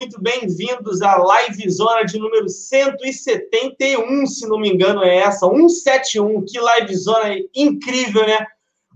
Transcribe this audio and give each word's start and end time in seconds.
muito 0.00 0.22
bem-vindos 0.22 1.02
à 1.02 1.16
Live 1.16 1.68
Zona 1.68 2.04
de 2.04 2.20
número 2.20 2.48
171, 2.48 4.26
se 4.28 4.46
não 4.46 4.60
me 4.60 4.68
engano, 4.68 5.02
é 5.02 5.16
essa, 5.16 5.44
171. 5.48 6.44
Que 6.44 6.60
Live 6.60 6.94
Zona 6.94 7.34
incrível, 7.52 8.24
né? 8.24 8.46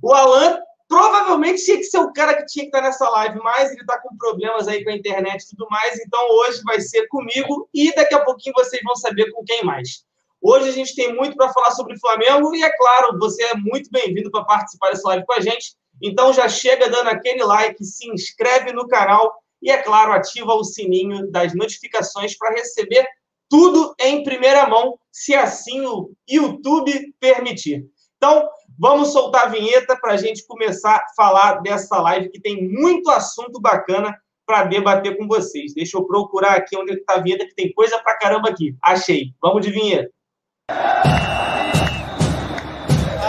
O 0.01 0.13
Alan 0.13 0.61
provavelmente 0.89 1.65
tinha 1.65 1.79
que 1.79 1.85
ser 1.85 1.99
o 1.99 2.13
cara 2.13 2.37
que 2.37 2.47
tinha 2.47 2.67
que 2.67 2.69
estar 2.69 2.83
nessa 2.83 3.09
live, 3.11 3.41
mas 3.43 3.73
ele 3.73 3.81
está 3.81 3.99
com 3.99 4.17
problemas 4.17 4.69
aí 4.69 4.85
com 4.85 4.91
a 4.91 4.95
internet 4.95 5.43
e 5.43 5.49
tudo 5.57 5.67
mais, 5.71 5.99
então 5.99 6.21
hoje 6.37 6.63
vai 6.65 6.81
ser 6.81 7.09
comigo 7.09 7.69
e 7.75 7.93
daqui 7.95 8.15
a 8.15 8.25
pouquinho 8.25 8.55
vocês 8.57 8.81
vão 8.85 8.95
saber 8.95 9.29
com 9.33 9.43
quem 9.43 9.65
mais. 9.65 10.05
Hoje 10.41 10.69
a 10.69 10.73
gente 10.73 10.95
tem 10.95 11.13
muito 11.13 11.37
para 11.37 11.53
falar 11.53 11.73
sobre 11.73 11.99
Flamengo 11.99 12.55
e, 12.55 12.63
é 12.63 12.71
claro, 12.77 13.19
você 13.19 13.43
é 13.43 13.57
muito 13.57 13.91
bem-vindo 13.91 14.31
para 14.31 14.45
participar 14.45 14.91
dessa 14.91 15.09
live 15.09 15.27
com 15.27 15.33
a 15.33 15.41
gente. 15.41 15.75
Então 16.01 16.33
já 16.33 16.49
chega 16.49 16.89
dando 16.89 17.09
aquele 17.09 17.43
like, 17.43 17.85
se 17.85 18.09
inscreve 18.09 18.73
no 18.73 18.87
canal 18.87 19.42
e, 19.63 19.71
é 19.71 19.83
claro, 19.83 20.13
ativa 20.13 20.53
o 20.55 20.65
sininho 20.65 21.31
das 21.31 21.55
notificações 21.55 22.37
para 22.37 22.55
receber 22.55 23.07
tudo 23.49 23.95
em 24.01 24.25
primeira 24.25 24.67
mão, 24.67 24.99
se 25.13 25.35
assim 25.35 25.85
o 25.87 26.11
YouTube 26.29 27.15
permitir. 27.21 27.85
Então, 28.17 28.49
vamos 28.79 29.13
soltar 29.13 29.47
a 29.47 29.51
vinheta 29.51 29.97
para 30.01 30.15
a 30.15 30.17
gente 30.17 30.47
começar 30.47 30.97
a 30.97 31.05
falar 31.15 31.61
dessa 31.61 32.01
live 32.01 32.31
que 32.31 32.41
tem 32.41 32.69
muito 32.69 33.11
assunto 33.11 33.61
bacana 33.61 34.17
para 34.47 34.65
debater 34.65 35.17
com 35.17 35.27
vocês. 35.27 35.75
Deixa 35.75 35.97
eu 35.97 36.07
procurar 36.07 36.53
aqui 36.53 36.77
onde 36.77 36.95
está 36.95 37.15
a 37.15 37.21
vinheta, 37.21 37.47
que 37.47 37.55
tem 37.55 37.73
coisa 37.73 37.99
para 38.03 38.19
caramba 38.19 38.49
aqui. 38.49 38.75
Achei. 38.83 39.33
Vamos 39.41 39.65
de 39.65 39.71
vinheta. 39.71 40.11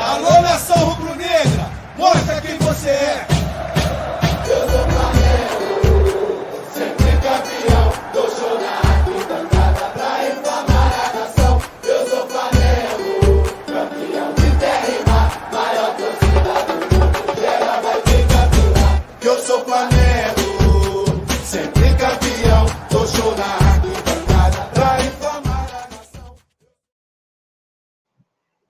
Alô, 0.06 0.42
nação 0.42 0.78
rubro-negra! 0.78 1.70
Mostra 1.98 2.42
quem 2.42 2.58
você 2.60 2.90
é! 2.90 3.33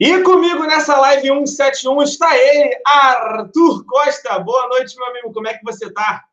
E 0.03 0.21
comigo 0.21 0.65
nessa 0.65 0.97
live 0.97 1.29
171 1.29 2.03
está 2.03 2.37
ele, 2.37 2.77
Arthur 2.85 3.85
Costa. 3.85 4.37
Boa 4.37 4.67
noite, 4.67 4.97
meu 4.97 5.07
amigo. 5.07 5.31
Como 5.31 5.47
é 5.47 5.53
que 5.53 5.63
você 5.63 5.85
está? 5.85 6.25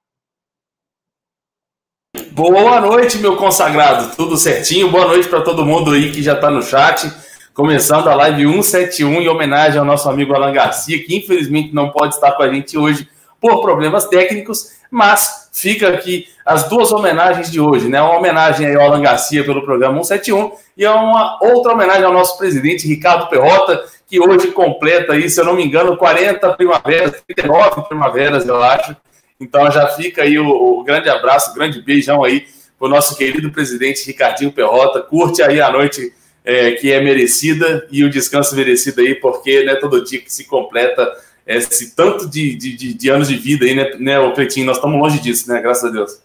Boa 2.33 2.81
noite, 2.81 3.19
meu 3.19 3.37
consagrado. 3.37 4.17
Tudo 4.17 4.37
certinho? 4.37 4.91
Boa 4.91 5.07
noite 5.07 5.29
para 5.29 5.43
todo 5.43 5.65
mundo 5.65 5.93
aí 5.93 6.11
que 6.11 6.21
já 6.21 6.35
está 6.35 6.51
no 6.51 6.65
chat. 6.65 7.13
Começando 7.55 8.09
a 8.09 8.15
live 8.17 8.43
171 8.43 9.23
em 9.23 9.29
homenagem 9.29 9.79
ao 9.79 9.85
nosso 9.85 10.11
amigo 10.11 10.35
Alan 10.35 10.53
Garcia, 10.53 11.05
que 11.05 11.17
infelizmente 11.17 11.73
não 11.73 11.91
pode 11.91 12.17
estar 12.17 12.33
com 12.33 12.43
a 12.43 12.53
gente 12.53 12.77
hoje 12.77 13.09
por 13.41 13.61
problemas 13.61 14.05
técnicos, 14.07 14.80
mas 14.91 15.49
fica 15.53 15.89
aqui 15.89 16.29
as 16.45 16.69
duas 16.69 16.91
homenagens 16.91 17.51
de 17.51 17.61
hoje, 17.61 17.89
né? 17.89 18.01
Uma 18.03 18.19
homenagem 18.19 18.75
ao 18.75 18.83
Alan 18.83 19.03
Garcia 19.03 19.45
pelo 19.45 19.63
programa 19.63 20.03
171 20.03 20.53
e 20.77 20.87
uma 20.87 21.39
outra 21.43 21.73
homenagem 21.73 22.05
ao 22.05 22.13
nosso 22.13 22.37
presidente 22.37 22.89
Ricardo 22.89 23.29
Perrota, 23.29 23.85
que 24.07 24.21
hoje 24.21 24.49
completa 24.49 25.13
aí, 25.13 25.31
se 25.31 25.41
eu 25.41 25.45
não 25.45 25.55
me 25.55 25.65
engano, 25.65 25.97
40 25.97 26.53
primaveras, 26.55 27.23
39 27.27 27.83
primaveras, 27.89 28.47
eu 28.47 28.61
acho. 28.63 28.97
Então 29.39 29.71
já 29.71 29.87
fica 29.89 30.23
aí 30.23 30.39
o, 30.39 30.49
o 30.49 30.83
grande 30.83 31.09
abraço, 31.09 31.53
o 31.53 31.55
grande 31.55 31.81
beijão 31.81 32.25
aí 32.25 32.47
para 32.79 32.87
o 32.87 32.91
nosso 32.91 33.17
querido 33.17 33.51
presidente 33.53 34.07
Ricardinho 34.07 34.51
Perrota. 34.53 35.01
Curte 35.01 35.43
aí 35.43 35.61
a 35.61 35.71
noite 35.71 36.13
é, 36.45 36.73
que 36.73 36.91
é 36.91 37.01
merecida 37.01 37.87
e 37.91 38.03
o 38.03 38.11
descanso 38.11 38.57
merecido 38.57 39.01
aí, 39.01 39.15
porque 39.15 39.63
não 39.63 39.73
é 39.73 39.77
todo 39.77 40.05
dia 40.05 40.21
que 40.21 40.33
se 40.33 40.45
completa 40.45 41.09
esse 41.47 41.95
tanto 41.95 42.29
de, 42.29 42.57
de, 42.57 42.95
de, 42.95 43.09
anos 43.09 43.29
de 43.29 43.37
vida 43.37 43.65
aí, 43.65 43.75
né, 43.75 43.91
né 43.99 44.19
o 44.19 44.33
Cleitinho? 44.33 44.67
Nós 44.67 44.77
estamos 44.77 45.01
longe 45.01 45.19
disso, 45.21 45.49
né? 45.49 45.61
Graças 45.61 45.85
a 45.85 45.93
Deus. 45.93 46.23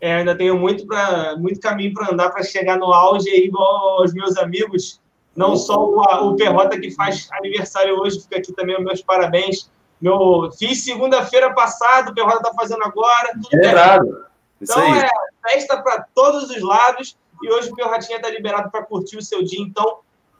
É, 0.00 0.16
ainda 0.16 0.34
tenho 0.34 0.58
muito, 0.58 0.86
pra, 0.86 1.34
muito 1.36 1.60
caminho 1.60 1.94
para 1.94 2.12
andar 2.12 2.30
para 2.30 2.42
chegar 2.42 2.78
no 2.78 2.92
auge 2.92 3.28
aí, 3.30 3.44
igual 3.44 4.00
aos 4.00 4.12
meus 4.12 4.36
amigos. 4.36 5.00
Não 5.34 5.56
só 5.56 5.76
o, 5.78 6.28
o 6.28 6.36
Perrota 6.36 6.78
que 6.78 6.90
faz 6.90 7.28
aniversário 7.32 7.98
hoje, 7.98 8.20
fica 8.20 8.38
aqui 8.38 8.52
também 8.52 8.82
meus 8.82 9.02
parabéns. 9.02 9.70
Meu, 10.00 10.50
fiz 10.58 10.84
segunda-feira 10.84 11.54
passada, 11.54 12.10
o 12.10 12.14
Perrota 12.14 12.36
está 12.36 12.52
fazendo 12.54 12.84
agora. 12.84 13.32
Tudo 13.32 13.62
é 13.62 13.66
errado. 13.66 14.26
Então 14.60 14.94
é 14.94 15.08
festa 15.42 15.82
para 15.82 16.06
todos 16.14 16.50
os 16.50 16.62
lados 16.62 17.16
e 17.42 17.50
hoje 17.50 17.70
o 17.70 17.74
Perrotinha 17.74 18.16
está 18.16 18.30
liberado 18.30 18.70
para 18.70 18.82
curtir 18.82 19.16
o 19.16 19.22
seu 19.22 19.42
dia. 19.42 19.60
Então, 19.60 19.98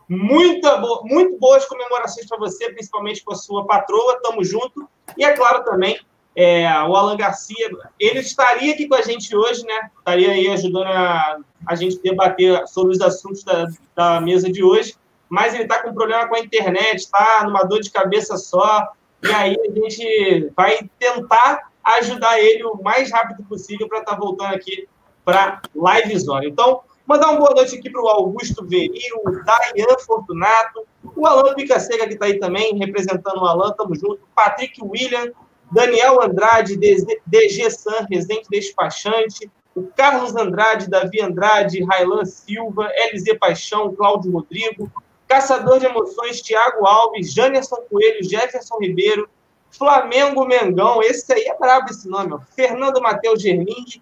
Muita 0.09 0.77
bo 0.77 1.03
muito 1.05 1.39
boas 1.39 1.65
comemorações 1.65 2.27
para 2.27 2.39
você, 2.39 2.71
principalmente 2.71 3.25
com 3.25 3.33
a 3.33 3.37
sua 3.37 3.67
patroa. 3.67 4.21
Tamo 4.23 4.45
junto. 4.45 4.89
E 5.17 5.25
é 5.25 5.33
claro 5.33 5.65
também, 5.65 5.99
é, 6.37 6.67
o 6.83 6.97
Alan 6.97 7.17
Garcia, 7.17 7.71
ele 7.99 8.19
estaria 8.19 8.75
aqui 8.75 8.89
com 8.89 8.97
a 8.97 9.03
gente 9.03 9.35
hoje, 9.37 9.65
né? 9.65 9.91
Estaria 9.99 10.33
aí 10.33 10.49
ajudando 10.49 10.87
a, 10.87 11.39
a 11.67 11.75
gente 11.75 12.01
debater 12.03 12.67
sobre 12.67 12.93
os 12.93 13.01
assuntos 13.01 13.45
da, 13.45 13.67
da 13.95 14.21
mesa 14.21 14.51
de 14.51 14.63
hoje. 14.63 14.97
Mas 15.29 15.55
ele 15.55 15.63
está 15.63 15.83
com 15.83 15.95
problema 15.95 16.29
com 16.29 16.35
a 16.35 16.41
internet, 16.41 16.99
está 16.99 17.43
numa 17.45 17.63
dor 17.63 17.81
de 17.81 17.91
cabeça 17.91 18.37
só. 18.37 18.93
E 19.23 19.33
aí 19.33 19.57
a 19.59 19.73
gente 19.73 20.53
vai 20.57 20.79
tentar 20.99 21.71
ajudar 21.83 22.39
ele 22.41 22.65
o 22.65 22.83
mais 22.83 23.11
rápido 23.13 23.45
possível 23.45 23.89
para 23.89 24.01
estar 24.01 24.13
tá 24.13 24.19
voltando 24.19 24.55
aqui 24.55 24.89
para 25.25 25.63
Live 25.75 26.19
Zone. 26.19 26.49
Então, 26.49 26.83
Mandar 27.07 27.31
uma 27.31 27.39
boa 27.39 27.55
noite 27.55 27.77
aqui 27.77 27.91
para 27.91 28.03
o 28.03 28.09
Augusto 28.09 28.67
Veri, 28.67 29.03
o 29.25 29.31
Dayan 29.45 29.99
Fortunato, 30.07 30.87
o 31.15 31.27
Alan 31.27 31.55
Picaseca, 31.55 32.07
que 32.07 32.15
está 32.15 32.25
aí 32.25 32.39
também, 32.39 32.79
representando 32.79 33.43
o 33.43 33.47
Alan, 33.47 33.73
tamo 33.73 33.95
junto. 33.95 34.21
Patrick 34.35 34.83
William, 34.83 35.31
Daniel 35.71 36.23
Andrade, 36.23 36.77
DG 36.79 37.71
San, 37.71 38.07
Residente 38.11 38.49
Despachante, 38.51 39.51
o 39.75 39.83
Carlos 39.83 40.35
Andrade, 40.35 40.89
Davi 40.89 41.21
Andrade, 41.21 41.85
Railan 41.85 42.25
Silva, 42.25 42.89
LZ 43.13 43.39
Paixão, 43.39 43.95
Cláudio 43.95 44.33
Rodrigo, 44.33 44.91
Caçador 45.29 45.81
de 45.81 45.87
Emoções, 45.87 46.41
Thiago 46.41 46.87
Alves, 46.87 47.35
Janerson 47.35 47.83
Coelho, 47.91 48.25
Jefferson 48.25 48.79
Ribeiro, 48.81 49.29
Flamengo 49.71 50.47
Mengão, 50.47 51.03
esse 51.03 51.31
aí 51.33 51.45
é 51.45 51.59
brabo 51.59 51.91
esse 51.91 52.09
nome, 52.09 52.33
ó. 52.33 52.41
Fernando 52.55 53.03
Matheus 53.03 53.43
Gerling, 53.43 54.01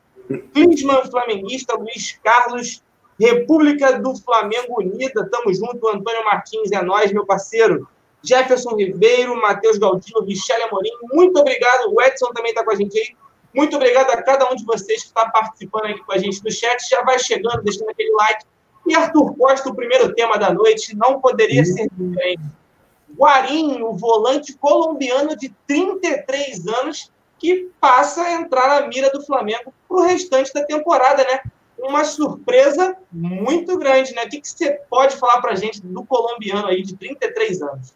Klinsmann 0.52 1.10
Flamenguista, 1.10 1.74
Luiz 1.74 2.18
Carlos, 2.22 2.82
República 3.18 3.98
do 4.00 4.16
Flamengo 4.16 4.80
Unida, 4.80 5.28
tamo 5.30 5.52
junto. 5.52 5.88
Antônio 5.88 6.24
Martins 6.24 6.72
é 6.72 6.82
nós, 6.82 7.12
meu 7.12 7.26
parceiro. 7.26 7.88
Jefferson 8.22 8.76
Ribeiro, 8.76 9.40
Matheus 9.40 9.78
Galdino, 9.78 10.22
Michele 10.22 10.62
Amorim, 10.62 10.90
muito 11.12 11.38
obrigado. 11.40 11.92
O 11.92 12.00
Edson 12.00 12.32
também 12.32 12.50
está 12.50 12.64
com 12.64 12.70
a 12.70 12.76
gente 12.76 12.96
aí. 12.98 13.16
Muito 13.54 13.76
obrigado 13.76 14.10
a 14.10 14.22
cada 14.22 14.50
um 14.50 14.54
de 14.54 14.64
vocês 14.64 15.02
que 15.02 15.08
está 15.08 15.28
participando 15.28 15.86
aqui 15.86 16.02
com 16.04 16.12
a 16.12 16.18
gente 16.18 16.42
no 16.42 16.50
chat. 16.50 16.88
Já 16.88 17.02
vai 17.02 17.18
chegando, 17.18 17.62
deixando 17.62 17.90
aquele 17.90 18.12
like. 18.12 18.44
E 18.86 18.94
Arthur 18.94 19.36
Costa, 19.36 19.68
o 19.68 19.74
primeiro 19.74 20.14
tema 20.14 20.38
da 20.38 20.52
noite, 20.52 20.96
não 20.96 21.20
poderia 21.20 21.64
ser 21.64 21.88
diferente. 21.90 22.42
Guarim, 23.16 23.82
o 23.82 23.92
volante 23.92 24.54
colombiano 24.54 25.36
de 25.36 25.54
33 25.66 26.66
anos, 26.66 27.12
que 27.38 27.70
passa 27.80 28.22
a 28.22 28.32
entrar 28.32 28.80
na 28.80 28.86
mira 28.86 29.10
do 29.10 29.24
Flamengo 29.24 29.72
para 29.86 29.96
o 29.96 30.02
restante 30.02 30.52
da 30.54 30.64
temporada, 30.64 31.22
né? 31.24 31.42
Uma 31.82 32.04
surpresa 32.04 32.96
muito 33.10 33.76
grande, 33.76 34.14
né? 34.14 34.24
O 34.24 34.28
que, 34.28 34.40
que 34.40 34.48
você 34.48 34.78
pode 34.88 35.16
falar 35.16 35.40
para 35.40 35.52
a 35.52 35.56
gente 35.56 35.82
do 35.82 36.04
colombiano 36.04 36.68
aí 36.68 36.82
de 36.82 36.94
33 36.94 37.62
anos? 37.62 37.92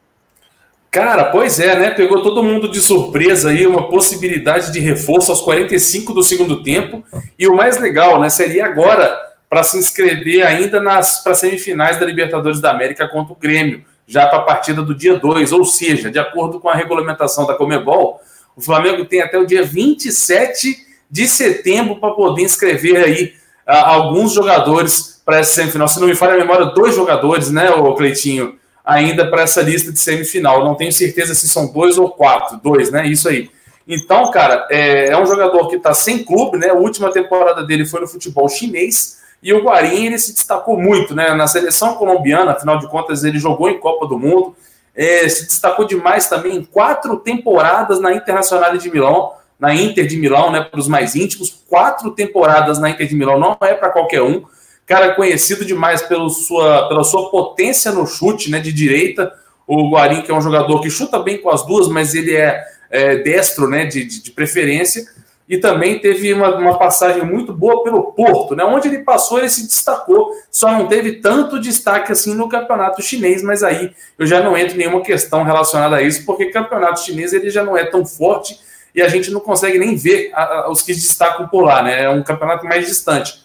Cara, 0.91 1.27
pois 1.27 1.61
é, 1.61 1.79
né? 1.79 1.91
Pegou 1.91 2.23
todo 2.23 2.43
mundo 2.43 2.71
de 2.71 2.81
surpresa 2.81 3.51
aí, 3.51 3.67
uma 3.67 3.89
possibilidade 3.89 4.73
de 4.73 4.81
reforço 4.81 5.31
aos 5.31 5.41
45 5.43 6.13
do 6.13 6.23
segundo 6.23 6.63
tempo. 6.63 7.05
E 7.39 7.47
o 7.47 7.55
mais 7.55 7.79
legal, 7.79 8.21
né? 8.21 8.29
Seria 8.29 8.67
agora 8.67 9.15
para 9.49 9.63
se 9.63 9.79
inscrever 9.79 10.45
ainda 10.45 10.81
nas 10.81 11.23
para 11.23 11.35
semifinais 11.35 12.01
da 12.01 12.07
Libertadores 12.07 12.61
da 12.61 12.71
América 12.71 13.07
contra 13.07 13.33
o 13.33 13.37
Grêmio, 13.37 13.85
já 14.07 14.27
para 14.27 14.39
a 14.39 14.43
partida 14.43 14.83
do 14.83 14.95
dia 14.95 15.19
2. 15.19 15.53
Ou 15.53 15.65
seja, 15.65 16.11
de 16.11 16.19
acordo 16.19 16.59
com 16.59 16.69
a 16.69 16.75
regulamentação 16.75 17.47
da 17.47 17.55
Comebol, 17.55 18.21
o 18.57 18.61
Flamengo 18.61 19.05
tem 19.05 19.21
até 19.21 19.39
o 19.39 19.47
dia 19.47 19.63
27 19.63 20.87
de 21.11 21.29
setembro 21.29 21.97
para 21.97 22.15
poder 22.15 22.43
inscrever 22.43 23.05
aí 23.05 23.35
alguns 23.67 24.33
jogadores 24.33 25.21
para 25.25 25.39
essa 25.39 25.55
semifinal. 25.55 25.89
Se 25.89 26.01
não 26.01 26.07
me 26.07 26.15
falha 26.15 26.35
a 26.35 26.39
memória, 26.39 26.67
dois 26.67 26.95
jogadores, 26.95 27.51
né, 27.51 27.71
o 27.71 27.95
Cleitinho, 27.95 28.57
ainda 28.85 29.29
para 29.29 29.43
essa 29.43 29.61
lista 29.61 29.91
de 29.91 29.99
semifinal. 29.99 30.65
Não 30.65 30.77
tenho 30.77 30.93
certeza 30.93 31.35
se 31.35 31.49
são 31.49 31.73
dois 31.73 31.99
ou 31.99 32.11
quatro. 32.11 32.61
Dois, 32.63 32.91
né? 32.93 33.07
Isso 33.07 33.29
aí. 33.29 33.51
Então, 33.89 34.31
cara, 34.31 34.67
é, 34.71 35.09
é 35.09 35.19
um 35.19 35.27
jogador 35.27 35.69
que 35.69 35.77
está 35.77 35.93
sem 35.93 36.23
clube, 36.25 36.59
né? 36.59 36.71
A 36.71 36.75
última 36.75 37.11
temporada 37.13 37.65
dele 37.65 37.85
foi 37.85 38.01
no 38.01 38.09
futebol 38.09 38.49
chinês. 38.49 39.19
E 39.43 39.53
o 39.53 39.63
Guarim, 39.63 40.07
ele 40.07 40.19
se 40.19 40.33
destacou 40.33 40.77
muito, 40.77 41.15
né? 41.15 41.35
Na 41.35 41.47
seleção 41.47 41.95
colombiana, 41.95 42.53
afinal 42.53 42.79
de 42.79 42.89
contas, 42.89 43.25
ele 43.25 43.39
jogou 43.39 43.69
em 43.69 43.79
Copa 43.79 44.07
do 44.07 44.19
Mundo. 44.19 44.57
É, 44.95 45.29
se 45.29 45.45
destacou 45.45 45.85
demais 45.85 46.29
também 46.29 46.57
em 46.57 46.65
quatro 46.65 47.17
temporadas 47.19 48.01
na 48.01 48.15
Internacional 48.15 48.77
de 48.77 48.91
Milão, 48.91 49.33
na 49.59 49.75
Inter 49.75 50.07
de 50.07 50.17
Milão, 50.17 50.53
né, 50.53 50.61
para 50.63 50.79
os 50.79 50.89
mais 50.89 51.15
íntimos, 51.15 51.65
quatro 51.69 52.11
temporadas 52.11 52.79
na 52.79 52.91
Inter 52.91 53.07
de 53.07 53.15
Milão 53.15 53.39
não 53.39 53.57
é 53.61 53.75
para 53.75 53.91
qualquer 53.91 54.23
um. 54.23 54.45
Cara 54.87 55.15
conhecido 55.15 55.65
demais 55.65 56.03
pelo 56.03 56.29
sua, 56.29 56.89
pela 56.89 57.03
sua 57.03 57.31
potência 57.31 57.91
no 57.91 58.07
chute, 58.07 58.51
né, 58.51 58.61
de 58.61 58.73
direita. 58.73 59.33
O 59.67 59.91
Guarim, 59.91 60.23
que 60.23 60.31
é 60.31 60.35
um 60.35 60.41
jogador 60.41 60.81
que 60.81 60.91
chuta 60.91 61.19
bem 61.19 61.39
com 61.39 61.51
as 61.51 61.67
duas, 61.67 61.89
mas 61.89 62.15
ele 62.15 62.37
é, 62.37 62.63
é 62.91 63.17
destro, 63.17 63.69
né, 63.69 63.87
de, 63.87 64.05
de, 64.05 64.23
de 64.23 64.31
preferência 64.31 65.05
e 65.49 65.59
também 65.59 65.99
teve 66.01 66.33
uma, 66.33 66.57
uma, 66.57 66.79
passagem 66.79 67.25
muito 67.25 67.53
boa 67.53 67.85
pelo 67.85 68.13
Porto, 68.13 68.57
né? 68.57 68.65
Onde 68.65 68.89
ele 68.89 69.05
passou, 69.05 69.39
ele 69.39 69.49
se 69.49 69.65
destacou, 69.65 70.33
só 70.51 70.73
não 70.73 70.89
teve 70.89 71.21
tanto 71.21 71.61
destaque 71.61 72.11
assim 72.11 72.35
no 72.35 72.49
campeonato 72.49 73.01
chinês, 73.01 73.43
mas 73.43 73.63
aí 73.63 73.93
eu 74.19 74.27
já 74.27 74.43
não 74.43 74.57
entro 74.57 74.75
em 74.75 74.79
nenhuma 74.79 75.03
questão 75.03 75.45
relacionada 75.45 75.97
a 75.97 76.03
isso, 76.03 76.25
porque 76.25 76.47
campeonato 76.47 77.01
chinês 77.01 77.33
ele 77.33 77.49
já 77.49 77.63
não 77.63 77.77
é 77.77 77.85
tão 77.85 78.05
forte 78.05 78.59
e 78.97 79.03
a 79.03 79.09
gente 79.09 79.31
não 79.31 79.41
consegue 79.41 79.79
nem 79.79 79.95
ver 79.95 80.31
a, 80.33 80.43
a, 80.43 80.71
os 80.71 80.81
que 80.81 80.95
destacam 80.95 81.47
por 81.47 81.63
lá, 81.63 81.83
né? 81.83 82.05
É 82.05 82.09
um 82.09 82.23
campeonato 82.23 82.65
mais 82.65 82.87
distante. 82.87 83.45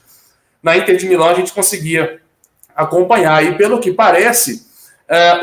Na 0.63 0.77
Inter 0.77 0.95
de 0.95 1.05
Milão 1.05 1.27
a 1.27 1.33
gente 1.33 1.51
conseguia 1.51 2.21
acompanhar, 2.73 3.43
e 3.43 3.57
pelo 3.57 3.81
que 3.81 3.91
parece, 3.91 4.65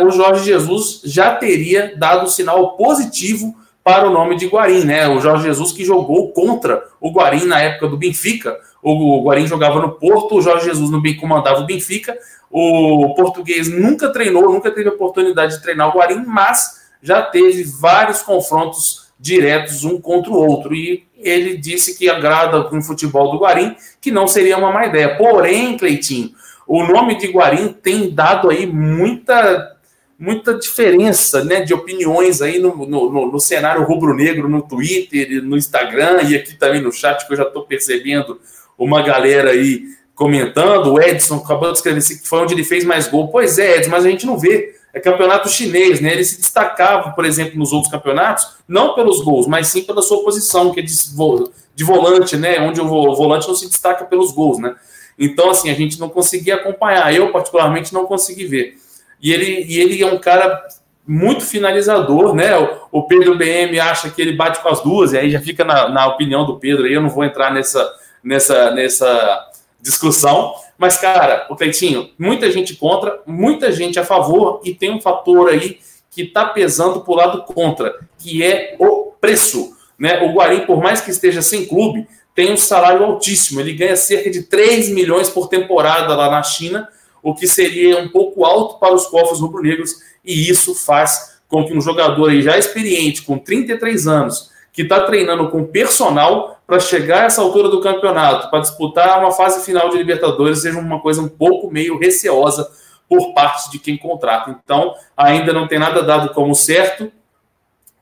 uh, 0.00 0.06
o 0.06 0.10
Jorge 0.10 0.46
Jesus 0.46 1.02
já 1.04 1.34
teria 1.36 1.94
dado 1.94 2.30
sinal 2.30 2.74
positivo 2.74 3.54
para 3.84 4.08
o 4.08 4.10
nome 4.10 4.36
de 4.36 4.46
Guarim, 4.46 4.84
né? 4.84 5.06
O 5.08 5.20
Jorge 5.20 5.44
Jesus 5.44 5.72
que 5.72 5.84
jogou 5.84 6.32
contra 6.32 6.82
o 6.98 7.12
Guarim 7.12 7.44
na 7.44 7.60
época 7.60 7.88
do 7.88 7.98
Benfica. 7.98 8.58
O 8.82 9.22
Guarim 9.24 9.46
jogava 9.46 9.78
no 9.78 9.92
Porto, 9.92 10.36
o 10.36 10.42
Jorge 10.42 10.64
Jesus 10.64 10.90
no 10.90 11.02
comandava 11.20 11.60
o 11.60 11.66
Benfica. 11.66 12.16
O 12.50 13.14
português 13.14 13.68
nunca 13.68 14.10
treinou, 14.10 14.50
nunca 14.50 14.70
teve 14.70 14.88
oportunidade 14.88 15.56
de 15.56 15.62
treinar 15.62 15.88
o 15.88 15.98
Guarim, 15.98 16.24
mas 16.24 16.88
já 17.02 17.20
teve 17.20 17.62
vários 17.64 18.22
confrontos 18.22 19.07
diretos 19.18 19.84
um 19.84 20.00
contra 20.00 20.30
o 20.30 20.36
outro. 20.36 20.74
E 20.74 21.06
ele 21.16 21.56
disse 21.56 21.96
que 21.98 22.08
agrada 22.08 22.64
com 22.64 22.78
o 22.78 22.82
futebol 22.82 23.30
do 23.32 23.38
Guarim, 23.38 23.74
que 24.00 24.10
não 24.10 24.28
seria 24.28 24.56
uma 24.56 24.72
má 24.72 24.86
ideia. 24.86 25.16
Porém, 25.16 25.76
Cleitinho, 25.76 26.32
o 26.66 26.84
nome 26.84 27.16
de 27.16 27.28
Guarim 27.28 27.72
tem 27.72 28.10
dado 28.10 28.50
aí 28.50 28.66
muita 28.66 29.74
muita 30.18 30.58
diferença 30.58 31.44
né, 31.44 31.60
de 31.60 31.72
opiniões 31.72 32.42
aí 32.42 32.58
no, 32.58 32.74
no, 32.74 33.30
no 33.30 33.38
cenário 33.38 33.84
rubro-negro, 33.84 34.48
no 34.48 34.60
Twitter, 34.60 35.40
no 35.44 35.56
Instagram 35.56 36.22
e 36.24 36.34
aqui 36.34 36.56
também 36.56 36.82
no 36.82 36.90
chat, 36.90 37.24
que 37.24 37.32
eu 37.32 37.36
já 37.36 37.44
estou 37.44 37.62
percebendo 37.62 38.40
uma 38.76 39.00
galera 39.00 39.50
aí 39.50 39.84
comentando. 40.16 40.92
O 40.92 41.00
Edson 41.00 41.36
acabou 41.36 41.70
de 41.70 41.78
escrever 41.78 41.98
assim, 41.98 42.18
que 42.18 42.26
foi 42.26 42.40
onde 42.40 42.52
ele 42.52 42.64
fez 42.64 42.84
mais 42.84 43.06
gol. 43.06 43.28
Pois 43.28 43.58
é, 43.58 43.76
Edson, 43.76 43.90
mas 43.90 44.04
a 44.04 44.10
gente 44.10 44.26
não 44.26 44.36
vê. 44.36 44.74
É 44.98 45.00
campeonato 45.00 45.48
chinês, 45.48 46.00
né? 46.00 46.12
Ele 46.12 46.24
se 46.24 46.40
destacava, 46.40 47.12
por 47.12 47.24
exemplo, 47.24 47.56
nos 47.56 47.72
outros 47.72 47.88
campeonatos, 47.88 48.44
não 48.66 48.96
pelos 48.96 49.22
gols, 49.22 49.46
mas 49.46 49.68
sim 49.68 49.84
pela 49.84 50.02
sua 50.02 50.24
posição, 50.24 50.72
que 50.72 50.80
é 50.80 50.82
de, 50.82 50.92
de 50.92 51.84
volante, 51.84 52.36
né? 52.36 52.60
Onde 52.60 52.80
o 52.80 53.14
volante 53.14 53.46
não 53.46 53.54
se 53.54 53.68
destaca 53.68 54.04
pelos 54.04 54.32
gols, 54.32 54.58
né? 54.58 54.74
Então, 55.16 55.50
assim, 55.50 55.70
a 55.70 55.74
gente 55.74 56.00
não 56.00 56.08
conseguia 56.08 56.56
acompanhar. 56.56 57.14
Eu, 57.14 57.30
particularmente, 57.30 57.94
não 57.94 58.06
consegui 58.06 58.44
ver. 58.46 58.76
E 59.22 59.32
ele, 59.32 59.66
e 59.68 59.78
ele 59.78 60.02
é 60.02 60.06
um 60.06 60.18
cara 60.18 60.60
muito 61.06 61.44
finalizador, 61.44 62.34
né? 62.34 62.50
O, 62.90 63.04
Pedro 63.04 63.38
BM 63.38 63.78
acha 63.78 64.10
que 64.10 64.20
ele 64.20 64.32
bate 64.32 64.60
com 64.60 64.68
as 64.68 64.82
duas, 64.82 65.12
e 65.12 65.18
aí 65.18 65.30
já 65.30 65.40
fica 65.40 65.64
na, 65.64 65.88
na 65.88 66.08
opinião 66.08 66.44
do 66.44 66.58
Pedro, 66.58 66.86
aí 66.86 66.92
eu 66.92 67.00
não 67.00 67.08
vou 67.08 67.24
entrar 67.24 67.52
nessa, 67.52 67.88
nessa, 68.22 68.72
nessa 68.72 69.48
discussão. 69.80 70.54
Mas, 70.76 70.96
cara, 70.96 71.46
o 71.50 71.56
Cleitinho, 71.56 72.10
muita 72.18 72.50
gente 72.50 72.74
contra, 72.76 73.20
muita 73.26 73.72
gente 73.72 73.98
a 73.98 74.04
favor, 74.04 74.60
e 74.64 74.74
tem 74.74 74.92
um 74.92 75.00
fator 75.00 75.48
aí 75.48 75.78
que 76.10 76.22
está 76.22 76.46
pesando 76.46 77.00
para 77.00 77.12
o 77.12 77.16
lado 77.16 77.42
contra, 77.42 77.94
que 78.18 78.42
é 78.42 78.76
o 78.78 79.12
preço. 79.20 79.76
Né? 79.98 80.22
O 80.22 80.32
Guarim, 80.32 80.66
por 80.66 80.82
mais 80.82 81.00
que 81.00 81.10
esteja 81.10 81.42
sem 81.42 81.66
clube, 81.66 82.06
tem 82.34 82.52
um 82.52 82.56
salário 82.56 83.04
altíssimo. 83.04 83.60
Ele 83.60 83.72
ganha 83.72 83.96
cerca 83.96 84.30
de 84.30 84.42
3 84.44 84.90
milhões 84.90 85.28
por 85.28 85.48
temporada 85.48 86.14
lá 86.14 86.30
na 86.30 86.42
China 86.42 86.88
o 87.22 87.34
que 87.34 87.46
seria 87.46 88.00
um 88.00 88.08
pouco 88.08 88.44
alto 88.44 88.78
para 88.78 88.94
os 88.94 89.06
cofres 89.06 89.40
rubro-negros, 89.40 89.96
e 90.24 90.48
isso 90.48 90.74
faz 90.74 91.38
com 91.48 91.64
que 91.64 91.74
um 91.74 91.80
jogador 91.80 92.30
aí 92.30 92.42
já 92.42 92.58
experiente, 92.58 93.22
com 93.22 93.38
33 93.38 94.06
anos, 94.06 94.50
que 94.72 94.82
está 94.82 95.00
treinando 95.00 95.50
com 95.50 95.64
personal 95.64 96.57
para 96.68 96.78
chegar 96.78 97.22
a 97.22 97.24
essa 97.24 97.40
altura 97.40 97.70
do 97.70 97.80
campeonato, 97.80 98.50
para 98.50 98.60
disputar 98.60 99.18
uma 99.20 99.32
fase 99.32 99.64
final 99.64 99.88
de 99.88 99.96
Libertadores, 99.96 100.60
seja 100.60 100.78
uma 100.78 101.00
coisa 101.00 101.22
um 101.22 101.28
pouco 101.28 101.70
meio 101.70 101.98
receosa 101.98 102.70
por 103.08 103.32
parte 103.32 103.70
de 103.70 103.78
quem 103.78 103.96
contrata. 103.96 104.56
Então, 104.62 104.94
ainda 105.16 105.50
não 105.50 105.66
tem 105.66 105.78
nada 105.78 106.02
dado 106.02 106.34
como 106.34 106.54
certo. 106.54 107.10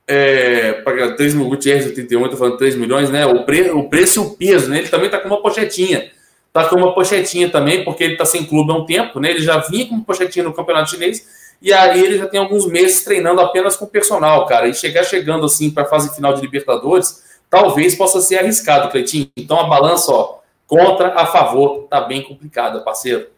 É, 0.08 0.72
para 0.82 1.14
3 1.14 1.34
mil 1.34 1.48
Gutierrez, 1.48 1.86
81, 1.86 2.24
estou 2.24 2.38
falando 2.38 2.58
3 2.58 2.74
milhões, 2.74 3.08
né? 3.08 3.24
O, 3.24 3.44
pre, 3.44 3.70
o 3.70 3.88
preço 3.88 4.20
e 4.20 4.26
o 4.26 4.30
peso, 4.30 4.68
né? 4.68 4.78
Ele 4.78 4.88
também 4.88 5.06
está 5.06 5.18
com 5.18 5.28
uma 5.28 5.40
pochetinha 5.40 6.10
tá 6.56 6.64
com 6.70 6.76
uma 6.76 6.94
pochetinha 6.94 7.50
também, 7.50 7.84
porque 7.84 8.02
ele 8.02 8.14
está 8.14 8.24
sem 8.24 8.42
clube 8.42 8.72
há 8.72 8.74
um 8.74 8.86
tempo, 8.86 9.20
né? 9.20 9.30
Ele 9.30 9.42
já 9.42 9.58
vinha 9.58 9.86
com 9.86 9.94
uma 9.94 10.04
pochetinha 10.04 10.42
no 10.42 10.54
campeonato 10.54 10.90
chinês 10.90 11.26
e 11.60 11.70
aí 11.70 12.02
ele 12.02 12.16
já 12.16 12.26
tem 12.26 12.40
alguns 12.40 12.66
meses 12.66 13.04
treinando 13.04 13.42
apenas 13.42 13.76
com 13.76 13.84
personal, 13.84 14.46
cara. 14.46 14.66
E 14.66 14.72
chegar 14.72 15.04
chegando 15.04 15.44
assim 15.44 15.70
para 15.70 15.82
a 15.82 15.86
fase 15.86 16.14
final 16.14 16.32
de 16.32 16.40
Libertadores, 16.40 17.25
talvez 17.50 17.94
possa 17.94 18.20
ser 18.20 18.38
arriscado, 18.38 18.90
Cleitinho. 18.90 19.30
Então 19.36 19.58
a 19.58 19.64
balança, 19.64 20.12
ó, 20.12 20.38
contra, 20.66 21.14
a 21.14 21.26
favor, 21.26 21.86
tá 21.88 22.00
bem 22.00 22.22
complicada, 22.22 22.80
parceiro. 22.80 23.28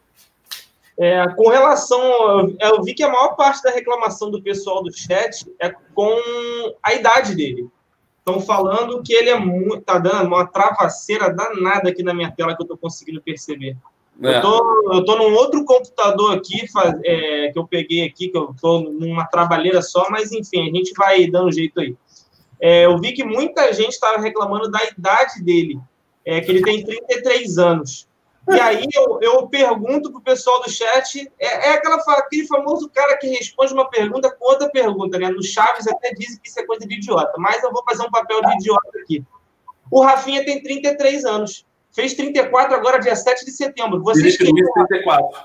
É, 0.99 1.29
com 1.29 1.49
relação, 1.49 2.01
eu 2.61 2.83
vi 2.83 2.93
que 2.93 3.05
a 3.05 3.09
maior 3.09 3.37
parte 3.37 3.63
da 3.63 3.71
reclamação 3.71 4.31
do 4.31 4.43
pessoal 4.43 4.83
do 4.83 4.93
chat 4.93 5.47
é 5.61 5.73
com 5.95 6.11
a 6.83 6.93
idade 6.93 7.37
dele. 7.37 7.69
Estão 8.19 8.41
falando 8.41 9.03
que 9.03 9.15
ele 9.15 9.31
é 9.31 9.39
muito. 9.39 9.83
Tá 9.83 9.99
dando 9.99 10.27
uma 10.27 10.47
travaceira 10.47 11.33
danada 11.33 11.89
aqui 11.89 12.03
na 12.03 12.13
minha 12.13 12.31
tela 12.31 12.55
que 12.55 12.61
eu 12.61 12.65
estou 12.65 12.77
conseguindo 12.77 13.23
perceber. 13.23 13.77
É. 14.21 14.39
Eu, 14.39 14.43
tô, 14.43 14.93
eu 14.93 15.05
tô 15.05 15.17
num 15.17 15.35
outro 15.35 15.65
computador 15.65 16.37
aqui 16.37 16.67
faz, 16.73 16.93
é, 17.05 17.53
que 17.53 17.59
eu 17.59 17.67
peguei 17.67 18.05
aqui, 18.05 18.29
que 18.29 18.37
eu 18.37 18.53
tô 18.61 18.81
numa 18.81 19.25
trabalheira 19.25 19.81
só, 19.81 20.11
mas 20.11 20.33
enfim, 20.33 20.69
a 20.69 20.75
gente 20.75 20.93
vai 20.97 21.27
dando 21.29 21.53
jeito 21.53 21.81
aí. 21.81 21.97
É, 22.61 22.87
eu 22.87 22.99
vi 22.99 23.13
que 23.13 23.25
muita 23.25 23.73
gente 23.73 23.93
estava 23.93 24.21
reclamando 24.21 24.71
da 24.71 24.81
idade 24.85 25.43
dele, 25.43 25.79
é, 26.25 26.41
que 26.41 26.51
ele 26.51 26.63
tem 26.63 26.85
33 26.85 27.59
anos. 27.59 28.09
E 28.49 28.53
aí 28.61 28.87
eu, 28.93 29.19
eu 29.21 29.47
pergunto 29.47 30.11
pro 30.11 30.21
pessoal 30.21 30.63
do 30.63 30.71
chat, 30.71 31.31
é, 31.39 31.69
é 31.69 31.73
aquela, 31.73 31.97
aquele 31.97 32.47
famoso 32.47 32.89
cara 32.91 33.17
que 33.17 33.29
responde 33.29 33.73
uma 33.73 33.89
pergunta 33.89 34.31
com 34.31 34.45
outra 34.45 34.69
pergunta, 34.71 35.19
né? 35.19 35.29
No 35.29 35.43
Chaves 35.43 35.87
até 35.87 36.13
dizem 36.13 36.39
que 36.43 36.49
isso 36.49 36.59
é 36.59 36.67
coisa 36.67 36.87
de 36.87 36.95
idiota, 36.95 37.33
mas 37.39 37.63
eu 37.63 37.73
vou 37.73 37.85
fazer 37.85 38.03
um 38.05 38.11
papel 38.11 38.41
de 38.43 38.55
idiota 38.55 38.99
aqui. 39.03 39.25
O 39.91 40.03
Rafinha 40.03 40.45
tem 40.45 40.63
33 40.63 41.25
anos. 41.25 41.67
Fez 41.93 42.15
34 42.15 42.77
agora, 42.77 42.99
dia 42.99 43.17
7 43.17 43.45
de 43.45 43.51
setembro. 43.51 44.03
Vocês 44.03 44.37
queriam, 44.37 44.73
34. 44.73 45.41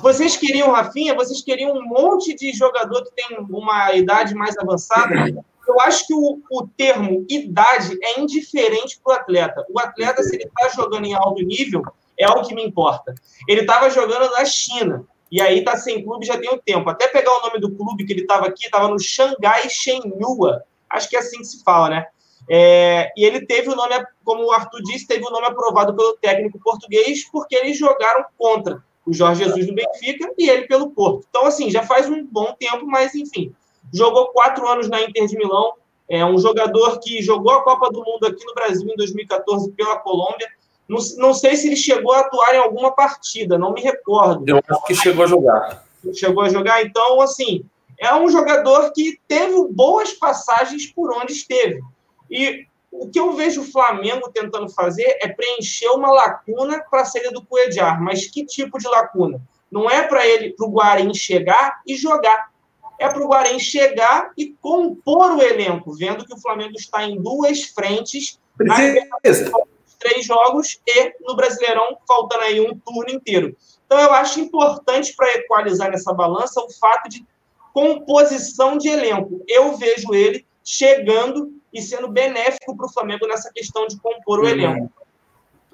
Vocês 0.00 0.36
queriam 0.36 0.72
Rafinha? 0.72 1.14
Vocês 1.14 1.42
queriam 1.42 1.72
um 1.72 1.86
monte 1.86 2.34
de 2.34 2.52
jogador 2.52 3.04
que 3.04 3.12
tem 3.14 3.38
uma 3.38 3.92
idade 3.94 4.34
mais 4.34 4.56
avançada? 4.56 5.14
eu 5.68 5.78
acho 5.80 6.06
que 6.06 6.14
o, 6.14 6.40
o 6.50 6.66
termo 6.66 7.26
idade 7.28 7.98
é 8.02 8.20
indiferente 8.20 8.98
para 9.04 9.12
o 9.12 9.16
atleta. 9.16 9.66
O 9.68 9.78
atleta, 9.78 10.22
se 10.22 10.34
ele 10.34 10.44
está 10.44 10.68
jogando 10.70 11.04
em 11.04 11.14
alto 11.14 11.42
nível, 11.42 11.82
é 12.18 12.26
o 12.26 12.42
que 12.42 12.54
me 12.54 12.64
importa. 12.64 13.14
Ele 13.46 13.60
estava 13.60 13.90
jogando 13.90 14.30
na 14.32 14.44
China, 14.46 15.04
e 15.30 15.42
aí 15.42 15.58
está 15.58 15.76
sem 15.76 16.02
clube 16.02 16.24
já 16.24 16.38
tem 16.38 16.50
um 16.50 16.58
tempo. 16.58 16.88
Até 16.88 17.06
pegar 17.08 17.30
o 17.38 17.42
nome 17.42 17.60
do 17.60 17.70
clube 17.74 18.06
que 18.06 18.12
ele 18.14 18.22
estava 18.22 18.46
aqui, 18.46 18.64
estava 18.64 18.88
no 18.88 18.98
Xangai 18.98 19.68
Shenhua. 19.68 20.64
Acho 20.88 21.08
que 21.08 21.16
é 21.16 21.18
assim 21.18 21.38
que 21.38 21.44
se 21.44 21.62
fala, 21.62 21.90
né? 21.90 22.06
É, 22.50 23.12
e 23.14 23.24
ele 23.24 23.44
teve 23.44 23.68
o 23.68 23.76
nome, 23.76 23.94
como 24.24 24.46
o 24.46 24.52
Arthur 24.52 24.80
disse, 24.84 25.06
teve 25.06 25.22
o 25.26 25.30
nome 25.30 25.48
aprovado 25.48 25.94
pelo 25.94 26.16
técnico 26.16 26.58
português, 26.58 27.28
porque 27.30 27.54
eles 27.54 27.76
jogaram 27.76 28.24
contra 28.38 28.82
o 29.04 29.12
Jorge 29.12 29.44
Jesus 29.44 29.66
no 29.66 29.74
Benfica 29.74 30.32
e 30.38 30.48
ele 30.48 30.66
pelo 30.66 30.90
Porto. 30.90 31.26
Então, 31.28 31.44
assim, 31.44 31.70
já 31.70 31.82
faz 31.82 32.08
um 32.08 32.24
bom 32.24 32.54
tempo, 32.58 32.86
mas 32.86 33.14
enfim 33.14 33.54
jogou 33.92 34.28
quatro 34.28 34.66
anos 34.68 34.88
na 34.88 35.02
Inter 35.02 35.26
de 35.26 35.36
Milão, 35.36 35.74
é 36.08 36.24
um 36.24 36.38
jogador 36.38 36.98
que 37.00 37.20
jogou 37.22 37.52
a 37.52 37.62
Copa 37.62 37.90
do 37.90 38.02
Mundo 38.02 38.26
aqui 38.26 38.44
no 38.44 38.54
Brasil 38.54 38.88
em 38.88 38.96
2014 38.96 39.70
pela 39.72 39.98
Colômbia. 39.98 40.48
Não, 40.88 40.98
não 41.18 41.34
sei 41.34 41.54
se 41.54 41.66
ele 41.66 41.76
chegou 41.76 42.12
a 42.12 42.20
atuar 42.20 42.54
em 42.54 42.58
alguma 42.58 42.92
partida, 42.92 43.58
não 43.58 43.72
me 43.72 43.82
recordo. 43.82 44.44
Eu 44.46 44.62
acho 44.66 44.84
que 44.86 44.94
chegou 44.94 45.24
a 45.24 45.26
jogar. 45.26 45.84
Chegou 46.14 46.42
a 46.42 46.48
jogar, 46.48 46.82
então, 46.82 47.20
assim, 47.20 47.64
é 47.98 48.14
um 48.14 48.30
jogador 48.30 48.92
que 48.92 49.20
teve 49.28 49.54
boas 49.70 50.12
passagens 50.14 50.86
por 50.86 51.12
onde 51.12 51.32
esteve. 51.32 51.82
E 52.30 52.66
o 52.90 53.08
que 53.10 53.20
eu 53.20 53.34
vejo 53.34 53.60
o 53.60 53.70
Flamengo 53.70 54.30
tentando 54.32 54.68
fazer 54.70 55.18
é 55.20 55.28
preencher 55.28 55.88
uma 55.90 56.10
lacuna 56.10 56.82
para 56.90 57.02
a 57.02 57.04
saída 57.04 57.30
do 57.32 57.44
Cuejar. 57.44 58.02
Mas 58.02 58.26
que 58.26 58.46
tipo 58.46 58.78
de 58.78 58.88
lacuna? 58.88 59.42
Não 59.70 59.90
é 59.90 60.06
para 60.06 60.26
ele, 60.26 60.54
para 60.54 60.66
o 60.66 60.70
Guarim 60.70 61.12
chegar 61.12 61.82
e 61.86 61.94
jogar 61.94 62.50
é 62.98 63.08
para 63.08 63.22
o 63.22 63.28
Guarém 63.28 63.58
chegar 63.58 64.32
e 64.36 64.54
compor 64.60 65.36
o 65.36 65.42
elenco, 65.42 65.94
vendo 65.94 66.24
que 66.24 66.34
o 66.34 66.40
Flamengo 66.40 66.74
está 66.76 67.04
em 67.04 67.20
duas 67.20 67.64
frentes, 67.64 68.38
três 69.98 70.24
jogos 70.24 70.80
e 70.86 71.14
no 71.20 71.36
Brasileirão 71.36 71.98
faltando 72.06 72.44
aí 72.44 72.60
um 72.60 72.76
turno 72.78 73.10
inteiro. 73.10 73.56
Então 73.86 73.98
eu 73.98 74.12
acho 74.12 74.40
importante 74.40 75.14
para 75.16 75.34
equalizar 75.34 75.90
nessa 75.90 76.12
balança 76.12 76.60
o 76.60 76.70
fato 76.70 77.08
de 77.08 77.24
composição 77.72 78.76
de 78.76 78.88
elenco. 78.88 79.42
Eu 79.48 79.76
vejo 79.76 80.14
ele 80.14 80.44
chegando 80.64 81.52
e 81.72 81.80
sendo 81.80 82.08
benéfico 82.08 82.76
para 82.76 82.86
o 82.86 82.92
Flamengo 82.92 83.26
nessa 83.26 83.50
questão 83.52 83.86
de 83.86 83.98
compor 83.98 84.40
o 84.40 84.42
uhum. 84.42 84.48
elenco. 84.48 84.92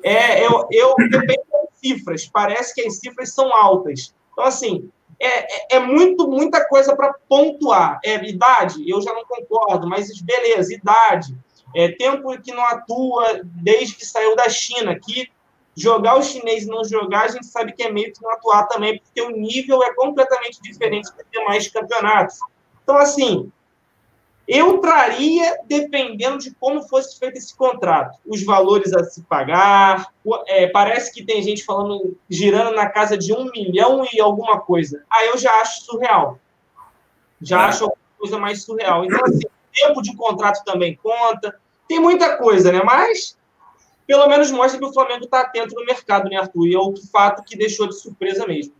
É, 0.03 0.45
eu, 0.45 0.67
eu 0.71 0.95
dependo 0.97 1.45
das 1.51 1.79
cifras, 1.81 2.27
parece 2.27 2.75
que 2.75 2.83
as 2.83 2.99
cifras 2.99 3.33
são 3.33 3.55
altas. 3.55 4.15
Então, 4.33 4.45
assim, 4.45 4.91
é, 5.25 5.39
é, 5.41 5.77
é 5.77 5.79
muito, 5.79 6.29
muita 6.29 6.67
coisa 6.67 6.95
para 6.95 7.15
pontuar. 7.29 7.99
É 8.05 8.17
idade, 8.25 8.89
eu 8.89 9.01
já 9.01 9.13
não 9.13 9.25
concordo, 9.25 9.89
mas 9.89 10.09
beleza, 10.21 10.75
idade. 10.75 11.37
É, 11.75 11.89
tempo 11.89 12.41
que 12.41 12.53
não 12.53 12.65
atua 12.65 13.41
desde 13.43 13.97
que 13.97 14.07
saiu 14.07 14.37
da 14.37 14.49
China, 14.49 14.99
que 14.99 15.29
jogar 15.77 16.17
o 16.17 16.23
chinês 16.23 16.65
e 16.65 16.69
não 16.69 16.85
jogar, 16.85 17.25
a 17.25 17.29
gente 17.29 17.47
sabe 17.47 17.73
que 17.73 17.83
é 17.83 17.91
meio 17.91 18.13
que 18.13 18.23
não 18.23 18.31
atuar 18.31 18.69
também, 18.69 19.01
porque 19.01 19.21
o 19.21 19.31
nível 19.31 19.83
é 19.83 19.93
completamente 19.95 20.63
diferente 20.63 21.11
dos 21.13 21.27
demais 21.33 21.67
campeonatos. 21.69 22.39
Então, 22.83 22.97
assim, 22.97 23.51
eu 24.47 24.79
traria, 24.79 25.59
dependendo 25.67 26.39
de 26.39 26.55
como 26.55 26.83
fosse 26.83 27.19
feito 27.19 27.39
esse 27.39 27.57
contrato, 27.57 28.19
os 28.27 28.45
valores 28.45 28.93
a 28.93 29.03
se 29.05 29.23
pagar. 29.23 30.13
É, 30.47 30.67
parece 30.67 31.13
que 31.13 31.25
tem 31.25 31.43
gente 31.43 31.65
falando, 31.65 32.17
girando 32.29 32.75
na 32.75 32.89
casa 32.89 33.17
de 33.17 33.33
um 33.33 33.51
milhão 33.51 34.07
e 34.13 34.21
alguma 34.21 34.61
coisa. 34.61 35.03
Aí 35.11 35.29
eu 35.29 35.39
já 35.39 35.53
acho 35.61 35.85
surreal. 35.85 36.39
Já 37.41 37.63
é. 37.63 37.65
acho 37.67 37.85
alguma 37.85 37.99
coisa 38.19 38.39
mais 38.39 38.63
surreal. 38.63 39.05
Então, 39.05 39.21
assim, 39.25 39.47
tempo 39.73 40.03
de 40.03 40.15
contrato 40.15 40.63
também 40.65 40.95
conta. 40.97 41.59
Tem 41.89 41.99
muita 41.99 42.37
coisa, 42.37 42.71
né? 42.71 42.83
Mas 42.85 43.37
pelo 44.07 44.29
menos 44.29 44.51
mostra 44.51 44.79
que 44.79 44.85
o 44.85 44.93
Flamengo 44.93 45.25
está 45.25 45.41
atento 45.41 45.75
no 45.75 45.87
mercado, 45.87 46.29
né, 46.29 46.37
Arthur? 46.37 46.67
E 46.67 46.75
é 46.75 46.79
o 46.79 46.95
fato 47.11 47.43
que 47.43 47.57
deixou 47.57 47.87
de 47.89 47.99
surpresa 47.99 48.47
mesmo. 48.47 48.75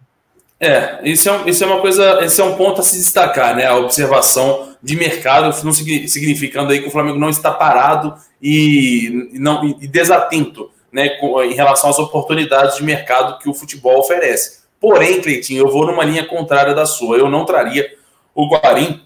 É, 0.61 1.01
isso 1.03 1.29
é, 1.29 1.43
isso 1.51 1.65
é 1.65 1.67
uma 1.67 1.81
coisa, 1.81 2.25
esse 2.25 2.41
é 2.41 2.45
um 2.45 2.57
ponto 2.57 2.81
a 2.81 2.85
se 2.85 2.97
destacar, 2.97 3.57
né? 3.57 3.67
A 3.67 3.77
observação 3.77 4.75
de 4.83 4.97
mercado, 4.97 5.55
não 5.65 5.73
significando 5.73 6.73
aí 6.73 6.81
que 6.81 6.89
o 6.89 6.91
Flamengo 6.91 7.19
não 7.19 7.31
está 7.31 7.51
parado 7.51 8.15
e, 8.41 9.31
não, 9.33 9.65
e 9.81 9.89
desatento 9.89 10.71
né, 10.93 11.19
em 11.47 11.55
relação 11.55 11.91
às 11.91 11.99
oportunidades 11.99 12.77
de 12.77 12.85
mercado 12.85 13.39
que 13.39 13.49
o 13.49 13.55
futebol 13.55 13.99
oferece. 13.99 14.63
Porém, 14.79 15.21
Cleitinho, 15.21 15.67
eu 15.67 15.73
vou 15.73 15.87
numa 15.87 16.05
linha 16.05 16.27
contrária 16.27 16.75
da 16.75 16.85
sua. 16.85 17.17
Eu 17.17 17.31
não 17.31 17.45
traria 17.45 17.91
o 18.35 18.47
Guarim, 18.47 19.01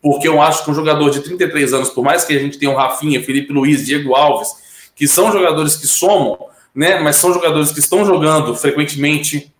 porque 0.00 0.26
eu 0.26 0.40
acho 0.40 0.64
que 0.64 0.70
um 0.70 0.74
jogador 0.74 1.10
de 1.10 1.20
33 1.20 1.74
anos, 1.74 1.90
por 1.90 2.02
mais 2.02 2.24
que 2.24 2.34
a 2.34 2.38
gente 2.38 2.58
tenha 2.58 2.72
o 2.72 2.74
Rafinha, 2.74 3.22
Felipe 3.22 3.52
Luiz, 3.52 3.84
Diego 3.84 4.14
Alves, 4.14 4.48
que 4.96 5.06
são 5.06 5.30
jogadores 5.30 5.76
que 5.76 5.86
somam, 5.86 6.38
né? 6.74 6.98
Mas 7.00 7.16
são 7.16 7.32
jogadores 7.32 7.70
que 7.70 7.80
estão 7.80 8.04
jogando 8.04 8.56
frequentemente, 8.56 9.51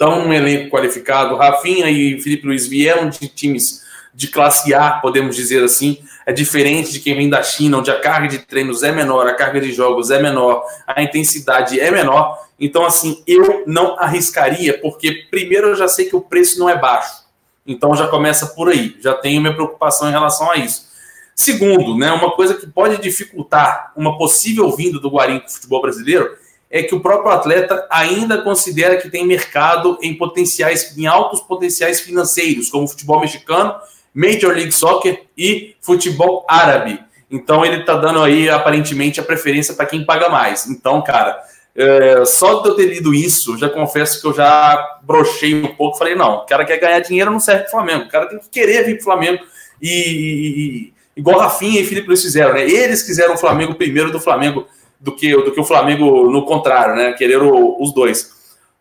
estão 0.00 0.24
num 0.24 0.32
elenco 0.32 0.70
qualificado. 0.70 1.36
Rafinha 1.36 1.90
e 1.90 2.18
Felipe 2.22 2.46
Luiz 2.46 2.66
vieram 2.66 3.10
de 3.10 3.28
times 3.28 3.82
de 4.14 4.28
classe 4.28 4.72
A, 4.74 4.92
podemos 4.92 5.36
dizer 5.36 5.62
assim, 5.62 5.98
é 6.26 6.32
diferente 6.32 6.90
de 6.90 6.98
quem 6.98 7.14
vem 7.14 7.28
da 7.28 7.42
China, 7.42 7.78
onde 7.78 7.90
a 7.90 8.00
carga 8.00 8.26
de 8.26 8.38
treinos 8.38 8.82
é 8.82 8.90
menor, 8.90 9.26
a 9.26 9.34
carga 9.34 9.60
de 9.60 9.72
jogos 9.72 10.10
é 10.10 10.20
menor, 10.20 10.64
a 10.86 11.02
intensidade 11.02 11.78
é 11.78 11.90
menor. 11.90 12.38
Então, 12.58 12.84
assim, 12.84 13.22
eu 13.26 13.62
não 13.66 13.98
arriscaria, 13.98 14.78
porque 14.80 15.26
primeiro 15.30 15.68
eu 15.68 15.76
já 15.76 15.86
sei 15.86 16.06
que 16.06 16.16
o 16.16 16.20
preço 16.20 16.58
não 16.58 16.68
é 16.68 16.76
baixo. 16.76 17.20
Então 17.66 17.94
já 17.94 18.08
começa 18.08 18.46
por 18.46 18.68
aí, 18.70 18.96
já 19.00 19.14
tenho 19.14 19.40
minha 19.40 19.54
preocupação 19.54 20.08
em 20.08 20.12
relação 20.12 20.50
a 20.50 20.56
isso. 20.56 20.88
Segundo, 21.36 21.96
né, 21.96 22.10
uma 22.10 22.32
coisa 22.32 22.54
que 22.54 22.66
pode 22.66 23.00
dificultar 23.00 23.92
uma 23.96 24.18
possível 24.18 24.74
vinda 24.74 24.98
do 24.98 25.10
Guarim 25.10 25.38
para 25.38 25.48
o 25.48 25.50
futebol 25.50 25.80
brasileiro 25.80 26.36
é 26.70 26.82
que 26.84 26.94
o 26.94 27.00
próprio 27.00 27.32
atleta 27.32 27.86
ainda 27.90 28.42
considera 28.42 28.96
que 28.96 29.10
tem 29.10 29.26
mercado 29.26 29.98
em 30.00 30.16
potenciais, 30.16 30.96
em 30.96 31.06
altos 31.06 31.40
potenciais 31.40 32.00
financeiros, 32.00 32.70
como 32.70 32.86
futebol 32.86 33.20
mexicano 33.20 33.74
Major 34.14 34.52
League 34.54 34.72
Soccer 34.72 35.24
e 35.36 35.74
futebol 35.80 36.44
árabe. 36.48 37.00
Então 37.30 37.64
ele 37.64 37.80
está 37.80 37.96
dando 37.96 38.22
aí 38.22 38.48
aparentemente 38.48 39.20
a 39.20 39.22
preferência 39.22 39.74
para 39.74 39.86
quem 39.86 40.04
paga 40.04 40.28
mais. 40.28 40.66
Então, 40.66 41.02
cara, 41.02 41.40
é, 41.74 42.24
só 42.24 42.60
de 42.60 42.68
eu 42.68 42.74
ter 42.74 42.86
lido 42.86 43.14
isso, 43.14 43.56
já 43.56 43.68
confesso 43.68 44.20
que 44.20 44.26
eu 44.26 44.34
já 44.34 44.98
brochei 45.02 45.54
um 45.54 45.74
pouco. 45.74 45.98
Falei, 45.98 46.14
não, 46.14 46.36
o 46.36 46.46
cara 46.46 46.64
quer 46.64 46.78
ganhar 46.78 47.00
dinheiro, 47.00 47.30
não 47.30 47.40
serve 47.40 47.62
para 47.62 47.68
o 47.68 47.70
Flamengo. 47.70 48.04
O 48.04 48.08
cara 48.08 48.26
tem 48.26 48.38
que 48.38 48.48
querer 48.48 48.84
vir 48.84 48.94
para 48.94 49.00
o 49.00 49.04
Flamengo. 49.04 49.44
E, 49.80 49.90
e, 49.90 50.92
igual 51.16 51.38
Rafinha 51.38 51.80
e 51.80 51.86
Felipe 51.86 52.08
Luiz 52.08 52.22
fizeram, 52.22 52.52
né? 52.52 52.68
Eles 52.68 53.02
quiseram 53.02 53.34
o 53.34 53.38
Flamengo 53.38 53.74
primeiro 53.74 54.10
do 54.10 54.20
Flamengo 54.20 54.66
do 55.00 55.12
que, 55.12 55.34
do 55.34 55.52
que 55.52 55.60
o 55.60 55.64
Flamengo 55.64 56.30
no 56.30 56.44
contrário, 56.44 56.94
né? 56.94 57.12
Quereram 57.14 57.76
os 57.80 57.92
dois. 57.92 58.32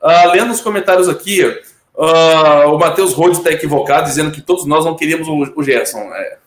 Uh, 0.02 0.32
lendo 0.32 0.52
os 0.52 0.62
comentários 0.62 1.08
aqui, 1.08 1.44
Uh, 2.00 2.70
o 2.74 2.80
Matheus 2.80 3.12
Rhodes 3.12 3.40
está 3.40 3.52
equivocado, 3.52 4.06
dizendo 4.06 4.32
que 4.32 4.42
todos 4.42 4.66
nós 4.66 4.86
não 4.86 4.96
queríamos 4.96 5.28
o, 5.28 5.60
o 5.60 5.62
Gerson. 5.62 6.00
É. 6.00 6.38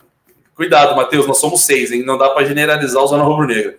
Cuidado, 0.55 0.97
Matheus, 0.97 1.27
nós 1.27 1.37
somos 1.37 1.67
seis, 1.67 1.93
hein? 1.93 2.03
Não 2.03 2.17
dá 2.17 2.31
para 2.31 2.47
generalizar 2.47 3.03
o 3.03 3.07
Zona 3.07 3.23
Rubro-Negra. 3.23 3.77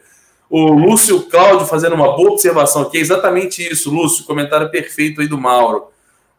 O 0.48 0.72
Lúcio 0.72 1.24
Cláudio 1.24 1.66
fazendo 1.66 1.96
uma 1.96 2.16
boa 2.16 2.34
observação 2.34 2.84
aqui, 2.84 3.00
é 3.00 3.02
exatamente 3.02 3.68
isso, 3.68 3.90
Lúcio, 3.90 4.24
comentário 4.24 4.70
perfeito 4.70 5.20
aí 5.20 5.28
do 5.28 5.36
Mauro. 5.36 5.88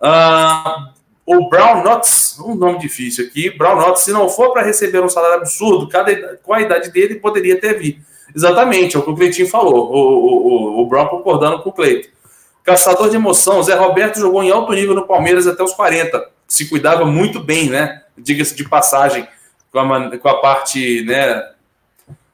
Uh, 0.01 0.93
o 1.27 1.49
Brown 1.49 1.83
Knots, 1.83 2.39
um 2.39 2.55
nome 2.55 2.79
difícil 2.79 3.27
aqui, 3.27 3.51
Brown 3.51 3.75
Knots, 3.75 4.03
se 4.03 4.13
não 4.13 4.29
for 4.29 4.53
para 4.53 4.63
receber 4.63 5.03
um 5.03 5.09
salário 5.09 5.39
absurdo, 5.39 5.89
cada, 5.89 6.39
com 6.45 6.55
a 6.55 6.61
idade 6.61 6.93
dele 6.93 7.17
poderia 7.17 7.61
ter 7.61 7.77
vindo. 7.77 7.99
Exatamente, 8.35 8.97
é 8.97 8.99
o 8.99 9.03
que 9.03 9.11
o 9.11 9.15
Cleitinho 9.15 9.49
falou, 9.49 9.93
o, 9.93 10.79
o, 10.79 10.81
o, 10.83 10.87
Brown 10.87 11.07
concordando 11.07 11.63
com 11.63 11.71
o 11.71 11.73
Cleiton. 11.73 12.09
Caçador 12.65 13.09
de 13.09 13.17
emoção, 13.17 13.63
Zé 13.63 13.75
Roberto 13.75 14.19
jogou 14.19 14.43
em 14.43 14.51
alto 14.51 14.73
nível 14.73 14.95
no 14.95 15.07
Palmeiras 15.07 15.47
até 15.47 15.63
os 15.63 15.73
40. 15.73 16.31
Se 16.49 16.69
cuidava 16.69 17.05
muito 17.05 17.39
bem, 17.39 17.69
né? 17.69 18.03
Diga-se 18.17 18.57
de 18.57 18.69
passagem, 18.69 19.29
com 19.71 19.79
a, 19.79 20.19
com 20.19 20.29
a 20.29 20.41
parte 20.41 21.03
né, 21.05 21.43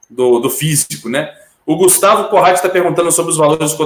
do, 0.08 0.38
do 0.38 0.48
físico, 0.48 1.08
né? 1.08 1.34
O 1.66 1.76
Gustavo 1.76 2.28
Corrati 2.28 2.56
está 2.56 2.68
perguntando 2.68 3.12
sobre 3.12 3.32
os 3.32 3.38
valores 3.38 3.76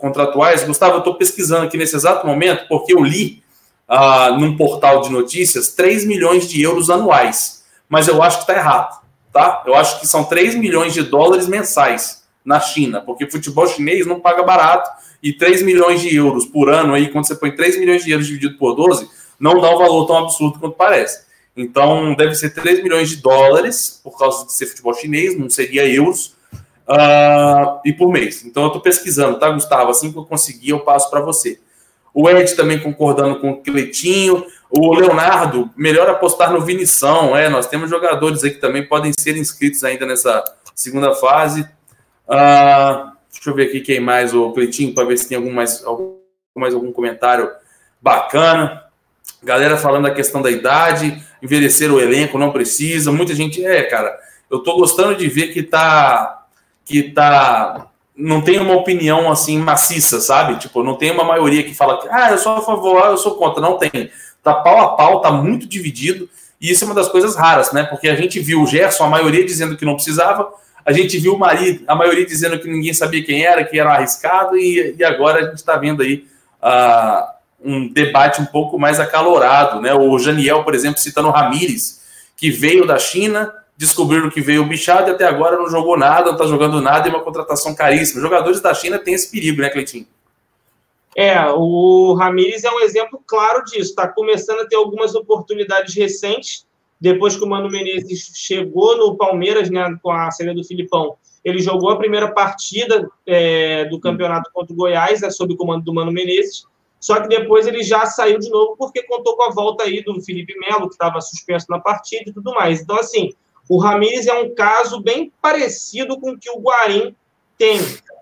contratuais. 0.00 0.64
Gustavo, 0.64 0.94
eu 0.94 0.98
estou 0.98 1.14
pesquisando 1.14 1.66
aqui 1.66 1.76
nesse 1.76 1.94
exato 1.94 2.26
momento, 2.26 2.66
porque 2.68 2.92
eu 2.92 3.02
li 3.02 3.42
ah, 3.86 4.36
num 4.38 4.56
portal 4.56 5.02
de 5.02 5.10
notícias 5.10 5.68
3 5.68 6.04
milhões 6.04 6.48
de 6.48 6.62
euros 6.62 6.90
anuais. 6.90 7.64
Mas 7.88 8.08
eu 8.08 8.22
acho 8.22 8.38
que 8.38 8.42
está 8.42 8.54
errado, 8.54 9.00
tá? 9.32 9.62
Eu 9.66 9.74
acho 9.74 10.00
que 10.00 10.06
são 10.06 10.24
3 10.24 10.54
milhões 10.54 10.92
de 10.92 11.02
dólares 11.02 11.46
mensais 11.46 12.24
na 12.44 12.60
China, 12.60 13.00
porque 13.00 13.30
futebol 13.30 13.66
chinês 13.66 14.06
não 14.06 14.20
paga 14.20 14.42
barato 14.42 14.90
e 15.22 15.32
3 15.32 15.62
milhões 15.62 16.00
de 16.00 16.14
euros 16.14 16.46
por 16.46 16.70
ano, 16.70 16.94
aí, 16.94 17.08
quando 17.08 17.26
você 17.26 17.34
põe 17.34 17.50
3 17.50 17.78
milhões 17.78 18.04
de 18.04 18.10
euros 18.10 18.26
dividido 18.26 18.56
por 18.56 18.74
12, 18.74 19.08
não 19.38 19.60
dá 19.60 19.74
um 19.74 19.78
valor 19.78 20.06
tão 20.06 20.18
absurdo 20.18 20.58
quanto 20.58 20.76
parece. 20.76 21.26
Então, 21.56 22.14
deve 22.14 22.34
ser 22.34 22.50
3 22.50 22.82
milhões 22.82 23.08
de 23.08 23.16
dólares, 23.16 24.00
por 24.02 24.16
causa 24.16 24.46
de 24.46 24.52
ser 24.52 24.66
futebol 24.66 24.94
chinês, 24.94 25.36
não 25.36 25.50
seria 25.50 25.86
euros, 25.88 26.36
uh, 26.88 27.80
e 27.84 27.92
por 27.92 28.12
mês. 28.12 28.44
Então, 28.44 28.62
eu 28.62 28.68
estou 28.68 28.80
pesquisando, 28.80 29.38
tá, 29.38 29.50
Gustavo? 29.50 29.90
Assim 29.90 30.12
que 30.12 30.18
eu 30.18 30.24
conseguir, 30.24 30.70
eu 30.70 30.80
passo 30.80 31.10
para 31.10 31.20
você. 31.20 31.58
O 32.14 32.28
Ed 32.28 32.54
também 32.56 32.78
concordando 32.78 33.40
com 33.40 33.50
o 33.50 33.56
Cletinho. 33.62 34.44
O 34.70 34.94
Leonardo, 34.94 35.70
melhor 35.76 36.08
apostar 36.10 36.52
no 36.52 36.60
Vinição. 36.60 37.36
É, 37.36 37.48
nós 37.48 37.66
temos 37.66 37.88
jogadores 37.88 38.44
aí 38.44 38.50
que 38.50 38.60
também 38.60 38.86
podem 38.86 39.12
ser 39.18 39.36
inscritos 39.36 39.82
ainda 39.84 40.04
nessa 40.04 40.44
segunda 40.74 41.14
fase. 41.14 41.62
Uh, 42.28 43.18
Deixa 43.38 43.50
eu 43.50 43.54
ver 43.54 43.68
aqui 43.68 43.80
quem 43.80 44.00
mais, 44.00 44.34
o 44.34 44.50
Cleitinho, 44.50 44.94
para 44.94 45.04
ver 45.04 45.16
se 45.16 45.28
tem 45.28 45.36
algum 45.36 45.52
mais, 45.52 45.84
algum, 45.84 46.16
mais 46.56 46.74
algum 46.74 46.90
comentário 46.90 47.50
bacana. 48.00 48.84
Galera 49.42 49.76
falando 49.76 50.04
da 50.04 50.10
questão 50.10 50.42
da 50.42 50.50
idade, 50.50 51.22
envelhecer 51.40 51.92
o 51.92 52.00
elenco, 52.00 52.36
não 52.36 52.50
precisa. 52.50 53.12
Muita 53.12 53.34
gente, 53.34 53.64
é, 53.64 53.84
cara, 53.84 54.18
eu 54.50 54.58
tô 54.60 54.76
gostando 54.76 55.14
de 55.14 55.28
ver 55.28 55.52
que 55.52 55.62
tá. 55.62 56.46
Que 56.84 57.12
tá. 57.12 57.86
Não 58.16 58.40
tem 58.40 58.58
uma 58.58 58.74
opinião 58.74 59.30
assim 59.30 59.58
maciça, 59.58 60.20
sabe? 60.20 60.56
Tipo, 60.56 60.82
não 60.82 60.96
tem 60.96 61.12
uma 61.12 61.22
maioria 61.22 61.62
que 61.62 61.74
fala 61.74 62.00
que, 62.00 62.08
ah, 62.10 62.32
eu 62.32 62.38
sou 62.38 62.56
a 62.56 62.60
favor, 62.60 63.00
ah, 63.04 63.10
eu 63.10 63.18
sou 63.18 63.36
contra. 63.36 63.60
Não 63.62 63.78
tem. 63.78 64.10
Tá 64.54 64.60
pau 64.60 64.80
a 64.80 64.96
pau, 64.96 65.20
tá 65.20 65.30
muito 65.30 65.66
dividido. 65.66 66.28
E 66.60 66.70
isso 66.70 66.84
é 66.84 66.86
uma 66.86 66.94
das 66.94 67.08
coisas 67.08 67.36
raras, 67.36 67.72
né? 67.72 67.84
Porque 67.84 68.08
a 68.08 68.16
gente 68.16 68.40
viu 68.40 68.62
o 68.62 68.66
Gerson, 68.66 69.04
a 69.04 69.08
maioria 69.08 69.44
dizendo 69.44 69.76
que 69.76 69.84
não 69.84 69.94
precisava, 69.94 70.48
a 70.84 70.92
gente 70.92 71.18
viu 71.18 71.34
o 71.34 71.38
Mari, 71.38 71.84
a 71.86 71.94
maioria 71.94 72.24
dizendo 72.24 72.58
que 72.58 72.68
ninguém 72.68 72.94
sabia 72.94 73.22
quem 73.22 73.44
era, 73.44 73.62
que 73.64 73.78
era 73.78 73.92
arriscado, 73.92 74.56
e, 74.56 74.96
e 74.98 75.04
agora 75.04 75.40
a 75.40 75.42
gente 75.44 75.56
está 75.56 75.76
vendo 75.76 76.02
aí 76.02 76.24
uh, 76.62 77.28
um 77.62 77.88
debate 77.88 78.40
um 78.40 78.46
pouco 78.46 78.78
mais 78.78 78.98
acalorado. 78.98 79.80
Né? 79.80 79.92
O 79.94 80.18
Janiel, 80.18 80.64
por 80.64 80.74
exemplo, 80.74 80.98
citando 80.98 81.28
o 81.28 81.30
Ramires, 81.30 82.00
que 82.36 82.50
veio 82.50 82.86
da 82.86 82.98
China, 82.98 83.52
descobriram 83.76 84.30
que 84.30 84.40
veio 84.40 84.62
o 84.62 84.66
bichado 84.66 85.10
e 85.10 85.12
até 85.12 85.24
agora 85.24 85.56
não 85.56 85.68
jogou 85.68 85.96
nada, 85.96 86.26
não 86.26 86.32
está 86.32 86.46
jogando 86.46 86.80
nada, 86.80 87.06
e 87.06 87.10
uma 87.10 87.22
contratação 87.22 87.74
caríssima. 87.74 88.20
Jogadores 88.20 88.60
da 88.60 88.74
China 88.74 88.98
têm 88.98 89.14
esse 89.14 89.30
perigo, 89.30 89.60
né, 89.60 89.70
Cleitinho? 89.70 90.06
É, 91.20 91.50
o 91.50 92.14
Ramires 92.14 92.62
é 92.62 92.70
um 92.70 92.78
exemplo 92.78 93.20
claro 93.26 93.64
disso. 93.64 93.90
Está 93.90 94.06
começando 94.06 94.60
a 94.60 94.68
ter 94.68 94.76
algumas 94.76 95.16
oportunidades 95.16 95.92
recentes 95.96 96.64
depois 97.00 97.34
que 97.34 97.42
o 97.42 97.48
Mano 97.48 97.68
Menezes 97.68 98.30
chegou 98.36 98.96
no 98.96 99.16
Palmeiras, 99.16 99.68
né, 99.68 99.98
com 100.00 100.12
a 100.12 100.30
saída 100.30 100.54
do 100.54 100.62
Filipão, 100.62 101.16
ele 101.44 101.60
jogou 101.60 101.90
a 101.90 101.96
primeira 101.96 102.32
partida 102.32 103.08
é, 103.26 103.84
do 103.86 103.98
campeonato 103.98 104.48
contra 104.52 104.72
o 104.72 104.76
Goiás, 104.76 105.22
é, 105.24 105.30
sob 105.30 105.54
o 105.54 105.56
comando 105.56 105.84
do 105.84 105.92
Mano 105.92 106.12
Menezes, 106.12 106.64
só 107.00 107.20
que 107.20 107.28
depois 107.28 107.66
ele 107.66 107.82
já 107.82 108.06
saiu 108.06 108.38
de 108.38 108.48
novo 108.48 108.76
porque 108.76 109.02
contou 109.02 109.36
com 109.36 109.42
a 109.42 109.50
volta 109.50 109.84
aí 109.84 110.02
do 110.04 110.20
Felipe 110.20 110.56
Melo, 110.58 110.88
que 110.88 110.94
estava 110.94 111.20
suspenso 111.20 111.66
na 111.68 111.80
partida 111.80 112.30
e 112.30 112.32
tudo 112.32 112.52
mais. 112.54 112.80
Então, 112.80 112.96
assim, 112.96 113.32
O 113.68 113.78
Ramires 113.78 114.26
é 114.26 114.34
um 114.34 114.54
caso 114.54 115.00
bem 115.00 115.32
parecido 115.42 116.18
com 116.18 116.30
o 116.30 116.38
que 116.38 116.50
o 116.50 116.60
Guarim 116.60 117.14
tem, 117.58 117.78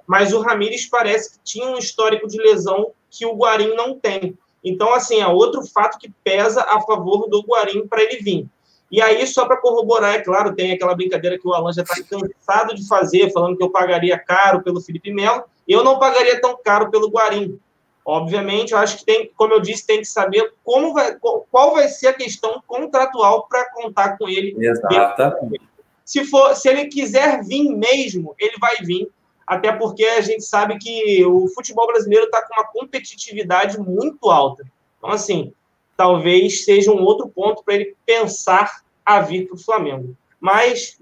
mas 0.06 0.32
o 0.32 0.40
Ramires 0.40 0.88
parece 0.88 1.32
que 1.32 1.44
tinha 1.44 1.66
um 1.68 1.78
histórico 1.78 2.28
de 2.28 2.38
lesão 2.38 2.92
que 3.10 3.26
o 3.26 3.34
Guarim 3.34 3.74
não 3.74 3.98
tem. 3.98 4.36
Então, 4.62 4.92
assim, 4.92 5.20
é 5.20 5.26
outro 5.26 5.64
fato 5.66 5.98
que 5.98 6.12
pesa 6.24 6.62
a 6.62 6.80
favor 6.80 7.28
do 7.28 7.42
Guarim 7.42 7.86
para 7.86 8.02
ele 8.02 8.16
vir. 8.22 8.48
E 8.90 9.02
aí, 9.02 9.26
só 9.26 9.46
para 9.46 9.56
corroborar, 9.56 10.14
é 10.14 10.20
claro, 10.20 10.54
tem 10.54 10.72
aquela 10.72 10.94
brincadeira 10.94 11.38
que 11.38 11.46
o 11.46 11.52
Alan 11.52 11.72
já 11.72 11.82
está 11.82 11.96
cansado 12.02 12.74
de 12.74 12.86
fazer, 12.86 13.32
falando 13.32 13.56
que 13.56 13.62
eu 13.62 13.70
pagaria 13.70 14.18
caro 14.18 14.62
pelo 14.62 14.80
Felipe 14.80 15.12
Melo. 15.12 15.44
Eu 15.66 15.82
não 15.82 15.98
pagaria 15.98 16.40
tão 16.40 16.56
caro 16.62 16.90
pelo 16.90 17.10
Guarim. 17.10 17.58
Obviamente, 18.04 18.72
eu 18.72 18.78
acho 18.78 18.98
que 18.98 19.04
tem, 19.04 19.30
como 19.36 19.52
eu 19.52 19.60
disse, 19.60 19.84
tem 19.84 19.98
que 19.98 20.04
saber 20.04 20.52
como 20.62 20.94
vai, 20.94 21.16
qual 21.16 21.74
vai 21.74 21.88
ser 21.88 22.06
a 22.06 22.12
questão 22.12 22.62
contratual 22.64 23.48
para 23.48 23.68
contar 23.72 24.16
com 24.16 24.28
ele. 24.28 24.54
Exatamente. 24.56 25.60
Se, 26.04 26.24
for, 26.24 26.54
se 26.54 26.68
ele 26.68 26.86
quiser 26.86 27.42
vir 27.42 27.68
mesmo, 27.68 28.32
ele 28.38 28.56
vai 28.60 28.76
vir, 28.76 29.08
até 29.46 29.70
porque 29.72 30.04
a 30.04 30.20
gente 30.20 30.42
sabe 30.42 30.76
que 30.78 31.24
o 31.24 31.48
futebol 31.48 31.86
brasileiro 31.86 32.24
está 32.24 32.42
com 32.42 32.54
uma 32.54 32.66
competitividade 32.66 33.78
muito 33.78 34.28
alta. 34.28 34.64
Então, 34.98 35.10
assim, 35.10 35.52
talvez 35.96 36.64
seja 36.64 36.90
um 36.90 37.02
outro 37.02 37.28
ponto 37.28 37.62
para 37.62 37.74
ele 37.74 37.94
pensar 38.04 38.82
a 39.04 39.20
vir 39.20 39.46
para 39.46 39.54
o 39.54 39.62
Flamengo. 39.62 40.16
Mas 40.40 40.98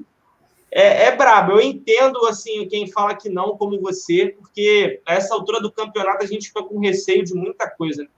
é, 0.70 1.06
é 1.06 1.16
brabo. 1.16 1.52
Eu 1.52 1.60
entendo 1.60 2.26
assim 2.26 2.68
quem 2.68 2.90
fala 2.90 3.14
que 3.14 3.28
não, 3.28 3.56
como 3.56 3.80
você, 3.80 4.34
porque 4.38 5.00
a 5.06 5.14
essa 5.14 5.34
altura 5.34 5.60
do 5.60 5.72
campeonato 5.72 6.22
a 6.22 6.26
gente 6.26 6.48
fica 6.48 6.62
com 6.62 6.78
receio 6.78 7.24
de 7.24 7.32
muita 7.32 7.68
coisa. 7.70 8.02
Né? 8.02 8.08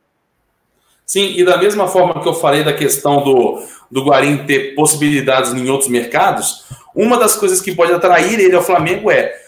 Sim, 1.04 1.34
e 1.36 1.44
da 1.44 1.56
mesma 1.56 1.86
forma 1.86 2.20
que 2.20 2.28
eu 2.28 2.34
falei 2.34 2.64
da 2.64 2.72
questão 2.72 3.22
do, 3.22 3.62
do 3.88 4.04
Guarim 4.04 4.44
ter 4.44 4.74
possibilidades 4.74 5.52
em 5.52 5.70
outros 5.70 5.88
mercados, 5.88 6.64
uma 6.94 7.16
das 7.16 7.36
coisas 7.36 7.60
que 7.60 7.74
pode 7.74 7.92
atrair 7.92 8.40
ele 8.40 8.56
ao 8.56 8.62
Flamengo 8.62 9.08
é 9.08 9.45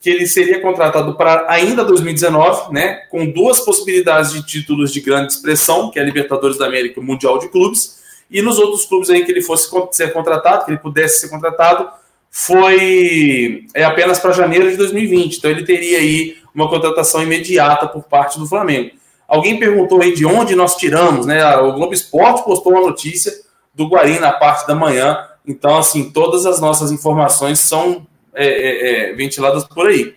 que 0.00 0.10
ele 0.10 0.26
seria 0.26 0.60
contratado 0.60 1.16
para 1.16 1.46
ainda 1.48 1.84
2019, 1.84 2.72
né, 2.72 3.02
com 3.10 3.26
duas 3.26 3.60
possibilidades 3.60 4.32
de 4.32 4.46
títulos 4.46 4.92
de 4.92 5.00
grande 5.00 5.32
expressão, 5.32 5.90
que 5.90 5.98
é 5.98 6.02
a 6.02 6.04
Libertadores 6.04 6.56
da 6.56 6.66
América 6.66 7.00
e 7.00 7.02
o 7.02 7.06
Mundial 7.06 7.38
de 7.38 7.48
Clubes, 7.48 7.98
e 8.30 8.42
nos 8.42 8.58
outros 8.58 8.84
clubes 8.84 9.10
aí 9.10 9.24
que 9.24 9.32
ele 9.32 9.42
fosse 9.42 9.68
ser 9.92 10.12
contratado, 10.12 10.64
que 10.64 10.70
ele 10.70 10.78
pudesse 10.78 11.20
ser 11.20 11.28
contratado, 11.28 11.88
foi 12.30 13.66
é 13.74 13.84
apenas 13.84 14.18
para 14.18 14.32
janeiro 14.32 14.70
de 14.70 14.76
2020. 14.76 15.38
Então 15.38 15.50
ele 15.50 15.64
teria 15.64 15.98
aí 15.98 16.36
uma 16.54 16.68
contratação 16.68 17.22
imediata 17.22 17.88
por 17.88 18.02
parte 18.04 18.38
do 18.38 18.46
Flamengo. 18.46 18.90
Alguém 19.26 19.58
perguntou 19.58 20.02
aí 20.02 20.14
de 20.14 20.24
onde 20.26 20.54
nós 20.54 20.76
tiramos, 20.76 21.26
né? 21.26 21.56
O 21.56 21.72
Globo 21.72 21.92
Esporte 21.92 22.44
postou 22.44 22.72
uma 22.72 22.80
notícia 22.82 23.32
do 23.74 23.86
Guarim 23.86 24.18
na 24.18 24.32
parte 24.32 24.66
da 24.66 24.74
manhã. 24.74 25.18
Então, 25.46 25.78
assim, 25.78 26.10
todas 26.10 26.44
as 26.44 26.60
nossas 26.60 26.92
informações 26.92 27.60
são 27.60 28.06
é, 28.38 28.46
é, 28.46 29.10
é, 29.10 29.12
ventiladas 29.14 29.64
por 29.64 29.88
aí. 29.88 30.14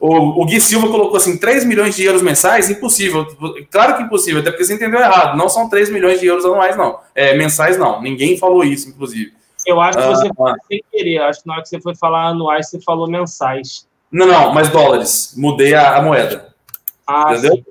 O, 0.00 0.42
o, 0.42 0.46
Gui 0.46 0.60
Silva 0.60 0.88
colocou 0.88 1.16
assim: 1.16 1.36
3 1.36 1.64
milhões 1.64 1.96
de 1.96 2.04
euros 2.04 2.22
mensais? 2.22 2.70
Impossível. 2.70 3.26
Claro 3.70 3.96
que 3.96 4.02
impossível, 4.02 4.40
até 4.40 4.50
porque 4.50 4.64
você 4.64 4.74
entendeu 4.74 5.00
errado. 5.00 5.36
Não 5.36 5.48
são 5.48 5.68
3 5.68 5.90
milhões 5.90 6.20
de 6.20 6.26
euros 6.26 6.44
anuais, 6.44 6.76
não. 6.76 6.98
É, 7.14 7.34
mensais, 7.36 7.78
não. 7.78 8.00
Ninguém 8.02 8.36
falou 8.36 8.64
isso, 8.64 8.88
inclusive. 8.88 9.32
Eu 9.66 9.80
acho 9.80 9.98
que 9.98 10.06
você 10.06 10.28
ah, 10.38 10.54
sem 10.68 10.84
querer. 10.92 11.18
Acho 11.18 11.42
que 11.42 11.48
na 11.48 11.54
hora 11.54 11.62
que 11.62 11.68
você 11.68 11.80
foi 11.80 11.94
falar 11.96 12.28
anuais, 12.28 12.68
você 12.68 12.80
falou 12.80 13.08
mensais. 13.08 13.86
Não, 14.10 14.26
não, 14.26 14.52
mas 14.52 14.68
dólares. 14.68 15.34
Mudei 15.36 15.74
a, 15.74 15.96
a 15.96 16.02
moeda. 16.02 16.54
Ah, 17.06 17.32
entendeu? 17.32 17.56
Sim. 17.56 17.64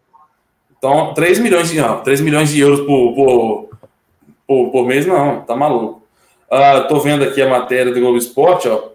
Então, 0.78 1.14
3 1.14 1.40
milhões 1.40 1.70
de, 1.70 1.80
não, 1.80 2.02
3 2.02 2.22
milhões 2.22 2.50
de 2.50 2.60
euros 2.60 2.82
por, 2.82 3.16
por, 3.16 3.70
por, 4.46 4.72
por 4.72 4.86
mês, 4.86 5.06
não, 5.06 5.42
tá 5.42 5.56
maluco. 5.56 6.04
Uh, 6.52 6.88
tô 6.88 7.00
vendo 7.00 7.24
aqui 7.24 7.42
a 7.42 7.50
matéria 7.50 7.92
do 7.92 8.00
Globo 8.00 8.18
Esporte, 8.18 8.68
ó. 8.68 8.95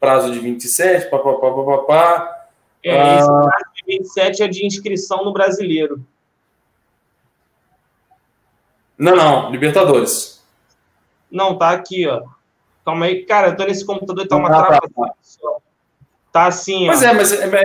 Prazo 0.00 0.30
de 0.30 0.38
27, 0.38 1.10
papapá, 1.10 1.50
papapá. 1.50 2.48
É, 2.84 2.94
uh, 2.94 3.18
esse 3.18 3.26
prazo 3.26 3.64
de 3.74 3.98
27 3.98 4.42
é 4.42 4.48
de 4.48 4.66
inscrição 4.66 5.24
no 5.24 5.32
brasileiro. 5.32 6.04
Não, 8.96 9.14
não, 9.14 9.50
Libertadores. 9.50 10.44
Não, 11.30 11.56
tá 11.56 11.70
aqui, 11.70 12.06
ó. 12.06 12.22
Calma 12.84 13.06
aí. 13.06 13.24
Cara, 13.24 13.48
eu 13.48 13.56
tô 13.56 13.64
nesse 13.64 13.84
computador 13.84 14.24
e 14.24 14.28
tá 14.28 14.36
uma 14.36 14.50
tá, 14.50 14.66
trava. 14.66 14.80
Tá, 14.80 15.14
tá 16.32 16.46
assim, 16.46 16.86
Pois 16.86 17.02
é, 17.02 17.12
mas 17.12 17.32
é, 17.32 17.44
é, 17.44 17.64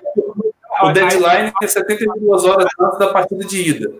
o 0.83 0.91
deadline 0.91 1.53
é 1.61 1.67
72 1.67 2.43
horas 2.43 2.67
antes 2.79 2.99
da 2.99 3.13
partida 3.13 3.45
de 3.45 3.69
ida. 3.69 3.93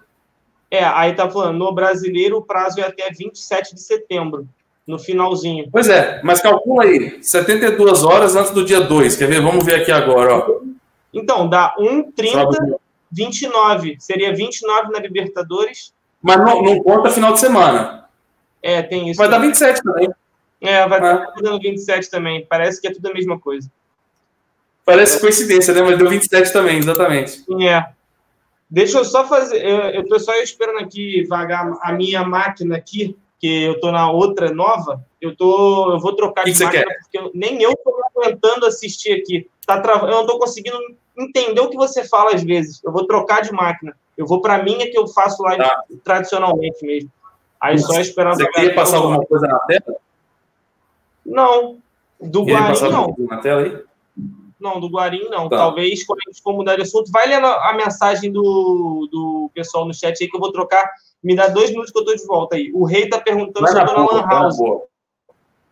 É, 0.70 0.84
aí 0.84 1.14
tá 1.14 1.30
falando, 1.30 1.58
no 1.58 1.72
brasileiro 1.72 2.38
o 2.38 2.42
prazo 2.42 2.82
é 2.82 2.84
até 2.84 3.10
27 3.10 3.76
de 3.76 3.82
setembro, 3.82 4.48
no 4.86 5.00
finalzinho. 5.00 5.70
Pois 5.72 5.88
é, 5.88 6.20
mas 6.24 6.42
calcula 6.42 6.84
aí, 6.84 7.24
72 7.24 8.04
horas 8.04 8.36
antes 8.36 8.52
do 8.52 8.66
dia 8.66 8.82
2. 8.82 9.16
Quer 9.16 9.28
ver? 9.28 9.42
Vamos 9.42 9.66
ver 9.66 9.76
aqui 9.76 9.92
agora, 9.92 10.36
ó. 10.36 10.62
Então, 11.14 11.48
dá 11.48 11.74
1, 11.78 12.12
30, 12.12 12.80
29. 13.12 13.98
Seria 14.00 14.36
29 14.36 14.92
na 14.92 15.00
Libertadores. 15.00 15.94
Mas 16.22 16.38
não, 16.38 16.62
não 16.62 16.82
conta 16.82 17.12
final 17.12 17.34
de 17.34 17.40
semana. 17.40 18.06
É, 18.62 18.82
tem 18.82 19.10
isso. 19.10 19.18
Vai 19.18 19.28
também. 19.28 19.42
dar 19.42 19.48
27 19.48 19.84
também. 19.84 20.10
É, 20.60 20.88
vai 20.88 20.98
é. 20.98 21.02
dar 21.02 21.34
dando 21.42 21.60
27 21.60 22.10
também. 22.10 22.46
Parece 22.50 22.82
que 22.82 22.88
é 22.88 22.94
tudo 22.94 23.08
a 23.10 23.14
mesma 23.14 23.38
coisa. 23.40 23.70
Parece 24.86 25.20
coincidência, 25.20 25.74
né? 25.74 25.82
Mas 25.82 25.98
deu 25.98 26.10
27 26.10 26.52
também, 26.52 26.78
exatamente. 26.78 27.32
Sim, 27.32 27.68
é. 27.68 27.90
Deixa 28.70 28.98
eu 28.98 29.06
só 29.06 29.28
fazer. 29.28 29.64
Eu, 29.64 29.80
eu 29.92 30.08
tô 30.08 30.20
só 30.20 30.34
esperando 30.36 30.80
aqui 30.80 31.26
vagar 31.28 31.72
a 31.82 31.92
minha 31.92 32.24
máquina 32.24 32.76
aqui, 32.76 33.16
que 33.44 33.64
eu 33.64 33.78
tô 33.82 33.92
na 33.92 34.10
outra 34.10 34.54
nova. 34.54 35.06
Eu 35.20 35.36
tô. 35.36 35.92
Eu 35.92 36.00
vou 36.00 36.16
trocar 36.16 36.46
de 36.46 36.64
máquina, 36.64 36.86
porque 37.02 37.20
eu, 37.20 37.30
nem 37.34 37.62
eu 37.62 37.76
tô 37.76 37.94
aguentando 38.16 38.66
assistir 38.66 39.20
aqui. 39.20 39.50
Tá 39.68 39.82
trav... 39.82 40.06
Eu 40.06 40.12
não 40.12 40.26
tô 40.26 40.40
conseguindo 40.40 40.78
entender 41.18 41.60
o 41.60 41.70
que 41.70 41.76
você 41.76 42.06
fala 42.06 42.34
às 42.34 42.42
vezes. 42.42 42.82
Eu 42.82 42.94
vou 42.94 43.06
trocar 43.06 43.42
de 43.42 43.52
máquina. 43.52 43.94
Eu 44.18 44.26
vou 44.26 44.40
para 44.40 44.64
minha 44.64 44.90
que 44.90 44.98
eu 44.98 45.10
faço 45.10 45.44
live 45.44 45.62
tá. 45.62 45.84
tradicionalmente 46.06 46.86
mesmo. 46.86 47.12
Aí 47.60 47.78
só 47.80 48.00
esperando. 48.00 48.38
Você 48.38 48.50
queria 48.50 48.74
passar 48.74 48.96
alguma 48.96 49.26
coisa 49.26 49.46
na 49.46 49.60
tela? 49.60 49.98
Não. 51.26 51.80
Do 52.22 52.46
Guarim, 52.46 52.80
não. 52.90 53.14
Na 53.28 53.42
tela 53.42 53.62
aí? 53.62 53.84
Não, 54.64 54.80
do 54.80 54.88
Guarim, 54.88 55.28
não. 55.30 55.50
Tá. 55.50 55.58
Talvez, 55.58 56.06
quando 56.06 56.20
a 56.26 56.32
gente 56.32 56.42
for 56.42 56.54
mudar 56.54 56.78
de 56.78 56.84
assunto, 56.84 57.12
vai 57.12 57.28
lendo 57.28 57.46
a 57.46 57.74
mensagem 57.74 58.32
do, 58.32 59.10
do 59.12 59.52
pessoal 59.54 59.86
no 59.86 59.94
chat 59.94 60.24
aí 60.24 60.30
que 60.30 60.36
eu 60.36 60.40
vou 60.40 60.54
trocar. 60.54 60.90
Me 61.22 61.36
dá 61.36 61.50
dois 61.50 61.70
minutos 61.70 61.92
que 61.92 62.00
eu 62.00 62.06
tô 62.06 62.16
de 62.16 62.26
volta 62.26 62.56
aí. 62.56 62.72
O 62.74 62.86
Rei 62.86 63.10
tá 63.10 63.20
perguntando 63.20 63.68
sobre 63.68 63.92
a 63.92 63.98
Lan 63.98 64.26
House. 64.26 64.58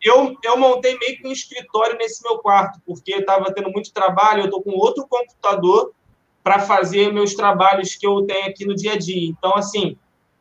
Eu, 0.03 0.35
eu 0.43 0.57
montei 0.57 0.97
meio 0.99 1.17
que 1.17 1.27
um 1.27 1.31
escritório 1.31 1.97
nesse 1.97 2.21
meu 2.21 2.39
quarto, 2.39 2.81
porque 2.85 3.13
eu 3.13 3.19
estava 3.19 3.53
tendo 3.53 3.71
muito 3.71 3.93
trabalho, 3.93 4.41
eu 4.41 4.45
estou 4.45 4.61
com 4.61 4.71
outro 4.71 5.07
computador 5.07 5.93
para 6.43 6.59
fazer 6.59 7.13
meus 7.13 7.33
trabalhos 7.33 7.95
que 7.95 8.05
eu 8.05 8.25
tenho 8.25 8.47
aqui 8.47 8.65
no 8.65 8.75
dia 8.75 8.93
a 8.93 8.97
dia. 8.97 9.29
Então, 9.29 9.55
assim, 9.55 9.95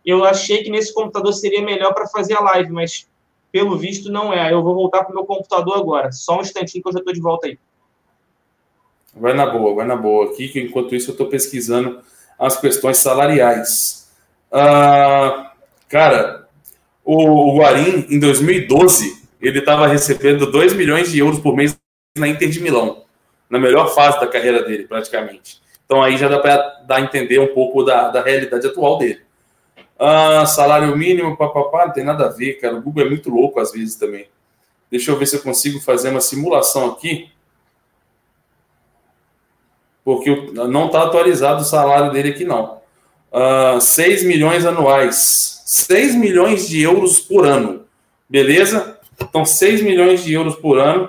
eu 0.05 0.25
achei 0.25 0.65
que 0.65 0.71
nesse 0.71 0.93
computador 0.93 1.33
seria 1.35 1.63
melhor 1.63 1.93
para 1.95 2.09
fazer 2.09 2.35
a 2.35 2.41
live, 2.41 2.73
mas 2.73 3.07
pelo 3.53 3.77
visto 3.77 4.11
não 4.11 4.33
é. 4.33 4.53
Eu 4.53 4.63
vou 4.63 4.75
voltar 4.75 5.05
para 5.05 5.13
o 5.13 5.15
meu 5.15 5.25
computador 5.25 5.77
agora. 5.77 6.11
Só 6.11 6.39
um 6.39 6.41
instantinho 6.41 6.83
que 6.83 6.89
eu 6.89 6.93
já 6.95 6.99
estou 6.99 7.13
de 7.13 7.21
volta 7.21 7.47
aí. 7.47 7.59
Vai 9.14 9.35
na 9.35 9.46
boa, 9.46 9.75
vai 9.75 9.87
na 9.87 9.96
boa 9.96 10.31
aqui, 10.31 10.49
que 10.49 10.61
enquanto 10.61 10.94
isso 10.94 11.11
eu 11.11 11.12
estou 11.12 11.27
pesquisando 11.27 12.01
as 12.38 12.59
questões 12.59 12.99
salariais. 12.99 14.11
Ah, 14.51 15.53
cara, 15.88 16.49
o, 17.05 17.59
Guarim, 17.59 18.07
em 18.09 18.18
2012, 18.18 19.29
ele 19.40 19.59
estava 19.59 19.87
recebendo 19.87 20.51
2 20.51 20.75
milhões 20.75 21.11
de 21.11 21.18
euros 21.18 21.40
por 21.40 21.57
mês 21.57 21.77
na 22.16 22.29
Inter 22.29 22.49
de 22.49 22.61
Milão, 22.61 23.05
na 23.49 23.59
melhor 23.59 23.94
fase 23.94 24.20
da 24.20 24.27
carreira 24.27 24.62
dele, 24.62 24.87
praticamente. 24.87 25.61
Então 25.85 26.03
aí 26.03 26.16
já 26.16 26.29
dá 26.29 26.38
para 26.38 26.57
dar 26.87 26.96
a 26.96 27.01
entender 27.01 27.40
um 27.40 27.53
pouco 27.53 27.83
da, 27.83 28.09
da 28.09 28.23
realidade 28.23 28.66
atual 28.66 28.99
dele. 28.99 29.20
Ah, 29.99 30.46
salário 30.46 30.96
mínimo, 30.96 31.37
papapá, 31.37 31.87
não 31.87 31.92
tem 31.92 32.05
nada 32.05 32.27
a 32.27 32.29
ver, 32.29 32.55
cara. 32.55 32.77
O 32.77 32.81
Google 32.81 33.05
é 33.05 33.09
muito 33.09 33.29
louco 33.29 33.61
às 33.61 33.73
vezes 33.73 33.96
também. 33.96 34.29
Deixa 34.90 35.11
eu 35.11 35.16
ver 35.16 35.27
se 35.27 35.37
eu 35.37 35.42
consigo 35.42 35.81
fazer 35.81 36.11
uma 36.11 36.20
simulação 36.20 36.92
aqui. 36.92 37.31
Porque 40.05 40.53
não 40.53 40.87
está 40.87 41.03
atualizado 41.03 41.63
o 41.63 41.65
salário 41.65 42.13
dele 42.13 42.31
aqui, 42.31 42.45
não. 42.45 42.81
Uh, 43.33 43.77
ah, 43.77 43.81
6 43.81 44.25
milhões 44.25 44.65
anuais. 44.65 45.63
6 45.67 46.17
milhões 46.17 46.69
de 46.69 46.81
euros 46.81 47.19
por 47.19 47.47
ano. 47.47 47.85
Beleza? 48.29 48.99
Então, 49.21 49.45
6 49.45 49.83
milhões 49.83 50.25
de 50.25 50.33
euros 50.33 50.57
por 50.57 50.79
ano. 50.79 51.09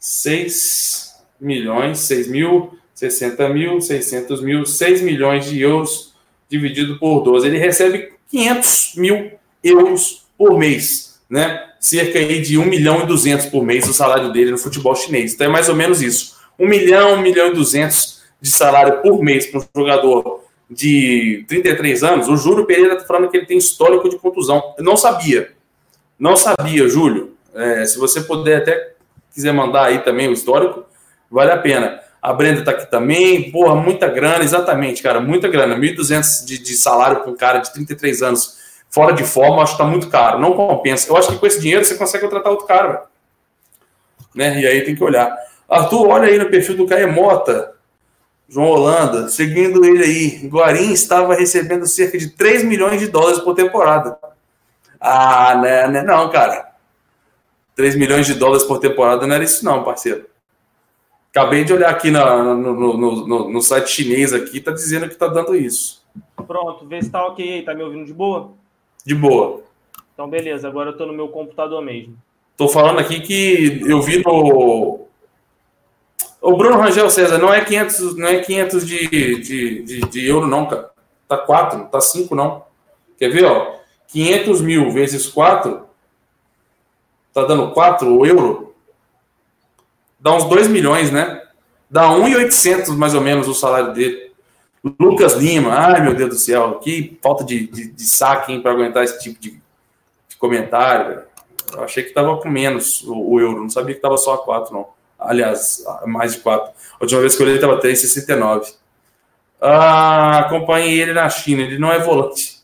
6 0.00 1.14
milhões, 1.40 1.98
6 2.00 2.28
mil, 2.28 2.76
60 2.94 3.48
mil, 3.48 3.80
600 3.80 4.42
mil, 4.42 4.66
6 4.66 5.00
milhões 5.02 5.46
de 5.46 5.60
euros 5.60 6.12
dividido 6.48 6.98
por 6.98 7.22
12. 7.22 7.46
Ele 7.46 7.58
recebe 7.58 8.12
500 8.30 8.94
mil 8.96 9.32
euros 9.62 10.24
por 10.36 10.58
mês, 10.58 11.20
né? 11.28 11.68
Cerca 11.80 12.18
aí 12.18 12.40
de 12.40 12.58
1 12.58 12.64
milhão 12.64 13.02
e 13.02 13.06
200 13.06 13.46
por 13.46 13.64
mês 13.64 13.88
o 13.88 13.94
salário 13.94 14.32
dele 14.32 14.52
no 14.52 14.58
futebol 14.58 14.94
chinês. 14.94 15.34
Então 15.34 15.46
é 15.46 15.50
mais 15.50 15.68
ou 15.68 15.74
menos 15.74 16.00
isso. 16.00 16.36
1 16.58 16.66
milhão, 16.66 17.14
1 17.14 17.20
milhão 17.20 17.48
e 17.48 17.54
200 17.54 18.22
de 18.40 18.50
salário 18.50 19.00
por 19.02 19.22
mês 19.22 19.46
para 19.46 19.60
um 19.60 19.64
jogador 19.76 20.44
de 20.70 21.44
33 21.48 22.02
anos. 22.02 22.28
O 22.28 22.36
Júlio 22.36 22.66
Pereira 22.66 22.94
está 22.94 23.06
falando 23.06 23.30
que 23.30 23.36
ele 23.36 23.46
tem 23.46 23.58
histórico 23.58 24.08
de 24.08 24.18
contusão. 24.18 24.74
Eu 24.76 24.84
não 24.84 24.96
sabia. 24.96 25.52
Não 26.18 26.36
sabia, 26.36 26.88
Júlio. 26.88 27.34
É, 27.54 27.84
se 27.84 27.98
você 27.98 28.20
puder 28.20 28.58
até 28.58 28.92
quiser 29.34 29.52
mandar 29.52 29.86
aí 29.86 29.98
também 30.00 30.28
o 30.28 30.32
histórico, 30.32 30.84
vale 31.30 31.50
a 31.50 31.56
pena. 31.56 32.00
A 32.20 32.32
Brenda 32.32 32.62
tá 32.62 32.70
aqui 32.70 32.90
também, 32.90 33.50
porra, 33.50 33.74
muita 33.74 34.06
grana, 34.06 34.44
exatamente, 34.44 35.02
cara, 35.02 35.20
muita 35.20 35.48
grana. 35.48 35.76
1.200 35.76 36.44
de, 36.44 36.58
de 36.58 36.74
salário 36.74 37.20
para 37.20 37.30
um 37.30 37.36
cara 37.36 37.58
de 37.58 37.72
33 37.72 38.22
anos 38.22 38.62
fora 38.92 39.12
de 39.12 39.24
forma, 39.24 39.62
acho 39.62 39.72
que 39.72 39.78
tá 39.78 39.88
muito 39.88 40.08
caro, 40.08 40.38
não 40.38 40.52
compensa. 40.52 41.10
Eu 41.10 41.16
acho 41.16 41.28
que 41.28 41.38
com 41.38 41.46
esse 41.46 41.60
dinheiro 41.60 41.84
você 41.84 41.94
consegue 41.94 42.24
contratar 42.24 42.52
outro 42.52 42.66
cara. 42.66 43.06
Né? 44.34 44.60
E 44.60 44.66
aí 44.66 44.82
tem 44.82 44.94
que 44.94 45.02
olhar. 45.02 45.34
Arthur, 45.72 46.08
olha 46.08 46.28
aí 46.28 46.38
no 46.38 46.50
perfil 46.50 46.76
do 46.76 46.86
Caio 46.86 47.10
Mota, 47.10 47.74
João 48.48 48.68
Holanda, 48.68 49.28
seguindo 49.28 49.84
ele 49.84 50.04
aí. 50.04 50.48
Guarim 50.48 50.92
estava 50.92 51.34
recebendo 51.34 51.86
cerca 51.86 52.18
de 52.18 52.28
3 52.30 52.64
milhões 52.64 53.00
de 53.00 53.08
dólares 53.08 53.40
por 53.40 53.54
temporada. 53.54 54.18
Ah, 55.00 55.56
né, 55.56 55.88
né 55.88 56.02
não, 56.02 56.28
cara. 56.30 56.72
3 57.74 57.96
milhões 57.96 58.26
de 58.26 58.34
dólares 58.34 58.64
por 58.64 58.78
temporada 58.78 59.26
não 59.26 59.34
era 59.34 59.42
isso, 59.42 59.64
não, 59.64 59.82
parceiro. 59.82 60.26
Acabei 61.30 61.64
de 61.64 61.72
olhar 61.72 61.88
aqui 61.88 62.10
na, 62.10 62.42
no, 62.42 62.74
no, 62.74 63.26
no, 63.26 63.50
no, 63.50 63.62
site 63.62 63.88
chinês 63.90 64.34
aqui, 64.34 64.60
tá 64.60 64.70
dizendo 64.70 65.08
que 65.08 65.14
tá 65.14 65.26
dando 65.28 65.56
isso. 65.56 66.04
Pronto, 66.46 66.86
vê 66.86 67.02
se 67.02 67.10
tá 67.10 67.26
ok 67.26 67.42
aí, 67.42 67.62
tá 67.62 67.74
me 67.74 67.82
ouvindo 67.82 68.04
de 68.04 68.12
boa? 68.12 68.52
De 69.06 69.14
boa. 69.14 69.62
Então, 70.12 70.28
beleza, 70.28 70.68
agora 70.68 70.90
eu 70.90 70.96
tô 70.96 71.06
no 71.06 71.14
meu 71.14 71.28
computador 71.28 71.80
mesmo. 71.80 72.18
Tô 72.54 72.68
falando 72.68 72.98
aqui 72.98 73.20
que 73.20 73.80
eu 73.86 74.02
vi 74.02 74.22
no. 74.22 75.01
O 76.42 76.56
Bruno 76.56 76.76
Rangel 76.76 77.08
César, 77.08 77.38
não 77.38 77.54
é 77.54 77.64
500, 77.64 78.16
não 78.16 78.26
é 78.26 78.40
500 78.40 78.84
de, 78.84 79.08
de, 79.08 79.82
de, 79.82 80.00
de 80.00 80.28
euro, 80.28 80.48
não, 80.48 80.66
cara. 80.66 80.90
Tá 81.28 81.38
4, 81.38 81.84
tá 81.84 82.00
5, 82.00 82.34
não. 82.34 82.64
Quer 83.16 83.28
ver, 83.28 83.44
ó? 83.44 83.76
500 84.08 84.60
mil 84.60 84.90
vezes 84.90 85.28
4, 85.28 85.86
tá 87.32 87.44
dando 87.44 87.70
4 87.70 88.26
euro, 88.26 88.74
dá 90.18 90.34
uns 90.34 90.44
2 90.44 90.66
milhões, 90.66 91.12
né? 91.12 91.42
Dá 91.88 92.08
1,800 92.08 92.90
mais 92.96 93.14
ou 93.14 93.20
menos 93.20 93.46
o 93.46 93.54
salário 93.54 93.92
dele. 93.94 94.32
Lucas 94.98 95.34
Lima, 95.34 95.72
ai 95.72 96.02
meu 96.02 96.14
Deus 96.14 96.30
do 96.30 96.34
céu, 96.34 96.80
que 96.80 97.16
falta 97.22 97.44
de, 97.44 97.68
de, 97.68 97.92
de 97.92 98.02
saque 98.02 98.58
para 98.58 98.72
aguentar 98.72 99.04
esse 99.04 99.20
tipo 99.20 99.40
de, 99.40 99.50
de 100.28 100.36
comentário. 100.36 101.22
Eu 101.72 101.84
achei 101.84 102.02
que 102.02 102.12
tava 102.12 102.36
com 102.38 102.50
menos 102.50 103.02
o, 103.02 103.14
o 103.14 103.40
euro, 103.40 103.62
não 103.62 103.70
sabia 103.70 103.94
que 103.94 104.00
tava 104.00 104.18
só 104.18 104.34
a 104.34 104.38
4, 104.38 104.74
não. 104.74 105.01
Aliás, 105.26 105.84
mais 106.06 106.34
de 106.34 106.40
4. 106.40 106.68
A 106.68 106.72
última 107.00 107.20
vez 107.20 107.34
que 107.34 107.42
eu 107.42 107.46
olhei 107.46 107.56
estava 107.56 107.80
3,69. 107.80 108.74
Ah, 109.60 110.40
acompanhei 110.40 111.00
ele 111.00 111.12
na 111.12 111.28
China, 111.30 111.62
ele 111.62 111.78
não 111.78 111.92
é 111.92 111.98
volante. 111.98 112.62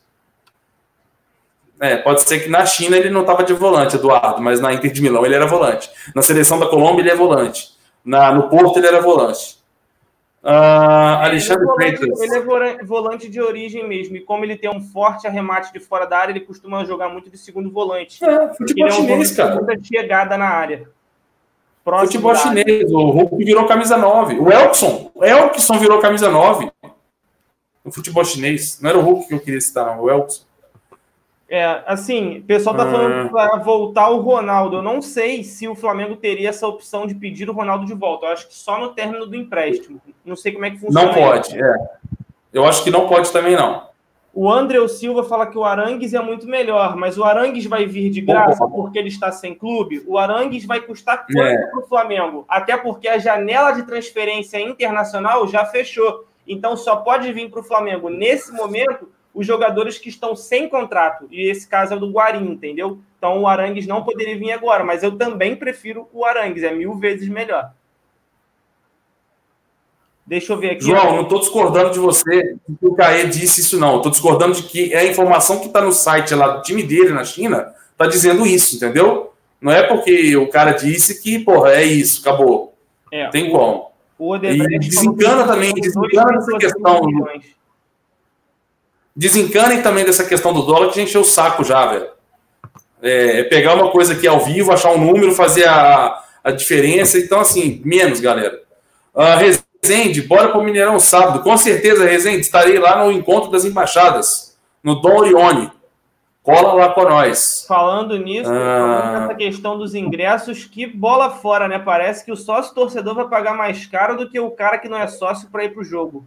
É, 1.81 1.97
pode 1.97 2.23
ser 2.23 2.40
que 2.40 2.49
na 2.49 2.66
China 2.66 2.97
ele 2.97 3.09
não 3.09 3.21
estava 3.21 3.44
de 3.44 3.53
volante, 3.53 3.94
Eduardo, 3.94 4.42
mas 4.42 4.61
na 4.61 4.73
Inter 4.73 4.90
de 4.90 5.01
Milão 5.01 5.25
ele 5.25 5.35
era 5.37 5.47
volante. 5.47 5.88
Na 6.14 6.23
seleção 6.23 6.59
da 6.59 6.66
Colômbia 6.66 7.03
ele 7.03 7.11
é 7.11 7.14
volante. 7.14 7.77
Na, 8.05 8.33
no 8.33 8.49
Porto 8.49 8.79
ele 8.79 8.88
era 8.88 9.01
volante. 9.01 9.59
Uh, 10.42 10.49
Alexandre 11.23 11.66
ele 11.81 11.94
é, 11.94 11.97
volante, 11.97 12.23
ele 12.23 12.81
é 12.81 12.85
volante 12.85 13.29
de 13.29 13.40
origem 13.40 13.87
mesmo. 13.87 14.16
E 14.16 14.21
como 14.21 14.44
ele 14.44 14.57
tem 14.57 14.71
um 14.71 14.81
forte 14.81 15.27
arremate 15.27 15.73
de 15.73 15.79
fora 15.79 16.05
da 16.05 16.18
área, 16.18 16.33
ele 16.33 16.40
costuma 16.40 16.85
jogar 16.85 17.09
muito 17.09 17.31
de 17.31 17.38
segundo 17.38 17.71
volante. 17.71 18.25
É, 18.25 18.55
futebol 18.55 18.87
ele 18.87 18.97
é 18.97 18.99
um 18.99 19.07
chinês, 19.07 19.37
cara. 19.37 19.61
Chegada 19.83 20.37
na 20.37 20.49
área. 20.49 20.88
Próximo 21.88 22.20
futebol 22.20 22.37
chinês. 22.37 22.92
O 22.92 23.11
Hulk 23.11 23.44
virou 23.44 23.66
camisa 23.66 23.96
9. 23.96 24.38
O 24.38 24.53
Elkson. 24.53 25.11
O 25.14 25.24
Elkson 25.24 25.79
virou 25.79 25.98
camisa 26.01 26.29
9. 26.29 26.70
No 27.83 27.90
futebol 27.90 28.22
chinês. 28.27 28.79
Não 28.83 28.90
era 28.90 28.98
o 28.98 29.03
Hulk 29.03 29.29
que 29.29 29.35
eu 29.35 29.40
queria 29.40 29.61
citar, 29.61 29.98
o 29.98 30.11
Elkson. 30.11 30.42
É, 31.48 31.83
assim, 31.87 32.40
o 32.40 32.42
pessoal 32.42 32.77
tá 32.77 32.85
falando 32.85 33.29
ah. 33.29 33.29
para 33.31 33.57
voltar 33.62 34.11
o 34.11 34.20
Ronaldo. 34.20 34.77
Eu 34.77 34.83
não 34.83 35.01
sei 35.01 35.42
se 35.42 35.66
o 35.66 35.74
Flamengo 35.74 36.14
teria 36.14 36.51
essa 36.51 36.68
opção 36.68 37.07
de 37.07 37.14
pedir 37.14 37.48
o 37.48 37.55
Ronaldo 37.55 37.87
de 37.87 37.94
volta. 37.94 38.27
Eu 38.27 38.33
acho 38.33 38.48
que 38.48 38.55
só 38.55 38.79
no 38.79 38.88
término 38.88 39.24
do 39.24 39.35
empréstimo. 39.35 39.98
Não 40.22 40.37
sei 40.37 40.53
como 40.53 40.66
é 40.66 40.70
que 40.70 40.77
funciona. 40.77 41.07
Não 41.07 41.14
pode, 41.14 41.59
é. 41.59 41.74
Eu 42.53 42.66
acho 42.66 42.85
que 42.85 42.90
não 42.90 43.09
pode 43.09 43.33
também, 43.33 43.57
não. 43.57 43.88
O 44.40 44.48
André 44.48 44.87
Silva 44.87 45.24
fala 45.24 45.48
que 45.48 45.59
o 45.59 45.64
Arangues 45.64 46.14
é 46.14 46.20
muito 46.20 46.46
melhor, 46.46 46.94
mas 46.94 47.18
o 47.18 47.24
Arangues 47.24 47.66
vai 47.66 47.87
vir 47.87 48.09
de 48.09 48.20
graça 48.20 48.68
porque 48.68 48.96
ele 48.96 49.09
está 49.09 49.33
sem 49.33 49.53
clube. 49.53 50.01
O 50.07 50.16
Arangues 50.16 50.64
vai 50.64 50.81
custar 50.81 51.27
quanto 51.27 51.40
é. 51.40 51.66
para 51.66 51.81
o 51.81 51.88
Flamengo? 51.88 52.44
Até 52.48 52.77
porque 52.77 53.09
a 53.09 53.18
janela 53.18 53.72
de 53.72 53.83
transferência 53.83 54.61
internacional 54.61 55.48
já 55.48 55.66
fechou. 55.66 56.24
Então 56.46 56.77
só 56.77 56.94
pode 56.94 57.33
vir 57.33 57.51
para 57.51 57.59
o 57.59 57.64
Flamengo 57.64 58.09
nesse 58.09 58.53
momento 58.53 59.11
os 59.35 59.44
jogadores 59.44 59.98
que 59.98 60.09
estão 60.09 60.37
sem 60.37 60.68
contrato. 60.68 61.27
E 61.33 61.51
esse 61.51 61.66
caso 61.66 61.94
é 61.94 61.96
do 61.96 62.12
Guarim, 62.12 62.48
entendeu? 62.48 63.01
Então 63.18 63.42
o 63.42 63.48
Arangues 63.48 63.88
não 63.88 64.05
poderia 64.05 64.38
vir 64.38 64.53
agora, 64.53 64.85
mas 64.85 65.03
eu 65.03 65.18
também 65.18 65.57
prefiro 65.57 66.09
o 66.12 66.24
Arangues, 66.24 66.62
é 66.62 66.72
mil 66.72 66.94
vezes 66.94 67.29
melhor. 67.29 67.72
Deixa 70.29 70.53
eu 70.53 70.59
ver 70.59 70.73
aqui. 70.73 70.85
João, 70.85 71.17
não 71.17 71.23
estou 71.23 71.41
discordando 71.41 71.91
de 71.91 71.99
você 71.99 72.55
que 72.79 72.87
o 72.87 72.95
Caê 72.95 73.27
disse 73.27 73.62
isso, 73.62 73.81
não. 73.81 73.97
Estou 73.97 74.12
discordando 74.12 74.55
de 74.55 74.62
que 74.64 74.93
é 74.93 74.99
a 74.99 75.07
informação 75.07 75.59
que 75.59 75.69
está 75.69 75.81
no 75.81 75.91
site 75.91 76.35
lá 76.35 76.49
do 76.49 76.62
time 76.62 76.83
dele 76.83 77.11
na 77.11 77.25
China 77.25 77.73
está 77.93 78.07
dizendo 78.07 78.47
isso, 78.47 78.77
entendeu? 78.77 79.33
Não 79.59 79.73
é 79.73 79.83
porque 79.83 80.37
o 80.37 80.49
cara 80.49 80.73
disse 80.73 81.21
que, 81.23 81.38
porra, 81.38 81.73
é 81.73 81.83
isso, 81.83 82.21
acabou. 82.21 82.75
É, 83.11 83.29
Tem 83.29 83.51
como. 83.51 83.91
O 84.19 84.37
e 84.37 84.79
desencana 84.79 85.45
também, 85.45 85.73
desencana 85.73 86.37
essa 86.37 86.59
questão. 86.59 87.01
Desencanem 89.17 89.83
também 89.83 90.05
dessa 90.05 90.25
questão 90.25 90.53
do 90.53 90.62
dólar, 90.62 90.91
que 90.91 91.01
a 91.01 91.03
gente 91.03 91.09
encheu 91.09 91.23
o 91.23 91.25
saco 91.25 91.64
já, 91.64 91.87
velho. 91.87 92.09
É, 93.01 93.41
é, 93.41 93.45
pegar 93.45 93.75
uma 93.75 93.91
coisa 93.91 94.12
aqui 94.12 94.27
ao 94.29 94.41
vivo, 94.41 94.73
achar 94.73 94.93
um 94.93 95.05
número, 95.05 95.35
fazer 95.35 95.67
a, 95.67 96.23
a 96.45 96.51
diferença. 96.51 97.19
Então, 97.19 97.41
assim, 97.41 97.81
menos, 97.85 98.21
galera. 98.21 98.61
Uh, 99.14 99.67
Rezende, 99.88 100.20
bora 100.20 100.51
pro 100.51 100.62
Mineirão 100.62 101.01
sábado. 101.01 101.42
Com 101.42 101.57
certeza, 101.57 102.05
Rezende, 102.05 102.40
estarei 102.40 102.79
lá 102.79 103.03
no 103.03 103.11
encontro 103.11 103.51
das 103.51 103.64
embaixadas, 103.64 104.59
no 104.83 105.01
Dom 105.01 105.16
Orione. 105.16 105.72
Cola 106.42 106.74
lá 106.74 106.90
com 106.90 107.05
nós. 107.05 107.64
Falando 107.66 108.18
nisso, 108.18 108.51
ah... 108.51 108.55
falando 108.55 109.20
nessa 109.20 109.35
questão 109.35 109.79
dos 109.79 109.94
ingressos, 109.94 110.64
que 110.64 110.87
bola 110.87 111.31
fora, 111.31 111.68
né? 111.68 111.79
Parece 111.79 112.22
que 112.22 112.31
o 112.31 112.37
sócio 112.37 112.74
torcedor 112.74 113.14
vai 113.14 113.29
pagar 113.29 113.55
mais 113.55 113.87
caro 113.87 114.16
do 114.16 114.29
que 114.29 114.38
o 114.38 114.51
cara 114.51 114.77
que 114.77 114.88
não 114.88 114.98
é 114.98 115.07
sócio 115.07 115.48
para 115.51 115.64
ir 115.64 115.72
pro 115.72 115.83
jogo. 115.83 116.24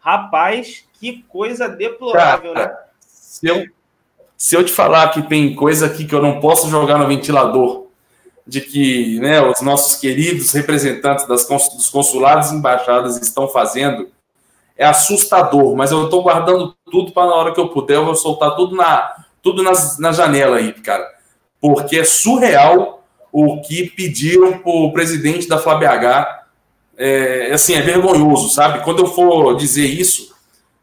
Rapaz, 0.00 0.84
que 0.94 1.22
coisa 1.28 1.68
deplorável, 1.68 2.54
Cara, 2.54 2.66
né? 2.66 2.76
Se 2.98 3.46
eu, 3.46 3.66
se 4.36 4.56
eu 4.56 4.64
te 4.64 4.72
falar 4.72 5.08
que 5.10 5.22
tem 5.22 5.54
coisa 5.54 5.84
aqui 5.86 6.06
que 6.06 6.14
eu 6.14 6.22
não 6.22 6.40
posso 6.40 6.68
jogar 6.68 6.98
no 6.98 7.06
ventilador, 7.06 7.88
de 8.46 8.60
que 8.60 9.20
né, 9.20 9.40
os 9.40 9.60
nossos 9.60 10.00
queridos 10.00 10.52
representantes 10.52 11.26
das, 11.26 11.46
dos 11.46 11.88
consulados 11.88 12.50
e 12.50 12.56
embaixadas 12.56 13.20
estão 13.20 13.48
fazendo, 13.48 14.08
é 14.76 14.84
assustador, 14.84 15.76
mas 15.76 15.90
eu 15.90 16.04
estou 16.04 16.22
guardando 16.22 16.74
tudo 16.90 17.12
para 17.12 17.28
na 17.28 17.34
hora 17.34 17.54
que 17.54 17.60
eu 17.60 17.68
puder, 17.68 17.96
eu 17.96 18.04
vou 18.04 18.14
soltar 18.14 18.56
tudo 18.56 18.74
na, 18.74 19.24
tudo 19.42 19.62
nas, 19.62 19.98
na 19.98 20.12
janela 20.12 20.56
aí, 20.56 20.72
cara. 20.72 21.06
Porque 21.60 21.98
é 21.98 22.04
surreal 22.04 23.04
o 23.30 23.60
que 23.60 23.88
pediram 23.90 24.58
para 24.58 24.70
o 24.70 24.92
presidente 24.92 25.48
da 25.48 25.58
FlaBH 25.58 26.42
é, 26.96 27.50
assim, 27.52 27.74
é 27.74 27.80
vergonhoso, 27.80 28.50
sabe? 28.50 28.84
Quando 28.84 29.00
eu 29.00 29.06
for 29.06 29.56
dizer 29.56 29.86
isso, 29.86 30.34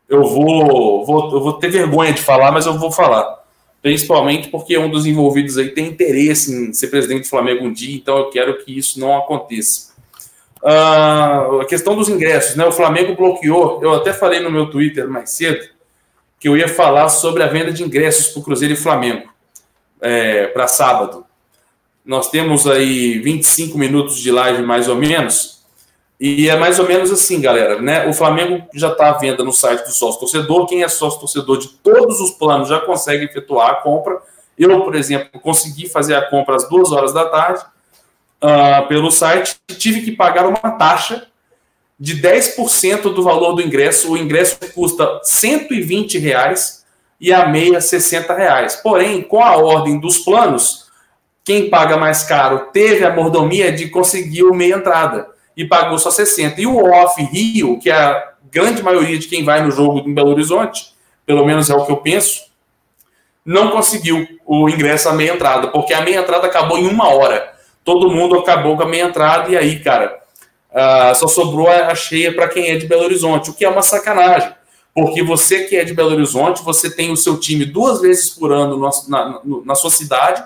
eu 0.08 0.24
vou, 0.24 1.06
vou, 1.06 1.32
eu 1.34 1.42
vou 1.42 1.54
ter 1.54 1.70
vergonha 1.70 2.12
de 2.12 2.22
falar, 2.22 2.52
mas 2.52 2.66
eu 2.66 2.78
vou 2.78 2.92
falar. 2.92 3.40
Principalmente 3.82 4.50
porque 4.50 4.78
um 4.78 4.90
dos 4.90 5.06
envolvidos 5.06 5.58
aí 5.58 5.70
tem 5.70 5.88
interesse 5.88 6.54
em 6.54 6.74
ser 6.74 6.88
presidente 6.88 7.22
do 7.22 7.30
Flamengo 7.30 7.66
um 7.66 7.72
dia, 7.72 7.96
então 7.96 8.18
eu 8.18 8.30
quero 8.30 8.58
que 8.64 8.78
isso 8.78 9.00
não 9.00 9.18
aconteça. 9.18 9.90
Uh, 10.62 11.62
a 11.62 11.66
questão 11.66 11.96
dos 11.96 12.10
ingressos, 12.10 12.58
né? 12.58 12.66
O 12.66 12.72
Flamengo 12.72 13.16
bloqueou, 13.16 13.80
eu 13.82 13.94
até 13.94 14.12
falei 14.12 14.42
no 14.42 14.52
meu 14.52 14.70
Twitter 14.70 15.08
mais 15.08 15.30
cedo, 15.30 15.66
que 16.38 16.50
eu 16.50 16.58
ia 16.58 16.68
falar 16.68 17.08
sobre 17.08 17.44
a 17.44 17.48
venda 17.48 17.72
de 17.72 17.84
ingressos 17.84 18.28
para 18.28 18.42
o 18.42 18.44
Cruzeiro 18.44 18.74
e 18.74 18.78
Flamengo 18.78 19.30
é, 20.02 20.48
para 20.48 20.68
sábado. 20.68 21.26
Nós 22.06 22.30
temos 22.30 22.68
aí 22.68 23.20
25 23.20 23.78
minutos 23.78 24.18
de 24.20 24.32
live 24.32 24.64
mais 24.64 24.88
ou 24.88 24.96
menos. 24.96 25.59
E 26.20 26.50
é 26.50 26.58
mais 26.58 26.78
ou 26.80 26.88
menos 26.88 27.12
assim, 27.12 27.40
galera, 27.40 27.82
né? 27.82 28.06
O 28.06 28.14
Flamengo 28.14 28.68
já 28.74 28.92
está 28.92 29.10
à 29.10 29.18
venda 29.18 29.42
no 29.42 29.54
site 29.54 29.86
do 29.86 29.92
sócio 29.92 30.20
torcedor. 30.20 30.66
Quem 30.66 30.84
é 30.84 30.88
sócio 30.90 31.20
torcedor 31.20 31.58
de 31.58 31.70
todos 31.70 32.20
os 32.20 32.32
planos 32.32 32.68
já 32.68 32.82
consegue 32.82 33.24
efetuar 33.24 33.70
a 33.70 33.76
compra. 33.76 34.22
Eu, 34.58 34.84
por 34.84 34.96
exemplo, 34.96 35.40
consegui 35.40 35.88
fazer 35.88 36.16
a 36.16 36.30
compra 36.30 36.58
às 36.58 36.68
duas 36.68 36.92
horas 36.92 37.14
da 37.14 37.24
tarde 37.30 37.64
uh, 38.44 38.88
pelo 38.88 39.12
site 39.12 39.58
tive 39.78 40.02
que 40.02 40.12
pagar 40.12 40.46
uma 40.46 40.72
taxa 40.72 41.28
de 41.98 42.22
10% 42.22 43.14
do 43.14 43.24
valor 43.24 43.54
do 43.54 43.62
ingresso. 43.62 44.12
O 44.12 44.18
ingresso 44.18 44.58
custa 44.74 45.22
120 45.24 46.18
reais 46.18 46.86
e 47.20 47.34
a 47.34 47.48
meia 47.48 47.80
60 47.80 48.34
reais. 48.34 48.76
Porém, 48.78 49.22
com 49.22 49.42
a 49.42 49.56
ordem 49.56 50.00
dos 50.00 50.18
planos, 50.18 50.90
quem 51.46 51.70
paga 51.70 51.96
mais 51.96 52.24
caro 52.24 52.68
teve 52.74 53.06
a 53.06 53.14
mordomia 53.14 53.72
de 53.72 53.90
conseguir 53.90 54.44
o 54.44 54.54
meia 54.54 54.76
entrada 54.76 55.39
e 55.56 55.66
pagou 55.66 55.98
só 55.98 56.12
60. 56.12 56.60
E 56.62 56.66
o 56.66 56.78
off 56.78 57.22
Rio, 57.24 57.80
que 57.80 57.90
é 57.90 57.94
a 57.94 58.34
grande 58.52 58.82
maioria 58.82 59.18
de 59.18 59.28
quem 59.28 59.44
vai 59.44 59.62
no 59.62 59.72
jogo 59.72 60.00
em 60.00 60.14
Belo 60.14 60.32
Horizonte, 60.32 60.94
pelo 61.26 61.46
menos 61.46 61.70
é 61.70 61.76
o 61.76 61.86
que 61.86 61.92
eu 61.92 61.98
penso, 61.98 62.50
não 63.46 63.72
conseguiu 63.72 64.28
o 64.46 64.70
ingresso 64.70 65.10
à 65.10 65.14
meia 65.14 65.34
entrada, 65.34 65.68
porque 65.70 65.94
a 65.94 66.02
meia 66.02 66.20
entrada 66.20 66.48
acabou 66.48 66.78
em 66.78 66.88
uma 66.88 67.10
hora. 67.10 67.54
Todo 67.84 68.10
mundo 68.10 68.38
acabou 68.38 68.76
com 68.76 68.84
a 68.84 68.88
meia 68.88 69.04
entrada 69.04 69.50
e 69.50 69.58
aí, 69.58 69.80
cara, 69.80 70.20
uh, 70.72 71.16
só 71.16 71.28
sobrou 71.28 71.68
a 71.70 71.94
cheia 71.96 72.34
para 72.34 72.48
quem 72.48 72.70
é 72.70 72.78
de 72.78 72.86
Belo 72.86 73.04
Horizonte, 73.04 73.50
o 73.50 73.54
que 73.54 73.66
é 73.66 73.70
uma 73.70 73.82
sacanagem. 73.82 74.54
Porque 74.94 75.24
você 75.24 75.64
que 75.64 75.76
é 75.76 75.84
de 75.84 75.94
Belo 75.94 76.12
Horizonte, 76.12 76.64
você 76.64 76.90
tem 76.90 77.12
o 77.12 77.18
seu 77.18 77.40
time 77.40 77.64
duas 77.66 78.02
vezes 78.02 78.30
por 78.30 78.52
ano 78.52 78.78
na, 78.78 78.90
na, 79.08 79.42
na 79.66 79.76
sua 79.76 79.90
cidade, 79.90 80.44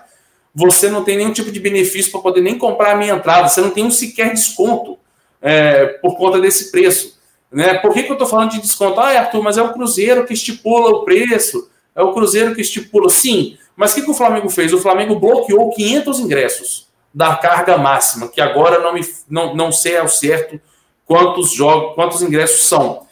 você 0.53 0.89
não 0.89 1.03
tem 1.03 1.17
nenhum 1.17 1.33
tipo 1.33 1.51
de 1.51 1.59
benefício 1.59 2.11
para 2.11 2.21
poder 2.21 2.41
nem 2.41 2.57
comprar 2.57 2.91
a 2.91 2.95
minha 2.95 3.13
entrada, 3.13 3.47
você 3.47 3.61
não 3.61 3.71
tem 3.71 3.83
um 3.83 3.91
sequer 3.91 4.33
desconto 4.33 4.97
é, 5.41 5.85
por 5.85 6.15
conta 6.15 6.39
desse 6.39 6.71
preço. 6.71 7.17
Né? 7.51 7.75
Por 7.75 7.93
que, 7.93 8.03
que 8.03 8.09
eu 8.09 8.13
estou 8.13 8.27
falando 8.27 8.51
de 8.51 8.61
desconto? 8.61 8.99
Ah, 8.99 9.19
Arthur, 9.19 9.41
mas 9.41 9.57
é 9.57 9.61
o 9.61 9.73
Cruzeiro 9.73 10.25
que 10.25 10.33
estipula 10.33 10.89
o 10.89 11.03
preço, 11.03 11.69
é 11.95 12.01
o 12.01 12.13
Cruzeiro 12.13 12.55
que 12.55 12.61
estipula. 12.61 13.09
Sim, 13.09 13.57
mas 13.75 13.91
o 13.91 13.95
que, 13.95 14.01
que 14.03 14.11
o 14.11 14.15
Flamengo 14.15 14.49
fez? 14.49 14.73
O 14.73 14.79
Flamengo 14.79 15.19
bloqueou 15.19 15.69
500 15.71 16.19
ingressos 16.19 16.87
da 17.13 17.35
carga 17.35 17.77
máxima, 17.77 18.27
que 18.27 18.41
agora 18.41 18.79
não, 18.79 18.93
me, 18.93 19.01
não, 19.29 19.55
não 19.55 19.71
sei 19.71 19.97
ao 19.97 20.07
certo 20.07 20.59
quantos 21.05 21.51
jogos, 21.53 21.93
quantos 21.93 22.21
ingressos 22.21 22.65
são. 22.65 23.05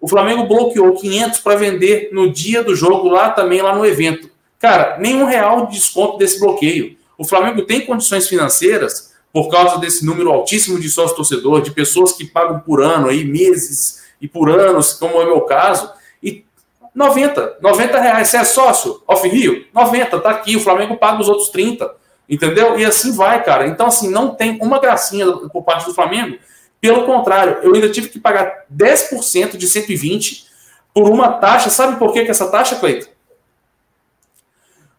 O 0.00 0.08
Flamengo 0.08 0.44
bloqueou 0.46 0.92
500 0.94 1.40
para 1.40 1.56
vender 1.56 2.10
no 2.12 2.30
dia 2.30 2.62
do 2.62 2.74
jogo 2.74 3.08
lá 3.08 3.30
também, 3.30 3.62
lá 3.62 3.74
no 3.74 3.86
evento. 3.86 4.28
Cara, 4.64 4.96
nenhum 4.98 5.26
real 5.26 5.66
de 5.66 5.74
desconto 5.74 6.16
desse 6.16 6.40
bloqueio. 6.40 6.96
O 7.18 7.24
Flamengo 7.26 7.66
tem 7.66 7.84
condições 7.84 8.26
financeiras 8.26 9.12
por 9.30 9.50
causa 9.50 9.78
desse 9.78 10.06
número 10.06 10.32
altíssimo 10.32 10.80
de 10.80 10.88
sócio 10.88 11.14
torcedor, 11.14 11.60
de 11.60 11.70
pessoas 11.70 12.12
que 12.12 12.24
pagam 12.24 12.60
por 12.60 12.82
ano, 12.82 13.10
aí 13.10 13.26
meses 13.26 14.02
e 14.22 14.26
por 14.26 14.48
anos, 14.48 14.94
como 14.94 15.20
é 15.20 15.24
o 15.24 15.26
meu 15.26 15.42
caso, 15.42 15.92
e 16.22 16.46
90, 16.94 17.58
90 17.60 18.00
reais. 18.00 18.28
Você 18.28 18.38
é 18.38 18.44
sócio, 18.44 19.02
off 19.06 19.28
Rio? 19.28 19.66
90, 19.74 20.18
tá 20.20 20.30
aqui. 20.30 20.56
O 20.56 20.60
Flamengo 20.60 20.96
paga 20.96 21.20
os 21.20 21.28
outros 21.28 21.50
30, 21.50 21.94
entendeu? 22.26 22.78
E 22.78 22.86
assim 22.86 23.12
vai, 23.14 23.44
cara. 23.44 23.66
Então, 23.66 23.88
assim, 23.88 24.08
não 24.08 24.34
tem 24.34 24.58
uma 24.62 24.80
gracinha 24.80 25.30
por 25.30 25.62
parte 25.62 25.84
do 25.84 25.92
Flamengo 25.92 26.38
pelo 26.80 27.04
contrário, 27.04 27.58
eu 27.62 27.74
ainda 27.74 27.90
tive 27.90 28.08
que 28.08 28.18
pagar 28.18 28.64
10% 28.74 29.58
de 29.58 29.68
120 29.68 30.46
por 30.94 31.10
uma 31.10 31.34
taxa. 31.34 31.68
Sabe 31.68 31.98
por 31.98 32.14
que, 32.14 32.24
que 32.24 32.30
essa 32.30 32.50
taxa, 32.50 32.76
Cleiton? 32.76 33.12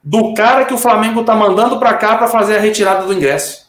Do 0.05 0.35
cara 0.35 0.65
que 0.65 0.73
o 0.73 0.77
Flamengo 0.77 1.21
está 1.21 1.33
mandando 1.33 1.79
para 1.79 1.95
cá 1.95 2.15
para 2.15 2.27
fazer 2.27 2.57
a 2.57 2.59
retirada 2.59 3.07
do 3.07 3.13
ingresso. 3.13 3.65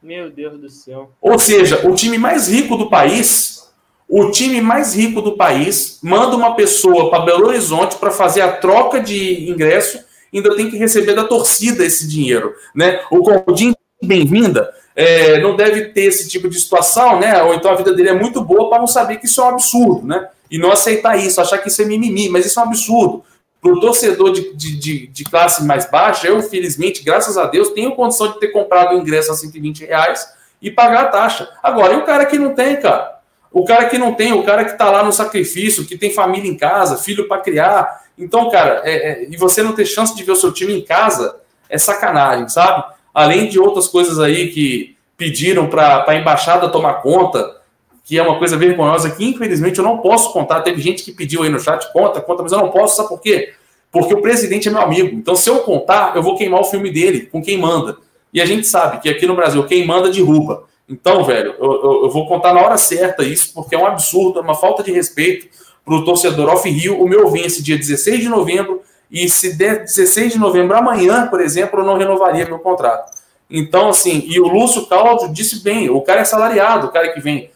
Meu 0.00 0.30
Deus 0.30 0.60
do 0.60 0.70
céu. 0.70 1.10
Ou 1.20 1.36
seja, 1.40 1.88
o 1.88 1.94
time 1.94 2.16
mais 2.18 2.46
rico 2.46 2.76
do 2.76 2.88
país, 2.88 3.68
o 4.08 4.30
time 4.30 4.60
mais 4.60 4.94
rico 4.94 5.20
do 5.20 5.36
país 5.36 5.98
manda 6.02 6.36
uma 6.36 6.54
pessoa 6.54 7.10
para 7.10 7.24
Belo 7.24 7.48
Horizonte 7.48 7.96
para 7.96 8.12
fazer 8.12 8.42
a 8.42 8.52
troca 8.52 9.00
de 9.00 9.50
ingresso, 9.50 9.98
ainda 10.32 10.54
tem 10.54 10.70
que 10.70 10.76
receber 10.76 11.14
da 11.14 11.24
torcida 11.24 11.84
esse 11.84 12.06
dinheiro, 12.06 12.54
né? 12.72 13.00
O 13.10 13.18
Condinho 13.18 13.74
bem-vinda 14.00 14.72
é, 14.94 15.40
não 15.40 15.56
deve 15.56 15.86
ter 15.86 16.02
esse 16.02 16.28
tipo 16.28 16.48
de 16.48 16.60
situação, 16.60 17.18
né? 17.18 17.42
Ou 17.42 17.54
então 17.54 17.72
a 17.72 17.74
vida 17.74 17.92
dele 17.92 18.10
é 18.10 18.14
muito 18.14 18.40
boa 18.40 18.68
para 18.68 18.78
não 18.78 18.86
saber 18.86 19.16
que 19.16 19.26
isso 19.26 19.40
é 19.40 19.44
um 19.44 19.48
absurdo, 19.48 20.06
né? 20.06 20.28
E 20.48 20.58
não 20.58 20.70
aceitar 20.70 21.16
isso, 21.16 21.40
achar 21.40 21.58
que 21.58 21.68
isso 21.68 21.82
é 21.82 21.84
mimimi, 21.84 22.28
mas 22.28 22.46
isso 22.46 22.60
é 22.60 22.62
um 22.62 22.66
absurdo. 22.66 23.24
Para 23.64 23.72
o 23.72 23.80
torcedor 23.80 24.32
de, 24.32 24.52
de, 24.54 24.76
de, 24.76 25.06
de, 25.06 25.24
classe 25.24 25.64
mais 25.64 25.90
baixa, 25.90 26.28
eu, 26.28 26.42
felizmente, 26.42 27.02
graças 27.02 27.38
a 27.38 27.46
Deus, 27.46 27.70
tenho 27.70 27.96
condição 27.96 28.32
de 28.32 28.38
ter 28.38 28.48
comprado 28.48 28.94
o 28.94 29.00
ingresso 29.00 29.32
a 29.32 29.34
120 29.34 29.86
reais 29.86 30.28
e 30.60 30.70
pagar 30.70 31.04
a 31.04 31.08
taxa. 31.08 31.48
Agora, 31.62 31.94
e 31.94 31.96
o 31.96 32.04
cara 32.04 32.26
que 32.26 32.38
não 32.38 32.54
tem, 32.54 32.78
cara? 32.78 33.20
O 33.50 33.64
cara 33.64 33.86
que 33.86 33.96
não 33.96 34.12
tem, 34.12 34.34
o 34.34 34.42
cara 34.42 34.66
que 34.66 34.72
está 34.72 34.90
lá 34.90 35.02
no 35.02 35.12
sacrifício, 35.12 35.86
que 35.86 35.96
tem 35.96 36.12
família 36.12 36.50
em 36.50 36.56
casa, 36.56 36.98
filho 36.98 37.26
para 37.26 37.40
criar. 37.40 38.02
Então, 38.18 38.50
cara, 38.50 38.82
é, 38.84 38.92
é, 38.92 39.28
e 39.30 39.36
você 39.38 39.62
não 39.62 39.72
ter 39.72 39.86
chance 39.86 40.14
de 40.14 40.22
ver 40.22 40.32
o 40.32 40.36
seu 40.36 40.52
time 40.52 40.74
em 40.74 40.84
casa, 40.84 41.36
é 41.70 41.78
sacanagem, 41.78 42.48
sabe? 42.50 42.84
além 43.14 43.48
de 43.48 43.60
outras 43.60 43.86
coisas 43.86 44.18
aí 44.18 44.50
que 44.50 44.96
pediram 45.16 45.68
para 45.68 46.04
a 46.06 46.16
embaixada 46.16 46.68
tomar 46.68 46.94
conta, 46.94 47.62
que 48.04 48.18
é 48.18 48.22
uma 48.22 48.38
coisa 48.38 48.56
vergonhosa 48.56 49.10
que 49.10 49.24
infelizmente 49.24 49.78
eu 49.78 49.84
não 49.84 49.98
posso 49.98 50.32
contar. 50.32 50.60
Teve 50.60 50.80
gente 50.80 51.02
que 51.02 51.10
pediu 51.10 51.42
aí 51.42 51.48
no 51.48 51.58
chat, 51.58 51.90
conta, 51.92 52.20
conta, 52.20 52.42
mas 52.42 52.52
eu 52.52 52.58
não 52.58 52.70
posso, 52.70 52.96
sabe 52.96 53.08
por 53.08 53.20
quê? 53.20 53.54
Porque 53.90 54.12
o 54.12 54.20
presidente 54.20 54.68
é 54.68 54.70
meu 54.70 54.82
amigo. 54.82 55.14
Então, 55.14 55.34
se 55.34 55.48
eu 55.48 55.60
contar, 55.60 56.14
eu 56.14 56.22
vou 56.22 56.36
queimar 56.36 56.60
o 56.60 56.64
filme 56.64 56.90
dele, 56.90 57.26
com 57.26 57.42
quem 57.42 57.56
manda. 57.56 57.96
E 58.32 58.40
a 58.40 58.46
gente 58.46 58.66
sabe 58.66 59.00
que 59.00 59.08
aqui 59.08 59.26
no 59.26 59.34
Brasil, 59.34 59.64
quem 59.64 59.86
manda 59.86 60.10
derruba. 60.10 60.64
Então, 60.88 61.24
velho, 61.24 61.54
eu, 61.58 61.72
eu, 61.72 62.04
eu 62.04 62.10
vou 62.10 62.26
contar 62.26 62.52
na 62.52 62.60
hora 62.60 62.76
certa 62.76 63.22
isso, 63.22 63.54
porque 63.54 63.74
é 63.74 63.78
um 63.78 63.86
absurdo, 63.86 64.38
é 64.38 64.42
uma 64.42 64.54
falta 64.54 64.82
de 64.82 64.92
respeito 64.92 65.46
para 65.84 65.94
o 65.94 66.04
torcedor 66.04 66.48
off-rio. 66.50 67.00
O 67.00 67.08
meu 67.08 67.28
vence 67.28 67.62
dia 67.62 67.78
16 67.78 68.20
de 68.20 68.28
novembro 68.28 68.82
e 69.10 69.28
se 69.28 69.56
der 69.56 69.80
16 69.80 70.32
de 70.32 70.38
novembro, 70.38 70.76
amanhã, 70.76 71.28
por 71.28 71.40
exemplo, 71.40 71.80
eu 71.80 71.84
não 71.84 71.96
renovaria 71.96 72.46
meu 72.46 72.58
contrato. 72.58 73.12
Então, 73.48 73.90
assim, 73.90 74.24
e 74.26 74.40
o 74.40 74.48
Lúcio 74.48 74.86
Caldo 74.86 75.32
disse 75.32 75.62
bem: 75.62 75.88
o 75.88 76.00
cara 76.00 76.22
é 76.22 76.24
salariado, 76.24 76.88
o 76.88 76.90
cara 76.90 77.12
que 77.12 77.20
vem. 77.20 77.50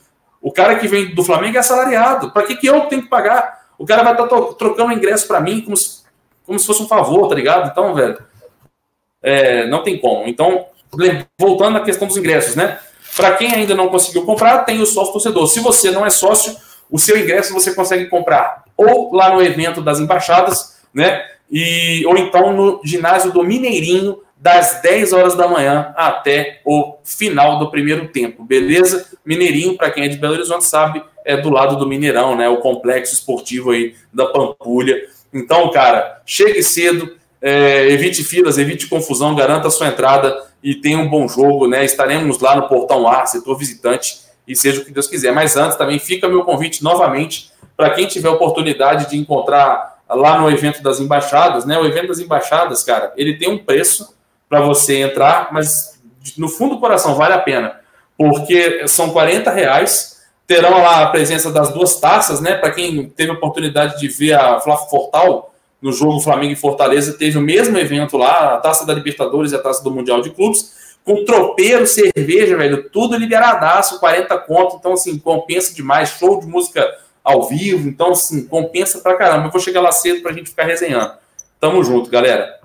O 0.49 0.53
cara 0.53 0.77
que 0.77 0.89
vem 0.89 1.15
do 1.15 1.23
Flamengo 1.23 1.59
é 1.59 1.63
salariado. 1.63 2.31
Para 2.31 2.45
que, 2.45 2.57
que 2.57 2.67
eu 2.67 2.81
tenho 2.87 3.03
que 3.03 3.09
pagar? 3.09 3.67
O 3.77 3.85
cara 3.85 4.03
vai 4.03 4.13
estar 4.13 4.27
tá 4.27 4.43
trocando 4.59 4.95
ingresso 4.95 5.29
para 5.29 5.43
mim 5.43 5.61
como 5.61 5.77
se, 5.77 6.05
como 6.47 6.59
se 6.59 6.67
fosse 6.67 6.83
um 6.83 6.89
favor, 6.89 7.29
tá 7.29 7.35
ligado? 7.35 7.71
Então, 7.71 7.95
velho, 7.95 8.19
é, 9.23 9.67
não 9.67 9.83
tem 9.83 9.99
como. 9.99 10.27
Então, 10.27 10.65
voltando 11.39 11.77
à 11.77 11.83
questão 11.83 12.09
dos 12.09 12.17
ingressos, 12.17 12.57
né? 12.57 12.79
Para 13.15 13.37
quem 13.37 13.53
ainda 13.53 13.75
não 13.75 13.91
conseguiu 13.91 14.25
comprar, 14.25 14.65
tem 14.65 14.81
o 14.81 14.87
sócio 14.87 15.13
torcedor. 15.13 15.47
Se 15.49 15.61
você 15.61 15.91
não 15.91 16.07
é 16.07 16.09
sócio, 16.09 16.57
o 16.91 16.99
seu 16.99 17.19
ingresso 17.19 17.53
você 17.53 17.75
consegue 17.75 18.07
comprar 18.07 18.65
ou 18.75 19.15
lá 19.15 19.35
no 19.35 19.43
evento 19.43 19.83
das 19.83 20.01
embaixadas, 20.01 20.79
né? 20.95 21.27
e 21.51 22.05
ou 22.07 22.17
então 22.17 22.55
no 22.55 22.81
ginásio 22.83 23.33
do 23.33 23.45
Mineirinho, 23.45 24.19
das 24.41 24.81
10 24.83 25.13
horas 25.13 25.35
da 25.35 25.49
manhã 25.49 25.93
até 25.97 26.61
o 26.65 26.99
final 27.05 27.59
do 27.59 27.71
primeiro 27.71 28.09
tempo, 28.09 28.45
beleza? 28.45 29.07
Mineirinho, 29.25 29.77
para 29.77 29.91
quem 29.91 30.05
é 30.05 30.09
de 30.09 30.17
Belo 30.17 30.35
Horizonte 30.35 30.65
sabe, 30.65 31.03
é 31.25 31.37
do 31.37 31.51
lado 31.51 31.77
do 31.77 31.87
Mineirão, 31.87 32.37
né? 32.37 32.49
O 32.49 32.59
complexo 32.59 33.15
esportivo 33.15 33.73
aí 33.73 33.95
da 34.13 34.27
Pampulha. 34.27 34.97
Então, 35.35 35.69
cara, 35.71 36.23
chegue 36.25 36.63
cedo, 36.63 37.17
é, 37.43 37.89
evite 37.91 38.23
filas, 38.23 38.59
evite 38.59 38.87
confusão, 38.87 39.35
garanta 39.35 39.69
a 39.69 39.71
sua 39.71 39.89
entrada 39.89 40.45
e 40.63 40.77
tenha 40.77 40.99
um 40.99 41.09
bom 41.09 41.27
jogo, 41.29 41.67
né? 41.67 41.85
Estaremos 41.85 42.39
lá 42.39 42.55
no 42.55 42.69
Portão 42.69 43.09
A, 43.09 43.27
setor 43.27 43.59
visitante, 43.59 44.21
e 44.47 44.55
seja 44.57 44.81
o 44.81 44.85
que 44.85 44.93
Deus 44.93 45.07
quiser. 45.09 45.33
Mas 45.33 45.57
antes 45.57 45.77
também 45.77 45.99
fica 45.99 46.29
meu 46.29 46.45
convite 46.45 46.83
novamente 46.83 47.51
para 47.77 47.91
quem 47.91 48.07
tiver 48.07 48.31
oportunidade 48.31 49.11
de 49.11 49.19
encontrar 49.19 49.99
lá 50.09 50.41
no 50.41 50.51
evento 50.51 50.83
das 50.83 51.01
embaixadas, 51.01 51.65
né? 51.65 51.79
O 51.79 51.85
evento 51.85 52.09
das 52.09 52.21
embaixadas, 52.21 52.83
cara, 52.83 53.13
ele 53.17 53.37
tem 53.37 53.51
um 53.51 53.59
preço 53.59 54.17
para 54.49 54.61
você 54.61 55.01
entrar, 55.01 55.49
mas 55.53 56.01
no 56.37 56.49
fundo 56.49 56.77
do 56.77 56.81
coração 56.81 57.15
vale 57.15 57.35
a 57.35 57.39
pena, 57.39 57.81
porque 58.17 58.87
são 58.89 59.11
40 59.11 59.51
reais. 59.51 60.19
Terão 60.47 60.83
lá 60.83 61.03
a 61.03 61.09
presença 61.09 61.53
das 61.53 61.71
duas 61.73 62.01
taças, 62.01 62.41
né? 62.41 62.55
Para 62.55 62.71
quem 62.71 63.11
teve 63.11 63.31
a 63.31 63.35
oportunidade 63.35 64.01
de 64.01 64.09
ver 64.09 64.33
a 64.33 64.59
Flávia 64.61 64.87
Fortal 64.87 65.55
no 65.81 65.93
jogo 65.93 66.21
Flamengo 66.21 66.53
e 66.53 66.57
Fortaleza, 66.57 67.19
teve 67.19 67.37
o 67.37 67.43
mesmo 67.43 67.77
evento 67.79 68.17
lá, 68.17 68.55
a 68.55 68.57
taça 68.57 68.87
da 68.87 68.95
Libertadores 68.95 69.53
e 69.53 69.57
a 69.57 69.59
taça 69.59 69.85
do 69.85 69.91
Mundial 69.91 70.23
de 70.23 70.31
Clubes, 70.31 70.97
com 71.05 71.25
tropeiro, 71.25 71.87
cerveja, 71.87 72.57
velho, 72.57 72.89
tudo 72.91 73.17
liberadaço, 73.17 74.01
40 74.01 74.39
conto, 74.39 74.77
então 74.77 74.95
assim, 74.95 75.19
compensa 75.19 75.75
demais, 75.75 76.09
show 76.11 76.41
de 76.41 76.47
música 76.47 76.85
ao 77.23 77.47
vivo, 77.47 77.89
então, 77.89 78.13
assim, 78.13 78.47
compensa 78.47 79.01
pra 79.01 79.15
caramba. 79.15 79.47
Eu 79.47 79.51
vou 79.51 79.61
chegar 79.61 79.83
lá 79.83 79.93
cedo 79.93 80.23
pra 80.23 80.33
gente 80.33 80.49
ficar 80.49 80.65
resenhando. 80.65 81.13
Tamo 81.61 81.85
junto, 81.85 82.09
galera. 82.09 82.58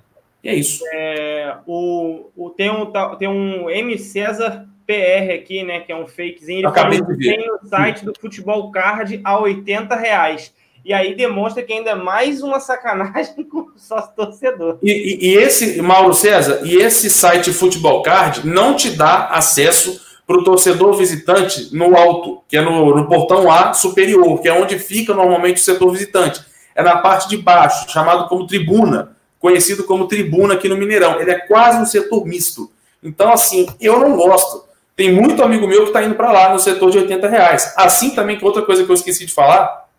E 0.43 0.49
é 0.49 0.55
isso. 0.55 0.83
É, 0.93 1.55
o, 1.65 2.29
o, 2.35 2.49
tem, 2.49 2.69
um, 2.69 2.91
tem 3.17 3.27
um 3.27 3.69
M. 3.69 3.97
César 3.97 4.67
PR 4.85 5.33
aqui, 5.33 5.63
né? 5.63 5.79
Que 5.79 5.91
é 5.91 5.95
um 5.95 6.07
fakezinho. 6.07 6.59
Ele 6.59 6.67
Acabei 6.67 7.01
de 7.01 7.15
ver. 7.15 7.37
tem 7.37 7.47
no 7.47 7.69
site 7.69 8.03
do 8.03 8.13
Futebol 8.19 8.71
Card 8.71 9.21
a 9.23 9.39
80 9.39 9.95
reais. 9.95 10.53
E 10.85 10.93
aí 10.93 11.15
demonstra 11.15 11.63
que 11.63 11.71
ainda 11.71 11.91
é 11.91 11.95
mais 11.95 12.43
uma 12.43 12.59
sacanagem 12.59 13.43
com 13.49 13.59
o 13.59 13.71
sócio 13.77 14.11
torcedor. 14.15 14.79
E, 14.83 14.91
e, 14.91 15.29
e, 15.29 15.35
esse, 15.35 15.81
Mauro 15.81 16.13
César, 16.13 16.61
e 16.65 16.75
esse 16.75 17.09
site 17.09 17.53
Futebol 17.53 18.01
Card 18.01 18.45
não 18.45 18.75
te 18.75 18.91
dá 18.91 19.27
acesso 19.27 20.01
para 20.27 20.37
o 20.37 20.43
torcedor 20.43 20.93
visitante 20.93 21.73
no 21.75 21.97
alto, 21.97 22.43
que 22.47 22.57
é 22.57 22.61
no, 22.61 22.95
no, 22.95 23.07
portão 23.07 23.49
A 23.49 23.73
superior, 23.73 24.41
que 24.41 24.47
é 24.47 24.53
onde 24.53 24.77
fica 24.79 25.13
normalmente 25.13 25.57
o 25.57 25.63
setor 25.63 25.91
visitante. 25.91 26.41
É 26.75 26.81
na 26.81 26.97
parte 26.97 27.29
de 27.29 27.37
baixo, 27.37 27.89
chamado 27.89 28.27
como 28.27 28.47
tribuna, 28.47 29.12
conhecido 29.43 29.83
como 29.83 30.07
tribuna 30.07 30.53
aqui 30.53 30.69
no 30.69 30.77
Mineirão. 30.77 31.19
Ele 31.19 31.31
é 31.31 31.39
quase 31.39 31.77
um 31.81 31.85
setor 31.85 32.25
misto. 32.25 32.71
Então, 33.03 33.29
assim, 33.29 33.67
eu 33.81 33.99
não 33.99 34.15
gosto. 34.15 34.63
Tem 34.95 35.11
muito 35.11 35.43
amigo 35.43 35.67
meu 35.67 35.81
que 35.81 35.87
está 35.87 36.01
indo 36.01 36.15
para 36.15 36.31
lá 36.31 36.53
no 36.53 36.59
setor 36.59 36.89
de 36.89 36.99
80 36.99 37.27
reais. 37.27 37.73
Assim 37.75 38.11
também, 38.11 38.37
que 38.37 38.45
outra 38.45 38.61
coisa 38.61 38.85
que 38.85 38.89
eu 38.89 38.93
esqueci 38.93 39.25
de 39.25 39.33
falar, 39.33 39.89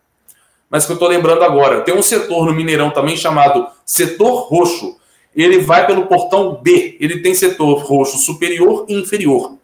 mas 0.70 0.86
que 0.86 0.92
eu 0.92 0.94
estou 0.94 1.10
lembrando 1.10 1.44
agora. 1.44 1.82
Tem 1.82 1.94
um 1.94 2.00
setor 2.00 2.46
no 2.46 2.54
Mineirão 2.54 2.88
também 2.88 3.18
chamado 3.18 3.66
setor 3.84 4.48
roxo. 4.48 4.96
Ele 5.36 5.58
vai 5.58 5.86
pelo 5.86 6.06
portão 6.06 6.58
B. 6.62 6.96
Ele 6.98 7.20
tem 7.20 7.34
setor 7.34 7.80
roxo 7.82 8.16
superior 8.16 8.86
e 8.88 8.94
inferior 8.94 9.58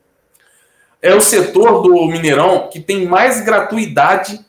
é 1.03 1.15
o 1.15 1.21
setor 1.21 1.83
do 1.83 2.07
Mineirão 2.07 2.69
que 2.71 2.79
tem 2.79 3.07
mais 3.07 3.41
gratuidade 3.41 4.45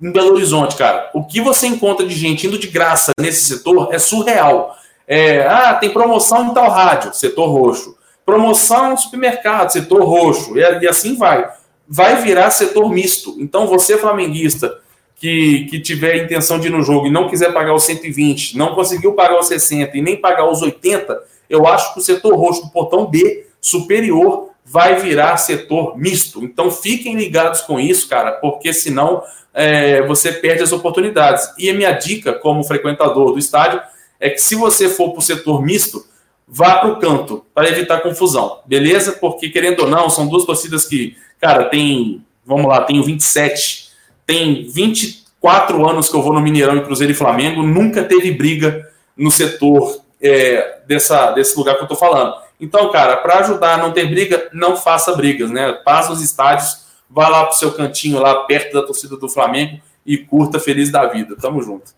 em 0.00 0.12
Belo 0.12 0.34
Horizonte, 0.34 0.76
cara, 0.76 1.10
o 1.12 1.24
que 1.24 1.40
você 1.40 1.66
encontra 1.66 2.06
de 2.06 2.14
gente 2.14 2.46
indo 2.46 2.58
de 2.58 2.68
graça 2.68 3.12
nesse 3.20 3.44
setor 3.48 3.88
é 3.92 3.98
surreal. 3.98 4.76
É, 5.06 5.46
ah, 5.46 5.74
tem 5.74 5.90
promoção 5.90 6.50
em 6.50 6.54
tal 6.54 6.70
rádio, 6.70 7.14
setor 7.14 7.48
roxo. 7.48 7.96
Promoção 8.24 8.90
no 8.90 8.98
supermercado, 8.98 9.70
setor 9.70 10.04
roxo. 10.04 10.56
E, 10.56 10.60
e 10.60 10.88
assim 10.88 11.16
vai. 11.16 11.50
Vai 11.88 12.22
virar 12.22 12.50
setor 12.50 12.90
misto. 12.90 13.36
Então, 13.38 13.66
você, 13.66 13.96
flamenguista, 13.96 14.78
que, 15.16 15.66
que 15.70 15.80
tiver 15.80 16.12
a 16.12 16.24
intenção 16.24 16.60
de 16.60 16.68
ir 16.68 16.70
no 16.70 16.82
jogo 16.82 17.06
e 17.06 17.10
não 17.10 17.28
quiser 17.28 17.52
pagar 17.52 17.74
os 17.74 17.82
120, 17.84 18.56
não 18.56 18.74
conseguiu 18.74 19.14
pagar 19.14 19.38
os 19.38 19.48
60 19.48 19.96
e 19.96 20.02
nem 20.02 20.16
pagar 20.16 20.48
os 20.48 20.62
80, 20.62 21.20
eu 21.50 21.66
acho 21.66 21.92
que 21.92 22.00
o 22.00 22.02
setor 22.02 22.36
roxo 22.36 22.62
do 22.62 22.70
portão 22.70 23.06
B 23.06 23.46
superior 23.60 24.50
vai 24.64 24.96
virar 24.96 25.36
setor 25.38 25.96
misto. 25.98 26.44
Então 26.44 26.70
fiquem 26.70 27.16
ligados 27.16 27.62
com 27.62 27.80
isso, 27.80 28.08
cara, 28.08 28.32
porque 28.32 28.72
senão 28.72 29.22
é, 29.58 30.02
você 30.02 30.32
perde 30.32 30.62
as 30.62 30.72
oportunidades. 30.72 31.48
E 31.58 31.68
a 31.68 31.74
minha 31.74 31.92
dica, 31.92 32.32
como 32.32 32.64
frequentador 32.64 33.32
do 33.32 33.38
estádio, 33.38 33.80
é 34.20 34.30
que 34.30 34.40
se 34.40 34.54
você 34.54 34.88
for 34.88 35.10
para 35.10 35.18
o 35.18 35.22
setor 35.22 35.62
misto, 35.62 36.04
vá 36.46 36.78
para 36.78 36.90
o 36.90 36.98
canto, 36.98 37.44
para 37.54 37.68
evitar 37.68 38.00
confusão, 38.00 38.60
beleza? 38.64 39.12
Porque, 39.12 39.48
querendo 39.48 39.80
ou 39.80 39.88
não, 39.88 40.08
são 40.08 40.26
duas 40.26 40.44
torcidas 40.44 40.86
que, 40.86 41.16
cara, 41.40 41.64
tem, 41.64 42.24
vamos 42.46 42.66
lá, 42.66 42.82
tenho 42.82 43.02
27 43.02 43.88
tem 44.28 44.68
24 44.68 45.88
anos 45.88 46.10
que 46.10 46.14
eu 46.14 46.20
vou 46.20 46.34
no 46.34 46.40
Mineirão 46.42 46.76
em 46.76 46.84
Cruzeiro 46.84 47.10
e 47.10 47.16
Flamengo, 47.16 47.62
nunca 47.62 48.04
teve 48.04 48.30
briga 48.30 48.86
no 49.16 49.30
setor 49.30 50.02
é, 50.20 50.80
dessa, 50.86 51.30
desse 51.30 51.56
lugar 51.56 51.78
que 51.78 51.84
eu 51.84 51.88
tô 51.88 51.96
falando. 51.96 52.34
Então, 52.60 52.92
cara, 52.92 53.16
para 53.16 53.38
ajudar 53.38 53.76
a 53.76 53.78
não 53.78 53.90
ter 53.90 54.04
briga, 54.04 54.50
não 54.52 54.76
faça 54.76 55.16
brigas, 55.16 55.50
né? 55.50 55.72
Passa 55.82 56.12
os 56.12 56.20
estádios, 56.20 56.87
vá 57.08 57.28
lá 57.28 57.46
pro 57.46 57.56
seu 57.56 57.74
cantinho 57.74 58.20
lá 58.20 58.44
perto 58.44 58.72
da 58.72 58.82
torcida 58.82 59.16
do 59.16 59.28
Flamengo 59.28 59.80
e 60.04 60.18
curta 60.18 60.58
feliz 60.60 60.90
da 60.90 61.06
vida. 61.06 61.36
Tamo 61.36 61.62
junto. 61.62 61.92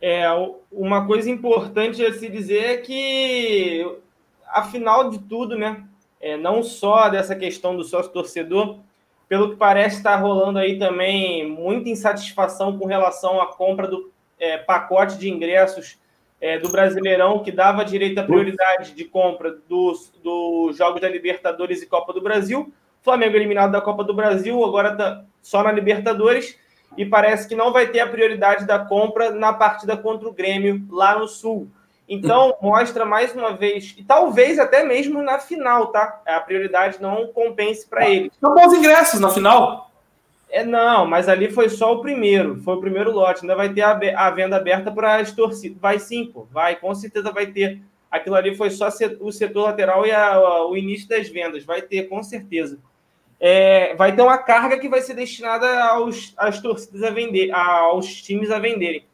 É, 0.00 0.24
uma 0.72 1.06
coisa 1.06 1.30
importante 1.30 2.04
a 2.04 2.12
se 2.12 2.28
dizer 2.28 2.64
é 2.64 2.76
que, 2.78 3.86
afinal 4.48 5.10
de 5.10 5.18
tudo, 5.18 5.56
né? 5.56 5.84
É, 6.20 6.36
não 6.36 6.62
só 6.62 7.08
dessa 7.08 7.34
questão 7.34 7.76
do 7.76 7.84
sócio 7.84 8.12
torcedor, 8.12 8.78
pelo 9.28 9.50
que 9.50 9.56
parece, 9.56 9.98
está 9.98 10.16
rolando 10.16 10.58
aí 10.58 10.78
também 10.78 11.48
muita 11.48 11.88
insatisfação 11.88 12.78
com 12.78 12.86
relação 12.86 13.40
à 13.40 13.46
compra 13.46 13.86
do 13.86 14.10
é, 14.38 14.58
pacote 14.58 15.16
de 15.18 15.30
ingressos 15.30 15.98
é, 16.40 16.58
do 16.58 16.70
Brasileirão, 16.70 17.42
que 17.42 17.52
dava 17.52 17.84
direito 17.84 18.18
à 18.18 18.24
prioridade 18.24 18.92
de 18.92 19.04
compra 19.04 19.56
dos, 19.68 20.10
dos 20.22 20.76
Jogos 20.76 21.00
da 21.00 21.08
Libertadores 21.08 21.82
e 21.82 21.86
Copa 21.86 22.12
do 22.12 22.20
Brasil. 22.20 22.72
Flamengo 23.02 23.36
eliminado 23.36 23.72
da 23.72 23.80
Copa 23.80 24.04
do 24.04 24.14
Brasil, 24.14 24.62
agora 24.64 24.92
está 24.92 25.24
só 25.42 25.62
na 25.62 25.72
Libertadores, 25.72 26.58
e 26.96 27.04
parece 27.04 27.48
que 27.48 27.54
não 27.54 27.72
vai 27.72 27.86
ter 27.86 28.00
a 28.00 28.06
prioridade 28.06 28.66
da 28.66 28.78
compra 28.78 29.30
na 29.30 29.52
partida 29.52 29.96
contra 29.96 30.28
o 30.28 30.32
Grêmio 30.32 30.86
lá 30.90 31.18
no 31.18 31.28
Sul. 31.28 31.68
Então, 32.08 32.56
mostra 32.60 33.04
mais 33.04 33.32
uma 33.32 33.52
vez, 33.52 33.94
e 33.96 34.02
talvez 34.02 34.58
até 34.58 34.82
mesmo 34.82 35.22
na 35.22 35.38
final, 35.38 35.92
tá? 35.92 36.20
A 36.26 36.40
prioridade 36.40 37.00
não 37.00 37.28
compense 37.28 37.88
para 37.88 38.10
ele. 38.10 38.32
São 38.40 38.52
bons 38.52 38.72
ingressos 38.72 39.20
na 39.20 39.30
final. 39.30 39.92
É, 40.50 40.64
não, 40.64 41.06
mas 41.06 41.28
ali 41.28 41.48
foi 41.48 41.68
só 41.68 41.94
o 41.94 42.00
primeiro, 42.00 42.60
foi 42.62 42.74
o 42.74 42.80
primeiro 42.80 43.12
lote. 43.12 43.42
Ainda 43.42 43.54
vai 43.54 43.72
ter 43.72 43.82
a, 43.82 43.92
a 44.16 44.30
venda 44.30 44.56
aberta 44.56 44.90
para 44.90 45.16
as 45.16 45.30
torcidas. 45.30 45.78
Vai 45.78 46.00
sim, 46.00 46.26
pô, 46.26 46.48
vai, 46.50 46.74
com 46.74 46.92
certeza 46.96 47.30
vai 47.30 47.46
ter. 47.46 47.80
Aquilo 48.10 48.34
ali 48.34 48.56
foi 48.56 48.70
só 48.70 48.88
o 49.20 49.30
setor 49.30 49.62
lateral 49.62 50.04
e 50.04 50.10
a, 50.10 50.64
o 50.66 50.76
início 50.76 51.08
das 51.08 51.28
vendas. 51.28 51.64
Vai 51.64 51.80
ter, 51.80 52.08
com 52.08 52.20
certeza. 52.24 52.80
É, 53.40 53.94
vai 53.94 54.14
ter 54.14 54.20
uma 54.20 54.36
carga 54.36 54.78
que 54.78 54.88
vai 54.88 55.00
ser 55.00 55.14
destinada 55.14 55.82
aos, 55.84 56.34
às 56.36 56.60
torcidas 56.60 57.02
a 57.02 57.10
vender, 57.10 57.50
aos 57.52 58.20
times 58.22 58.50
a 58.50 58.58
venderem. 58.58 59.06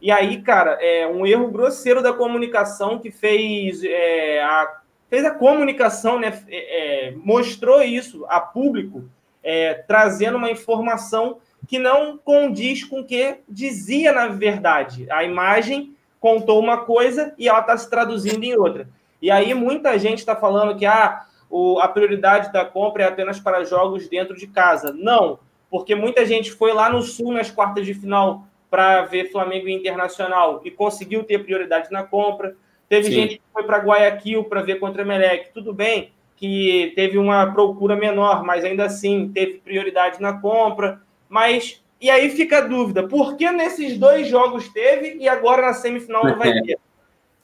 E 0.00 0.10
aí, 0.10 0.42
cara, 0.42 0.78
é 0.80 1.06
um 1.06 1.26
erro 1.26 1.48
grosseiro 1.48 2.02
da 2.02 2.12
comunicação 2.12 2.98
que 2.98 3.10
fez, 3.10 3.82
é, 3.84 4.42
a, 4.42 4.80
fez 5.08 5.24
a 5.24 5.30
comunicação, 5.30 6.18
né? 6.18 6.42
É, 6.48 7.08
é 7.08 7.14
mostrou 7.16 7.82
isso 7.82 8.24
a 8.28 8.40
público, 8.40 9.08
é, 9.42 9.74
trazendo 9.74 10.38
uma 10.38 10.50
informação 10.50 11.38
que 11.66 11.78
não 11.78 12.16
condiz 12.16 12.84
com 12.84 13.00
o 13.00 13.04
que 13.04 13.36
dizia 13.48 14.12
na 14.12 14.28
verdade. 14.28 15.10
A 15.10 15.24
imagem 15.24 15.94
contou 16.20 16.60
uma 16.60 16.78
coisa 16.78 17.34
e 17.38 17.48
ela 17.48 17.60
está 17.60 17.76
se 17.76 17.88
traduzindo 17.88 18.42
em 18.42 18.56
outra. 18.56 18.88
E 19.20 19.30
aí 19.30 19.52
muita 19.54 19.98
gente 19.98 20.18
está 20.18 20.36
falando 20.36 20.76
que 20.78 20.86
ah, 20.86 21.24
o, 21.50 21.78
a 21.80 21.88
prioridade 21.88 22.52
da 22.52 22.64
compra 22.64 23.04
é 23.04 23.06
apenas 23.06 23.40
para 23.40 23.64
jogos 23.64 24.08
dentro 24.08 24.36
de 24.36 24.46
casa. 24.46 24.92
Não, 24.92 25.38
porque 25.70 25.94
muita 25.94 26.24
gente 26.26 26.50
foi 26.50 26.72
lá 26.72 26.90
no 26.90 27.02
sul 27.02 27.32
nas 27.32 27.50
quartas 27.50 27.86
de 27.86 27.94
final 27.94 28.44
para 28.70 29.02
ver 29.02 29.30
Flamengo 29.30 29.68
Internacional 29.68 30.60
e 30.64 30.70
conseguiu 30.70 31.24
ter 31.24 31.44
prioridade 31.44 31.90
na 31.90 32.02
compra. 32.02 32.54
Teve 32.88 33.08
Sim. 33.08 33.12
gente 33.12 33.36
que 33.36 33.42
foi 33.52 33.64
para 33.64 33.78
Guayaquil 33.78 34.44
para 34.44 34.62
ver 34.62 34.78
contra 34.78 35.02
o 35.02 35.04
Emelec. 35.04 35.52
Tudo 35.52 35.72
bem 35.72 36.12
que 36.36 36.92
teve 36.94 37.18
uma 37.18 37.52
procura 37.52 37.96
menor, 37.96 38.44
mas 38.44 38.64
ainda 38.64 38.84
assim 38.84 39.28
teve 39.28 39.58
prioridade 39.58 40.20
na 40.20 40.40
compra. 40.40 41.00
Mas 41.28 41.82
e 42.00 42.08
aí 42.08 42.30
fica 42.30 42.58
a 42.58 42.62
dúvida: 42.62 43.06
por 43.06 43.36
que 43.36 43.50
nesses 43.50 43.98
dois 43.98 44.28
jogos 44.28 44.68
teve 44.68 45.16
e 45.18 45.28
agora 45.28 45.62
na 45.62 45.74
semifinal 45.74 46.24
não 46.24 46.38
vai 46.38 46.52
ter? 46.62 46.78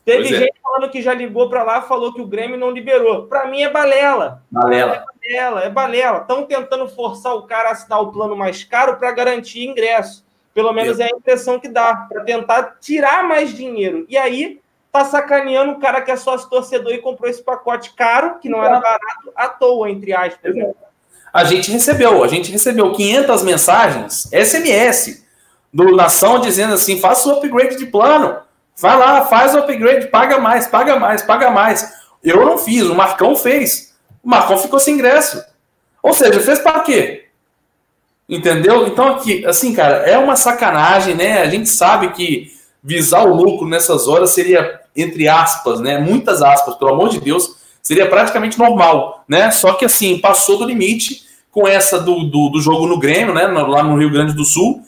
Teve 0.04 0.24
pois 0.24 0.32
é. 0.32 0.38
gente 0.38 0.56
é. 0.56 0.62
falando 0.62 0.90
que 0.90 1.00
já 1.00 1.14
ligou 1.14 1.48
para 1.48 1.62
lá 1.62 1.82
falou 1.82 2.12
que 2.12 2.20
o 2.20 2.26
Grêmio 2.26 2.58
não 2.58 2.70
liberou. 2.70 3.26
Para 3.26 3.46
mim 3.46 3.62
é 3.62 3.70
balela. 3.70 4.42
Balela. 4.50 4.94
É 4.94 5.04
balela, 5.30 5.60
é 5.62 5.70
balela. 5.70 6.18
Estão 6.18 6.44
tentando 6.44 6.86
forçar 6.88 7.34
o 7.34 7.42
cara 7.42 7.70
a 7.70 7.72
assinar 7.72 8.02
o 8.02 8.12
plano 8.12 8.36
mais 8.36 8.62
caro 8.64 8.96
para 8.96 9.12
garantir 9.12 9.64
ingresso. 9.64 10.24
Pelo 10.52 10.72
menos 10.72 11.00
é 11.00 11.04
a 11.04 11.16
impressão 11.16 11.58
que 11.58 11.68
dá, 11.68 12.06
para 12.08 12.22
tentar 12.22 12.76
tirar 12.80 13.24
mais 13.24 13.52
dinheiro. 13.52 14.06
E 14.08 14.16
aí 14.16 14.60
tá 14.92 15.04
sacaneando 15.04 15.72
o 15.72 15.80
cara 15.80 16.00
que 16.00 16.12
é 16.12 16.16
sócio 16.16 16.48
torcedor 16.48 16.92
e 16.92 16.98
comprou 16.98 17.28
esse 17.28 17.42
pacote 17.42 17.92
caro, 17.94 18.38
que 18.38 18.48
não 18.48 18.62
era 18.62 18.78
barato, 18.78 19.32
à 19.34 19.48
toa, 19.48 19.90
entre 19.90 20.12
aspas. 20.12 20.54
Né? 20.54 20.70
A 21.32 21.42
gente 21.42 21.72
recebeu, 21.72 22.22
a 22.22 22.28
gente 22.28 22.52
recebeu 22.52 22.92
500 22.92 23.42
mensagens, 23.42 24.30
SMS, 24.32 25.26
do 25.72 25.96
Nação 25.96 26.38
dizendo 26.38 26.74
assim: 26.74 27.00
faça 27.00 27.28
o 27.28 27.32
upgrade 27.32 27.76
de 27.76 27.86
plano. 27.86 28.36
Vai 28.76 28.98
lá, 28.98 29.24
faz 29.26 29.54
o 29.54 29.58
upgrade, 29.58 30.08
paga 30.08 30.38
mais, 30.38 30.66
paga 30.66 30.98
mais, 30.98 31.22
paga 31.22 31.50
mais. 31.50 31.92
Eu 32.22 32.44
não 32.44 32.58
fiz, 32.58 32.82
o 32.84 32.94
Marcão 32.94 33.36
fez. 33.36 33.94
O 34.22 34.28
Marcão 34.28 34.58
ficou 34.58 34.80
sem 34.80 34.94
ingresso. 34.94 35.44
Ou 36.02 36.12
seja, 36.12 36.40
fez 36.40 36.58
para 36.58 36.80
quê? 36.80 37.26
Entendeu? 38.28 38.86
Então, 38.86 39.08
aqui, 39.08 39.44
assim, 39.46 39.74
cara, 39.74 39.96
é 39.98 40.18
uma 40.18 40.34
sacanagem, 40.34 41.14
né? 41.14 41.42
A 41.42 41.48
gente 41.48 41.68
sabe 41.68 42.10
que 42.12 42.52
visar 42.82 43.24
o 43.24 43.34
lucro 43.34 43.68
nessas 43.68 44.08
horas 44.08 44.30
seria, 44.30 44.80
entre 44.96 45.28
aspas, 45.28 45.80
né? 45.80 45.98
Muitas 45.98 46.42
aspas, 46.42 46.74
pelo 46.76 46.92
amor 46.92 47.10
de 47.10 47.20
Deus, 47.20 47.56
seria 47.82 48.08
praticamente 48.08 48.58
normal, 48.58 49.24
né? 49.28 49.50
Só 49.50 49.74
que, 49.74 49.84
assim, 49.84 50.18
passou 50.18 50.58
do 50.58 50.64
limite 50.64 51.22
com 51.52 51.68
essa 51.68 52.00
do, 52.00 52.24
do, 52.24 52.48
do 52.48 52.60
jogo 52.60 52.86
no 52.86 52.98
Grêmio, 52.98 53.34
né? 53.34 53.46
Lá 53.46 53.82
no 53.82 53.98
Rio 53.98 54.10
Grande 54.10 54.32
do 54.32 54.44
Sul. 54.44 54.82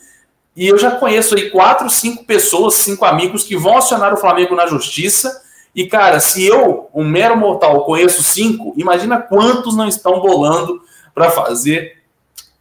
E 0.57 0.67
eu 0.67 0.75
já 0.79 0.89
conheço 0.89 1.35
aí 1.35 1.51
quatro, 1.51 1.87
cinco 1.87 2.25
pessoas, 2.25 2.73
cinco 2.73 3.05
amigos 3.05 3.43
que 3.43 3.55
vão 3.55 3.77
acionar 3.77 4.11
o 4.11 4.17
Flamengo 4.17 4.55
na 4.55 4.65
justiça. 4.65 5.43
E, 5.75 5.85
cara, 5.85 6.19
se 6.19 6.43
eu, 6.43 6.89
um 6.95 7.05
mero 7.05 7.37
mortal, 7.37 7.85
conheço 7.85 8.23
cinco, 8.23 8.73
imagina 8.75 9.19
quantos 9.19 9.77
não 9.77 9.87
estão 9.87 10.19
bolando 10.19 10.81
para 11.13 11.29
fazer 11.29 11.97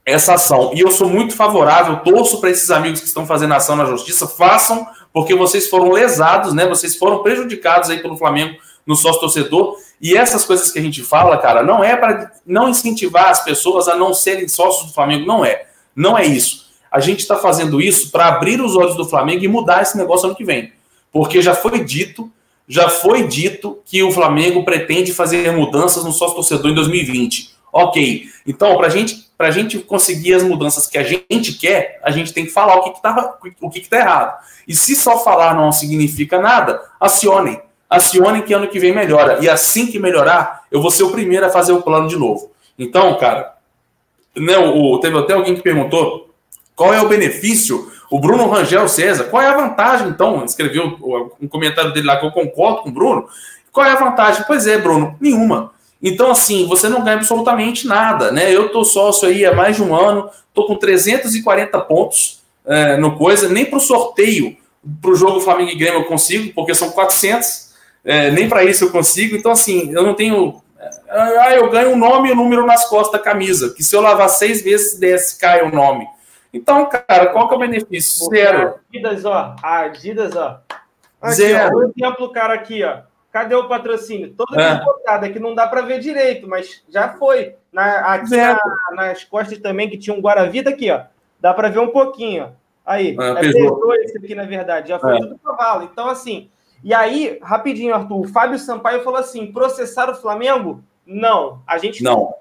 essa 0.05 0.35
ação. 0.35 0.73
E 0.75 0.81
eu 0.81 0.91
sou 0.91 1.09
muito 1.09 1.35
favorável, 1.35 1.97
torço 2.01 2.39
para 2.39 2.51
esses 2.51 2.71
amigos 2.71 3.01
que 3.01 3.07
estão 3.07 3.27
fazendo 3.27 3.55
ação 3.55 3.75
na 3.75 3.87
justiça, 3.87 4.27
façam, 4.27 4.87
porque 5.11 5.35
vocês 5.35 5.71
foram 5.71 5.91
lesados, 5.91 6.53
né? 6.53 6.67
Vocês 6.67 6.97
foram 6.97 7.23
prejudicados 7.23 7.89
aí 7.89 8.03
pelo 8.03 8.19
Flamengo 8.19 8.59
no 8.87 8.95
sócio 8.95 9.23
torcedor. 9.23 9.75
E 9.99 10.15
essas 10.15 10.45
coisas 10.45 10.71
que 10.71 10.79
a 10.79 10.83
gente 10.83 11.03
fala, 11.03 11.39
cara, 11.39 11.63
não 11.63 11.83
é 11.83 11.97
para 11.97 12.31
não 12.45 12.69
incentivar 12.69 13.31
as 13.31 13.43
pessoas 13.43 13.89
a 13.89 13.97
não 13.97 14.13
serem 14.13 14.47
sócios 14.49 14.89
do 14.89 14.93
Flamengo, 14.93 15.25
não 15.27 15.43
é. 15.43 15.69
Não 15.95 16.19
é 16.19 16.27
isso. 16.27 16.66
A 16.97 17.01
gente 17.01 17.21
está 17.21 17.37
fazendo 17.37 17.79
isso 17.79 18.11
para 18.11 18.29
abrir 18.29 18.59
os 18.59 18.75
olhos 18.75 18.97
do 18.97 19.05
Flamengo 19.05 19.45
e 19.45 19.49
mudar 19.49 19.83
esse 19.83 19.99
negócio 19.99 20.29
ano 20.29 20.35
que 20.35 20.43
vem. 20.43 20.73
Porque 21.13 21.43
já 21.43 21.55
foi 21.55 21.85
dito, 21.85 22.33
já 22.67 22.89
foi 22.89 23.29
dito 23.29 23.81
que 23.85 24.03
o 24.03 24.11
Flamengo 24.11 24.65
pretende 24.65 25.13
fazer 25.13 25.53
mudanças 25.53 26.05
no 26.05 26.11
sócio 26.11 26.37
torcedor 26.37 26.71
em 26.71 26.75
2020. 26.75 27.55
Ok. 27.71 28.25
Então, 28.47 28.79
para 28.79 28.89
gente 28.89 29.27
a 29.39 29.51
gente 29.51 29.79
conseguir 29.81 30.33
as 30.33 30.43
mudanças 30.43 30.87
que 30.87 30.97
a 30.97 31.03
gente 31.03 31.53
quer, 31.59 32.01
a 32.03 32.11
gente 32.11 32.33
tem 32.33 32.47
que 32.47 32.51
falar 32.51 32.77
o 32.77 32.85
que 32.85 32.97
está 32.97 33.39
o 33.61 33.69
que 33.69 33.79
está 33.81 33.99
errado. 33.99 34.39
E 34.67 34.75
se 34.75 34.97
só 34.97 35.19
falar 35.19 35.55
não 35.55 35.71
significa 35.73 36.41
nada, 36.41 36.81
acionem. 36.99 37.61
Acionem 37.91 38.41
que 38.41 38.55
ano 38.55 38.69
que 38.69 38.79
vem 38.79 38.95
melhora. 38.95 39.45
E 39.45 39.51
assim 39.51 39.87
que 39.87 39.99
melhorar, 39.99 40.65
eu 40.73 40.81
vou 40.81 40.91
ser 40.91 41.03
o 41.03 41.11
primeiro 41.11 41.45
a 41.45 41.51
fazer 41.51 41.73
o 41.73 41.83
plano 41.83 42.09
de 42.09 42.17
novo. 42.17 42.53
Então, 42.79 43.15
cara, 43.19 43.55
né, 44.35 44.57
o, 44.57 44.99
teve 44.99 45.19
até 45.19 45.35
alguém 45.35 45.55
que 45.55 45.61
perguntou 45.61 46.26
qual 46.77 46.95
é 46.95 47.01
o 47.01 47.09
benefício. 47.09 47.91
O 48.09 48.21
Bruno 48.21 48.49
Rangel 48.49 48.87
César, 48.87 49.25
qual 49.25 49.43
é 49.43 49.49
a 49.49 49.57
vantagem, 49.57 50.09
então? 50.09 50.45
Escreveu 50.45 50.97
um 51.41 51.49
comentário 51.49 51.93
dele 51.93 52.07
lá 52.07 52.19
que 52.19 52.27
eu 52.27 52.31
concordo 52.31 52.83
com 52.83 52.91
o 52.91 52.93
Bruno. 52.93 53.27
Qual 53.73 53.85
é 53.85 53.91
a 53.91 53.97
vantagem? 53.97 54.45
Pois 54.47 54.67
é, 54.67 54.79
Bruno, 54.79 55.17
nenhuma. 55.21 55.73
Então, 56.01 56.31
assim, 56.31 56.67
você 56.69 56.89
não 56.89 57.03
ganha 57.03 57.17
absolutamente 57.17 57.87
nada, 57.87 58.31
né? 58.31 58.55
Eu 58.55 58.69
tô 58.69 58.85
sócio 58.85 59.27
aí 59.27 59.45
há 59.45 59.53
mais 59.53 59.77
de 59.77 59.83
um 59.83 59.95
ano, 59.95 60.31
tô 60.55 60.67
com 60.67 60.77
340 60.77 61.81
pontos 61.81 62.43
é, 62.65 62.97
no 62.97 63.17
coisa, 63.17 63.49
nem 63.49 63.65
para 63.65 63.79
o 63.79 63.81
sorteio, 63.81 64.57
para 65.01 65.11
o 65.11 65.17
jogo 65.17 65.41
Flamengo 65.41 65.71
e 65.71 65.77
Grêmio 65.77 66.01
eu 66.01 66.05
consigo, 66.05 66.53
porque 66.55 66.75
são 66.75 66.91
400, 66.91 67.71
é, 68.05 68.31
nem 68.31 68.49
para 68.49 68.63
isso 68.65 68.85
eu 68.85 68.91
consigo. 68.91 69.35
Então, 69.37 69.51
assim, 69.51 69.91
eu 69.93 70.03
não 70.03 70.15
tenho. 70.15 70.63
É, 70.79 70.91
ah, 71.11 71.55
eu 71.57 71.71
ganho 71.71 71.91
um 71.91 71.99
nome 71.99 72.29
e 72.29 72.33
um 72.33 72.37
número 72.37 72.65
nas 72.65 72.89
costas 72.89 73.13
da 73.13 73.19
camisa, 73.19 73.75
que 73.75 73.83
se 73.83 73.97
eu 73.97 74.01
lavar 74.01 74.29
seis 74.29 74.63
vezes, 74.63 74.99
desce, 74.99 75.39
cai 75.39 75.63
o 75.63 75.75
nome. 75.75 76.07
Então, 76.57 76.89
cara, 76.89 77.27
qual 77.27 77.49
que 77.49 77.55
é 77.55 77.57
o 77.57 77.61
benefício? 77.61 78.27
Zero. 78.29 78.75
Adidas, 78.89 79.25
ó. 79.25 79.57
Adidas, 79.63 80.37
ó. 80.37 80.61
Aqui, 81.21 81.35
Zero. 81.35 81.77
Ó, 81.77 81.81
um 81.81 81.93
exemplo, 81.97 82.33
cara, 82.33 82.55
aqui, 82.55 82.83
ó. 82.83 82.99
Cadê 83.31 83.55
o 83.55 83.69
patrocínio? 83.69 84.33
Toda 84.35 84.61
é. 84.61 84.79
temporada 84.79 85.29
que 85.29 85.39
não 85.39 85.55
dá 85.55 85.67
para 85.67 85.83
ver 85.83 86.01
direito, 86.01 86.49
mas 86.49 86.83
já 86.89 87.11
foi. 87.11 87.55
Na, 87.71 88.15
aqui 88.15 88.35
na, 88.35 88.59
nas 88.95 89.25
costas 89.25 89.59
também, 89.59 89.91
que 89.91 89.99
tinha 89.99 90.17
um 90.17 90.21
Guaravita 90.21 90.71
aqui, 90.71 90.91
ó. 90.91 91.03
Dá 91.39 91.53
para 91.53 91.69
ver 91.69 91.81
um 91.81 91.91
pouquinho. 91.91 92.57
Aí, 92.85 93.17
é, 93.21 93.47
é 93.47 94.05
esse 94.05 94.17
aqui, 94.17 94.35
na 94.35 94.45
verdade. 94.45 94.89
Já 94.89 94.99
foi 94.99 95.17
é. 95.17 95.19
tudo 95.19 95.39
cavalo. 95.39 95.85
Então, 95.85 96.09
assim. 96.09 96.51
E 96.83 96.95
aí, 96.95 97.39
rapidinho, 97.43 97.95
Arthur, 97.95 98.21
o 98.21 98.29
Fábio 98.29 98.59
Sampaio 98.59 99.03
falou 99.03 99.19
assim: 99.19 99.53
processar 99.53 100.09
o 100.09 100.15
Flamengo? 100.15 100.83
Não. 101.05 101.61
A 101.67 101.79
gente 101.79 102.03
não. 102.03 102.33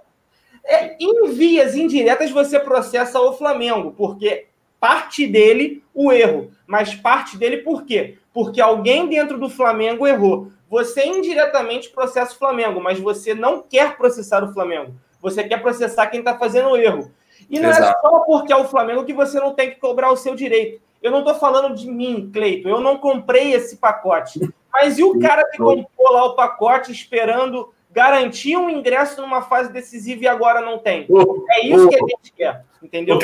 É, 0.65 0.95
em 0.99 1.29
vias 1.31 1.75
indiretas, 1.75 2.31
você 2.31 2.59
processa 2.59 3.19
o 3.19 3.33
Flamengo, 3.33 3.93
porque 3.95 4.47
parte 4.79 5.27
dele 5.27 5.83
o 5.93 6.11
erro. 6.11 6.51
Mas 6.67 6.95
parte 6.95 7.37
dele 7.37 7.57
por 7.57 7.85
quê? 7.85 8.17
Porque 8.33 8.59
alguém 8.59 9.07
dentro 9.07 9.37
do 9.37 9.49
Flamengo 9.49 10.07
errou. 10.07 10.49
Você 10.69 11.05
indiretamente 11.05 11.89
processa 11.89 12.33
o 12.33 12.37
Flamengo, 12.37 12.81
mas 12.81 12.99
você 12.99 13.33
não 13.33 13.61
quer 13.61 13.95
processar 13.95 14.43
o 14.43 14.51
Flamengo. 14.51 14.93
Você 15.21 15.43
quer 15.43 15.61
processar 15.61 16.07
quem 16.07 16.19
está 16.19 16.37
fazendo 16.37 16.69
o 16.69 16.77
erro. 16.77 17.11
E 17.49 17.59
não 17.59 17.69
é 17.69 17.71
Exato. 17.71 17.97
é 17.97 18.01
só 18.01 18.19
porque 18.19 18.51
é 18.51 18.55
o 18.55 18.65
Flamengo 18.65 19.05
que 19.05 19.13
você 19.13 19.39
não 19.39 19.53
tem 19.53 19.69
que 19.69 19.79
cobrar 19.79 20.11
o 20.11 20.17
seu 20.17 20.35
direito. 20.35 20.81
Eu 21.01 21.11
não 21.11 21.19
estou 21.19 21.35
falando 21.35 21.75
de 21.75 21.89
mim, 21.89 22.31
Cleito. 22.33 22.67
Eu 22.67 22.81
não 22.81 22.97
comprei 22.97 23.53
esse 23.53 23.77
pacote. 23.77 24.39
Mas 24.73 24.97
e 24.97 25.03
o 25.03 25.19
cara 25.19 25.47
que 25.49 25.57
comprou 25.57 26.11
lá 26.11 26.25
o 26.25 26.35
pacote 26.35 26.91
esperando 26.91 27.71
garantir 27.95 28.57
um 28.57 28.69
ingresso 28.69 29.21
numa 29.21 29.41
fase 29.41 29.71
decisiva 29.71 30.25
e 30.25 30.27
agora 30.27 30.59
não 30.59 30.77
tem? 30.77 31.07
é 31.49 31.65
isso 31.65 31.87
que 31.87 31.95
a 31.95 31.99
gente 31.99 32.33
quer, 32.35 32.65
entendeu? 32.83 33.17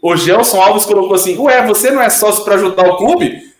o 0.00 0.16
Gelson 0.16 0.60
Alves 0.60 0.86
colocou 0.86 1.14
assim: 1.14 1.36
Ué, 1.36 1.66
você 1.66 1.90
não 1.90 2.00
é 2.00 2.08
sócio 2.08 2.44
para 2.44 2.54
ajudar 2.54 2.88
o 2.88 2.96
clube? 2.96 3.52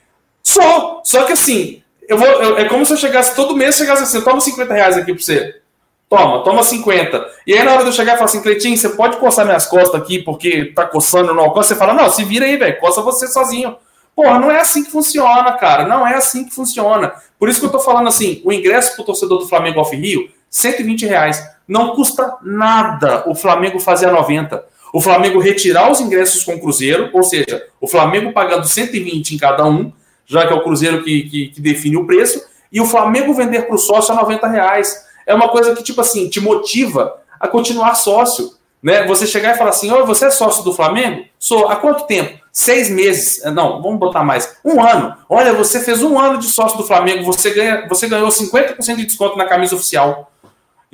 Só. 0.42 1.02
Só 1.02 1.24
que 1.24 1.32
assim, 1.32 1.82
eu 2.08 2.16
vou, 2.16 2.26
eu, 2.28 2.58
é 2.58 2.66
como 2.66 2.86
se 2.86 2.92
eu 2.92 2.96
chegasse 2.96 3.34
todo 3.34 3.56
mês, 3.56 3.76
chegasse 3.76 4.04
assim: 4.04 4.22
toma 4.22 4.40
50 4.40 4.72
reais 4.72 4.96
aqui 4.96 5.12
para 5.12 5.22
você. 5.22 5.60
Toma, 6.08 6.44
toma 6.44 6.62
50. 6.62 7.26
E 7.46 7.54
aí, 7.54 7.64
na 7.64 7.72
hora 7.72 7.82
de 7.82 7.88
eu 7.88 7.92
chegar 7.92 8.12
e 8.12 8.16
falar 8.16 8.26
assim, 8.26 8.42
Cleitinho, 8.42 8.76
você 8.76 8.90
pode 8.90 9.16
coçar 9.16 9.44
minhas 9.44 9.66
costas 9.66 10.00
aqui 10.00 10.22
porque 10.22 10.66
tá 10.66 10.86
coçando 10.86 11.34
no 11.34 11.40
alcance? 11.40 11.68
Você 11.68 11.74
fala, 11.74 11.94
não, 11.94 12.08
se 12.08 12.22
vira 12.22 12.44
aí, 12.44 12.56
velho, 12.56 12.78
coça 12.78 13.02
você 13.02 13.26
sozinho. 13.26 13.76
Porra, 14.14 14.38
não 14.38 14.50
é 14.50 14.60
assim 14.60 14.84
que 14.84 14.92
funciona, 14.92 15.50
cara. 15.52 15.86
Não 15.86 16.06
é 16.06 16.14
assim 16.14 16.44
que 16.44 16.54
funciona. 16.54 17.12
Por 17.38 17.48
isso 17.48 17.58
que 17.60 17.66
eu 17.66 17.72
tô 17.72 17.80
falando 17.80 18.08
assim: 18.08 18.40
o 18.44 18.52
ingresso 18.52 18.94
pro 18.94 19.04
torcedor 19.04 19.38
do 19.38 19.48
Flamengo 19.48 19.80
Off 19.80 19.94
Rio, 19.94 20.28
120 20.54 21.06
reais. 21.06 21.44
Não 21.66 21.96
custa 21.96 22.36
nada 22.42 23.28
o 23.28 23.34
Flamengo 23.34 23.80
fazer 23.80 24.06
a 24.06 24.12
90. 24.12 24.64
O 24.92 25.00
Flamengo 25.00 25.40
retirar 25.40 25.90
os 25.90 26.00
ingressos 26.00 26.44
com 26.44 26.54
o 26.54 26.60
Cruzeiro, 26.60 27.10
ou 27.12 27.24
seja, 27.24 27.66
o 27.80 27.88
Flamengo 27.88 28.32
pagando 28.32 28.64
120 28.64 29.34
em 29.34 29.38
cada 29.38 29.66
um, 29.66 29.92
já 30.24 30.46
que 30.46 30.52
é 30.52 30.56
o 30.56 30.62
Cruzeiro 30.62 31.02
que, 31.02 31.24
que, 31.24 31.48
que 31.48 31.60
define 31.60 31.96
o 31.96 32.06
preço, 32.06 32.40
e 32.70 32.80
o 32.80 32.86
Flamengo 32.86 33.34
vender 33.34 33.62
para 33.62 33.74
o 33.74 33.78
sócio 33.78 34.14
a 34.14 34.16
90 34.16 34.46
reais 34.46 35.04
é 35.26 35.34
uma 35.34 35.48
coisa 35.48 35.74
que, 35.74 35.82
tipo 35.82 36.00
assim, 36.00 36.28
te 36.28 36.40
motiva 36.40 37.16
a 37.40 37.48
continuar 37.48 37.96
sócio. 37.96 38.52
Né? 38.80 39.04
Você 39.06 39.26
chegar 39.26 39.54
e 39.54 39.58
falar 39.58 39.70
assim: 39.70 39.90
Oi, 39.90 40.04
você 40.04 40.26
é 40.26 40.30
sócio 40.30 40.62
do 40.62 40.72
Flamengo? 40.72 41.24
Sou. 41.38 41.68
Há 41.68 41.76
quanto 41.76 42.06
tempo? 42.06 42.38
Seis 42.52 42.88
meses. 42.88 43.42
Não, 43.52 43.82
vamos 43.82 43.98
botar 43.98 44.22
mais. 44.22 44.56
Um 44.64 44.80
ano. 44.80 45.16
Olha, 45.28 45.52
você 45.52 45.80
fez 45.80 46.02
um 46.02 46.16
ano 46.18 46.38
de 46.38 46.46
sócio 46.46 46.78
do 46.78 46.84
Flamengo, 46.84 47.24
você, 47.24 47.50
ganha, 47.50 47.88
você 47.88 48.06
ganhou 48.06 48.28
50% 48.28 48.96
de 48.96 49.06
desconto 49.06 49.36
na 49.36 49.46
camisa 49.46 49.74
oficial. 49.74 50.30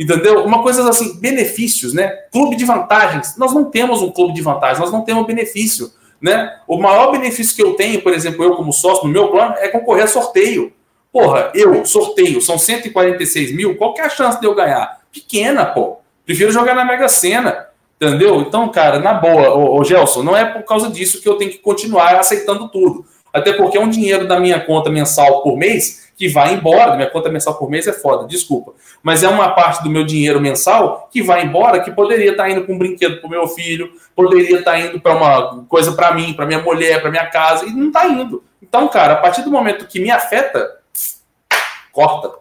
Entendeu? 0.00 0.42
Uma 0.46 0.62
coisa 0.62 0.88
assim, 0.88 1.20
benefícios, 1.20 1.92
né? 1.92 2.08
Clube 2.32 2.56
de 2.56 2.64
vantagens. 2.64 3.36
Nós 3.36 3.52
não 3.52 3.66
temos 3.66 4.00
um 4.00 4.10
clube 4.10 4.32
de 4.32 4.40
vantagens, 4.40 4.78
nós 4.78 4.90
não 4.90 5.02
temos 5.02 5.26
benefício. 5.26 5.92
Né? 6.18 6.58
O 6.66 6.78
maior 6.78 7.12
benefício 7.12 7.54
que 7.54 7.62
eu 7.62 7.74
tenho, 7.74 8.00
por 8.00 8.14
exemplo, 8.14 8.42
eu 8.42 8.56
como 8.56 8.72
sócio 8.72 9.06
no 9.06 9.12
meu 9.12 9.28
plano, 9.28 9.56
é 9.58 9.68
concorrer 9.68 10.04
a 10.04 10.06
sorteio. 10.06 10.72
Porra, 11.12 11.50
eu, 11.54 11.84
sorteio, 11.84 12.40
são 12.40 12.56
146 12.56 13.54
mil, 13.54 13.76
qual 13.76 13.92
que 13.92 14.00
é 14.00 14.04
a 14.04 14.08
chance 14.08 14.40
de 14.40 14.46
eu 14.46 14.54
ganhar? 14.54 15.00
Pequena, 15.12 15.66
pô. 15.66 15.98
Prefiro 16.24 16.50
jogar 16.50 16.74
na 16.74 16.84
Mega 16.84 17.08
Sena. 17.08 17.66
Entendeu? 18.00 18.40
Então, 18.40 18.66
cara, 18.70 18.98
na 18.98 19.12
boa, 19.12 19.54
ô, 19.54 19.78
ô, 19.78 19.84
Gelson, 19.84 20.22
não 20.22 20.34
é 20.34 20.46
por 20.46 20.62
causa 20.62 20.88
disso 20.88 21.20
que 21.20 21.28
eu 21.28 21.36
tenho 21.36 21.50
que 21.50 21.58
continuar 21.58 22.14
aceitando 22.18 22.70
tudo. 22.70 23.04
Até 23.32 23.52
porque 23.52 23.78
é 23.78 23.80
um 23.80 23.88
dinheiro 23.88 24.26
da 24.26 24.38
minha 24.40 24.60
conta 24.60 24.90
mensal 24.90 25.42
por 25.42 25.56
mês 25.56 26.10
que 26.16 26.28
vai 26.28 26.52
embora. 26.52 26.96
Minha 26.96 27.08
conta 27.08 27.30
mensal 27.30 27.54
por 27.54 27.70
mês 27.70 27.86
é 27.86 27.92
foda, 27.92 28.26
desculpa. 28.26 28.74
Mas 29.02 29.22
é 29.22 29.28
uma 29.28 29.50
parte 29.50 29.82
do 29.82 29.88
meu 29.88 30.04
dinheiro 30.04 30.40
mensal 30.40 31.08
que 31.10 31.22
vai 31.22 31.44
embora, 31.44 31.80
que 31.80 31.90
poderia 31.90 32.32
estar 32.32 32.50
indo 32.50 32.62
para 32.62 32.74
um 32.74 32.78
brinquedo 32.78 33.20
para 33.20 33.26
o 33.26 33.30
meu 33.30 33.48
filho, 33.48 33.90
poderia 34.14 34.58
estar 34.58 34.78
indo 34.78 35.00
para 35.00 35.14
uma 35.14 35.64
coisa 35.64 35.92
para 35.92 36.12
mim, 36.12 36.34
para 36.34 36.44
minha 36.44 36.60
mulher, 36.60 37.00
para 37.00 37.10
minha 37.10 37.26
casa, 37.26 37.64
e 37.66 37.70
não 37.70 37.86
está 37.86 38.06
indo. 38.06 38.44
Então, 38.62 38.86
cara, 38.88 39.14
a 39.14 39.16
partir 39.16 39.42
do 39.42 39.50
momento 39.50 39.86
que 39.86 39.98
me 39.98 40.10
afeta, 40.10 40.78
corta. 41.90 42.38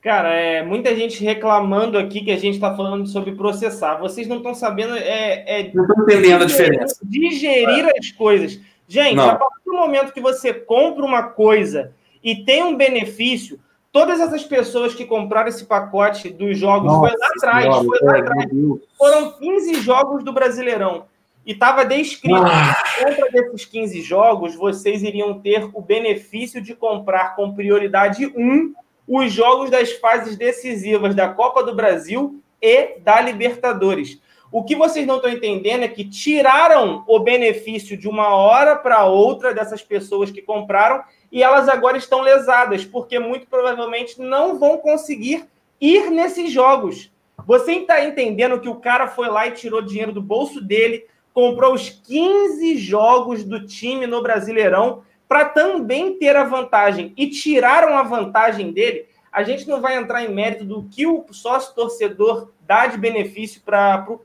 Cara, 0.00 0.32
é, 0.32 0.62
muita 0.62 0.94
gente 0.94 1.22
reclamando 1.24 1.98
aqui 1.98 2.20
que 2.20 2.30
a 2.30 2.38
gente 2.38 2.54
está 2.54 2.74
falando 2.74 3.06
sobre 3.08 3.32
processar. 3.32 3.96
Vocês 3.96 4.28
não 4.28 4.36
estão 4.36 4.54
sabendo. 4.54 4.96
É, 4.96 5.62
é, 5.62 5.70
não 5.74 5.84
estão 5.84 6.04
entendendo 6.04 6.42
a 6.42 6.46
diferença. 6.46 6.96
Digerir 7.02 7.86
é. 7.86 7.92
as 7.98 8.12
coisas. 8.12 8.60
Gente, 8.88 9.16
não. 9.16 9.28
a 9.28 9.36
partir 9.36 9.64
do 9.66 9.74
momento 9.74 10.12
que 10.12 10.20
você 10.20 10.52
compra 10.54 11.04
uma 11.04 11.22
coisa 11.22 11.92
e 12.24 12.36
tem 12.44 12.64
um 12.64 12.74
benefício, 12.74 13.60
todas 13.92 14.18
essas 14.18 14.42
pessoas 14.44 14.94
que 14.94 15.04
compraram 15.04 15.48
esse 15.48 15.66
pacote 15.66 16.30
dos 16.30 16.58
jogos 16.58 16.90
Nossa, 16.90 17.00
foi 17.00 17.18
lá 17.18 17.26
atrás, 17.36 17.64
senhora, 17.64 17.84
foi 17.84 17.98
lá 18.00 18.18
atrás. 18.18 18.50
Foram 18.96 19.32
15 19.32 19.74
jogos 19.74 20.24
do 20.24 20.32
Brasileirão. 20.32 21.04
E 21.44 21.52
estava 21.52 21.84
descrito 21.84 22.36
ah. 22.36 22.74
que 22.74 23.04
contra 23.04 23.30
desses 23.30 23.64
15 23.66 24.00
jogos, 24.02 24.54
vocês 24.54 25.02
iriam 25.02 25.38
ter 25.38 25.68
o 25.72 25.80
benefício 25.80 26.60
de 26.60 26.74
comprar 26.74 27.36
com 27.36 27.54
prioridade 27.54 28.26
1 28.26 28.74
os 29.06 29.32
jogos 29.32 29.70
das 29.70 29.92
fases 29.92 30.36
decisivas 30.36 31.14
da 31.14 31.28
Copa 31.28 31.62
do 31.62 31.74
Brasil 31.74 32.42
e 32.60 32.98
da 33.00 33.20
Libertadores. 33.20 34.20
O 34.50 34.64
que 34.64 34.74
vocês 34.74 35.06
não 35.06 35.16
estão 35.16 35.30
entendendo 35.30 35.82
é 35.82 35.88
que 35.88 36.04
tiraram 36.04 37.04
o 37.06 37.18
benefício 37.18 37.96
de 37.96 38.08
uma 38.08 38.34
hora 38.34 38.76
para 38.76 39.04
outra 39.04 39.52
dessas 39.52 39.82
pessoas 39.82 40.30
que 40.30 40.40
compraram 40.40 41.02
e 41.30 41.42
elas 41.42 41.68
agora 41.68 41.98
estão 41.98 42.22
lesadas, 42.22 42.84
porque 42.84 43.18
muito 43.18 43.46
provavelmente 43.46 44.18
não 44.20 44.58
vão 44.58 44.78
conseguir 44.78 45.46
ir 45.78 46.10
nesses 46.10 46.50
jogos. 46.50 47.12
Você 47.46 47.72
está 47.72 48.02
entendendo 48.04 48.58
que 48.60 48.68
o 48.68 48.76
cara 48.76 49.06
foi 49.06 49.28
lá 49.28 49.46
e 49.46 49.52
tirou 49.52 49.82
dinheiro 49.82 50.12
do 50.12 50.22
bolso 50.22 50.62
dele, 50.62 51.04
comprou 51.34 51.74
os 51.74 51.90
15 51.90 52.76
jogos 52.78 53.44
do 53.44 53.66
time 53.66 54.06
no 54.06 54.22
Brasileirão 54.22 55.02
para 55.28 55.44
também 55.44 56.18
ter 56.18 56.34
a 56.34 56.44
vantagem 56.44 57.12
e 57.16 57.28
tiraram 57.28 57.96
a 57.98 58.02
vantagem 58.02 58.72
dele. 58.72 59.06
A 59.30 59.42
gente 59.42 59.68
não 59.68 59.80
vai 59.82 59.96
entrar 59.96 60.24
em 60.24 60.34
mérito 60.34 60.64
do 60.64 60.84
que 60.84 61.06
o 61.06 61.26
sócio 61.32 61.74
torcedor 61.74 62.50
dá 62.66 62.86
de 62.86 62.96
benefício 62.96 63.60
para 63.60 64.06
o 64.08 64.20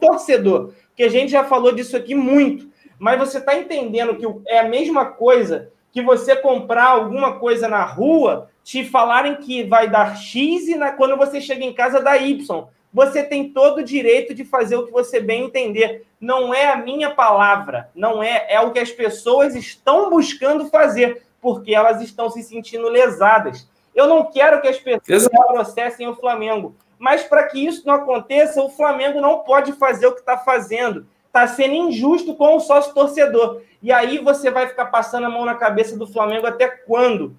torcedor, 0.00 0.72
porque 0.88 1.04
a 1.04 1.08
gente 1.08 1.32
já 1.32 1.44
falou 1.44 1.72
disso 1.72 1.96
aqui 1.96 2.14
muito. 2.14 2.70
Mas 2.98 3.18
você 3.18 3.38
está 3.38 3.56
entendendo 3.56 4.16
que 4.16 4.26
é 4.46 4.60
a 4.60 4.68
mesma 4.68 5.06
coisa 5.06 5.70
que 5.90 6.00
você 6.02 6.36
comprar 6.36 6.88
alguma 6.88 7.38
coisa 7.38 7.68
na 7.68 7.84
rua, 7.84 8.48
te 8.62 8.84
falarem 8.84 9.36
que 9.36 9.64
vai 9.64 9.88
dar 9.88 10.16
X 10.16 10.68
e 10.68 10.74
na, 10.76 10.92
quando 10.92 11.16
você 11.16 11.40
chega 11.40 11.64
em 11.64 11.72
casa 11.72 12.00
dá 12.00 12.16
Y 12.16 12.68
você 12.92 13.22
tem 13.22 13.48
todo 13.48 13.78
o 13.78 13.84
direito 13.84 14.34
de 14.34 14.44
fazer 14.44 14.76
o 14.76 14.84
que 14.84 14.92
você 14.92 15.18
bem 15.18 15.44
entender. 15.44 16.04
Não 16.20 16.52
é 16.52 16.70
a 16.70 16.76
minha 16.76 17.14
palavra, 17.14 17.88
não 17.94 18.22
é, 18.22 18.46
é 18.50 18.60
o 18.60 18.70
que 18.70 18.78
as 18.78 18.90
pessoas 18.90 19.54
estão 19.54 20.10
buscando 20.10 20.68
fazer, 20.68 21.22
porque 21.40 21.74
elas 21.74 22.02
estão 22.02 22.28
se 22.28 22.42
sentindo 22.42 22.88
lesadas. 22.88 23.66
Eu 23.94 24.06
não 24.06 24.30
quero 24.30 24.60
que 24.60 24.68
as 24.68 24.78
pessoas 24.78 25.08
Exato. 25.08 25.52
processem 25.52 26.06
o 26.06 26.14
Flamengo, 26.14 26.76
mas 27.02 27.24
para 27.24 27.42
que 27.48 27.58
isso 27.58 27.84
não 27.84 27.94
aconteça, 27.94 28.62
o 28.62 28.70
Flamengo 28.70 29.20
não 29.20 29.40
pode 29.40 29.72
fazer 29.72 30.06
o 30.06 30.12
que 30.12 30.20
está 30.20 30.38
fazendo. 30.38 31.04
Está 31.26 31.48
sendo 31.48 31.74
injusto 31.74 32.32
com 32.36 32.56
o 32.56 32.60
sócio 32.60 32.94
torcedor. 32.94 33.60
E 33.82 33.90
aí 33.90 34.18
você 34.18 34.52
vai 34.52 34.68
ficar 34.68 34.86
passando 34.86 35.26
a 35.26 35.28
mão 35.28 35.44
na 35.44 35.56
cabeça 35.56 35.96
do 35.96 36.06
Flamengo 36.06 36.46
até 36.46 36.68
quando? 36.68 37.36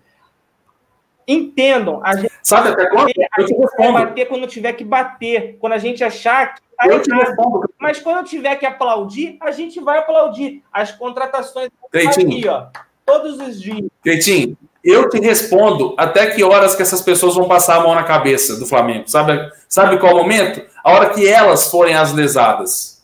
Entendam. 1.25 2.01
A 2.03 2.13
gente 2.13 2.33
Sabe 2.41 2.71
até 2.71 2.87
quando? 2.87 3.09
A 3.37 3.41
gente 3.41 3.55
vai 3.77 3.93
bater 3.93 4.27
quando 4.27 4.47
tiver 4.47 4.73
que 4.73 4.83
bater. 4.83 5.55
Quando 5.61 5.71
a 5.71 5.77
gente 5.77 6.03
achar 6.03 6.55
que 6.55 6.61
tá 6.77 6.85
eu 6.85 7.01
te 7.01 7.15
respondo. 7.15 7.73
Mas 7.79 8.01
quando 8.01 8.27
tiver 8.27 8.57
que 8.57 8.65
aplaudir, 8.65 9.37
a 9.39 9.51
gente 9.51 9.79
vai 9.79 9.99
aplaudir. 9.99 10.61
As 10.73 10.91
contratações 10.91 11.69
Cleitinho. 11.89 12.27
aqui, 12.27 12.47
ó. 12.49 12.65
Todos 13.05 13.39
os 13.39 13.61
dias. 13.61 13.87
Cleitinho, 14.03 14.57
eu 14.83 15.09
te 15.09 15.19
respondo 15.19 15.93
até 15.97 16.27
que 16.27 16.43
horas 16.43 16.75
que 16.75 16.81
essas 16.81 17.01
pessoas 17.01 17.35
vão 17.35 17.47
passar 17.47 17.77
a 17.77 17.79
mão 17.81 17.95
na 17.95 18.03
cabeça 18.03 18.57
do 18.57 18.65
Flamengo. 18.65 19.05
Sabe, 19.07 19.49
sabe 19.69 19.97
qual 19.97 20.15
momento? 20.15 20.61
A 20.83 20.91
hora 20.91 21.09
que 21.09 21.27
elas 21.27 21.71
forem 21.71 21.95
as 21.95 22.11
lesadas. 22.11 23.01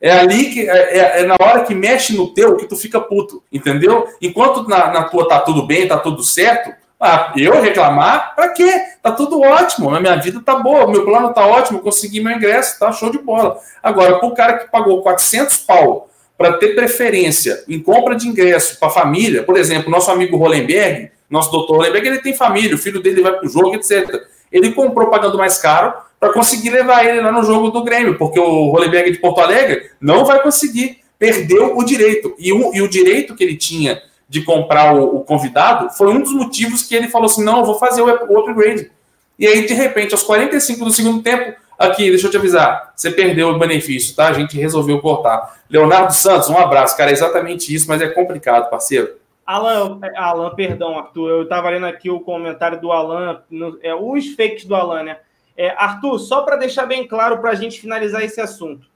É 0.00 0.12
ali 0.12 0.50
que 0.50 0.68
é, 0.68 0.98
é, 0.98 1.20
é, 1.20 1.26
na 1.26 1.36
hora 1.40 1.64
que 1.64 1.74
mexe 1.74 2.14
no 2.14 2.32
teu 2.32 2.56
que 2.56 2.66
tu 2.66 2.76
fica 2.76 3.00
puto, 3.00 3.42
entendeu? 3.50 4.06
Enquanto 4.20 4.68
na, 4.68 4.92
na 4.92 5.04
tua 5.04 5.26
tá 5.26 5.40
tudo 5.40 5.66
bem, 5.66 5.88
tá 5.88 5.98
tudo 5.98 6.22
certo, 6.22 6.72
ah, 7.00 7.32
eu 7.36 7.60
reclamar? 7.60 8.34
Pra 8.34 8.50
quê? 8.50 8.70
Tá 9.02 9.12
tudo 9.12 9.40
ótimo, 9.40 9.94
a 9.94 10.00
minha 10.00 10.16
vida 10.16 10.40
tá 10.44 10.56
boa, 10.56 10.86
meu 10.86 11.04
plano 11.04 11.32
tá 11.32 11.46
ótimo, 11.46 11.80
consegui 11.80 12.20
meu 12.20 12.32
ingresso, 12.32 12.78
tá 12.78 12.92
show 12.92 13.10
de 13.10 13.18
bola. 13.18 13.58
Agora, 13.82 14.18
pro 14.18 14.34
cara 14.34 14.58
que 14.58 14.70
pagou 14.70 15.02
400 15.02 15.56
pau 15.58 16.08
para 16.38 16.54
ter 16.54 16.74
preferência 16.74 17.64
em 17.68 17.80
compra 17.80 18.14
de 18.14 18.28
ingresso 18.28 18.78
para 18.78 18.90
família, 18.90 19.42
por 19.42 19.56
exemplo, 19.56 19.90
nosso 19.90 20.10
amigo 20.10 20.36
Rolenberg, 20.36 21.10
nosso 21.28 21.50
doutor 21.50 21.76
Rolenberg, 21.76 22.06
ele 22.06 22.18
tem 22.18 22.34
família, 22.34 22.74
o 22.74 22.78
filho 22.78 23.00
dele 23.00 23.22
vai 23.22 23.32
pro 23.32 23.48
jogo, 23.48 23.74
etc. 23.74 24.22
Ele 24.50 24.72
comprou 24.72 25.08
pagando 25.08 25.36
mais 25.36 25.58
caro 25.58 25.94
para 26.18 26.32
conseguir 26.32 26.70
levar 26.70 27.04
ele 27.04 27.20
lá 27.20 27.32
no 27.32 27.42
jogo 27.42 27.70
do 27.70 27.82
Grêmio, 27.82 28.16
porque 28.16 28.38
o 28.38 28.70
Rolenberg 28.70 29.10
de 29.10 29.18
Porto 29.18 29.40
Alegre 29.40 29.90
não 30.00 30.24
vai 30.24 30.42
conseguir, 30.42 31.00
perdeu 31.18 31.76
o 31.76 31.84
direito. 31.84 32.34
E 32.38 32.52
o, 32.52 32.74
e 32.74 32.80
o 32.80 32.88
direito 32.88 33.34
que 33.34 33.44
ele 33.44 33.56
tinha 33.56 34.00
de 34.28 34.42
comprar 34.42 34.94
o, 34.94 35.16
o, 35.16 35.20
convidado, 35.20 35.90
foi 35.90 36.08
um 36.08 36.20
dos 36.20 36.32
motivos 36.32 36.82
que 36.82 36.94
ele 36.94 37.08
falou 37.08 37.26
assim: 37.26 37.44
não, 37.44 37.64
vou 37.64 37.78
fazer 37.78 38.02
o, 38.02 38.06
o 38.06 38.38
upgrade. 38.38 38.90
E 39.38 39.46
aí, 39.46 39.66
de 39.66 39.74
repente, 39.74 40.14
aos 40.14 40.22
45 40.22 40.84
do 40.84 40.90
segundo 40.90 41.22
tempo, 41.22 41.54
aqui, 41.78 42.08
deixa 42.08 42.26
eu 42.26 42.30
te 42.30 42.36
avisar, 42.36 42.92
você 42.96 43.10
perdeu 43.10 43.50
o 43.50 43.58
benefício, 43.58 44.14
tá? 44.14 44.28
A 44.28 44.32
gente 44.32 44.56
resolveu 44.56 45.00
cortar. 45.00 45.60
Leonardo 45.68 46.14
Santos, 46.14 46.48
um 46.48 46.56
abraço, 46.56 46.96
cara, 46.96 47.10
é 47.10 47.14
exatamente 47.14 47.74
isso, 47.74 47.86
mas 47.88 48.00
é 48.00 48.08
complicado, 48.08 48.70
parceiro. 48.70 49.10
Alan, 49.46 50.00
Alan, 50.16 50.54
perdão, 50.54 50.98
Arthur, 50.98 51.30
eu 51.30 51.42
estava 51.44 51.70
lendo 51.70 51.86
aqui 51.86 52.10
o 52.10 52.20
comentário 52.20 52.80
do 52.80 52.90
Alan, 52.90 53.42
no, 53.48 53.78
é, 53.80 53.94
os 53.94 54.34
fakes 54.34 54.64
do 54.64 54.74
Alan, 54.74 55.04
né? 55.04 55.20
É, 55.56 55.70
Arthur, 55.70 56.18
só 56.18 56.42
para 56.42 56.56
deixar 56.56 56.84
bem 56.84 57.06
claro 57.06 57.38
para 57.38 57.50
a 57.50 57.54
gente 57.54 57.80
finalizar 57.80 58.22
esse 58.22 58.40
assunto. 58.40 58.88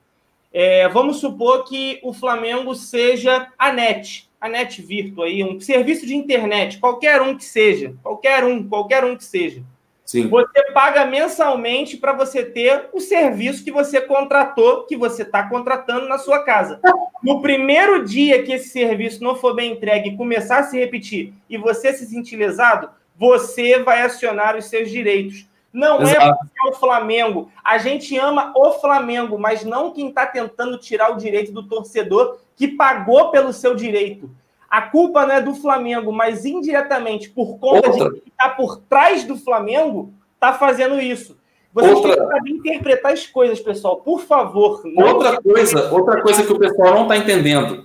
É, 0.52 0.88
vamos 0.88 1.18
supor 1.18 1.64
que 1.64 2.00
o 2.02 2.12
Flamengo 2.12 2.74
seja 2.74 3.46
a 3.56 3.72
NET, 3.72 4.28
a 4.40 4.48
Net 4.48 4.82
Virtu 4.82 5.22
aí, 5.22 5.44
um 5.44 5.60
serviço 5.60 6.04
de 6.04 6.16
internet, 6.16 6.78
qualquer 6.78 7.22
um 7.22 7.36
que 7.36 7.44
seja, 7.44 7.94
qualquer 8.02 8.42
um, 8.42 8.68
qualquer 8.68 9.04
um 9.04 9.16
que 9.16 9.24
seja. 9.24 9.62
Sim. 10.10 10.26
Você 10.26 10.72
paga 10.72 11.04
mensalmente 11.04 11.96
para 11.96 12.12
você 12.12 12.44
ter 12.44 12.88
o 12.92 12.98
serviço 12.98 13.62
que 13.62 13.70
você 13.70 14.00
contratou, 14.00 14.84
que 14.84 14.96
você 14.96 15.22
está 15.22 15.48
contratando 15.48 16.08
na 16.08 16.18
sua 16.18 16.42
casa. 16.42 16.80
No 17.22 17.40
primeiro 17.40 18.04
dia 18.04 18.42
que 18.42 18.50
esse 18.50 18.70
serviço 18.70 19.22
não 19.22 19.36
for 19.36 19.54
bem 19.54 19.70
entregue 19.70 20.08
e 20.08 20.16
começar 20.16 20.58
a 20.58 20.62
se 20.64 20.76
repetir 20.76 21.32
e 21.48 21.56
você 21.56 21.92
se 21.92 22.06
sentir 22.06 22.34
lesado, 22.34 22.90
você 23.16 23.84
vai 23.84 24.02
acionar 24.02 24.56
os 24.56 24.64
seus 24.64 24.90
direitos. 24.90 25.46
Não 25.72 26.00
é 26.00 26.10
Exato. 26.10 26.22
é 26.22 26.34
porque 26.34 26.66
é 26.66 26.70
o 26.70 26.72
Flamengo. 26.72 27.52
A 27.62 27.78
gente 27.78 28.18
ama 28.18 28.52
o 28.56 28.72
Flamengo, 28.80 29.38
mas 29.38 29.64
não 29.64 29.92
quem 29.92 30.08
está 30.08 30.26
tentando 30.26 30.76
tirar 30.76 31.12
o 31.12 31.18
direito 31.18 31.52
do 31.52 31.68
torcedor 31.68 32.38
que 32.56 32.66
pagou 32.66 33.30
pelo 33.30 33.52
seu 33.52 33.76
direito. 33.76 34.28
A 34.70 34.82
culpa 34.82 35.26
não 35.26 35.34
é 35.34 35.40
do 35.40 35.54
Flamengo, 35.54 36.12
mas 36.12 36.44
indiretamente, 36.44 37.28
por 37.28 37.58
conta 37.58 37.90
Outra. 37.90 38.10
de 38.10 38.20
quem 38.20 38.28
está 38.28 38.48
por 38.50 38.76
trás 38.76 39.24
do 39.24 39.36
Flamengo, 39.36 40.12
está 40.34 40.52
fazendo 40.52 41.00
isso. 41.00 41.36
Vocês 41.72 41.92
outra... 41.92 42.14
têm 42.14 42.22
que 42.22 42.32
saber 42.32 42.50
interpretar 42.50 43.12
as 43.12 43.26
coisas, 43.26 43.58
pessoal. 43.60 43.96
Por 43.96 44.20
favor. 44.22 44.82
Outra 44.96 45.42
coisa, 45.42 45.92
outra 45.92 46.22
coisa 46.22 46.44
que 46.44 46.52
o 46.52 46.58
pessoal 46.58 46.94
não 46.94 47.02
está 47.02 47.16
entendendo. 47.16 47.84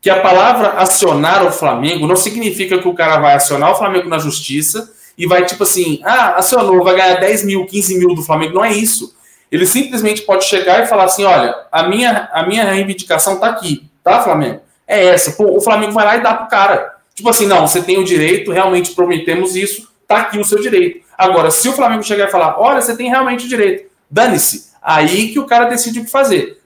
Que 0.00 0.10
a 0.10 0.20
palavra 0.20 0.68
acionar 0.72 1.46
o 1.46 1.50
Flamengo 1.50 2.06
não 2.06 2.16
significa 2.16 2.78
que 2.78 2.88
o 2.88 2.94
cara 2.94 3.18
vai 3.18 3.34
acionar 3.34 3.72
o 3.72 3.76
Flamengo 3.76 4.08
na 4.08 4.18
justiça 4.18 4.92
e 5.16 5.26
vai, 5.26 5.44
tipo 5.46 5.62
assim, 5.62 6.00
ah, 6.04 6.36
acionou, 6.36 6.84
vai 6.84 6.96
ganhar 6.96 7.18
10 7.18 7.44
mil, 7.44 7.66
15 7.66 7.98
mil 7.98 8.14
do 8.14 8.22
Flamengo. 8.22 8.54
Não 8.54 8.64
é 8.64 8.72
isso. 8.72 9.16
Ele 9.50 9.66
simplesmente 9.66 10.22
pode 10.22 10.44
chegar 10.44 10.82
e 10.82 10.86
falar 10.86 11.04
assim: 11.04 11.24
olha, 11.24 11.54
a 11.72 11.88
minha, 11.88 12.28
a 12.32 12.46
minha 12.46 12.64
reivindicação 12.64 13.34
está 13.34 13.48
aqui 13.48 13.88
tá, 14.06 14.22
Flamengo? 14.22 14.60
É 14.86 15.06
essa. 15.06 15.32
Pô, 15.32 15.56
o 15.56 15.60
Flamengo 15.60 15.92
vai 15.92 16.04
lá 16.04 16.16
e 16.16 16.22
dá 16.22 16.34
pro 16.34 16.48
cara. 16.48 16.96
Tipo 17.14 17.28
assim, 17.30 17.46
não, 17.46 17.66
você 17.66 17.82
tem 17.82 17.98
o 17.98 18.04
direito, 18.04 18.52
realmente 18.52 18.94
prometemos 18.94 19.56
isso, 19.56 19.88
tá 20.06 20.18
aqui 20.18 20.38
o 20.38 20.44
seu 20.44 20.60
direito. 20.60 21.04
Agora, 21.16 21.50
se 21.50 21.68
o 21.68 21.72
Flamengo 21.72 22.02
chegar 22.02 22.28
e 22.28 22.30
falar, 22.30 22.60
olha, 22.60 22.80
você 22.80 22.94
tem 22.94 23.08
realmente 23.08 23.46
o 23.46 23.48
direito, 23.48 23.90
dane-se. 24.10 24.70
Aí 24.82 25.32
que 25.32 25.38
o 25.38 25.46
cara 25.46 25.64
decide 25.64 26.00
o 26.00 26.04
que 26.04 26.10
fazer. 26.10 26.60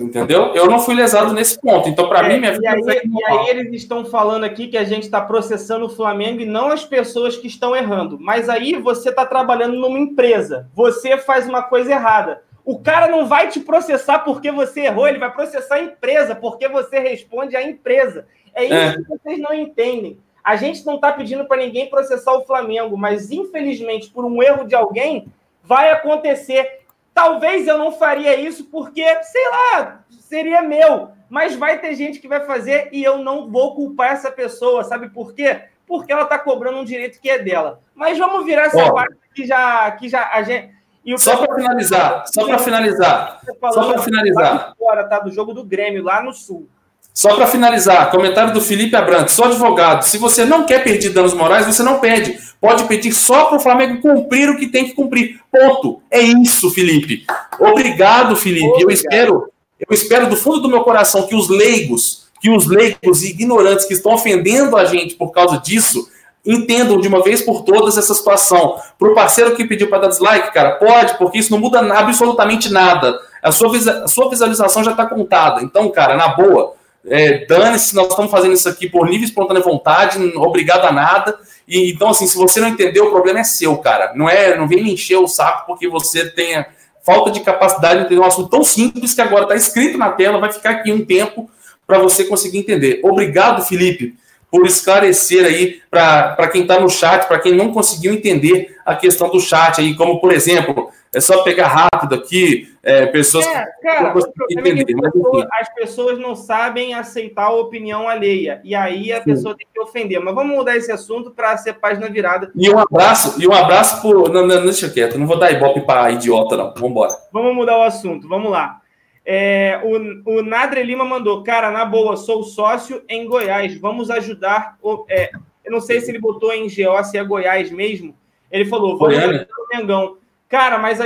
Entendeu? 0.00 0.54
Eu 0.54 0.66
não 0.66 0.80
fui 0.80 0.94
lesado 0.94 1.32
nesse 1.32 1.58
ponto. 1.58 1.88
Então, 1.88 2.08
para 2.08 2.26
é, 2.26 2.34
mim, 2.34 2.40
minha 2.40 2.52
vida. 2.52 2.66
E 2.66 2.90
aí, 2.90 3.00
e 3.04 3.24
aí 3.24 3.48
eles 3.48 3.82
estão 3.82 4.04
falando 4.04 4.44
aqui 4.44 4.68
que 4.68 4.76
a 4.76 4.84
gente 4.84 5.04
está 5.04 5.20
processando 5.20 5.86
o 5.86 5.88
Flamengo 5.88 6.40
e 6.40 6.46
não 6.46 6.68
as 6.68 6.84
pessoas 6.84 7.36
que 7.36 7.46
estão 7.46 7.74
errando. 7.74 8.18
Mas 8.20 8.48
aí 8.48 8.74
você 8.78 9.08
está 9.08 9.24
trabalhando 9.24 9.76
numa 9.76 9.98
empresa. 9.98 10.68
Você 10.74 11.16
faz 11.16 11.48
uma 11.48 11.62
coisa 11.62 11.92
errada. 11.92 12.42
O 12.64 12.78
cara 12.78 13.08
não 13.08 13.26
vai 13.26 13.48
te 13.48 13.60
processar 13.60 14.20
porque 14.20 14.50
você 14.50 14.82
errou, 14.82 15.08
ele 15.08 15.18
vai 15.18 15.32
processar 15.32 15.76
a 15.76 15.82
empresa 15.82 16.34
porque 16.34 16.68
você 16.68 16.98
responde 16.98 17.56
à 17.56 17.62
empresa. 17.62 18.26
É 18.54 18.64
isso 18.64 18.74
é. 18.74 18.96
que 18.96 19.08
vocês 19.08 19.38
não 19.40 19.52
entendem. 19.52 20.18
A 20.44 20.56
gente 20.56 20.84
não 20.84 20.96
está 20.96 21.12
pedindo 21.12 21.44
para 21.44 21.62
ninguém 21.62 21.88
processar 21.88 22.32
o 22.32 22.44
Flamengo, 22.44 22.96
mas 22.96 23.30
infelizmente, 23.30 24.10
por 24.10 24.24
um 24.24 24.42
erro 24.42 24.66
de 24.66 24.74
alguém, 24.74 25.26
vai 25.62 25.90
acontecer. 25.90 26.80
Talvez 27.14 27.66
eu 27.66 27.78
não 27.78 27.92
faria 27.92 28.34
isso 28.34 28.64
porque, 28.64 29.04
sei 29.24 29.48
lá, 29.48 30.04
seria 30.10 30.62
meu. 30.62 31.10
Mas 31.28 31.54
vai 31.54 31.78
ter 31.78 31.94
gente 31.94 32.18
que 32.18 32.28
vai 32.28 32.44
fazer 32.44 32.88
e 32.92 33.02
eu 33.02 33.18
não 33.18 33.50
vou 33.50 33.74
culpar 33.74 34.12
essa 34.12 34.30
pessoa. 34.30 34.84
Sabe 34.84 35.10
por 35.10 35.34
quê? 35.34 35.62
Porque 35.86 36.12
ela 36.12 36.22
está 36.22 36.38
cobrando 36.38 36.78
um 36.78 36.84
direito 36.84 37.20
que 37.20 37.30
é 37.30 37.38
dela. 37.38 37.80
Mas 37.94 38.18
vamos 38.18 38.44
virar 38.44 38.64
essa 38.64 38.84
oh. 38.84 38.94
parte 38.94 39.16
que 39.34 39.46
já, 39.46 39.90
que 39.92 40.08
já 40.08 40.30
a 40.30 40.42
gente 40.42 40.74
só 41.16 41.36
para 41.36 41.54
finalizar, 41.54 42.24
só 42.26 42.44
para 42.44 42.58
finalizar, 42.58 43.40
só 43.72 43.92
para 43.92 44.02
finalizar. 44.02 44.74
Fora, 44.78 45.04
tá? 45.04 45.18
Do 45.18 45.32
jogo 45.32 45.52
do 45.52 45.64
Grêmio, 45.64 46.02
lá 46.02 46.22
no 46.22 46.32
Sul. 46.32 46.68
Só 47.14 47.36
para 47.36 47.46
finalizar, 47.46 48.10
comentário 48.10 48.54
do 48.54 48.60
Felipe 48.60 48.96
Abrantes, 48.96 49.34
sou 49.34 49.44
advogado. 49.44 50.02
Se 50.02 50.16
você 50.16 50.46
não 50.46 50.64
quer 50.64 50.82
pedir 50.82 51.10
danos 51.10 51.34
morais, 51.34 51.66
você 51.66 51.82
não 51.82 51.98
pede. 51.98 52.38
Pode 52.58 52.84
pedir 52.84 53.12
só 53.12 53.44
para 53.44 53.58
o 53.58 53.60
Flamengo 53.60 54.00
cumprir 54.00 54.48
o 54.48 54.56
que 54.56 54.66
tem 54.66 54.86
que 54.86 54.94
cumprir. 54.94 55.38
Ponto. 55.50 56.00
É 56.10 56.22
isso, 56.22 56.70
Felipe. 56.70 57.26
Obrigado, 57.58 58.34
Felipe. 58.34 58.66
Obrigado. 58.66 58.88
Eu 58.88 58.94
espero, 58.94 59.52
eu 59.78 59.94
espero 59.94 60.30
do 60.30 60.36
fundo 60.36 60.60
do 60.60 60.70
meu 60.70 60.82
coração 60.82 61.26
que 61.26 61.34
os 61.34 61.50
leigos, 61.50 62.28
que 62.40 62.48
os 62.48 62.66
leigos 62.66 63.22
e 63.22 63.30
ignorantes 63.30 63.84
que 63.84 63.92
estão 63.92 64.14
ofendendo 64.14 64.76
a 64.78 64.86
gente 64.86 65.14
por 65.14 65.32
causa 65.32 65.58
disso, 65.58 66.08
entendam 66.44 67.00
de 67.00 67.06
uma 67.06 67.22
vez 67.22 67.40
por 67.40 67.62
todas 67.62 67.96
essa 67.96 68.14
situação. 68.14 68.76
Para 68.98 69.08
o 69.08 69.14
parceiro 69.14 69.54
que 69.54 69.64
pediu 69.64 69.88
para 69.88 69.98
dar 69.98 70.08
dislike, 70.08 70.52
cara, 70.52 70.72
pode, 70.72 71.16
porque 71.16 71.38
isso 71.38 71.52
não 71.52 71.58
muda 71.58 71.80
absolutamente 71.96 72.70
nada. 72.70 73.18
A 73.42 73.52
sua, 73.52 73.76
a 74.04 74.08
sua 74.08 74.28
visualização 74.28 74.82
já 74.82 74.90
está 74.90 75.06
contada. 75.06 75.62
Então, 75.62 75.88
cara, 75.90 76.16
na 76.16 76.28
boa, 76.28 76.74
é, 77.06 77.44
dane-se, 77.46 77.94
nós 77.94 78.08
estamos 78.08 78.30
fazendo 78.30 78.54
isso 78.54 78.68
aqui 78.68 78.88
por 78.88 79.08
livre 79.08 79.24
espontânea 79.24 79.62
vontade, 79.62 80.18
obrigado 80.36 80.84
a 80.84 80.92
nada. 80.92 81.38
E, 81.66 81.92
então, 81.92 82.08
assim, 82.08 82.26
se 82.26 82.36
você 82.36 82.60
não 82.60 82.68
entendeu, 82.68 83.06
o 83.06 83.10
problema 83.10 83.40
é 83.40 83.44
seu, 83.44 83.76
cara. 83.76 84.12
Não 84.14 84.28
é, 84.28 84.56
não 84.56 84.66
vem 84.66 84.82
me 84.82 84.92
encher 84.92 85.16
o 85.16 85.28
saco 85.28 85.66
porque 85.66 85.88
você 85.88 86.28
tenha 86.28 86.66
falta 87.04 87.30
de 87.30 87.40
capacidade 87.40 88.00
de 88.00 88.06
entender 88.06 88.20
um 88.20 88.24
assunto 88.24 88.48
tão 88.48 88.62
simples 88.62 89.14
que 89.14 89.20
agora 89.20 89.42
está 89.42 89.56
escrito 89.56 89.98
na 89.98 90.10
tela, 90.10 90.38
vai 90.38 90.52
ficar 90.52 90.70
aqui 90.70 90.92
um 90.92 91.04
tempo 91.04 91.50
para 91.84 91.98
você 91.98 92.24
conseguir 92.24 92.58
entender. 92.58 93.00
Obrigado, 93.02 93.64
Felipe 93.64 94.14
por 94.52 94.66
esclarecer 94.66 95.46
aí 95.46 95.80
para 95.90 96.46
quem 96.48 96.60
está 96.60 96.78
no 96.78 96.90
chat, 96.90 97.26
para 97.26 97.38
quem 97.38 97.54
não 97.54 97.72
conseguiu 97.72 98.12
entender 98.12 98.76
a 98.84 98.94
questão 98.94 99.30
do 99.30 99.40
chat 99.40 99.80
aí, 99.80 99.96
como 99.96 100.20
por 100.20 100.30
exemplo, 100.30 100.90
é 101.10 101.20
só 101.20 101.42
pegar 101.42 101.68
rápido 101.68 102.14
aqui, 102.14 102.70
é, 102.82 103.06
pessoas 103.06 103.46
é, 103.46 103.66
cara, 103.82 104.12
que 104.12 104.58
entender, 104.58 104.94
mas, 104.94 105.12
as 105.52 105.74
pessoas 105.74 106.18
não 106.18 106.36
sabem 106.36 106.92
aceitar 106.92 107.44
a 107.44 107.52
opinião 107.52 108.06
alheia, 108.06 108.60
e 108.62 108.74
aí 108.74 109.10
a 109.10 109.18
Sim. 109.18 109.24
pessoa 109.24 109.56
tem 109.56 109.66
que 109.72 109.80
ofender. 109.80 110.20
Mas 110.20 110.34
vamos 110.34 110.54
mudar 110.54 110.76
esse 110.76 110.92
assunto 110.92 111.30
para 111.30 111.56
ser 111.56 111.74
página 111.74 112.10
virada. 112.10 112.50
E 112.54 112.70
um 112.70 112.78
abraço, 112.78 113.40
e 113.40 113.46
um 113.46 113.52
abraço 113.52 114.02
por. 114.02 114.30
Não, 114.30 114.46
não, 114.46 114.64
deixa 114.64 114.90
quieto, 114.90 115.18
não 115.18 115.26
vou 115.26 115.38
dar 115.38 115.52
ibope 115.52 115.80
para 115.82 116.10
idiota, 116.10 116.56
não. 116.56 116.72
Vamos 116.74 116.90
embora. 116.90 117.14
Vamos 117.32 117.54
mudar 117.54 117.78
o 117.78 117.82
assunto, 117.82 118.28
vamos 118.28 118.50
lá. 118.50 118.81
É, 119.24 119.80
o, 119.84 120.38
o 120.38 120.42
Nadre 120.42 120.82
Lima 120.82 121.04
mandou, 121.04 121.42
cara, 121.42 121.70
na 121.70 121.84
boa, 121.84 122.16
sou 122.16 122.42
sócio 122.42 123.02
em 123.08 123.26
Goiás, 123.26 123.78
vamos 123.78 124.10
ajudar. 124.10 124.76
O, 124.82 125.04
é, 125.08 125.30
eu 125.64 125.70
não 125.70 125.80
sei 125.80 126.00
se 126.00 126.10
ele 126.10 126.18
botou 126.18 126.52
em 126.52 126.64
GO, 126.64 127.04
se 127.04 127.16
é 127.16 127.24
Goiás 127.24 127.70
mesmo. 127.70 128.16
Ele 128.50 128.64
falou, 128.64 128.98
vamos 128.98 129.16
ajudar 129.16 129.46
o 129.46 129.76
Mengão. 129.76 130.16
Cara, 130.48 130.78
mas 130.78 131.00
a, 131.00 131.04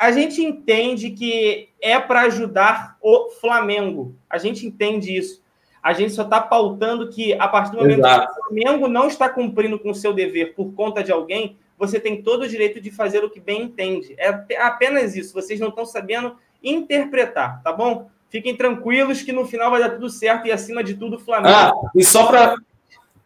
a 0.00 0.12
gente 0.12 0.42
entende 0.42 1.10
que 1.10 1.68
é 1.80 1.98
para 1.98 2.22
ajudar 2.22 2.96
o 3.00 3.30
Flamengo. 3.30 4.14
A 4.30 4.38
gente 4.38 4.64
entende 4.66 5.16
isso. 5.16 5.42
A 5.82 5.92
gente 5.92 6.12
só 6.12 6.22
está 6.22 6.40
pautando 6.40 7.08
que, 7.10 7.34
a 7.34 7.48
partir 7.48 7.72
do 7.72 7.78
momento 7.78 7.98
Exato. 7.98 8.32
que 8.32 8.40
o 8.40 8.44
Flamengo 8.44 8.86
não 8.86 9.08
está 9.08 9.28
cumprindo 9.28 9.78
com 9.78 9.90
o 9.90 9.94
seu 9.94 10.12
dever 10.12 10.54
por 10.54 10.72
conta 10.74 11.02
de 11.02 11.10
alguém, 11.10 11.56
você 11.76 11.98
tem 11.98 12.22
todo 12.22 12.42
o 12.42 12.48
direito 12.48 12.80
de 12.80 12.92
fazer 12.92 13.24
o 13.24 13.30
que 13.30 13.40
bem 13.40 13.62
entende. 13.62 14.14
É 14.16 14.28
apenas 14.58 15.16
isso. 15.16 15.34
Vocês 15.34 15.58
não 15.58 15.68
estão 15.68 15.84
sabendo 15.84 16.36
interpretar, 16.62 17.62
tá 17.62 17.72
bom? 17.72 18.08
Fiquem 18.30 18.56
tranquilos 18.56 19.22
que 19.22 19.32
no 19.32 19.46
final 19.46 19.70
vai 19.70 19.80
dar 19.80 19.90
tudo 19.90 20.08
certo 20.08 20.46
e, 20.46 20.52
acima 20.52 20.82
de 20.82 20.94
tudo, 20.94 21.16
o 21.16 21.20
Flamengo. 21.20 21.54
Ah, 21.54 21.72
e 21.94 22.02
só 22.02 22.26
para 22.26 22.56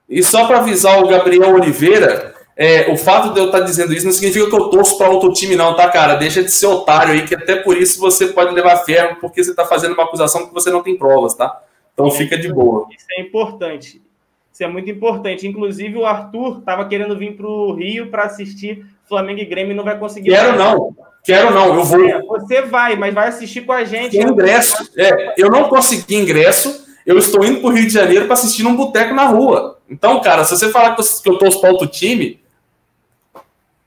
E 0.09 0.23
só 0.23 0.47
para 0.47 0.59
avisar 0.59 1.03
o 1.03 1.09
Gabriel 1.09 1.55
Oliveira, 1.55 2.35
é, 2.57 2.91
o 2.91 2.97
fato 2.97 3.33
de 3.33 3.39
eu 3.39 3.47
estar 3.47 3.61
tá 3.61 3.65
dizendo 3.65 3.93
isso 3.93 4.07
não 4.07 4.13
significa 4.13 4.49
que 4.49 4.55
eu 4.57 4.71
torço 4.71 4.97
para 4.97 5.11
outro 5.11 5.33
time, 5.33 5.55
não, 5.55 5.77
tá, 5.77 5.89
cara? 5.91 6.15
Deixa 6.15 6.43
de 6.43 6.51
ser 6.51 6.67
otário 6.67 7.13
aí, 7.13 7.25
que 7.25 7.35
até 7.35 7.57
por 7.57 7.77
isso 7.77 8.01
você 8.01 8.29
pode 8.29 8.55
levar 8.55 8.79
ferro, 8.79 9.17
porque 9.21 9.45
você 9.45 9.51
está 9.51 9.65
fazendo 9.65 9.93
uma 9.93 10.05
acusação 10.05 10.47
que 10.47 10.55
você 10.55 10.71
não 10.71 10.83
tem 10.83 10.97
provas, 10.97 11.35
tá? 11.35 11.63
Então 11.93 12.11
fica 12.11 12.37
de 12.37 12.53
boa. 12.53 12.89
Isso 12.91 13.07
é 13.11 13.21
importante. 13.21 14.03
Isso 14.53 14.65
é 14.65 14.67
muito 14.67 14.91
importante. 14.91 15.47
Inclusive, 15.47 15.99
o 15.99 16.07
Arthur 16.07 16.59
estava 16.59 16.87
querendo 16.87 17.17
vir 17.17 17.37
para 17.37 17.47
o 17.47 17.75
Rio 17.75 18.11
para 18.11 18.25
assistir 18.25 18.87
Flamengo 19.07 19.41
e 19.41 19.45
Grêmio 19.45 19.73
e 19.73 19.77
não 19.77 19.85
vai 19.85 19.99
conseguir. 19.99 20.31
Quero 20.31 20.59
não. 20.59 20.97
Quero 21.27 21.53
não, 21.53 21.75
eu 21.75 21.83
vou. 21.83 22.09
É, 22.09 22.23
você 22.23 22.63
vai, 22.63 22.95
mas 22.95 23.13
vai 23.13 23.27
assistir 23.27 23.63
com 23.63 23.73
a 23.73 23.83
gente. 23.83 24.17
Tem 24.17 24.23
ingresso. 24.23 24.89
É, 24.97 25.35
eu 25.37 25.51
não 25.51 25.69
consegui 25.69 26.15
ingresso. 26.15 26.87
Eu 27.05 27.19
estou 27.19 27.45
indo 27.45 27.61
para 27.61 27.69
o 27.69 27.73
Rio 27.73 27.87
de 27.87 27.93
Janeiro 27.93 28.27
para 28.27 28.35
assistir 28.35 28.63
num 28.63 28.77
boteco 28.77 29.13
na 29.13 29.25
rua. 29.25 29.81
Então, 29.91 30.21
cara, 30.21 30.45
se 30.45 30.57
você 30.57 30.71
falar 30.71 30.95
que 30.95 31.29
eu 31.29 31.39
torço 31.39 31.61
para 31.61 31.71
outro 31.71 31.89
time. 31.89 32.41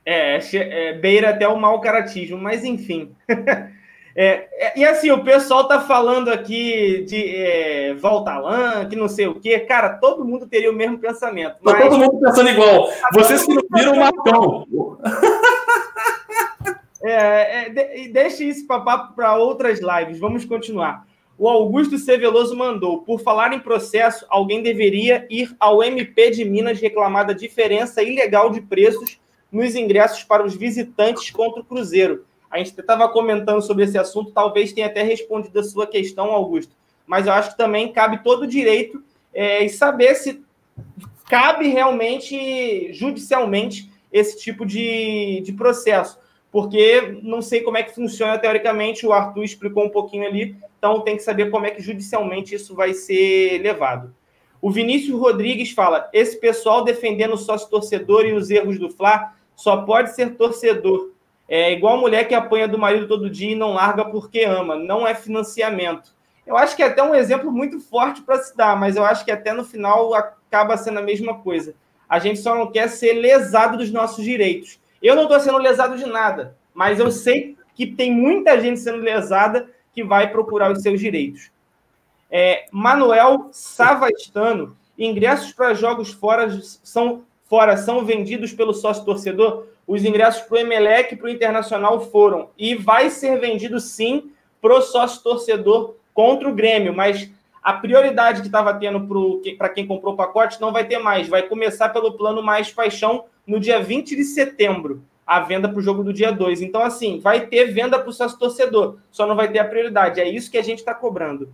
É, 0.04 0.38
é, 0.52 0.92
beira 0.92 1.30
até 1.30 1.48
o 1.48 1.58
mau 1.58 1.80
caratismo, 1.80 2.36
mas 2.38 2.62
enfim. 2.62 3.12
É, 4.16 4.48
é, 4.52 4.78
e 4.78 4.84
assim, 4.84 5.08
o 5.12 5.22
pessoal 5.22 5.68
tá 5.68 5.80
falando 5.80 6.30
aqui 6.30 7.04
de 7.06 7.36
é, 7.36 7.94
Voltalan, 7.94 8.86
que 8.88 8.96
não 8.96 9.08
sei 9.08 9.28
o 9.28 9.36
quê. 9.36 9.60
Cara, 9.60 9.90
todo 9.90 10.24
mundo 10.24 10.48
teria 10.48 10.68
o 10.68 10.74
mesmo 10.74 10.98
pensamento. 10.98 11.54
Mas... 11.62 11.74
Tá 11.74 11.82
todo 11.82 11.96
mundo 11.96 12.20
pensando 12.20 12.50
igual. 12.50 12.90
Vocês 13.14 13.44
que 13.44 13.54
não 13.54 13.62
viram 13.72 13.92
o 13.92 13.98
Marcão. 13.98 14.66
É, 17.02 17.62
é, 17.62 17.68
de, 17.70 18.08
deixe 18.08 18.44
isso 18.44 18.66
para 18.66 19.36
outras 19.36 19.80
lives. 19.80 20.18
Vamos 20.18 20.44
continuar. 20.44 21.06
O 21.38 21.48
Augusto 21.48 21.96
C. 21.96 22.18
Veloso 22.18 22.54
mandou: 22.54 22.98
por 22.98 23.20
falar 23.20 23.52
em 23.52 23.60
processo, 23.60 24.26
alguém 24.28 24.62
deveria 24.62 25.26
ir 25.30 25.54
ao 25.58 25.82
MP 25.82 26.30
de 26.30 26.44
Minas 26.44 26.80
reclamar 26.80 27.26
da 27.26 27.32
diferença 27.32 28.02
ilegal 28.02 28.50
de 28.50 28.60
preços 28.60 29.18
nos 29.50 29.74
ingressos 29.74 30.22
para 30.22 30.44
os 30.44 30.54
visitantes 30.54 31.30
contra 31.30 31.62
o 31.62 31.64
Cruzeiro. 31.64 32.24
A 32.50 32.58
gente 32.58 32.78
estava 32.78 33.08
comentando 33.08 33.62
sobre 33.62 33.84
esse 33.84 33.96
assunto, 33.96 34.32
talvez 34.32 34.72
tenha 34.72 34.88
até 34.88 35.02
respondido 35.02 35.58
a 35.58 35.64
sua 35.64 35.86
questão, 35.86 36.32
Augusto, 36.32 36.74
mas 37.06 37.26
eu 37.26 37.32
acho 37.32 37.52
que 37.52 37.56
também 37.56 37.92
cabe 37.92 38.22
todo 38.22 38.42
o 38.42 38.46
direito 38.46 39.02
é, 39.32 39.64
e 39.64 39.68
saber 39.68 40.14
se 40.16 40.42
cabe 41.28 41.68
realmente 41.68 42.92
judicialmente 42.92 43.90
esse 44.12 44.36
tipo 44.38 44.66
de, 44.66 45.40
de 45.42 45.52
processo 45.52 46.18
porque 46.50 47.20
não 47.22 47.40
sei 47.40 47.60
como 47.60 47.76
é 47.76 47.82
que 47.82 47.94
funciona 47.94 48.38
teoricamente, 48.38 49.06
o 49.06 49.12
Arthur 49.12 49.44
explicou 49.44 49.84
um 49.84 49.90
pouquinho 49.90 50.26
ali, 50.26 50.56
então 50.78 51.00
tem 51.00 51.16
que 51.16 51.22
saber 51.22 51.50
como 51.50 51.66
é 51.66 51.70
que 51.70 51.82
judicialmente 51.82 52.54
isso 52.54 52.74
vai 52.74 52.92
ser 52.92 53.58
levado. 53.58 54.14
O 54.60 54.70
Vinícius 54.70 55.18
Rodrigues 55.18 55.70
fala: 55.70 56.08
esse 56.12 56.38
pessoal 56.38 56.84
defendendo 56.84 57.34
o 57.34 57.38
sócio 57.38 57.70
torcedor 57.70 58.26
e 58.26 58.32
os 58.32 58.50
erros 58.50 58.78
do 58.78 58.90
Fla 58.90 59.32
só 59.54 59.78
pode 59.82 60.14
ser 60.14 60.36
torcedor. 60.36 61.10
É 61.48 61.72
igual 61.72 61.98
mulher 61.98 62.28
que 62.28 62.34
apanha 62.34 62.68
do 62.68 62.78
marido 62.78 63.08
todo 63.08 63.30
dia 63.30 63.52
e 63.52 63.56
não 63.56 63.74
larga 63.74 64.04
porque 64.04 64.44
ama, 64.44 64.76
não 64.76 65.06
é 65.06 65.14
financiamento. 65.14 66.14
Eu 66.46 66.56
acho 66.56 66.74
que 66.74 66.82
é 66.82 66.86
até 66.86 67.02
um 67.02 67.14
exemplo 67.14 67.50
muito 67.50 67.78
forte 67.80 68.22
para 68.22 68.38
se 68.38 68.56
dar, 68.56 68.78
mas 68.78 68.96
eu 68.96 69.04
acho 69.04 69.24
que 69.24 69.30
até 69.30 69.52
no 69.52 69.64
final 69.64 70.14
acaba 70.14 70.76
sendo 70.76 70.98
a 70.98 71.02
mesma 71.02 71.38
coisa. 71.38 71.74
A 72.08 72.18
gente 72.18 72.40
só 72.40 72.54
não 72.54 72.70
quer 72.70 72.88
ser 72.88 73.12
lesado 73.12 73.78
dos 73.78 73.90
nossos 73.92 74.24
direitos. 74.24 74.79
Eu 75.02 75.14
não 75.16 75.24
estou 75.24 75.40
sendo 75.40 75.58
lesado 75.58 75.96
de 75.96 76.06
nada, 76.06 76.56
mas 76.74 76.98
eu 76.98 77.10
sei 77.10 77.56
que 77.74 77.86
tem 77.86 78.12
muita 78.12 78.60
gente 78.60 78.80
sendo 78.80 78.98
lesada 78.98 79.68
que 79.92 80.04
vai 80.04 80.30
procurar 80.30 80.70
os 80.70 80.82
seus 80.82 81.00
direitos. 81.00 81.50
É, 82.30 82.66
Manuel 82.70 83.48
Savastano, 83.52 84.76
ingressos 84.98 85.52
para 85.52 85.74
jogos 85.74 86.12
fora 86.12 86.48
são, 86.82 87.24
fora 87.44 87.76
são 87.76 88.04
vendidos 88.04 88.52
pelo 88.52 88.72
sócio 88.72 89.04
torcedor? 89.04 89.66
Os 89.86 90.04
ingressos 90.04 90.42
para 90.42 90.56
o 90.56 90.60
Emelec 90.60 91.12
e 91.14 91.16
para 91.16 91.26
o 91.26 91.30
Internacional 91.30 92.00
foram. 92.10 92.50
E 92.56 92.74
vai 92.74 93.10
ser 93.10 93.40
vendido 93.40 93.80
sim 93.80 94.30
para 94.60 94.74
o 94.76 94.82
sócio 94.82 95.22
torcedor 95.22 95.96
contra 96.14 96.48
o 96.48 96.54
Grêmio, 96.54 96.94
mas 96.94 97.30
a 97.62 97.74
prioridade 97.74 98.40
que 98.40 98.46
estava 98.46 98.72
tendo 98.74 99.06
para 99.58 99.68
quem 99.68 99.86
comprou 99.86 100.14
o 100.14 100.16
pacote 100.16 100.60
não 100.60 100.72
vai 100.72 100.86
ter 100.86 100.98
mais. 100.98 101.28
Vai 101.28 101.42
começar 101.42 101.90
pelo 101.90 102.12
plano 102.12 102.42
Mais 102.42 102.70
Paixão, 102.70 103.24
no 103.46 103.60
dia 103.60 103.82
20 103.82 104.16
de 104.16 104.24
setembro, 104.24 105.02
a 105.26 105.40
venda 105.40 105.68
para 105.68 105.78
o 105.78 105.82
jogo 105.82 106.02
do 106.02 106.12
dia 106.12 106.32
2. 106.32 106.62
Então, 106.62 106.82
assim, 106.82 107.20
vai 107.20 107.46
ter 107.46 107.66
venda 107.66 107.98
para 107.98 108.08
o 108.08 108.12
sócio 108.12 108.38
torcedor, 108.38 108.96
só 109.10 109.26
não 109.26 109.36
vai 109.36 109.48
ter 109.48 109.58
a 109.58 109.64
prioridade. 109.64 110.20
É 110.20 110.28
isso 110.28 110.50
que 110.50 110.58
a 110.58 110.62
gente 110.62 110.78
está 110.78 110.94
cobrando. 110.94 111.48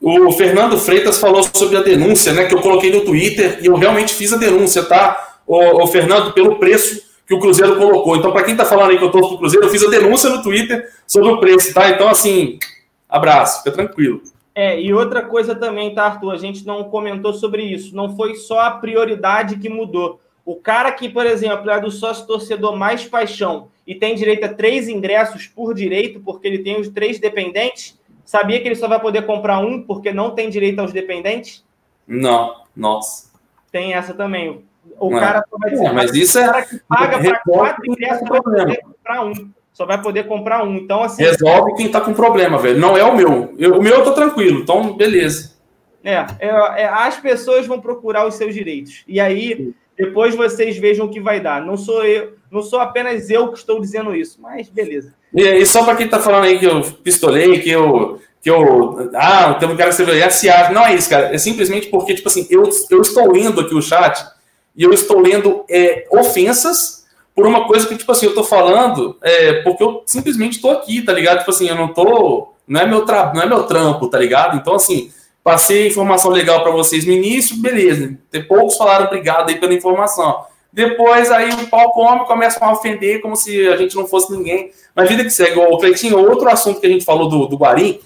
O 0.00 0.32
Fernando 0.32 0.78
Freitas 0.78 1.18
falou 1.18 1.42
sobre 1.42 1.76
a 1.76 1.82
denúncia, 1.82 2.32
né? 2.32 2.46
Que 2.46 2.54
eu 2.54 2.60
coloquei 2.60 2.90
no 2.92 3.04
Twitter 3.04 3.58
e 3.62 3.66
eu 3.66 3.76
realmente 3.76 4.14
fiz 4.14 4.32
a 4.32 4.36
denúncia, 4.36 4.82
tá? 4.84 5.40
O, 5.46 5.86
Fernando, 5.88 6.32
pelo 6.32 6.58
preço 6.58 7.02
que 7.26 7.34
o 7.34 7.40
Cruzeiro 7.40 7.76
colocou. 7.76 8.16
Então, 8.16 8.32
para 8.32 8.44
quem 8.44 8.52
está 8.52 8.64
falando 8.64 8.90
aí 8.90 8.98
que 8.98 9.04
eu 9.04 9.08
estou 9.08 9.28
pro 9.28 9.38
Cruzeiro, 9.38 9.66
eu 9.66 9.70
fiz 9.70 9.82
a 9.82 9.90
denúncia 9.90 10.30
no 10.30 10.42
Twitter 10.42 10.88
sobre 11.06 11.30
o 11.30 11.40
preço, 11.40 11.74
tá? 11.74 11.90
Então, 11.90 12.08
assim, 12.08 12.58
abraço, 13.08 13.58
fica 13.58 13.72
tranquilo. 13.72 14.22
É, 14.54 14.80
e 14.80 14.92
outra 14.92 15.22
coisa 15.22 15.54
também, 15.54 15.94
tá, 15.94 16.04
Arthur? 16.04 16.32
A 16.32 16.36
gente 16.36 16.66
não 16.66 16.84
comentou 16.84 17.32
sobre 17.32 17.62
isso. 17.62 17.94
Não 17.94 18.16
foi 18.16 18.34
só 18.34 18.60
a 18.60 18.70
prioridade 18.72 19.58
que 19.58 19.68
mudou. 19.68 20.20
O 20.44 20.56
cara 20.56 20.90
que, 20.90 21.08
por 21.08 21.26
exemplo, 21.26 21.70
é 21.70 21.80
do 21.80 21.90
sócio 21.90 22.26
torcedor 22.26 22.76
mais 22.76 23.04
paixão 23.04 23.68
e 23.86 23.94
tem 23.94 24.14
direito 24.14 24.44
a 24.44 24.48
três 24.48 24.88
ingressos 24.88 25.46
por 25.46 25.74
direito, 25.74 26.20
porque 26.20 26.48
ele 26.48 26.58
tem 26.58 26.80
os 26.80 26.88
três 26.88 27.18
dependentes, 27.20 27.98
sabia 28.24 28.60
que 28.60 28.66
ele 28.66 28.74
só 28.74 28.88
vai 28.88 29.00
poder 29.00 29.26
comprar 29.26 29.58
um 29.58 29.82
porque 29.82 30.12
não 30.12 30.30
tem 30.30 30.50
direito 30.50 30.80
aos 30.80 30.92
dependentes? 30.92 31.64
Não, 32.06 32.64
nossa. 32.74 33.30
Tem 33.70 33.94
essa 33.94 34.14
também. 34.14 34.64
O 34.98 35.16
é. 35.16 35.20
cara 35.20 35.44
só 35.48 35.56
vai 35.58 35.76
ser. 35.76 35.84
É, 35.84 35.92
mas 35.92 36.14
isso 36.14 36.38
é. 36.38 36.42
O 36.42 36.52
cara 36.52 36.62
que 36.64 36.78
paga 36.88 37.18
para 37.20 37.38
quatro 37.40 37.86
ingressos 37.86 38.28
poder 38.28 38.80
comprar 38.82 39.24
um. 39.24 39.52
Só 39.80 39.86
vai 39.86 40.02
poder 40.02 40.26
comprar 40.26 40.62
um. 40.62 40.76
Então, 40.76 41.02
assim. 41.02 41.22
Resolve 41.22 41.74
quem 41.74 41.88
tá 41.88 42.02
com 42.02 42.12
problema, 42.12 42.58
velho. 42.58 42.78
Não 42.78 42.98
é 42.98 43.02
o 43.02 43.16
meu. 43.16 43.54
Eu, 43.56 43.78
o 43.78 43.82
meu 43.82 43.94
eu 43.94 44.04
tô 44.04 44.12
tranquilo, 44.12 44.60
então 44.60 44.94
beleza. 44.94 45.52
É, 46.04 46.16
é, 46.38 46.48
é, 46.82 46.84
as 46.86 47.16
pessoas 47.16 47.66
vão 47.66 47.80
procurar 47.80 48.26
os 48.26 48.34
seus 48.34 48.52
direitos. 48.52 49.02
E 49.08 49.18
aí, 49.18 49.72
depois 49.96 50.34
vocês 50.34 50.76
vejam 50.76 51.06
o 51.06 51.08
que 51.08 51.18
vai 51.18 51.40
dar. 51.40 51.64
Não 51.64 51.78
sou 51.78 52.04
eu, 52.04 52.34
não 52.50 52.60
sou 52.60 52.78
apenas 52.78 53.30
eu 53.30 53.48
que 53.48 53.56
estou 53.56 53.80
dizendo 53.80 54.14
isso, 54.14 54.38
mas 54.38 54.68
beleza. 54.68 55.14
E, 55.34 55.42
e 55.44 55.64
só 55.64 55.82
para 55.82 55.96
quem 55.96 56.04
está 56.04 56.18
falando 56.18 56.44
aí 56.44 56.58
que 56.58 56.66
eu 56.66 56.82
pistolei, 57.02 57.58
que 57.60 57.70
eu 57.70 58.20
que 58.42 58.50
eu 58.50 59.10
ah, 59.14 59.54
tem 59.54 59.66
um 59.66 59.76
cara 59.78 59.88
que 59.88 59.98
escreveu 59.98 60.30
SA, 60.30 60.72
não 60.74 60.84
é 60.84 60.94
isso, 60.94 61.08
cara. 61.08 61.34
É 61.34 61.38
simplesmente 61.38 61.86
porque 61.86 62.14
tipo 62.14 62.28
assim, 62.28 62.46
eu, 62.50 62.68
eu 62.90 63.00
estou 63.00 63.32
lendo 63.32 63.62
aqui 63.62 63.74
o 63.74 63.80
chat 63.80 64.22
e 64.76 64.82
eu 64.82 64.92
estou 64.92 65.20
lendo 65.20 65.64
é, 65.70 66.06
ofensas 66.10 66.99
por 67.34 67.46
uma 67.46 67.66
coisa 67.66 67.86
que 67.86 67.96
tipo 67.96 68.10
assim, 68.12 68.26
eu 68.26 68.30
estou 68.30 68.44
falando 68.44 69.16
é, 69.22 69.62
porque 69.62 69.82
eu 69.82 70.02
simplesmente 70.06 70.56
estou 70.56 70.70
aqui, 70.70 71.02
tá 71.02 71.12
ligado? 71.12 71.38
Tipo 71.38 71.50
assim, 71.50 71.68
eu 71.68 71.76
não 71.76 71.88
tô 71.88 72.52
não 72.66 72.80
é 72.80 72.86
meu 72.86 73.04
tra... 73.04 73.32
não 73.34 73.42
é 73.42 73.46
meu 73.46 73.64
trampo, 73.64 74.08
tá 74.08 74.18
ligado? 74.18 74.56
Então 74.56 74.74
assim, 74.74 75.10
Passei 75.42 75.88
informação 75.88 76.30
legal 76.30 76.62
para 76.62 76.70
vocês 76.70 77.06
no 77.06 77.12
início, 77.12 77.56
beleza. 77.56 78.14
Poucos 78.46 78.76
falaram 78.76 79.06
obrigado 79.06 79.48
aí 79.48 79.58
pela 79.58 79.72
informação. 79.72 80.44
Depois 80.70 81.30
aí 81.30 81.50
o 81.50 81.66
pau 81.68 81.90
come, 81.92 82.26
começam 82.26 82.68
a 82.68 82.72
ofender 82.72 83.22
como 83.22 83.34
se 83.34 83.66
a 83.66 83.76
gente 83.76 83.96
não 83.96 84.06
fosse 84.06 84.30
ninguém. 84.30 84.70
Mas 84.94 85.08
vida 85.08 85.24
que 85.24 85.30
segue, 85.30 85.58
o 85.58 85.78
Cleitinho, 85.78 86.18
outro 86.18 86.48
assunto 86.48 86.78
que 86.78 86.86
a 86.86 86.90
gente 86.90 87.06
falou 87.06 87.28
do, 87.28 87.46
do 87.46 87.56
Guarim, 87.56 87.98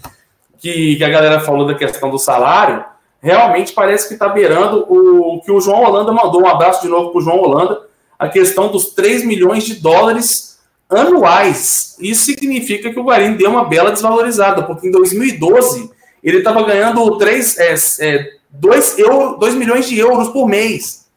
que, 0.59 0.97
que 0.97 1.05
a 1.05 1.09
galera 1.09 1.41
falou 1.41 1.67
da 1.67 1.75
questão 1.75 2.09
do 2.09 2.19
salário, 2.19 2.85
realmente 3.21 3.73
parece 3.73 4.07
que 4.07 4.15
está 4.15 4.29
beirando 4.29 4.87
o 4.89 5.41
que 5.41 5.51
o 5.51 5.61
João 5.61 5.83
Holanda 5.83 6.13
mandou. 6.13 6.43
Um 6.43 6.49
abraço 6.49 6.83
de 6.83 6.89
novo 6.89 7.11
para 7.11 7.19
o 7.19 7.23
João 7.23 7.41
Holanda. 7.41 7.83
A 8.19 8.29
questão 8.29 8.71
dos 8.71 8.95
3 8.95 9.25
milhões 9.25 9.65
de 9.65 9.75
dólares 9.75 10.61
anuais. 10.89 11.97
Isso 12.01 12.25
significa 12.25 12.91
que 12.93 12.99
o 12.99 13.05
Guarim 13.05 13.37
deu 13.37 13.51
uma 13.51 13.65
bela 13.65 13.91
desvalorizada, 13.91 14.63
porque 14.63 14.89
em 14.89 14.91
2012 14.91 15.91
ele 16.23 16.39
estava 16.39 16.63
ganhando 16.63 17.19
3, 17.19 17.59
é, 17.59 17.75
é, 18.01 18.31
2, 18.51 18.99
euro, 18.99 19.37
2 19.37 19.55
milhões 19.55 19.89
de 19.89 19.99
euros 19.99 20.29
por 20.29 20.49
mês. 20.49 21.09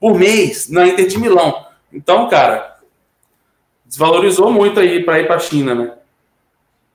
Por 0.00 0.18
mês, 0.18 0.68
na 0.68 0.86
Inter 0.86 1.06
de 1.06 1.18
Milão. 1.18 1.66
Então, 1.92 2.28
cara, 2.28 2.76
desvalorizou 3.84 4.52
muito 4.52 4.80
aí 4.80 5.02
para 5.04 5.20
ir 5.20 5.26
para 5.26 5.36
a 5.36 5.40
China, 5.40 5.74
né? 5.74 5.92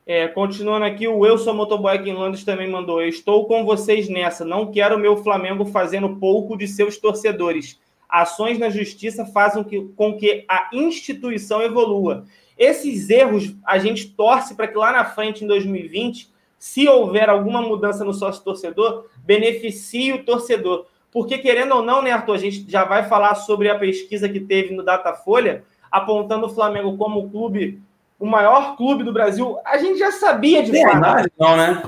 É, 0.05 0.27
continuando 0.27 0.85
aqui, 0.85 1.07
o 1.07 1.19
Wilson 1.19 1.53
Motoboy 1.53 1.97
em 1.97 2.13
Londres 2.13 2.43
também 2.43 2.67
mandou: 2.67 3.01
Estou 3.01 3.45
com 3.45 3.63
vocês 3.63 4.09
nessa. 4.09 4.43
Não 4.43 4.71
quero 4.71 4.97
meu 4.97 5.17
Flamengo 5.17 5.65
fazendo 5.65 6.15
pouco 6.15 6.57
de 6.57 6.67
seus 6.67 6.97
torcedores. 6.97 7.79
Ações 8.09 8.57
na 8.57 8.69
justiça 8.69 9.25
fazem 9.25 9.63
com 9.95 10.17
que 10.17 10.43
a 10.49 10.69
instituição 10.73 11.61
evolua. 11.61 12.25
Esses 12.57 13.09
erros 13.09 13.55
a 13.65 13.77
gente 13.77 14.09
torce 14.09 14.55
para 14.55 14.67
que 14.67 14.77
lá 14.77 14.91
na 14.91 15.05
frente, 15.05 15.43
em 15.43 15.47
2020, 15.47 16.29
se 16.57 16.87
houver 16.89 17.29
alguma 17.29 17.61
mudança 17.61 18.03
no 18.03 18.13
sócio 18.13 18.43
torcedor, 18.43 19.05
beneficie 19.23 20.11
o 20.11 20.25
torcedor. 20.25 20.87
Porque, 21.11 21.37
querendo 21.37 21.75
ou 21.75 21.81
não, 21.81 22.01
né, 22.01 22.11
Arthur, 22.11 22.33
a 22.33 22.37
gente 22.37 22.69
já 22.69 22.83
vai 22.83 23.07
falar 23.07 23.35
sobre 23.35 23.69
a 23.69 23.79
pesquisa 23.79 24.27
que 24.27 24.39
teve 24.39 24.75
no 24.75 24.83
Datafolha, 24.83 25.63
apontando 25.89 26.47
o 26.47 26.49
Flamengo 26.49 26.97
como 26.97 27.19
o 27.19 27.29
clube, 27.29 27.81
o 28.19 28.25
maior 28.25 28.75
clube 28.75 29.03
do 29.03 29.13
Brasil. 29.13 29.57
A 29.65 29.77
gente 29.77 29.97
já 29.97 30.11
sabia 30.11 30.61
de 30.61 30.71
fato. 30.81 31.31
Não, 31.39 31.55
né? 31.55 31.81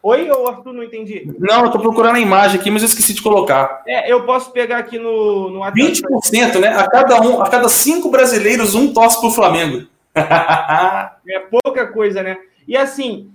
Oi, 0.00 0.30
ou 0.30 0.46
Arthur, 0.46 0.72
não 0.72 0.84
entendi. 0.84 1.28
Não, 1.38 1.64
eu 1.64 1.70
tô 1.70 1.78
procurando 1.80 2.16
a 2.16 2.20
imagem 2.20 2.60
aqui, 2.60 2.70
mas 2.70 2.82
eu 2.82 2.88
esqueci 2.88 3.12
de 3.14 3.22
colocar. 3.22 3.82
É, 3.86 4.10
eu 4.10 4.24
posso 4.24 4.52
pegar 4.52 4.78
aqui 4.78 4.98
no, 4.98 5.50
no 5.50 5.60
20%, 5.60 6.60
né? 6.60 6.68
A 6.68 6.88
cada 6.88 7.20
um, 7.20 7.42
a 7.42 7.50
cada 7.50 7.68
cinco 7.68 8.08
brasileiros, 8.08 8.74
um 8.76 8.92
torce 8.92 9.20
pro 9.20 9.30
Flamengo. 9.30 9.88
é 10.14 11.38
pouca 11.50 11.88
coisa, 11.88 12.22
né? 12.22 12.38
E 12.66 12.76
assim, 12.76 13.30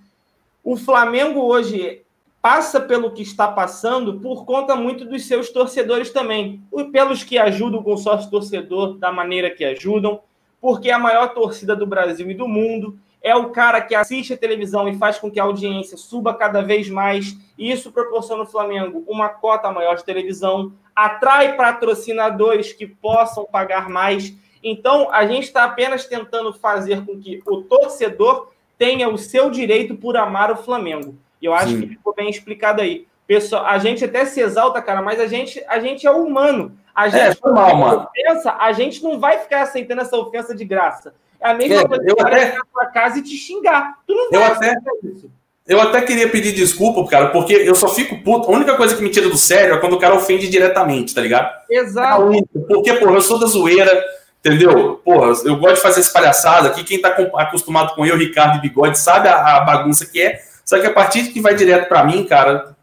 o 0.63 0.77
Flamengo 0.77 1.41
hoje 1.41 2.01
passa 2.41 2.79
pelo 2.79 3.11
que 3.11 3.21
está 3.21 3.47
passando 3.47 4.19
por 4.19 4.45
conta 4.45 4.75
muito 4.75 5.05
dos 5.05 5.25
seus 5.25 5.49
torcedores 5.49 6.11
também. 6.11 6.61
Pelos 6.91 7.23
que 7.23 7.37
ajudam 7.37 7.83
o 7.85 7.97
sócio 7.97 8.31
torcedor 8.31 8.97
da 8.97 9.11
maneira 9.11 9.49
que 9.49 9.65
ajudam, 9.65 10.21
porque 10.61 10.89
é 10.89 10.93
a 10.93 10.99
maior 10.99 11.33
torcida 11.33 11.75
do 11.75 11.85
Brasil 11.85 12.29
e 12.31 12.33
do 12.33 12.47
mundo 12.47 12.97
é 13.23 13.33
o 13.33 13.49
cara 13.51 13.79
que 13.79 13.95
assiste 13.95 14.33
a 14.33 14.37
televisão 14.37 14.87
e 14.89 14.97
faz 14.97 15.17
com 15.17 15.31
que 15.31 15.39
a 15.39 15.43
audiência 15.43 15.95
suba 15.95 16.33
cada 16.33 16.61
vez 16.61 16.89
mais. 16.89 17.37
E 17.57 17.71
isso 17.71 17.89
proporciona 17.89 18.41
ao 18.41 18.49
Flamengo 18.49 19.01
uma 19.07 19.29
cota 19.29 19.71
maior 19.71 19.95
de 19.95 20.03
televisão, 20.03 20.73
atrai 20.93 21.55
patrocinadores 21.55 22.73
que 22.73 22.85
possam 22.85 23.45
pagar 23.45 23.89
mais. 23.89 24.33
Então, 24.61 25.09
a 25.09 25.25
gente 25.25 25.45
está 25.45 25.63
apenas 25.63 26.05
tentando 26.05 26.51
fazer 26.53 27.05
com 27.05 27.17
que 27.17 27.41
o 27.47 27.61
torcedor 27.61 28.51
tenha 28.77 29.07
o 29.07 29.17
seu 29.17 29.49
direito 29.49 29.95
por 29.95 30.17
amar 30.17 30.51
o 30.51 30.57
Flamengo. 30.57 31.17
E 31.41 31.45
eu 31.45 31.53
acho 31.53 31.69
Sim. 31.69 31.81
que 31.81 31.87
ficou 31.87 32.13
bem 32.13 32.29
explicado 32.29 32.81
aí. 32.81 33.07
Pessoal, 33.25 33.65
a 33.65 33.77
gente 33.77 34.03
até 34.03 34.25
se 34.25 34.41
exalta, 34.41 34.81
cara, 34.81 35.01
mas 35.01 35.19
a 35.19 35.27
gente, 35.27 35.63
a 35.69 35.79
gente 35.79 36.05
é 36.05 36.11
humano. 36.11 36.77
A 36.93 37.07
é, 37.07 37.11
gente 37.11 37.39
é, 37.43 37.49
mal, 37.49 37.75
mano. 37.75 38.07
Ofensa, 38.09 38.55
a 38.59 38.71
gente 38.73 39.01
não 39.01 39.17
vai 39.17 39.39
ficar 39.39 39.61
aceitando 39.61 40.01
essa 40.01 40.17
ofensa 40.17 40.53
de 40.53 40.65
graça. 40.65 41.15
A 41.43 41.53
mesma 41.53 41.81
é, 41.81 41.87
coisa 41.87 42.03
que 42.03 42.21
até... 42.21 42.55
na 42.55 42.63
sua 42.71 42.85
casa 42.87 43.19
e 43.19 43.21
te 43.21 43.35
xingar. 43.35 43.99
Tu 44.07 44.13
não 44.15 44.29
eu 44.31 44.43
até... 44.43 44.75
isso. 45.03 45.29
Eu 45.65 45.79
até 45.79 46.01
queria 46.01 46.27
pedir 46.27 46.51
desculpa, 46.51 47.09
cara, 47.09 47.27
porque 47.29 47.53
eu 47.53 47.73
só 47.73 47.87
fico 47.87 48.21
puto. 48.21 48.49
A 48.49 48.51
única 48.51 48.75
coisa 48.75 48.95
que 48.95 49.01
me 49.01 49.09
tira 49.09 49.29
do 49.29 49.37
sério 49.37 49.75
é 49.75 49.77
quando 49.77 49.93
o 49.93 49.99
cara 49.99 50.13
ofende 50.13 50.49
diretamente, 50.49 51.15
tá 51.15 51.21
ligado? 51.21 51.49
Exato. 51.69 52.31
Porque, 52.67 52.93
porra, 52.95 53.13
eu 53.13 53.21
sou 53.21 53.39
da 53.39 53.45
zoeira, 53.45 54.03
entendeu? 54.39 55.01
Porra, 55.05 55.31
eu 55.45 55.55
gosto 55.55 55.75
de 55.75 55.81
fazer 55.81 56.01
essa 56.01 56.11
palhaçada 56.11 56.67
aqui. 56.67 56.83
Quem 56.83 56.99
tá 56.99 57.15
acostumado 57.37 57.95
com 57.95 58.05
eu, 58.05 58.17
Ricardo 58.17 58.57
e 58.57 58.61
Bigode, 58.61 58.99
sabe 58.99 59.29
a, 59.29 59.57
a 59.57 59.61
bagunça 59.61 60.05
que 60.05 60.21
é. 60.21 60.41
Só 60.65 60.77
que 60.79 60.87
a 60.87 60.93
partir 60.93 61.23
de 61.23 61.29
que 61.29 61.39
vai 61.39 61.55
direto 61.55 61.87
para 61.87 62.03
mim, 62.03 62.25
cara, 62.25 62.75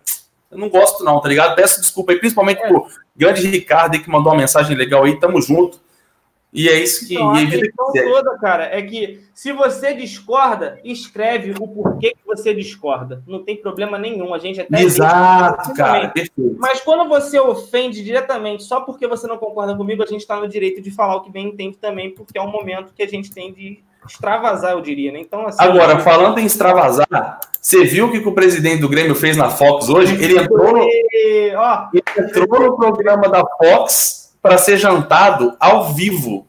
eu 0.50 0.56
não 0.56 0.70
gosto 0.70 1.04
não, 1.04 1.20
tá 1.20 1.28
ligado? 1.28 1.54
Peço 1.54 1.82
desculpa 1.82 2.12
aí, 2.12 2.18
principalmente 2.18 2.62
é. 2.62 2.66
pro 2.66 2.86
grande 3.14 3.46
Ricardo 3.46 3.94
aí, 3.94 4.00
que 4.00 4.08
mandou 4.08 4.32
uma 4.32 4.38
mensagem 4.38 4.74
legal 4.74 5.04
aí. 5.04 5.20
Tamo 5.20 5.40
junto. 5.42 5.78
E 6.52 6.68
é 6.68 6.82
isso 6.82 7.06
que. 7.06 7.14
Então, 7.14 7.30
a 7.30 7.46
questão 7.46 7.92
que 7.92 8.02
toda, 8.02 8.38
cara, 8.38 8.64
é 8.64 8.82
que 8.82 9.20
se 9.32 9.52
você 9.52 9.94
discorda, 9.94 10.80
escreve 10.84 11.52
o 11.52 11.68
porquê 11.68 12.10
que 12.10 12.26
você 12.26 12.52
discorda. 12.52 13.22
Não 13.26 13.44
tem 13.44 13.56
problema 13.56 13.96
nenhum. 13.98 14.34
A 14.34 14.38
gente 14.38 14.60
até. 14.60 14.82
Exato, 14.82 15.72
cara. 15.74 16.08
Perfeito. 16.08 16.56
Mas 16.58 16.80
quando 16.80 17.08
você 17.08 17.38
ofende 17.38 18.02
diretamente 18.02 18.64
só 18.64 18.80
porque 18.80 19.06
você 19.06 19.26
não 19.26 19.38
concorda 19.38 19.76
comigo, 19.76 20.02
a 20.02 20.06
gente 20.06 20.22
está 20.22 20.40
no 20.40 20.48
direito 20.48 20.82
de 20.82 20.90
falar 20.90 21.16
o 21.16 21.22
que 21.22 21.30
bem 21.30 21.48
entende 21.48 21.76
também, 21.76 22.10
porque 22.10 22.36
é 22.36 22.42
um 22.42 22.50
momento 22.50 22.92
que 22.94 23.02
a 23.02 23.08
gente 23.08 23.30
tem 23.30 23.52
de 23.52 23.78
extravasar, 24.08 24.72
eu 24.72 24.80
diria, 24.80 25.12
né? 25.12 25.20
Então, 25.20 25.46
assim, 25.46 25.62
Agora, 25.62 26.00
falando 26.00 26.38
em 26.38 26.46
extravasar, 26.46 27.38
você 27.60 27.84
viu 27.84 28.06
o 28.06 28.10
que 28.10 28.18
o 28.18 28.32
presidente 28.32 28.80
do 28.80 28.88
Grêmio 28.88 29.14
fez 29.14 29.36
na 29.36 29.50
Fox 29.50 29.88
hoje? 29.88 30.14
Ele 30.14 30.38
entrou 30.38 30.72
no, 30.72 30.82
ele 30.82 31.52
entrou 32.18 32.60
no 32.60 32.76
programa 32.76 33.28
da 33.28 33.44
Fox 33.58 34.19
para 34.42 34.58
ser 34.58 34.76
jantado 34.76 35.56
ao 35.58 35.92
vivo. 35.92 36.46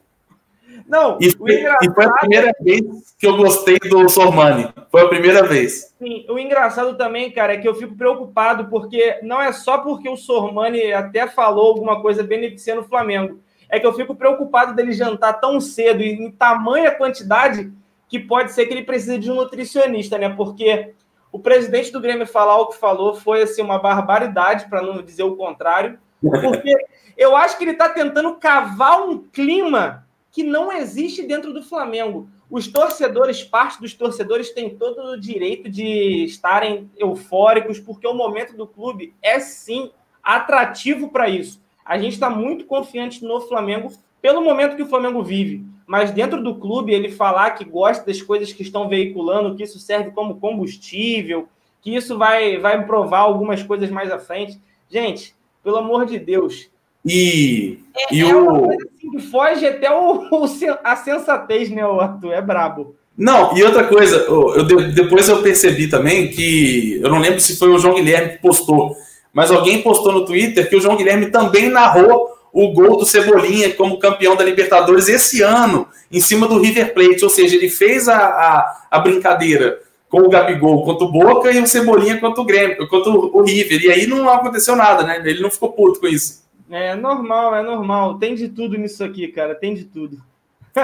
Não, 0.92 1.18
e 1.22 1.32
foi, 1.32 1.54
e 1.54 1.94
foi, 1.94 2.06
a 2.06 2.12
primeira 2.12 2.50
é... 2.50 2.64
vez 2.64 2.82
que 3.18 3.26
eu 3.26 3.38
gostei 3.38 3.80
do 3.80 4.10
Sormani. 4.10 4.68
Foi 4.92 5.02
a 5.02 5.08
primeira 5.08 5.42
vez. 5.44 5.96
Sim, 5.98 6.26
o 6.30 6.38
engraçado 6.38 6.98
também, 6.98 7.32
cara, 7.32 7.54
é 7.54 7.58
que 7.58 7.68
eu 7.68 7.74
fico 7.74 7.96
preocupado 7.96 8.66
porque 8.66 9.18
não 9.24 9.42
é 9.42 9.54
só 9.54 9.78
porque 9.78 10.10
o 10.10 10.18
Sormani 10.18 10.92
até 10.92 11.28
falou 11.28 11.68
alguma 11.68 12.02
coisa 12.02 12.24
beneficiando 12.24 12.82
o 12.82 12.88
Flamengo. 12.90 13.40
É 13.70 13.80
que 13.80 13.88
eu 13.88 13.94
fico 13.94 14.14
preocupado 14.16 14.76
dele 14.76 14.92
jantar 14.92 15.40
tão 15.40 15.62
cedo 15.62 16.04
e 16.04 16.12
em 16.12 16.30
tamanha 16.30 16.92
quantidade 16.92 17.72
que 18.10 18.20
pode 18.20 18.52
ser 18.52 18.66
que 18.66 18.74
ele 18.74 18.84
precise 18.84 19.18
de 19.18 19.32
um 19.32 19.36
nutricionista, 19.36 20.18
né? 20.18 20.28
Porque 20.28 20.94
o 21.32 21.40
presidente 21.40 21.90
do 21.90 22.02
Grêmio 22.02 22.28
falar 22.28 22.58
o 22.58 22.68
que 22.68 22.78
falou 22.78 23.16
foi 23.16 23.44
assim 23.44 23.62
uma 23.62 23.80
barbaridade, 23.80 24.68
para 24.68 24.82
não 24.82 25.02
dizer 25.02 25.24
o 25.24 25.38
contrário. 25.38 25.98
Porque 26.22 26.76
eu 27.22 27.36
acho 27.36 27.56
que 27.56 27.64
ele 27.64 27.72
está 27.72 27.88
tentando 27.88 28.34
cavar 28.34 29.08
um 29.08 29.20
clima 29.20 30.08
que 30.32 30.42
não 30.42 30.72
existe 30.72 31.22
dentro 31.22 31.54
do 31.54 31.62
Flamengo. 31.62 32.28
Os 32.50 32.68
torcedores, 32.68 33.44
parte 33.44 33.80
dos 33.80 33.94
torcedores, 33.94 34.50
têm 34.50 34.72
todo 34.72 35.12
o 35.12 35.20
direito 35.20 35.70
de 35.70 36.24
estarem 36.24 36.90
eufóricos, 36.98 37.80
porque 37.80 38.08
o 38.08 38.16
momento 38.16 38.58
do 38.58 38.66
clube 38.66 39.14
é 39.22 39.40
sim 39.40 39.92
atrativo 40.24 41.10
para 41.10 41.30
isso. 41.30 41.62
A 41.86 41.96
gente 42.00 42.14
está 42.14 42.28
muito 42.28 42.66
confiante 42.66 43.24
no 43.24 43.40
Flamengo 43.42 43.92
pelo 44.20 44.42
momento 44.42 44.76
que 44.76 44.84
o 44.84 44.90
Flamengo 44.90 45.22
vive. 45.22 45.64
Mas 45.86 46.10
dentro 46.10 46.42
do 46.42 46.56
clube, 46.56 46.92
ele 46.92 47.12
falar 47.12 47.52
que 47.52 47.64
gosta 47.64 48.04
das 48.04 48.20
coisas 48.20 48.52
que 48.52 48.64
estão 48.64 48.90
veiculando, 48.90 49.56
que 49.56 49.62
isso 49.62 49.78
serve 49.78 50.10
como 50.10 50.40
combustível, 50.40 51.48
que 51.84 51.96
isso 51.96 52.18
vai, 52.18 52.58
vai 52.58 52.84
provar 52.84 53.20
algumas 53.20 53.62
coisas 53.62 53.92
mais 53.92 54.12
à 54.12 54.18
frente. 54.18 54.60
Gente, 54.90 55.36
pelo 55.64 55.78
amor 55.78 56.06
de 56.08 56.18
Deus, 56.18 56.71
e, 57.06 57.80
é, 57.96 58.16
e 58.16 58.22
é 58.22 58.36
o. 58.36 58.72
Assim, 58.72 59.20
foge 59.32 59.66
até 59.66 59.92
o, 59.92 60.28
o, 60.32 60.46
a 60.84 60.96
sensatez, 60.96 61.70
né, 61.70 61.84
Arthur? 61.84 62.34
É 62.34 62.42
brabo. 62.42 62.96
Não, 63.18 63.56
e 63.56 63.64
outra 63.64 63.84
coisa, 63.84 64.16
eu, 64.16 64.66
depois 64.94 65.28
eu 65.28 65.42
percebi 65.42 65.88
também 65.88 66.30
que. 66.30 67.00
Eu 67.04 67.10
não 67.10 67.20
lembro 67.20 67.40
se 67.40 67.58
foi 67.58 67.70
o 67.70 67.78
João 67.78 67.96
Guilherme 67.96 68.34
que 68.34 68.42
postou, 68.42 68.96
mas 69.34 69.52
alguém 69.52 69.82
postou 69.82 70.12
no 70.12 70.26
Twitter 70.26 70.70
que 70.70 70.76
o 70.76 70.82
João 70.82 70.96
Guilherme 70.96 71.28
também 71.28 71.70
narrou 71.70 72.30
o 72.54 72.74
gol 72.74 72.98
do 72.98 73.06
Cebolinha 73.06 73.74
como 73.74 74.00
campeão 74.00 74.36
da 74.36 74.44
Libertadores 74.44 75.08
esse 75.08 75.42
ano, 75.42 75.88
em 76.12 76.20
cima 76.20 76.48
do 76.48 76.60
River 76.60 76.94
Plate. 76.94 77.24
Ou 77.24 77.30
seja, 77.30 77.56
ele 77.56 77.70
fez 77.70 78.08
a, 78.08 78.18
a, 78.18 78.88
a 78.92 79.00
brincadeira 79.00 79.80
com 80.10 80.22
o 80.22 80.30
Gabigol 80.30 80.84
contra 80.84 81.06
o 81.06 81.12
Boca 81.12 81.52
e 81.52 81.62
o 81.62 81.68
Cebolinha 81.68 82.20
contra 82.20 82.42
o 82.42 82.46
Grêmio, 82.46 82.88
contra 82.90 83.10
o 83.10 83.42
River. 83.44 83.82
E 83.82 83.92
aí 83.92 84.08
não 84.08 84.28
aconteceu 84.28 84.76
nada, 84.76 85.04
né? 85.04 85.22
Ele 85.24 85.42
não 85.42 85.50
ficou 85.50 85.72
puto 85.72 86.02
com 86.02 86.08
isso. 86.08 86.41
É 86.72 86.96
normal, 86.96 87.54
é 87.54 87.62
normal. 87.62 88.18
Tem 88.18 88.34
de 88.34 88.48
tudo 88.48 88.78
nisso 88.78 89.04
aqui, 89.04 89.28
cara. 89.28 89.54
Tem 89.54 89.76
de 89.76 89.84
tudo. 89.84 90.18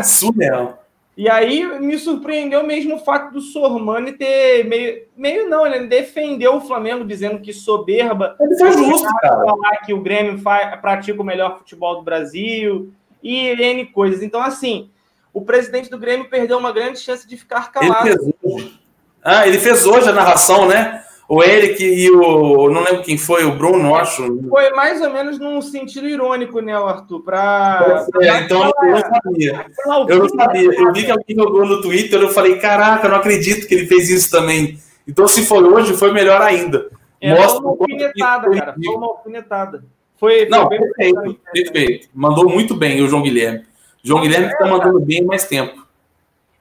Surreal. 0.04 0.84
E 1.16 1.28
aí 1.28 1.66
me 1.80 1.98
surpreendeu 1.98 2.64
mesmo 2.64 2.96
o 2.96 3.00
fato 3.00 3.34
do 3.34 3.42
Sormani 3.42 4.12
ter 4.12 4.64
meio, 4.66 5.04
meio 5.18 5.50
não, 5.50 5.66
ele 5.66 5.88
defendeu 5.88 6.58
o 6.58 6.62
Flamengo 6.62 7.04
dizendo 7.04 7.40
que 7.40 7.52
soberba. 7.52 8.36
Ele 8.40 8.56
foi 8.56 8.72
justo, 8.74 9.08
cara. 9.20 9.44
Falar 9.44 9.78
que 9.78 9.94
o 9.94 10.02
Grêmio 10.02 10.38
faz, 10.38 10.80
pratica 10.80 11.20
o 11.20 11.26
melhor 11.26 11.58
futebol 11.58 11.96
do 11.96 12.04
Brasil 12.04 12.92
e 13.24 13.48
N 13.48 13.88
coisas. 13.88 14.22
Então, 14.22 14.42
assim, 14.42 14.92
o 15.34 15.42
presidente 15.42 15.90
do 15.90 15.98
Grêmio 15.98 16.30
perdeu 16.30 16.60
uma 16.60 16.72
grande 16.72 17.00
chance 17.00 17.28
de 17.28 17.36
ficar 17.36 17.72
calado. 17.72 18.08
Ele 18.08 18.18
fez 18.20 18.34
hoje. 18.44 18.80
Ah, 19.24 19.48
ele 19.48 19.58
fez 19.58 19.86
hoje 19.88 20.10
a 20.10 20.14
narração, 20.14 20.68
né? 20.68 21.04
O 21.30 21.44
Eric 21.44 21.84
e 21.84 22.10
o. 22.10 22.70
Não 22.70 22.82
lembro 22.84 23.04
quem 23.04 23.18
foi, 23.18 23.44
o 23.44 23.58
Bruno, 23.58 23.96
acho. 23.96 24.40
Foi 24.48 24.70
mais 24.72 25.02
ou 25.02 25.12
menos 25.12 25.38
num 25.38 25.62
sentido 25.62 26.08
irônico, 26.08 26.62
né, 26.62 26.74
Arthur? 26.74 27.22
Pra, 27.22 28.08
é, 28.22 28.40
então 28.40 28.64
eu 28.64 28.92
não 28.92 29.02
sabia. 29.02 29.66
Eu 30.08 30.20
não 30.20 30.30
sabia. 30.30 30.72
Eu 30.74 30.94
vi 30.94 31.04
que 31.04 31.12
alguém 31.12 31.36
jogou 31.36 31.66
no 31.66 31.82
Twitter, 31.82 32.22
eu 32.22 32.30
falei, 32.30 32.58
caraca, 32.60 33.10
não 33.10 33.18
acredito 33.18 33.68
que 33.68 33.76
ele 33.76 33.88
fez 33.88 34.10
isso 34.10 34.32
também. 34.32 34.80
Então, 35.06 35.28
se 35.28 35.46
foi 35.46 35.64
hoje, 35.64 35.98
foi 35.98 36.14
melhor 36.14 36.42
ainda. 36.42 36.90
É, 37.20 37.34
Mostra 37.34 37.60
uma 37.60 37.72
alfinetada, 37.72 38.50
cara. 38.52 38.74
Foi 38.74 38.96
uma 38.96 39.08
alfinetada. 39.08 39.84
Foi, 40.18 40.40
foi 40.40 40.50
não, 40.50 40.70
perfeito, 40.70 41.40
perfeito. 41.52 42.10
Mandou 42.14 42.50
muito 42.50 42.74
bem 42.74 43.02
o 43.02 43.08
João 43.08 43.22
Guilherme. 43.22 43.66
João 44.02 44.22
Guilherme 44.22 44.48
está 44.48 44.66
mandando 44.66 45.00
bem 45.02 45.26
mais 45.26 45.46
tempo. 45.46 45.86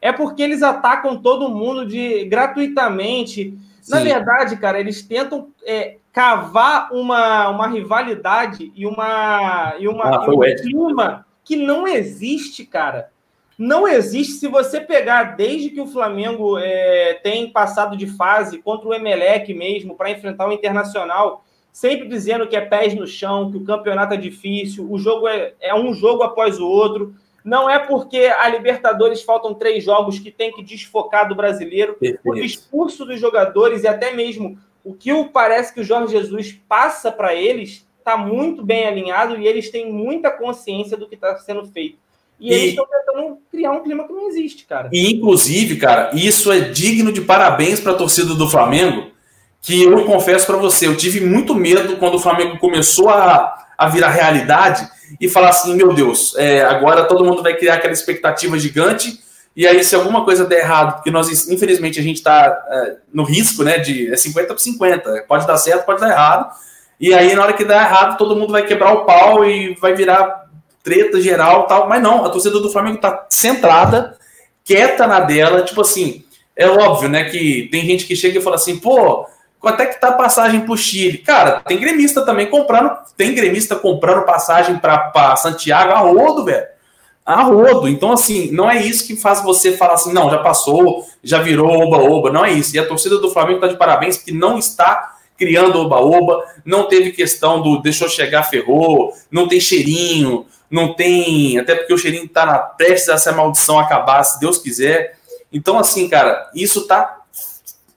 É 0.01 0.12
porque 0.12 0.43
eles 0.43 0.62
atacam 0.62 1.17
todo 1.17 1.49
mundo 1.49 1.87
de 1.87 2.25
gratuitamente 2.25 3.57
na 3.89 4.01
verdade, 4.01 4.57
cara, 4.57 4.80
eles 4.80 5.03
tentam 5.03 5.49
é, 5.64 5.97
cavar 6.12 6.93
uma, 6.93 7.49
uma 7.49 7.68
rivalidade 7.68 8.72
e 8.74 8.87
uma, 8.87 9.74
e 9.78 9.87
uma 9.87 10.05
ah, 10.05 10.30
um 10.30 10.41
clima 10.62 11.26
que 11.45 11.57
não 11.57 11.87
existe, 11.87 12.64
cara. 12.64 13.11
Não 13.59 13.87
existe. 13.87 14.34
Se 14.34 14.49
você 14.49 14.80
pegar 14.80 15.37
desde 15.37 15.70
que 15.70 15.80
o 15.80 15.87
Flamengo 15.87 16.59
é, 16.59 17.14
tem 17.22 17.51
passado 17.51 17.97
de 17.97 18.07
fase 18.07 18.59
contra 18.59 18.89
o 18.89 18.95
Emelec 18.95 19.53
mesmo 19.55 19.95
para 19.95 20.11
enfrentar 20.11 20.49
o 20.49 20.53
Internacional, 20.53 21.45
sempre 21.72 22.09
dizendo 22.09 22.47
que 22.47 22.57
é 22.57 22.61
pés 22.61 22.95
no 22.95 23.07
chão, 23.07 23.51
que 23.51 23.57
o 23.57 23.64
campeonato 23.64 24.14
é 24.14 24.16
difícil, 24.16 24.91
o 24.91 24.99
jogo 24.99 25.28
é, 25.28 25.53
é 25.61 25.74
um 25.74 25.95
jogo 25.95 26.22
após 26.22 26.59
o 26.59 26.66
outro. 26.66 27.14
Não 27.47 27.70
é 27.70 27.78
porque 27.78 28.18
a 28.18 28.49
Libertadores 28.49 29.22
faltam 29.22 29.55
três 29.55 29.84
jogos 29.84 30.18
que 30.18 30.32
tem 30.32 30.51
que 30.51 30.64
desfocar 30.64 31.28
do 31.28 31.34
brasileiro. 31.36 31.94
Perfeito. 31.94 32.28
O 32.28 32.34
discurso 32.34 33.05
dos 33.05 33.20
jogadores 33.20 33.84
e 33.84 33.86
até 33.86 34.12
mesmo 34.12 34.59
o 34.82 34.92
que 34.92 35.12
parece 35.32 35.72
que 35.72 35.80
o 35.80 35.84
Jorge 35.84 36.11
Jesus 36.11 36.59
passa 36.68 37.12
para 37.12 37.36
eles 37.36 37.86
está 37.99 38.16
muito 38.16 38.64
bem 38.64 38.88
alinhado 38.88 39.38
e 39.38 39.47
eles 39.47 39.70
têm 39.70 39.92
muita 39.92 40.28
consciência 40.28 40.97
do 40.97 41.09
que 41.09 41.14
está 41.14 41.36
sendo 41.36 41.64
feito. 41.66 41.99
E, 42.40 42.51
e 42.51 42.53
eles 42.53 42.68
estão 42.70 42.84
tentando 42.84 43.38
criar 43.49 43.70
um 43.70 43.82
clima 43.84 44.09
que 44.09 44.12
não 44.12 44.26
existe, 44.26 44.66
cara. 44.66 44.90
E, 44.92 45.12
inclusive, 45.12 45.76
cara, 45.76 46.11
isso 46.14 46.51
é 46.51 46.59
digno 46.59 47.12
de 47.12 47.20
parabéns 47.20 47.78
para 47.78 47.92
a 47.92 47.97
torcida 47.97 48.34
do 48.34 48.49
Flamengo, 48.49 49.12
que 49.62 49.84
eu 49.84 50.05
confesso 50.05 50.49
para 50.49 50.57
você, 50.57 50.88
eu 50.88 50.97
tive 50.97 51.20
muito 51.20 51.55
medo 51.55 51.97
quando 51.97 52.16
o 52.16 52.20
Flamengo 52.20 52.59
começou 52.59 53.09
a, 53.09 53.68
a 53.78 53.88
virar 53.88 54.11
realidade 54.11 54.95
e 55.20 55.28
falar 55.28 55.50
assim, 55.50 55.74
meu 55.74 55.92
Deus, 55.92 56.34
é, 56.36 56.62
agora 56.62 57.04
todo 57.04 57.24
mundo 57.24 57.42
vai 57.42 57.54
criar 57.54 57.74
aquela 57.74 57.92
expectativa 57.92 58.59
gigante 58.59 59.20
e 59.57 59.66
aí 59.66 59.82
se 59.82 59.94
alguma 59.94 60.22
coisa 60.22 60.44
der 60.44 60.61
errado, 60.61 60.96
porque 60.96 61.11
nós, 61.11 61.48
infelizmente, 61.48 61.98
a 61.98 62.02
gente 62.02 62.16
está 62.16 62.62
é, 62.68 62.96
no 63.12 63.22
risco, 63.22 63.62
né, 63.62 63.78
de 63.78 64.12
é 64.12 64.16
50 64.16 64.52
por 64.52 64.61
50, 64.61 65.24
pode 65.26 65.46
dar 65.46 65.57
certo, 65.57 65.86
pode 65.86 66.00
dar 66.00 66.11
errado, 66.11 66.50
e 67.00 67.14
aí 67.14 67.34
na 67.34 67.42
hora 67.42 67.52
que 67.54 67.64
der 67.64 67.74
errado, 67.74 68.18
todo 68.18 68.36
mundo 68.36 68.52
vai 68.52 68.66
quebrar 68.66 68.92
o 68.92 69.07
pau 69.07 69.44
e 69.44 69.74
vai 69.76 69.94
virar 69.94 70.46
treta 70.82 71.20
geral 71.20 71.66
tal, 71.66 71.88
mas 71.88 72.02
não, 72.02 72.24
a 72.24 72.28
torcida 72.28 72.61
do 72.61 72.70
Flamengo 72.70 72.96
está 72.96 73.26
centrada, 73.30 74.18
quieta 74.62 75.07
na 75.07 75.20
dela, 75.20 75.62
tipo 75.62 75.80
assim, 75.80 76.24
é 76.54 76.68
óbvio, 76.68 77.09
né, 77.09 77.24
que 77.24 77.68
tem 77.72 77.86
gente 77.86 78.04
que 78.04 78.14
chega 78.14 78.38
e 78.38 78.42
fala 78.42 78.57
assim, 78.57 78.78
pô, 78.78 79.26
quanto 79.59 79.82
é 79.82 79.86
que 79.86 80.00
tá 80.00 80.09
a 80.09 80.12
passagem 80.12 80.61
pro 80.61 80.76
Chile? 80.76 81.18
Cara, 81.18 81.61
tem 81.61 81.78
gremista 81.78 82.24
também 82.24 82.46
comprando, 82.46 82.90
tem 83.16 83.34
gremista 83.34 83.76
comprando 83.76 84.24
passagem 84.24 84.78
para 84.78 85.36
Santiago 85.36 85.92
a 85.92 85.98
rodo, 85.98 86.44
velho. 86.44 86.66
A 87.24 87.42
rodo. 87.42 87.88
Então, 87.88 88.12
assim, 88.12 88.52
não 88.52 88.70
é 88.70 88.80
isso 88.80 89.07
que 89.07 89.16
faz 89.16 89.42
você 89.42 89.76
falar 89.76 89.94
assim, 89.94 90.12
não, 90.12 90.30
já 90.30 90.38
passou, 90.38 91.04
já 91.22 91.40
virou 91.40 91.68
oba-oba. 91.68 92.30
Não 92.30 92.44
é 92.44 92.52
isso. 92.52 92.76
E 92.76 92.78
a 92.78 92.86
torcida 92.86 93.18
do 93.18 93.30
Flamengo 93.30 93.61
tá 93.61 93.66
de 93.66 93.76
parabéns, 93.76 94.16
porque 94.16 94.32
não 94.32 94.59
está 94.59 95.16
criando 95.36 95.80
oba-oba, 95.80 96.44
não 96.64 96.88
teve 96.88 97.12
questão 97.12 97.61
do 97.61 97.82
deixou 97.82 98.09
chegar, 98.09 98.44
ferrou, 98.44 99.12
não 99.30 99.46
tem 99.48 99.61
cheirinho, 99.61 100.46
não 100.70 100.94
tem. 100.94 101.59
Até 101.59 101.74
porque 101.74 101.92
o 101.92 101.98
cheirinho 101.98 102.28
tá 102.28 102.46
na 102.46 102.59
prestes 102.59 103.09
a 103.09 103.14
essa 103.14 103.32
maldição 103.32 103.78
acabar, 103.78 104.22
se 104.24 104.40
Deus 104.40 104.59
quiser. 104.59 105.18
Então, 105.52 105.78
assim, 105.78 106.09
cara, 106.09 106.50
isso 106.54 106.86
tá 106.86 107.22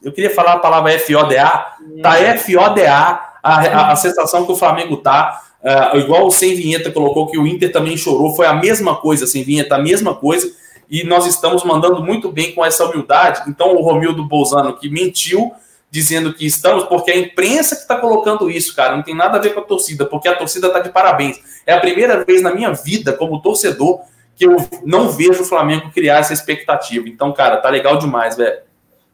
eu 0.02 0.12
queria 0.12 0.34
falar 0.34 0.54
a 0.54 0.60
palavra 0.60 0.97
FODA, 1.00 1.66
tá 2.02 2.38
FODA 2.38 2.91
a, 2.91 3.30
a, 3.43 3.91
a 3.91 3.95
sensação 3.95 4.45
que 4.45 4.52
o 4.52 4.56
Flamengo 4.56 4.97
tá. 4.97 5.41
Uh, 5.62 5.97
igual 5.97 6.26
o 6.26 6.32
Sem 6.32 6.56
Vinheta 6.56 6.89
colocou 6.89 7.28
que 7.28 7.38
o 7.38 7.45
Inter 7.45 7.70
também 7.72 7.97
chorou, 7.97 8.34
foi 8.34 8.45
a 8.45 8.54
mesma 8.54 8.95
coisa, 8.95 9.28
Sem 9.28 9.43
Vinheta, 9.43 9.76
a 9.76 9.80
mesma 9.80 10.16
coisa, 10.16 10.50
e 10.89 11.04
nós 11.04 11.26
estamos 11.26 11.66
mandando 11.66 12.02
muito 12.02 12.32
bem 12.32 12.54
com 12.54 12.66
essa 12.66 12.86
humildade. 12.86 13.43
Então, 13.47 13.76
o 13.76 13.82
Romildo 13.82 14.24
Bolzano, 14.24 14.78
que 14.78 14.89
mentiu, 14.89 15.52
dizendo 15.91 16.34
que 16.34 16.45
estamos, 16.45 16.86
porque 16.86 17.12
é 17.12 17.16
a 17.16 17.18
imprensa 17.18 17.76
que 17.76 17.82
está 17.82 17.97
colocando 17.97 18.50
isso, 18.50 18.74
cara, 18.74 18.95
não 18.95 19.04
tem 19.04 19.14
nada 19.14 19.38
a 19.38 19.41
ver 19.41 19.54
com 19.54 19.60
a 19.60 19.64
torcida, 19.64 20.06
porque 20.06 20.30
a 20.30 20.36
torcida 20.36 20.68
está 20.68 20.80
de 20.80 20.89
parabéns. 20.89 21.38
É 21.66 21.74
a 21.74 21.80
primeira 21.80 22.24
vez 22.24 22.41
na 22.41 22.54
minha 22.54 22.72
vida, 22.72 23.12
como 23.12 23.41
torcedor, 23.41 24.00
que 24.36 24.45
eu 24.45 24.56
não 24.86 25.10
vejo 25.10 25.41
o 25.41 25.45
Flamengo 25.45 25.91
criar 25.93 26.20
essa 26.20 26.32
expectativa. 26.32 27.10
Então, 27.10 27.34
cara, 27.34 27.58
tá 27.58 27.70
legal 27.70 27.97
demais, 27.97 28.38
velho. 28.38 28.69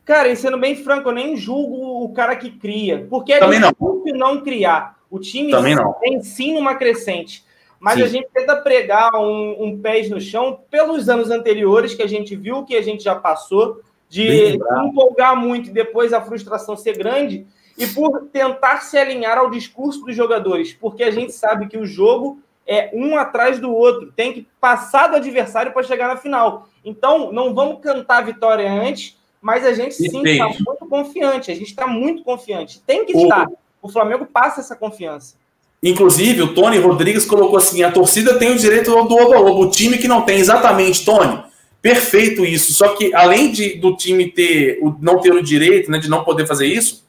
Cara, 0.06 0.30
e 0.30 0.36
sendo 0.36 0.60
bem 0.60 0.76
franco, 0.76 1.10
eu 1.10 1.14
nem 1.14 1.36
julgo 1.36 2.06
o 2.06 2.14
cara 2.14 2.36
que 2.36 2.52
cria, 2.52 3.08
porque 3.10 3.34
é 3.34 3.40
Também 3.40 3.60
difícil 3.60 4.14
não. 4.14 4.36
não 4.36 4.42
criar. 4.42 5.00
O 5.10 5.18
time 5.18 5.50
Também 5.50 5.76
não. 5.76 5.94
tem 5.94 6.22
sim 6.22 6.56
uma 6.56 6.76
crescente. 6.76 7.44
Mas 7.80 7.96
sim. 7.96 8.04
a 8.04 8.08
gente 8.08 8.28
tenta 8.32 8.56
pregar 8.56 9.16
um, 9.16 9.64
um 9.64 9.80
pés 9.80 10.10
no 10.10 10.22
chão 10.22 10.60
pelos 10.70 11.10
anos 11.10 11.32
anteriores 11.32 11.96
que 11.96 12.04
a 12.04 12.08
gente 12.08 12.36
viu, 12.36 12.64
que 12.64 12.76
a 12.76 12.82
gente 12.84 13.04
já 13.04 13.16
passou, 13.16 13.82
de 14.08 14.58
empolgar 14.84 15.36
muito 15.36 15.70
e 15.70 15.74
depois 15.74 16.14
a 16.14 16.22
frustração 16.22 16.78
ser 16.78 16.98
grande, 16.98 17.46
e 17.78 17.88
por 17.88 18.28
tentar 18.32 18.82
se 18.82 18.98
alinhar 18.98 19.38
ao 19.38 19.50
discurso 19.50 20.06
dos 20.06 20.16
jogadores, 20.16 20.72
porque 20.74 21.04
a 21.04 21.12
gente 21.12 21.34
sabe 21.34 21.68
que 21.68 21.78
o 21.78 21.86
jogo 21.86 22.40
é 22.66 22.90
um 22.94 23.18
atrás 23.18 23.60
do 23.60 23.74
outro, 23.74 24.12
tem 24.16 24.32
que 24.32 24.48
passar 24.60 25.08
do 25.08 25.18
adversário 25.18 25.74
para 25.74 25.84
chegar 25.84 26.08
na 26.08 26.18
final. 26.18 26.70
Então, 26.84 27.32
não 27.32 27.54
vamos 27.54 27.82
cantar 27.82 28.20
a 28.20 28.26
vitória 28.26 28.72
antes 28.72 29.18
mas 29.46 29.64
a 29.64 29.74
gente 29.74 29.94
sim 29.94 30.24
está 30.24 30.48
muito 30.48 30.88
confiante. 30.90 31.52
A 31.52 31.54
gente 31.54 31.68
está 31.68 31.86
muito 31.86 32.24
confiante. 32.24 32.82
Tem 32.82 33.06
que 33.06 33.16
estar. 33.16 33.48
O 33.80 33.88
Flamengo 33.88 34.26
passa 34.26 34.60
essa 34.60 34.76
confiança. 34.76 35.36
Inclusive, 35.84 36.42
o 36.42 36.56
Tony 36.56 36.80
Rodrigues 36.80 37.28
colocou 37.28 37.60
assim: 37.60 37.84
a 37.84 37.92
torcida 37.92 38.40
tem 38.40 38.54
o 38.54 38.58
direito 38.58 38.90
do 38.90 38.98
oba-oba. 38.98 39.52
O 39.52 39.70
time 39.70 40.00
que 40.00 40.08
não 40.08 40.24
tem, 40.24 40.40
exatamente, 40.40 41.06
Tony. 41.06 41.44
Perfeito 41.80 42.44
isso. 42.44 42.74
Só 42.74 42.96
que, 42.96 43.14
além 43.14 43.52
de, 43.52 43.76
do 43.76 43.96
time 43.96 44.32
ter 44.32 44.80
o, 44.82 44.96
não 45.00 45.22
ter 45.22 45.32
o 45.32 45.44
direito, 45.44 45.92
né, 45.92 46.00
de 46.00 46.10
não 46.10 46.24
poder 46.24 46.48
fazer 46.48 46.66
isso, 46.66 47.06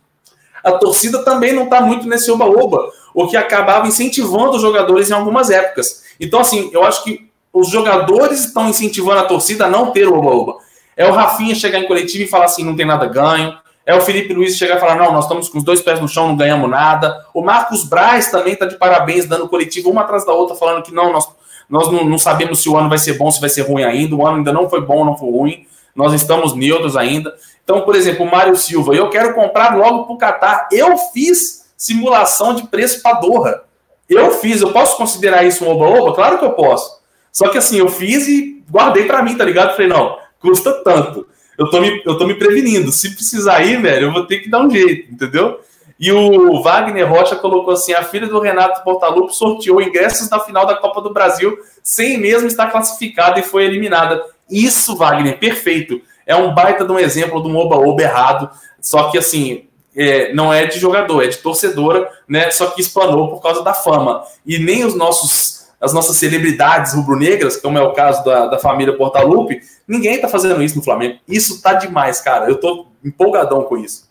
a 0.62 0.72
torcida 0.72 1.24
também 1.24 1.54
não 1.54 1.64
está 1.64 1.80
muito 1.80 2.06
nesse 2.06 2.30
oba-oba, 2.30 2.92
o 3.14 3.26
que 3.26 3.38
acabava 3.38 3.88
incentivando 3.88 4.56
os 4.56 4.60
jogadores 4.60 5.08
em 5.08 5.14
algumas 5.14 5.48
épocas. 5.48 6.04
Então, 6.20 6.40
assim, 6.40 6.68
eu 6.70 6.84
acho 6.84 7.02
que 7.02 7.30
os 7.50 7.70
jogadores 7.70 8.44
estão 8.44 8.68
incentivando 8.68 9.20
a 9.20 9.24
torcida 9.24 9.64
a 9.64 9.70
não 9.70 9.90
ter 9.90 10.06
o 10.06 10.18
oba-oba. 10.18 10.65
É 10.96 11.06
o 11.06 11.12
Rafinha 11.12 11.54
chegar 11.54 11.78
em 11.78 11.86
coletivo 11.86 12.24
e 12.24 12.26
falar 12.26 12.46
assim, 12.46 12.64
não 12.64 12.74
tem 12.74 12.86
nada 12.86 13.06
ganho. 13.06 13.56
É 13.84 13.94
o 13.94 14.00
Felipe 14.00 14.34
Luiz 14.34 14.56
chegar 14.56 14.78
e 14.78 14.80
falar, 14.80 14.96
não, 14.96 15.12
nós 15.12 15.24
estamos 15.24 15.48
com 15.48 15.58
os 15.58 15.64
dois 15.64 15.80
pés 15.80 16.00
no 16.00 16.08
chão, 16.08 16.26
não 16.26 16.36
ganhamos 16.36 16.68
nada. 16.68 17.24
O 17.32 17.42
Marcos 17.42 17.84
Braz 17.84 18.30
também 18.30 18.54
está 18.54 18.66
de 18.66 18.76
parabéns, 18.76 19.26
dando 19.26 19.48
coletivo 19.48 19.90
uma 19.90 20.00
atrás 20.00 20.26
da 20.26 20.32
outra, 20.32 20.56
falando 20.56 20.82
que 20.82 20.92
não, 20.92 21.12
nós, 21.12 21.28
nós 21.68 21.92
não, 21.92 22.04
não, 22.04 22.18
sabemos 22.18 22.62
se 22.62 22.68
o 22.68 22.76
ano 22.76 22.88
vai 22.88 22.98
ser 22.98 23.12
bom, 23.16 23.30
se 23.30 23.40
vai 23.40 23.48
ser 23.48 23.62
ruim 23.62 23.84
ainda. 23.84 24.16
O 24.16 24.26
ano 24.26 24.38
ainda 24.38 24.52
não 24.52 24.68
foi 24.68 24.80
bom, 24.80 25.04
não 25.04 25.16
foi 25.16 25.30
ruim. 25.30 25.66
Nós 25.94 26.12
estamos 26.12 26.54
neutros 26.54 26.96
ainda. 26.96 27.32
Então, 27.62 27.82
por 27.82 27.94
exemplo, 27.94 28.26
o 28.26 28.30
Mário 28.30 28.56
Silva, 28.56 28.94
eu 28.94 29.08
quero 29.08 29.34
comprar 29.34 29.76
logo 29.76 30.04
para 30.04 30.14
o 30.14 30.18
Qatar. 30.18 30.68
Eu 30.72 30.96
fiz 30.98 31.66
simulação 31.76 32.54
de 32.54 32.66
preço 32.66 33.02
para 33.02 33.20
Doha. 33.20 33.62
Eu 34.08 34.32
fiz, 34.32 34.62
eu 34.62 34.72
posso 34.72 34.96
considerar 34.96 35.44
isso 35.44 35.64
um 35.64 35.68
oba-oba? 35.68 36.14
Claro 36.14 36.38
que 36.38 36.44
eu 36.44 36.52
posso. 36.52 37.00
Só 37.32 37.48
que 37.48 37.58
assim, 37.58 37.78
eu 37.78 37.88
fiz 37.88 38.26
e 38.26 38.64
guardei 38.70 39.04
para 39.04 39.22
mim, 39.22 39.36
tá 39.36 39.44
ligado? 39.44 39.72
Falei, 39.72 39.88
não, 39.88 40.16
custa 40.40 40.72
tanto. 40.84 41.26
Eu 41.58 41.70
tô, 41.70 41.80
me, 41.80 42.02
eu 42.04 42.18
tô 42.18 42.26
me 42.26 42.34
prevenindo. 42.34 42.92
Se 42.92 43.14
precisar 43.14 43.64
ir, 43.64 43.80
velho, 43.80 44.06
eu 44.06 44.12
vou 44.12 44.26
ter 44.26 44.40
que 44.40 44.50
dar 44.50 44.60
um 44.60 44.70
jeito, 44.70 45.12
entendeu? 45.12 45.60
E 45.98 46.12
o 46.12 46.62
Wagner 46.62 47.08
Rocha 47.08 47.36
colocou 47.36 47.72
assim: 47.72 47.94
a 47.94 48.02
filha 48.02 48.26
do 48.26 48.38
Renato 48.38 48.84
Portaluppi 48.84 49.34
sorteou 49.34 49.80
ingressos 49.80 50.28
da 50.28 50.38
final 50.38 50.66
da 50.66 50.76
Copa 50.76 51.00
do 51.00 51.12
Brasil 51.12 51.58
sem 51.82 52.18
mesmo 52.18 52.46
estar 52.46 52.70
classificada 52.70 53.40
e 53.40 53.42
foi 53.42 53.64
eliminada. 53.64 54.22
Isso, 54.50 54.96
Wagner, 54.96 55.38
perfeito. 55.38 56.00
É 56.26 56.36
um 56.36 56.52
baita 56.54 56.84
de 56.84 56.92
um 56.92 56.98
exemplo 56.98 57.42
de 57.42 57.48
um 57.48 57.56
oba-oba 57.56 58.02
errado. 58.02 58.50
Só 58.80 59.10
que 59.10 59.16
assim, 59.16 59.66
é, 59.96 60.32
não 60.34 60.52
é 60.52 60.66
de 60.66 60.78
jogador, 60.78 61.22
é 61.22 61.28
de 61.28 61.38
torcedora, 61.38 62.10
né? 62.28 62.50
Só 62.50 62.66
que 62.66 62.80
explanou 62.82 63.28
por 63.28 63.40
causa 63.40 63.62
da 63.62 63.72
fama. 63.72 64.22
E 64.44 64.58
nem 64.58 64.84
os 64.84 64.94
nossos 64.94 65.65
as 65.80 65.92
nossas 65.92 66.16
celebridades 66.16 66.94
rubro-negras, 66.94 67.56
como 67.56 67.78
é 67.78 67.82
o 67.82 67.92
caso 67.92 68.24
da, 68.24 68.46
da 68.46 68.58
família 68.58 68.96
Portalupe, 68.96 69.60
ninguém 69.86 70.20
tá 70.20 70.28
fazendo 70.28 70.62
isso 70.62 70.76
no 70.76 70.82
Flamengo. 70.82 71.18
Isso 71.28 71.60
tá 71.62 71.74
demais, 71.74 72.20
cara. 72.20 72.48
Eu 72.48 72.58
tô 72.58 72.86
empolgadão 73.04 73.62
com 73.64 73.76
isso. 73.76 74.10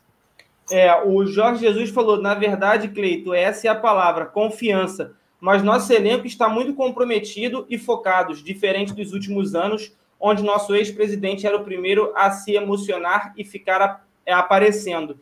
É, 0.71 1.03
o 1.03 1.25
Jorge 1.25 1.61
Jesus 1.61 1.89
falou, 1.89 2.21
na 2.21 2.33
verdade, 2.33 2.87
Cleito, 2.87 3.33
essa 3.33 3.67
é 3.67 3.69
a 3.69 3.75
palavra, 3.75 4.25
confiança. 4.25 5.13
Mas 5.39 5.61
nosso 5.61 5.91
elenco 5.93 6.25
está 6.25 6.49
muito 6.49 6.73
comprometido 6.73 7.65
e 7.69 7.77
focado, 7.77 8.33
diferente 8.35 8.93
dos 8.93 9.13
últimos 9.13 9.53
anos, 9.53 9.93
onde 10.19 10.43
nosso 10.43 10.73
ex-presidente 10.73 11.45
era 11.45 11.57
o 11.57 11.63
primeiro 11.63 12.11
a 12.15 12.31
se 12.31 12.53
emocionar 12.53 13.33
e 13.37 13.43
ficar 13.43 14.05
é, 14.25 14.33
aparecendo. 14.33 15.19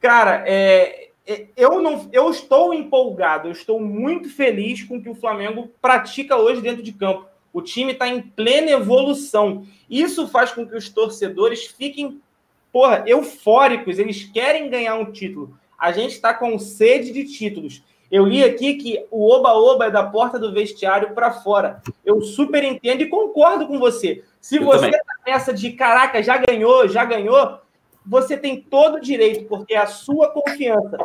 Cara, 0.00 0.44
é, 0.46 1.09
eu 1.56 1.80
não 1.80 2.08
eu 2.12 2.30
estou 2.30 2.74
empolgado, 2.74 3.48
eu 3.48 3.52
estou 3.52 3.80
muito 3.80 4.28
feliz 4.28 4.82
com 4.82 4.96
o 4.96 5.02
que 5.02 5.08
o 5.08 5.14
Flamengo 5.14 5.70
pratica 5.80 6.36
hoje 6.36 6.60
dentro 6.60 6.82
de 6.82 6.92
campo. 6.92 7.26
O 7.52 7.60
time 7.60 7.92
está 7.92 8.08
em 8.08 8.20
plena 8.20 8.70
evolução. 8.70 9.66
Isso 9.88 10.28
faz 10.28 10.52
com 10.52 10.66
que 10.66 10.76
os 10.76 10.88
torcedores 10.88 11.66
fiquem, 11.66 12.20
porra, 12.72 13.04
eufóricos. 13.06 13.98
Eles 13.98 14.24
querem 14.24 14.70
ganhar 14.70 14.94
um 14.94 15.10
título. 15.10 15.58
A 15.78 15.92
gente 15.92 16.12
está 16.12 16.32
com 16.32 16.58
sede 16.58 17.12
de 17.12 17.24
títulos. 17.24 17.82
Eu 18.10 18.26
li 18.26 18.42
aqui 18.42 18.74
que 18.74 19.06
o 19.10 19.30
oba-oba 19.30 19.86
é 19.86 19.90
da 19.90 20.02
porta 20.02 20.38
do 20.38 20.52
vestiário 20.52 21.14
para 21.14 21.30
fora. 21.30 21.80
Eu 22.04 22.20
super 22.22 22.64
entendo 22.64 23.02
e 23.02 23.08
concordo 23.08 23.66
com 23.66 23.78
você. 23.78 24.24
Se 24.40 24.56
eu 24.56 24.64
você 24.64 24.88
está 24.88 25.14
nessa 25.24 25.52
de 25.52 25.72
caraca, 25.72 26.22
já 26.22 26.36
ganhou, 26.36 26.88
já 26.88 27.04
ganhou, 27.04 27.60
você 28.04 28.36
tem 28.36 28.60
todo 28.60 28.96
o 28.96 29.00
direito, 29.00 29.46
porque 29.46 29.74
é 29.74 29.78
a 29.78 29.86
sua 29.86 30.30
confiança. 30.30 30.98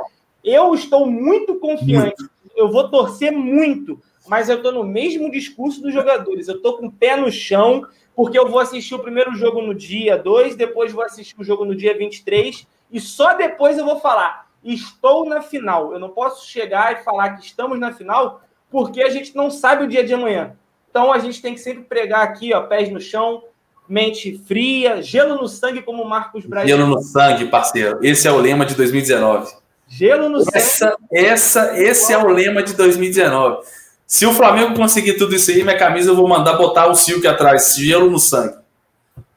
Eu 0.44 0.74
estou 0.74 1.06
muito 1.06 1.56
confiante, 1.56 2.24
eu 2.56 2.70
vou 2.70 2.90
torcer 2.90 3.32
muito, 3.32 4.00
mas 4.28 4.50
eu 4.50 4.58
estou 4.58 4.72
no 4.72 4.84
mesmo 4.84 5.32
discurso 5.32 5.82
dos 5.82 5.94
jogadores. 5.94 6.48
Eu 6.48 6.58
estou 6.58 6.78
com 6.78 6.88
o 6.88 6.92
pé 6.92 7.16
no 7.16 7.32
chão, 7.32 7.86
porque 8.16 8.38
eu 8.38 8.48
vou 8.48 8.60
assistir 8.60 8.96
o 8.96 9.00
primeiro 9.00 9.36
jogo 9.36 9.62
no 9.62 9.74
dia 9.74 10.18
2, 10.18 10.56
depois 10.56 10.92
vou 10.92 11.04
assistir 11.04 11.36
o 11.38 11.44
jogo 11.44 11.66
no 11.66 11.76
dia 11.76 11.98
23, 11.98 12.68
e 12.92 13.00
só 13.00 13.34
depois 13.34 13.78
eu 13.78 13.86
vou 13.86 14.00
falar: 14.00 14.50
estou 14.64 15.26
na 15.26 15.42
final. 15.42 15.94
Eu 15.94 16.00
não 16.00 16.10
posso 16.10 16.48
chegar 16.48 16.94
e 16.94 17.04
falar 17.04 17.36
que 17.36 17.46
estamos 17.46 17.80
na 17.80 17.92
final, 17.92 18.42
porque 18.70 19.02
a 19.02 19.10
gente 19.10 19.36
não 19.36 19.52
sabe 19.52 19.84
o 19.84 19.88
dia 19.88 20.04
de 20.04 20.14
amanhã. 20.14 20.56
Então 20.90 21.12
a 21.12 21.20
gente 21.20 21.42
tem 21.42 21.54
que 21.54 21.60
sempre 21.60 21.84
pregar 21.84 22.24
aqui, 22.24 22.54
ó, 22.54 22.62
pés 22.62 22.90
no 22.90 23.02
chão, 23.02 23.44
mente 23.88 24.38
fria, 24.48 25.02
gelo 25.02 25.36
no 25.36 25.48
sangue, 25.48 25.82
como 25.82 26.04
o 26.04 26.10
Marcos 26.10 26.46
Braz. 26.46 26.68
Gelo 26.68 26.88
no 26.88 27.02
sangue, 27.02 27.46
parceiro. 27.46 28.00
Esse 28.02 28.28
é 28.28 28.32
o 28.32 28.38
lema 28.38 28.66
de 28.66 28.76
2019. 28.76 29.52
Gelo 29.88 30.30
no 30.30 30.40
essa, 30.40 30.60
sangue. 30.60 30.98
Essa, 31.12 31.80
esse 31.80 32.14
é 32.14 32.18
o 32.18 32.28
lema 32.28 32.64
de 32.64 32.74
2019. 32.74 33.66
Se 34.08 34.26
o 34.26 34.34
Flamengo 34.34 34.76
conseguir 34.76 35.14
tudo 35.14 35.36
isso 35.36 35.52
aí, 35.52 35.64
minha 35.64 35.78
camisa 35.78 36.12
eu 36.12 36.16
vou 36.16 36.28
mandar 36.28 36.54
botar 36.54 36.88
o 36.88 36.96
Silk 36.96 37.26
atrás. 37.28 37.76
Gelo 37.76 38.10
no 38.10 38.20
sangue. 38.20 38.56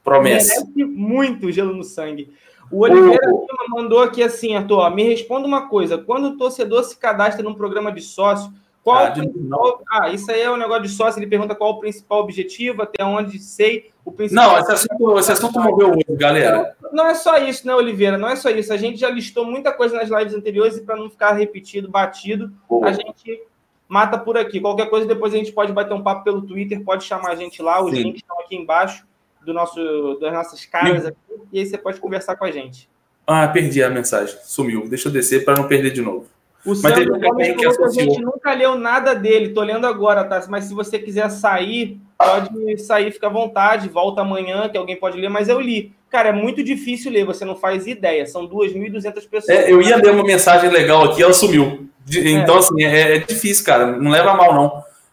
Promessa. 0.03 0.65
Merece 0.75 0.85
muito 0.85 1.51
gelo 1.51 1.75
no 1.75 1.85
sangue. 1.85 2.33
O 2.71 2.81
Oliveira 2.81 3.21
mandou 3.69 4.03
aqui 4.03 4.23
assim, 4.23 4.55
Arthur, 4.55 4.79
ó, 4.79 4.91
me 4.91 5.03
responda 5.03 5.47
uma 5.47 5.69
coisa. 5.69 5.97
Quando 5.97 6.29
o 6.29 6.37
torcedor 6.37 6.85
se 6.85 6.97
cadastra 6.97 7.43
num 7.43 7.55
programa 7.55 7.91
de 7.91 8.03
sócio, 8.03 8.53
qual 8.89 9.05
ah, 9.05 9.11
principal... 9.11 9.83
ah, 9.91 10.09
isso 10.09 10.31
aí 10.31 10.41
é 10.41 10.51
um 10.51 10.57
negócio 10.57 10.85
de 10.85 10.89
sócio. 10.89 11.19
Ele 11.19 11.27
pergunta 11.27 11.55
qual 11.55 11.73
o 11.73 11.81
principal 11.81 12.21
objetivo, 12.21 12.83
até 12.83 13.05
onde 13.05 13.39
sei. 13.39 13.91
O 14.03 14.11
principal... 14.11 14.53
Não, 14.53 14.59
esse 14.59 14.73
assunto, 14.73 15.19
esse 15.19 15.33
assunto 15.33 15.61
morreu 15.61 15.91
hoje, 15.91 16.05
galera. 16.11 16.75
Não, 16.83 16.93
não 16.93 17.07
é 17.07 17.15
só 17.15 17.37
isso, 17.37 17.67
né, 17.67 17.75
Oliveira? 17.75 18.17
Não 18.17 18.29
é 18.29 18.35
só 18.35 18.49
isso. 18.49 18.73
A 18.73 18.79
gente 18.79 18.99
já 18.99 19.11
listou 19.11 19.45
muita 19.45 19.73
coisa 19.73 19.95
nas 19.95 20.09
lives 20.09 20.33
anteriores 20.33 20.79
e 20.79 20.81
para 20.81 20.97
não 20.97 21.11
ficar 21.11 21.33
repetido, 21.33 21.91
batido, 21.91 22.51
a 22.83 22.93
gente 22.93 23.43
mata 23.87 24.17
por 24.17 24.39
aqui. 24.39 24.59
Qualquer 24.59 24.89
coisa, 24.89 25.07
depois 25.07 25.35
a 25.35 25.37
gente 25.37 25.53
pode 25.53 25.71
bater 25.71 25.93
um 25.93 26.03
papo 26.03 26.25
pelo 26.25 26.41
Twitter, 26.41 26.83
pode 26.83 27.05
chamar 27.05 27.33
a 27.33 27.37
gente 27.37 27.61
lá. 27.61 27.83
Os 27.85 27.91
Sim. 27.91 28.05
links 28.05 28.23
estão 28.23 28.41
aqui 28.41 28.57
embaixo 28.57 29.07
do 29.45 29.53
nosso, 29.53 30.19
das 30.19 30.33
nossas 30.33 30.65
caras 30.65 31.05
aqui, 31.05 31.19
e 31.53 31.59
aí 31.59 31.67
você 31.67 31.77
pode 31.77 32.01
conversar 32.01 32.37
com 32.37 32.47
a 32.47 32.51
gente. 32.51 32.89
Ah, 33.27 33.47
perdi 33.49 33.83
a 33.83 33.91
mensagem. 33.91 34.35
Sumiu. 34.43 34.89
Deixa 34.89 35.09
eu 35.09 35.13
descer 35.13 35.45
para 35.45 35.61
não 35.61 35.69
perder 35.69 35.91
de 35.91 36.01
novo. 36.01 36.27
O 36.65 36.71
Mas 36.71 36.81
Sandro 36.81 37.19
Gomes 37.21 37.57
que 37.57 37.67
a 37.67 37.89
gente 37.89 38.21
nunca 38.21 38.53
leu 38.53 38.77
nada 38.77 39.15
dele, 39.15 39.51
tô 39.51 39.63
lendo 39.63 39.87
agora, 39.87 40.25
tá? 40.25 40.45
Mas 40.49 40.65
se 40.65 40.75
você 40.75 40.99
quiser 40.99 41.31
sair, 41.31 42.01
pode 42.19 42.79
sair, 42.79 43.13
fica 43.13 43.29
à 43.29 43.31
vontade, 43.31 43.89
volta 43.89 44.23
amanhã, 44.23 44.69
que 44.69 44.77
alguém 44.77 44.97
pode 44.97 45.19
ler, 45.19 45.29
mas 45.29 45.49
eu 45.49 45.61
li. 45.61 45.93
Cara, 46.11 46.31
é 46.31 46.33
muito 46.33 46.63
difícil 46.63 47.13
ler, 47.13 47.25
você 47.25 47.45
não 47.45 47.55
faz 47.55 47.87
ideia, 47.87 48.27
são 48.27 48.49
2.200 48.49 49.29
pessoas. 49.29 49.49
É, 49.49 49.71
eu 49.71 49.81
ia 49.81 49.97
ler 49.97 50.11
uma 50.11 50.25
mensagem 50.25 50.71
legal 50.71 51.05
aqui, 51.05 51.23
ela 51.23 51.35
sumiu. 51.35 51.89
Então, 52.11 52.57
é. 52.57 52.59
assim, 52.59 52.83
é, 52.83 53.17
é, 53.17 53.19
difícil, 53.19 53.65
cara, 53.65 53.87
não 53.99 54.11
leva 54.11 54.35
mal, 54.35 54.55
não. 54.55 54.67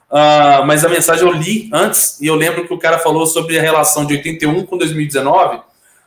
Uh, 0.10 0.66
mas 0.66 0.86
a 0.86 0.90
mensagem 0.90 1.28
eu 1.28 1.34
li 1.34 1.70
antes, 1.74 2.22
e 2.22 2.28
eu 2.28 2.36
lembro 2.36 2.66
que 2.66 2.74
o 2.74 2.80
cara 2.80 2.98
falou 3.00 3.26
sobre 3.26 3.60
a 3.60 3.62
relação 3.62 4.06
de 4.06 4.14
81 4.14 4.66
com 4.66 4.78
2019, 4.78 5.60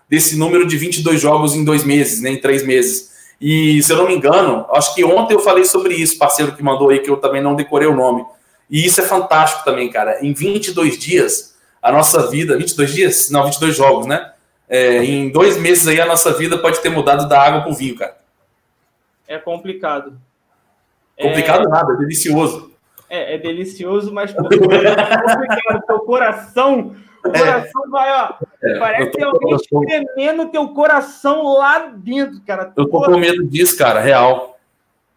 desse 0.08 0.38
número 0.38 0.66
de 0.66 0.76
22 0.78 1.20
jogos 1.20 1.54
em 1.54 1.64
dois 1.64 1.84
meses, 1.84 2.22
né, 2.22 2.30
em 2.30 2.40
três 2.40 2.64
meses. 2.64 3.10
E, 3.40 3.80
se 3.82 3.92
eu 3.92 3.98
não 3.98 4.06
me 4.06 4.14
engano, 4.14 4.66
acho 4.72 4.94
que 4.94 5.04
ontem 5.04 5.34
eu 5.34 5.40
falei 5.40 5.64
sobre 5.64 5.94
isso, 5.94 6.18
parceiro 6.18 6.52
que 6.52 6.62
mandou 6.62 6.90
aí, 6.90 6.98
que 6.98 7.10
eu 7.10 7.16
também 7.16 7.40
não 7.40 7.54
decorei 7.54 7.86
o 7.86 7.94
nome. 7.94 8.24
E 8.68 8.84
isso 8.84 9.00
é 9.00 9.04
fantástico 9.04 9.64
também, 9.64 9.88
cara. 9.90 10.24
Em 10.24 10.32
22 10.32 10.98
dias, 10.98 11.56
a 11.80 11.92
nossa 11.92 12.28
vida. 12.28 12.56
22 12.56 12.92
dias? 12.92 13.30
Não, 13.30 13.44
22 13.44 13.76
jogos, 13.76 14.06
né? 14.06 14.32
É, 14.68 15.02
em 15.04 15.30
dois 15.30 15.56
meses 15.56 15.86
aí, 15.86 16.00
a 16.00 16.06
nossa 16.06 16.32
vida 16.34 16.58
pode 16.58 16.80
ter 16.80 16.90
mudado 16.90 17.28
da 17.28 17.40
água 17.40 17.62
para 17.62 17.70
o 17.70 17.74
vinho, 17.74 17.96
cara. 17.96 18.18
É 19.26 19.38
complicado. 19.38 20.18
Complicado 21.18 21.66
é... 21.66 21.68
nada, 21.68 21.92
é 21.94 21.96
delicioso. 21.96 22.72
É, 23.08 23.34
é 23.34 23.38
delicioso, 23.38 24.12
mas 24.12 24.32
é 24.34 24.34
complicado. 24.34 25.86
Teu 25.86 26.00
coração 26.00 26.96
o 27.28 27.36
é. 27.36 27.38
coração 27.38 27.82
é. 27.84 27.88
vai, 27.88 28.12
ó. 28.12 28.34
É, 28.62 28.78
parece 28.78 29.10
que 29.10 29.22
alguém 29.22 29.54
espremendo 29.54 30.48
teu 30.48 30.68
coração 30.68 31.42
lá 31.54 31.78
dentro, 31.86 32.40
cara. 32.42 32.72
Eu 32.76 32.88
tô 32.88 33.02
com 33.02 33.18
medo 33.18 33.44
disso, 33.44 33.76
cara, 33.76 34.00
real. 34.00 34.58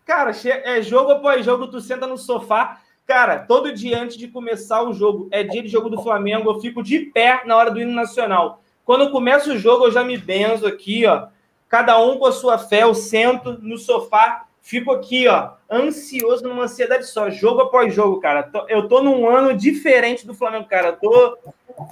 Cara, 0.05 0.32
é 0.45 0.82
jogo 0.82 1.12
após 1.12 1.45
jogo, 1.45 1.68
tu 1.68 1.80
senta 1.80 2.05
no 2.05 2.18
sofá. 2.18 2.80
Cara, 3.05 3.39
todo 3.39 3.74
dia 3.74 4.01
antes 4.01 4.18
de 4.18 4.28
começar 4.28 4.84
o 4.84 4.93
jogo, 4.93 5.28
é 5.32 5.43
dia 5.43 5.62
de 5.62 5.70
jogo 5.70 5.89
do 5.89 6.01
Flamengo, 6.01 6.49
eu 6.49 6.59
fico 6.59 6.84
de 6.84 6.99
pé 6.99 7.41
na 7.45 7.55
hora 7.55 7.72
do 7.72 7.82
hino 7.82 7.93
nacional. 7.93 8.62
Quando 8.86 9.12
começa 9.12 9.51
o 9.51 9.57
jogo, 9.57 9.86
eu 9.86 9.91
já 9.91 10.03
me 10.03 10.18
benzo 10.18 10.68
aqui, 10.68 11.05
ó. 11.05 11.28
Cada 11.68 11.99
um 11.99 12.18
com 12.18 12.26
a 12.26 12.32
sua 12.32 12.57
fé, 12.57 12.84
eu 12.84 12.93
sento 12.93 13.57
no 13.62 13.78
sofá 13.78 14.45
Fico 14.62 14.91
aqui, 14.91 15.28
ó, 15.28 15.53
ansioso 15.70 16.43
numa 16.43 16.64
ansiedade 16.64 17.07
só, 17.07 17.32
jogo 17.32 17.62
após 17.62 17.93
jogo, 17.93 18.20
cara. 18.20 18.49
Eu 18.70 18.88
tô 18.88 19.01
num 19.01 19.28
ano 19.28 19.57
diferente 19.57 20.26
do 20.26 20.36
Flamengo, 20.36 20.68
cara. 20.68 20.93
tô. 20.93 21.38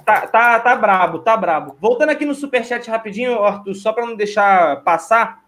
Tá, 0.04 0.26
tá, 0.26 0.60
tá 0.60 0.76
brabo, 0.76 1.18
tá 1.20 1.36
brabo. 1.36 1.76
Voltando 1.80 2.10
aqui 2.10 2.24
no 2.24 2.34
superchat 2.34 2.88
rapidinho, 2.90 3.42
Arthur, 3.42 3.74
só 3.74 3.92
para 3.92 4.06
não 4.06 4.16
deixar 4.16 4.82
passar. 4.82 5.40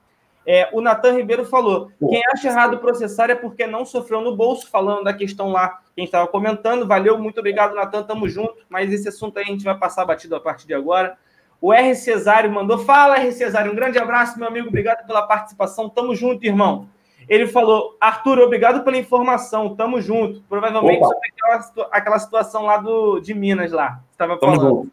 É, 0.47 0.69
o 0.73 0.81
Natan 0.81 1.13
Ribeiro 1.13 1.45
falou: 1.45 1.91
quem 1.99 2.23
acha 2.33 2.49
errado 2.49 2.79
processar 2.79 3.31
é 3.31 3.35
porque 3.35 3.67
não 3.67 3.85
sofreu 3.85 4.21
no 4.21 4.37
bolso, 4.37 4.69
falando 4.71 5.05
da 5.05 5.13
questão 5.13 5.51
lá 5.51 5.69
que 5.69 5.75
a 5.99 6.01
gente 6.01 6.09
estava 6.09 6.27
comentando. 6.27 6.87
Valeu, 6.87 7.19
muito 7.19 7.39
obrigado, 7.39 7.75
Natan, 7.75 8.03
tamo 8.03 8.29
junto. 8.29 8.57
Mas 8.69 8.93
esse 8.93 9.09
assunto 9.09 9.39
aí 9.39 9.45
a 9.45 9.49
gente 9.49 9.65
vai 9.65 9.77
passar 9.77 10.05
batido 10.05 10.35
a 10.35 10.41
partir 10.41 10.67
de 10.67 10.75
agora. 10.75 11.17
O 11.61 11.73
R. 11.73 11.95
Cesário 11.95 12.51
mandou: 12.51 12.79
Fala, 12.79 13.19
R. 13.19 13.31
Cesário, 13.31 13.71
um 13.71 13.77
grande 13.77 13.99
abraço, 13.99 14.39
meu 14.39 14.49
amigo, 14.49 14.69
obrigado 14.69 15.07
pela 15.07 15.23
participação. 15.23 15.89
Tamo 15.89 16.15
junto, 16.15 16.45
irmão. 16.45 16.89
Ele 17.29 17.47
falou: 17.47 17.97
Arthur, 18.01 18.41
obrigado 18.41 18.83
pela 18.83 18.97
informação, 18.97 19.77
tamo 19.77 20.01
junto. 20.01 20.43
Provavelmente 20.49 21.05
sobre 21.05 21.29
aquela, 21.29 21.89
aquela, 21.93 22.19
situação 22.19 22.65
lá 22.65 22.79
do, 22.79 23.21
de 23.21 23.33
Minas 23.33 23.71
lá. 23.71 24.01
Estava 24.25 24.39
falando. 24.39 24.89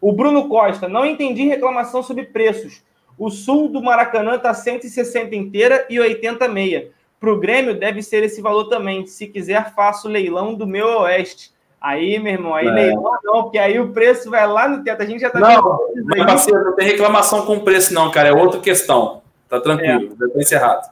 O 0.00 0.12
Bruno 0.12 0.48
Costa, 0.48 0.88
não 0.88 1.04
entendi 1.04 1.46
reclamação 1.46 2.02
sobre 2.02 2.24
preços. 2.24 2.82
O 3.18 3.30
sul 3.30 3.68
do 3.68 3.82
Maracanã 3.82 4.36
está 4.36 4.54
160 4.54 5.34
inteira 5.36 5.86
e 5.90 6.00
80 6.00 6.48
meia. 6.48 6.90
Para 7.18 7.30
o 7.30 7.38
Grêmio 7.38 7.78
deve 7.78 8.02
ser 8.02 8.22
esse 8.22 8.40
valor 8.40 8.64
também. 8.64 9.06
Se 9.06 9.26
quiser, 9.26 9.74
faço 9.74 10.08
leilão 10.08 10.54
do 10.54 10.66
meu 10.66 10.86
oeste. 11.00 11.52
Aí, 11.78 12.18
meu 12.18 12.32
irmão, 12.32 12.54
aí 12.54 12.66
é. 12.66 12.70
leilão 12.70 13.18
não, 13.22 13.42
porque 13.42 13.58
aí 13.58 13.78
o 13.78 13.92
preço 13.92 14.30
vai 14.30 14.46
lá 14.46 14.68
no 14.68 14.82
teto. 14.82 15.02
A 15.02 15.06
gente 15.06 15.20
já 15.20 15.26
está. 15.26 15.38
Não, 15.38 15.78
não, 15.94 16.26
parceiro, 16.26 16.64
não 16.64 16.74
tem 16.74 16.86
reclamação 16.86 17.44
com 17.44 17.60
preço, 17.60 17.92
não, 17.92 18.10
cara. 18.10 18.30
É 18.30 18.32
outra 18.32 18.60
questão. 18.60 19.20
Tá 19.48 19.60
tranquilo, 19.60 20.14
é. 20.14 20.28
tá 20.28 20.38
encerrado. 20.38 20.90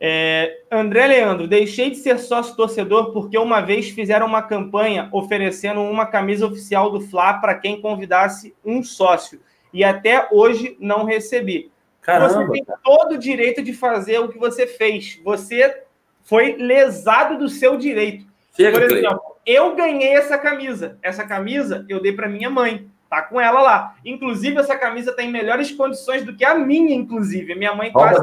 É, 0.00 0.60
André 0.70 1.08
Leandro, 1.08 1.48
deixei 1.48 1.90
de 1.90 1.96
ser 1.96 2.18
sócio 2.18 2.54
torcedor 2.54 3.12
porque 3.12 3.36
uma 3.36 3.60
vez 3.60 3.88
fizeram 3.90 4.26
uma 4.26 4.42
campanha 4.42 5.08
oferecendo 5.12 5.80
uma 5.80 6.06
camisa 6.06 6.46
oficial 6.46 6.90
do 6.90 7.00
Fla 7.00 7.34
para 7.34 7.54
quem 7.56 7.80
convidasse 7.80 8.54
um 8.64 8.82
sócio. 8.82 9.40
E 9.72 9.82
até 9.82 10.28
hoje 10.30 10.76
não 10.78 11.04
recebi. 11.04 11.70
Caramba, 12.00 12.46
você 12.46 12.52
tem 12.52 12.66
todo 12.82 13.12
o 13.12 13.18
direito 13.18 13.62
de 13.62 13.72
fazer 13.72 14.18
o 14.18 14.28
que 14.28 14.38
você 14.38 14.66
fez. 14.66 15.20
Você 15.24 15.82
foi 16.22 16.56
lesado 16.56 17.36
do 17.36 17.48
seu 17.48 17.76
direito. 17.76 18.24
Chega, 18.56 18.78
Por 18.78 18.90
exemplo, 18.90 19.20
eu 19.44 19.74
ganhei 19.74 20.14
essa 20.14 20.38
camisa. 20.38 20.98
Essa 21.02 21.26
camisa 21.26 21.84
eu 21.88 22.00
dei 22.00 22.12
para 22.12 22.28
minha 22.28 22.48
mãe. 22.48 22.88
Tá 23.08 23.22
com 23.22 23.40
ela 23.40 23.62
lá. 23.62 23.94
Inclusive, 24.04 24.58
essa 24.58 24.76
camisa 24.76 25.12
tem 25.12 25.30
melhores 25.30 25.70
condições 25.70 26.24
do 26.24 26.34
que 26.34 26.44
a 26.44 26.54
minha, 26.54 26.94
inclusive. 26.94 27.54
Minha 27.54 27.74
mãe 27.74 27.90
quase. 27.90 28.20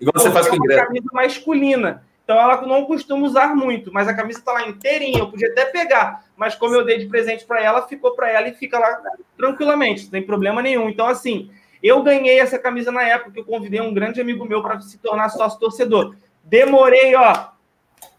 Igual 0.00 0.14
você 0.14 0.30
faz 0.30 0.48
com 0.48 0.56
uma 0.56 0.66
camisa 0.68 1.06
masculina. 1.12 2.02
Então 2.24 2.38
ela 2.40 2.62
não 2.62 2.84
costuma 2.84 3.26
usar 3.26 3.54
muito, 3.54 3.92
mas 3.92 4.06
a 4.06 4.14
camisa 4.14 4.40
tá 4.44 4.52
lá 4.52 4.68
inteirinha. 4.68 5.18
Eu 5.18 5.30
podia 5.30 5.48
até 5.48 5.64
pegar, 5.66 6.24
mas 6.36 6.54
como 6.54 6.74
eu 6.74 6.84
dei 6.84 6.98
de 6.98 7.06
presente 7.06 7.44
para 7.44 7.60
ela, 7.60 7.86
ficou 7.86 8.14
para 8.14 8.30
ela 8.30 8.48
e 8.48 8.54
fica 8.54 8.78
lá 8.78 9.00
tranquilamente, 9.36 10.04
não 10.04 10.10
tem 10.12 10.22
problema 10.22 10.62
nenhum. 10.62 10.88
Então, 10.88 11.08
assim, 11.08 11.50
eu 11.82 12.02
ganhei 12.02 12.38
essa 12.38 12.58
camisa 12.58 12.92
na 12.92 13.02
época 13.02 13.32
que 13.32 13.40
eu 13.40 13.44
convidei 13.44 13.80
um 13.80 13.92
grande 13.92 14.20
amigo 14.20 14.44
meu 14.44 14.62
para 14.62 14.80
se 14.80 14.98
tornar 14.98 15.30
sócio 15.30 15.58
torcedor. 15.58 16.14
Demorei, 16.44 17.14
ó, 17.16 17.48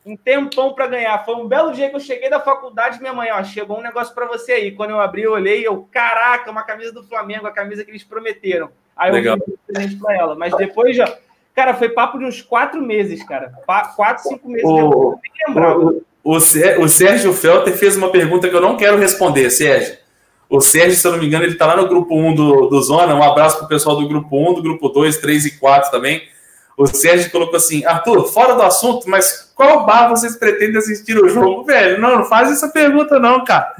um 0.05 0.17
tempão 0.17 0.73
para 0.73 0.87
ganhar. 0.87 1.23
Foi 1.23 1.35
um 1.35 1.47
belo 1.47 1.71
dia 1.71 1.89
que 1.89 1.95
eu 1.95 1.99
cheguei 1.99 2.29
da 2.29 2.39
faculdade, 2.39 2.99
minha 2.99 3.13
mãe, 3.13 3.29
ó, 3.31 3.43
chegou 3.43 3.79
um 3.79 3.83
negócio 3.83 4.13
para 4.13 4.25
você 4.25 4.53
aí. 4.53 4.71
Quando 4.71 4.91
eu 4.91 4.99
abri, 4.99 5.23
eu 5.23 5.31
olhei, 5.31 5.65
eu, 5.65 5.87
caraca, 5.91 6.51
uma 6.51 6.63
camisa 6.63 6.91
do 6.91 7.03
Flamengo, 7.03 7.47
a 7.47 7.51
camisa 7.51 7.83
que 7.83 7.91
eles 7.91 8.03
prometeram. 8.03 8.69
Aí 8.95 9.11
Legal. 9.11 9.37
eu 9.37 9.43
dei 9.45 9.57
presente 9.67 9.99
para 9.99 10.15
ela. 10.15 10.35
Mas 10.35 10.55
depois 10.55 10.95
já, 10.95 11.17
cara, 11.55 11.73
foi 11.73 11.89
papo 11.89 12.17
de 12.17 12.25
uns 12.25 12.41
quatro 12.41 12.81
meses, 12.81 13.23
cara. 13.23 13.53
Quatro, 13.65 14.23
cinco 14.23 14.49
meses. 14.49 14.65
O, 14.65 15.17
o, 15.53 16.03
o, 16.23 16.37
o 16.37 16.89
Sérgio 16.89 17.33
Felter 17.33 17.75
fez 17.75 17.95
uma 17.95 18.11
pergunta 18.11 18.49
que 18.49 18.55
eu 18.55 18.61
não 18.61 18.77
quero 18.77 18.97
responder, 18.97 19.49
Sérgio. 19.49 19.97
O 20.49 20.61
Sérgio, 20.61 20.95
se 20.95 21.07
eu 21.07 21.13
não 21.13 21.19
me 21.19 21.25
engano, 21.25 21.45
ele 21.45 21.53
está 21.53 21.65
lá 21.65 21.75
no 21.75 21.87
grupo 21.87 22.15
1 22.15 22.35
do, 22.35 22.67
do 22.67 22.81
Zona. 22.81 23.15
Um 23.15 23.23
abraço 23.23 23.57
para 23.57 23.65
o 23.65 23.69
pessoal 23.69 23.95
do 23.95 24.07
grupo 24.07 24.51
1, 24.51 24.53
do 24.53 24.61
grupo 24.61 24.89
2, 24.89 25.17
3 25.17 25.45
e 25.45 25.59
4 25.59 25.89
também. 25.89 26.21
O 26.77 26.87
Sérgio 26.87 27.31
colocou 27.31 27.57
assim: 27.57 27.85
Arthur, 27.85 28.25
fora 28.25 28.55
do 28.55 28.61
assunto, 28.61 29.09
mas 29.09 29.51
qual 29.55 29.85
bar 29.85 30.09
vocês 30.09 30.35
pretendem 30.35 30.77
assistir 30.77 31.17
o 31.17 31.29
jogo? 31.29 31.63
Velho, 31.63 32.01
não, 32.01 32.17
não 32.17 32.25
faz 32.25 32.51
essa 32.51 32.69
pergunta, 32.69 33.19
não, 33.19 33.43
cara. 33.43 33.73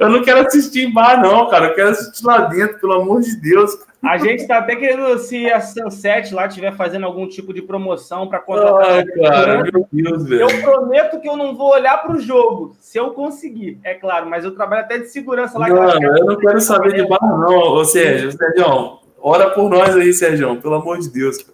Eu 0.00 0.08
não 0.08 0.22
quero 0.22 0.46
assistir 0.46 0.84
em 0.84 0.92
bar, 0.92 1.20
não, 1.20 1.48
cara. 1.48 1.66
Eu 1.66 1.74
quero 1.74 1.90
assistir 1.90 2.24
lá 2.24 2.40
dentro, 2.42 2.78
pelo 2.78 2.94
amor 2.94 3.20
de 3.20 3.36
Deus. 3.36 3.78
A 4.02 4.16
gente 4.16 4.46
tá 4.46 4.58
até 4.58 4.76
querendo, 4.76 5.18
se 5.18 5.50
a 5.50 5.60
Sunset 5.60 6.32
lá 6.32 6.46
estiver 6.46 6.74
fazendo 6.76 7.04
algum 7.04 7.28
tipo 7.28 7.52
de 7.52 7.60
promoção 7.60 8.28
para 8.28 8.38
contratar. 8.38 9.00
Ah, 9.00 9.28
cara, 9.28 9.62
meu 9.64 9.86
Deus, 9.92 10.24
velho. 10.24 10.42
Eu 10.42 10.62
prometo 10.62 11.20
que 11.20 11.28
eu 11.28 11.36
não 11.36 11.56
vou 11.56 11.72
olhar 11.72 11.98
para 11.98 12.12
o 12.12 12.20
jogo, 12.20 12.76
se 12.80 12.96
eu 12.96 13.10
conseguir, 13.10 13.80
é 13.82 13.94
claro, 13.94 14.30
mas 14.30 14.44
eu 14.44 14.54
trabalho 14.54 14.82
até 14.82 14.98
de 14.98 15.08
segurança 15.08 15.58
lá. 15.58 15.68
Não, 15.68 16.00
eu, 16.00 16.16
eu 16.16 16.24
não 16.24 16.36
quero 16.36 16.60
saber 16.60 16.94
de 16.94 17.06
bar, 17.08 17.18
não, 17.20 17.58
ô 17.74 17.84
Sérgio. 17.84 18.30
Sérgio, 18.30 19.00
ora 19.20 19.50
por 19.50 19.68
nós 19.68 19.96
aí, 19.96 20.12
Sérgio, 20.12 20.60
pelo 20.60 20.76
amor 20.76 20.98
de 20.98 21.10
Deus. 21.10 21.44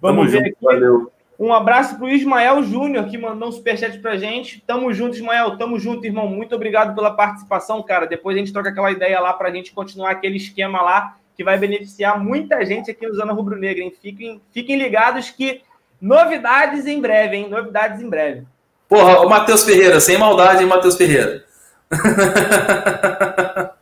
Vamos 0.00 0.30
Tamo 0.30 0.30
ver 0.30 0.38
junto, 0.38 0.48
aqui. 0.48 0.56
Valeu. 0.62 1.12
Um 1.38 1.52
abraço 1.52 1.96
para 1.96 2.06
o 2.06 2.08
Ismael 2.08 2.64
Júnior, 2.64 3.06
que 3.06 3.16
mandou 3.16 3.48
um 3.48 3.52
superchat 3.52 3.98
para 3.98 4.16
gente. 4.16 4.62
Tamo 4.66 4.92
junto, 4.92 5.14
Ismael. 5.14 5.56
Tamo 5.56 5.78
junto, 5.78 6.04
irmão. 6.04 6.26
Muito 6.26 6.54
obrigado 6.54 6.96
pela 6.96 7.12
participação, 7.12 7.80
cara. 7.82 8.06
Depois 8.06 8.36
a 8.36 8.40
gente 8.40 8.52
troca 8.52 8.70
aquela 8.70 8.90
ideia 8.90 9.20
lá 9.20 9.32
para 9.32 9.48
a 9.48 9.52
gente 9.52 9.72
continuar 9.72 10.10
aquele 10.10 10.36
esquema 10.36 10.82
lá, 10.82 11.16
que 11.36 11.44
vai 11.44 11.56
beneficiar 11.56 12.18
muita 12.18 12.64
gente 12.66 12.90
aqui 12.90 13.06
no 13.06 13.14
Zona 13.14 13.32
Rubro 13.32 13.56
Negra. 13.56 13.84
Hein? 13.84 13.92
Fiquem, 14.02 14.40
fiquem 14.50 14.76
ligados 14.76 15.30
que 15.30 15.60
novidades 16.00 16.86
em 16.86 17.00
breve, 17.00 17.36
hein? 17.36 17.48
Novidades 17.48 18.02
em 18.02 18.08
breve. 18.08 18.44
Porra, 18.88 19.20
o 19.20 19.28
Matheus 19.28 19.62
Ferreira, 19.64 20.00
sem 20.00 20.18
maldade, 20.18 20.62
hein, 20.62 20.68
Matheus 20.68 20.96
Ferreira? 20.96 21.44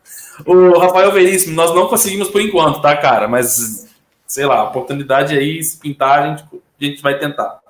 o 0.45 0.79
Rafael 0.79 1.13
Veríssimo, 1.13 1.55
nós 1.55 1.75
não 1.75 1.87
conseguimos 1.87 2.29
por 2.29 2.41
enquanto, 2.41 2.83
tá, 2.83 2.97
cara? 2.97 3.29
Mas, 3.29 3.86
sei 4.27 4.47
lá, 4.47 4.65
oportunidade 4.65 5.37
aí, 5.37 5.63
se 5.63 5.79
pintar, 5.79 6.21
a 6.21 6.29
gente, 6.29 6.45
a 6.81 6.85
gente 6.85 7.03
vai 7.03 7.19
tentar. 7.19 7.61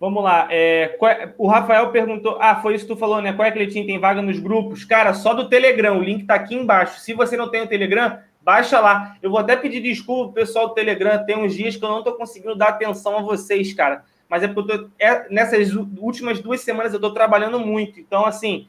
Vamos 0.00 0.24
lá. 0.24 0.48
É, 0.50 0.96
é, 1.02 1.34
o 1.36 1.46
Rafael 1.46 1.90
perguntou. 1.90 2.38
Ah, 2.40 2.56
foi 2.56 2.74
isso 2.74 2.86
que 2.86 2.94
tu 2.94 2.98
falou, 2.98 3.20
né? 3.20 3.34
Qual 3.34 3.46
é 3.46 3.50
que 3.50 3.58
ele 3.58 3.70
tinha? 3.70 3.84
Tem 3.84 3.98
vaga 3.98 4.22
nos 4.22 4.38
grupos? 4.38 4.82
Cara, 4.82 5.12
só 5.12 5.34
do 5.34 5.46
Telegram. 5.46 5.98
O 5.98 6.02
link 6.02 6.24
tá 6.24 6.36
aqui 6.36 6.54
embaixo. 6.54 7.00
Se 7.00 7.12
você 7.12 7.36
não 7.36 7.50
tem 7.50 7.60
o 7.60 7.66
Telegram, 7.66 8.18
baixa 8.40 8.80
lá. 8.80 9.16
Eu 9.22 9.30
vou 9.30 9.38
até 9.38 9.54
pedir 9.56 9.82
desculpa 9.82 10.32
pessoal 10.32 10.68
do 10.68 10.74
Telegram. 10.74 11.22
Tem 11.26 11.36
uns 11.36 11.54
dias 11.54 11.76
que 11.76 11.84
eu 11.84 11.90
não 11.90 12.02
tô 12.02 12.14
conseguindo 12.14 12.56
dar 12.56 12.68
atenção 12.68 13.18
a 13.18 13.20
vocês, 13.20 13.74
cara. 13.74 14.02
Mas 14.26 14.42
é 14.42 14.48
porque 14.48 14.78
tô, 14.78 14.88
é, 14.98 15.28
nessas 15.28 15.74
últimas 15.74 16.40
duas 16.40 16.62
semanas 16.62 16.94
eu 16.94 17.00
tô 17.00 17.12
trabalhando 17.12 17.60
muito. 17.60 18.00
Então, 18.00 18.24
assim, 18.24 18.68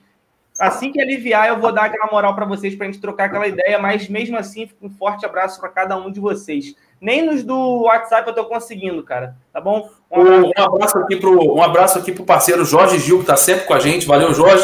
assim 0.59 0.91
que 0.91 0.99
aliviar, 0.99 1.47
eu 1.47 1.61
vou 1.61 1.71
dar 1.71 1.85
aquela 1.85 2.11
moral 2.11 2.35
para 2.35 2.45
vocês 2.45 2.75
pra 2.75 2.87
gente 2.87 2.99
trocar 2.99 3.25
aquela 3.25 3.47
ideia. 3.47 3.79
Mas 3.79 4.09
mesmo 4.09 4.35
assim, 4.35 4.69
um 4.81 4.89
forte 4.89 5.25
abraço 5.25 5.61
para 5.61 5.69
cada 5.69 5.95
um 5.95 6.11
de 6.11 6.19
vocês. 6.19 6.75
Nem 7.01 7.25
nos 7.25 7.43
do 7.43 7.81
WhatsApp 7.81 8.29
eu 8.29 8.35
tô 8.35 8.45
conseguindo, 8.45 9.01
cara. 9.01 9.35
Tá 9.51 9.59
bom? 9.59 9.89
Um 10.11 10.21
abraço, 10.21 10.69
um 10.69 10.75
abraço 10.75 10.97
aqui 10.99 11.15
pro 11.15 11.55
um 11.55 11.63
abraço 11.63 11.97
aqui 11.97 12.11
pro 12.11 12.23
parceiro 12.23 12.63
Jorge 12.63 12.99
Gil, 12.99 13.19
que 13.19 13.25
tá 13.25 13.35
sempre 13.35 13.65
com 13.65 13.73
a 13.73 13.79
gente. 13.79 14.05
Valeu, 14.05 14.31
Jorge. 14.35 14.63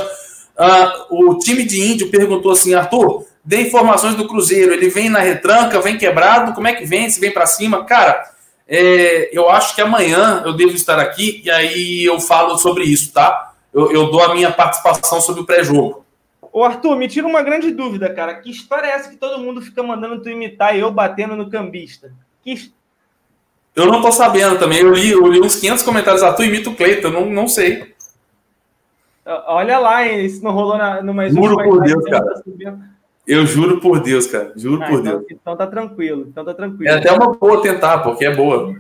Uh, 0.56 1.30
o 1.30 1.40
time 1.40 1.66
de 1.66 1.82
índio 1.82 2.12
perguntou 2.12 2.52
assim, 2.52 2.76
Arthur, 2.76 3.26
dê 3.44 3.62
informações 3.62 4.14
do 4.14 4.28
Cruzeiro. 4.28 4.72
Ele 4.72 4.88
vem 4.88 5.10
na 5.10 5.20
retranca, 5.20 5.82
vem 5.82 5.98
quebrado, 5.98 6.54
como 6.54 6.68
é 6.68 6.74
que 6.74 6.86
vem? 6.86 7.10
Se 7.10 7.20
vem 7.20 7.32
para 7.32 7.48
cima? 7.48 7.84
Cara, 7.86 8.24
é, 8.68 9.36
eu 9.36 9.50
acho 9.50 9.74
que 9.74 9.82
amanhã 9.82 10.44
eu 10.46 10.54
devo 10.54 10.74
estar 10.74 11.00
aqui 11.00 11.42
e 11.44 11.50
aí 11.50 12.06
eu 12.06 12.20
falo 12.20 12.56
sobre 12.58 12.84
isso, 12.84 13.12
tá? 13.12 13.54
Eu, 13.74 13.92
eu 13.92 14.12
dou 14.12 14.22
a 14.22 14.36
minha 14.36 14.52
participação 14.52 15.22
sobre 15.22 15.42
o 15.42 15.46
pré-jogo. 15.46 16.06
Ô, 16.52 16.64
Arthur, 16.64 16.96
me 16.96 17.08
tira 17.08 17.26
uma 17.26 17.42
grande 17.42 17.72
dúvida, 17.72 18.14
cara. 18.14 18.36
Que 18.36 18.52
história 18.52 18.88
é 18.88 18.92
essa 18.92 19.10
que 19.10 19.16
todo 19.16 19.40
mundo 19.40 19.62
fica 19.62 19.82
mandando 19.82 20.22
tu 20.22 20.30
imitar 20.30 20.76
e 20.76 20.80
eu 20.80 20.92
batendo 20.92 21.36
no 21.36 21.50
cambista? 21.50 22.12
Que... 22.56 22.72
Eu 23.76 23.88
não 23.88 24.02
tô 24.02 24.10
sabendo 24.10 24.58
também. 24.58 24.80
Eu 24.80 24.94
li, 24.94 25.12
eu 25.12 25.28
li 25.28 25.42
uns 25.42 25.56
500 25.58 25.84
comentários. 25.84 26.24
Ah, 26.24 26.32
tu 26.32 26.44
imita 26.44 26.70
o 26.70 26.76
Cleiton, 26.76 27.10
não, 27.10 27.26
não 27.26 27.48
sei. 27.48 27.94
Olha 29.26 29.78
lá, 29.78 30.08
hein? 30.08 30.26
Isso 30.26 30.42
não 30.42 30.52
rolou 30.52 30.78
na, 30.78 31.02
numa 31.02 31.30
Juro 31.30 31.58
por 31.58 31.84
Deus, 31.84 32.04
cara. 32.06 32.42
Eu 33.28 33.46
juro 33.46 33.82
por 33.82 34.00
Deus, 34.00 34.26
cara. 34.28 34.54
Juro 34.56 34.82
ah, 34.82 34.88
por 34.88 35.00
então, 35.02 35.18
Deus. 35.18 35.26
Então 35.30 35.58
tá 35.58 35.68
tranquilo. 35.68 36.26
Então 36.30 36.46
tá 36.46 36.54
tranquilo. 36.54 36.90
É 36.90 36.98
até 36.98 37.12
uma 37.12 37.34
boa 37.34 37.62
tentar, 37.62 37.98
porque 38.00 38.26
é 38.26 38.34
boa. 38.34 38.74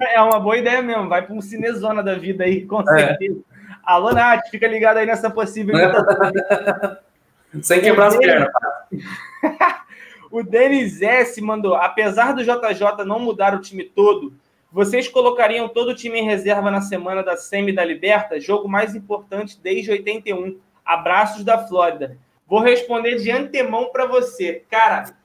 É 0.00 0.20
uma 0.20 0.38
boa 0.38 0.56
ideia 0.56 0.80
mesmo. 0.80 1.08
Vai 1.08 1.26
para 1.26 1.34
um 1.34 1.40
cinezona 1.40 2.00
da 2.00 2.14
vida 2.14 2.44
aí, 2.44 2.64
com 2.66 2.80
é. 2.82 3.08
certeza. 3.08 3.40
É. 3.40 3.76
Alô, 3.82 4.12
Nath, 4.12 4.48
fica 4.50 4.68
ligado 4.68 4.98
aí 4.98 5.06
nessa 5.06 5.28
possível 5.28 5.74
Sem 7.60 7.80
quebrar 7.80 8.06
as 8.06 8.16
pernas. 8.16 8.48
O 10.30 10.42
Denis 10.42 11.02
S 11.02 11.40
mandou: 11.40 11.74
apesar 11.74 12.32
do 12.32 12.42
JJ 12.42 13.04
não 13.04 13.18
mudar 13.18 13.54
o 13.54 13.60
time 13.60 13.84
todo, 13.84 14.32
vocês 14.72 15.08
colocariam 15.08 15.68
todo 15.68 15.88
o 15.88 15.94
time 15.94 16.20
em 16.20 16.24
reserva 16.24 16.70
na 16.70 16.80
semana 16.80 17.22
da 17.22 17.36
Semi 17.36 17.72
da 17.72 17.84
Liberta? 17.84 18.40
Jogo 18.40 18.68
mais 18.68 18.94
importante 18.94 19.58
desde 19.60 19.90
81. 19.90 20.58
Abraços 20.84 21.44
da 21.44 21.66
Flórida. 21.66 22.16
Vou 22.46 22.60
responder 22.60 23.16
de 23.16 23.30
antemão 23.30 23.90
para 23.92 24.06
você. 24.06 24.64
Cara, 24.70 25.16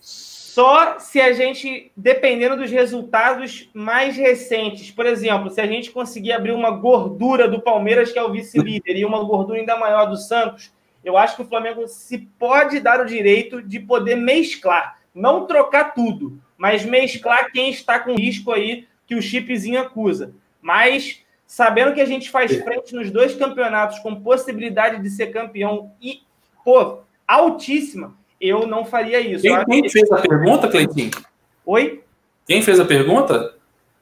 só 0.00 0.98
se 0.98 1.20
a 1.20 1.32
gente, 1.32 1.92
dependendo 1.96 2.56
dos 2.56 2.70
resultados 2.70 3.68
mais 3.72 4.16
recentes, 4.16 4.90
por 4.90 5.06
exemplo, 5.06 5.50
se 5.50 5.60
a 5.60 5.66
gente 5.66 5.90
conseguir 5.90 6.32
abrir 6.32 6.52
uma 6.52 6.70
gordura 6.70 7.48
do 7.48 7.60
Palmeiras, 7.60 8.12
que 8.12 8.18
é 8.18 8.22
o 8.22 8.32
vice-líder, 8.32 8.96
e 8.96 9.04
uma 9.04 9.22
gordura 9.22 9.58
ainda 9.58 9.76
maior 9.76 10.06
do 10.06 10.16
Santos, 10.16 10.72
eu 11.04 11.16
acho 11.16 11.36
que 11.36 11.42
o 11.42 11.48
Flamengo 11.48 11.86
se 11.86 12.18
pode 12.38 12.80
dar 12.80 13.00
o 13.00 13.06
direito 13.06 13.62
de 13.62 13.80
poder 13.80 14.16
mesclar, 14.16 14.98
não 15.14 15.46
trocar 15.46 15.94
tudo, 15.94 16.40
mas 16.56 16.84
mesclar 16.84 17.50
quem 17.52 17.70
está 17.70 17.98
com 17.98 18.14
risco 18.14 18.52
aí 18.52 18.86
que 19.06 19.14
o 19.14 19.22
chipzinho 19.22 19.80
acusa. 19.80 20.34
Mas 20.60 21.22
sabendo 21.46 21.94
que 21.94 22.00
a 22.00 22.06
gente 22.06 22.30
faz 22.30 22.54
frente 22.62 22.94
nos 22.94 23.10
dois 23.10 23.34
campeonatos 23.34 23.98
com 24.00 24.20
possibilidade 24.20 25.02
de 25.02 25.08
ser 25.08 25.28
campeão 25.28 25.92
e, 26.00 26.20
pô, 26.64 26.98
altíssima, 27.26 28.14
eu 28.40 28.66
não 28.66 28.84
faria 28.84 29.20
isso. 29.20 29.42
Quem, 29.42 29.64
quem 29.64 29.88
fez 29.88 30.12
a 30.12 30.20
pergunta, 30.20 30.68
Cleitinho? 30.68 31.10
Oi? 31.64 32.02
Quem 32.46 32.62
fez 32.62 32.78
a 32.78 32.84
pergunta? 32.84 33.54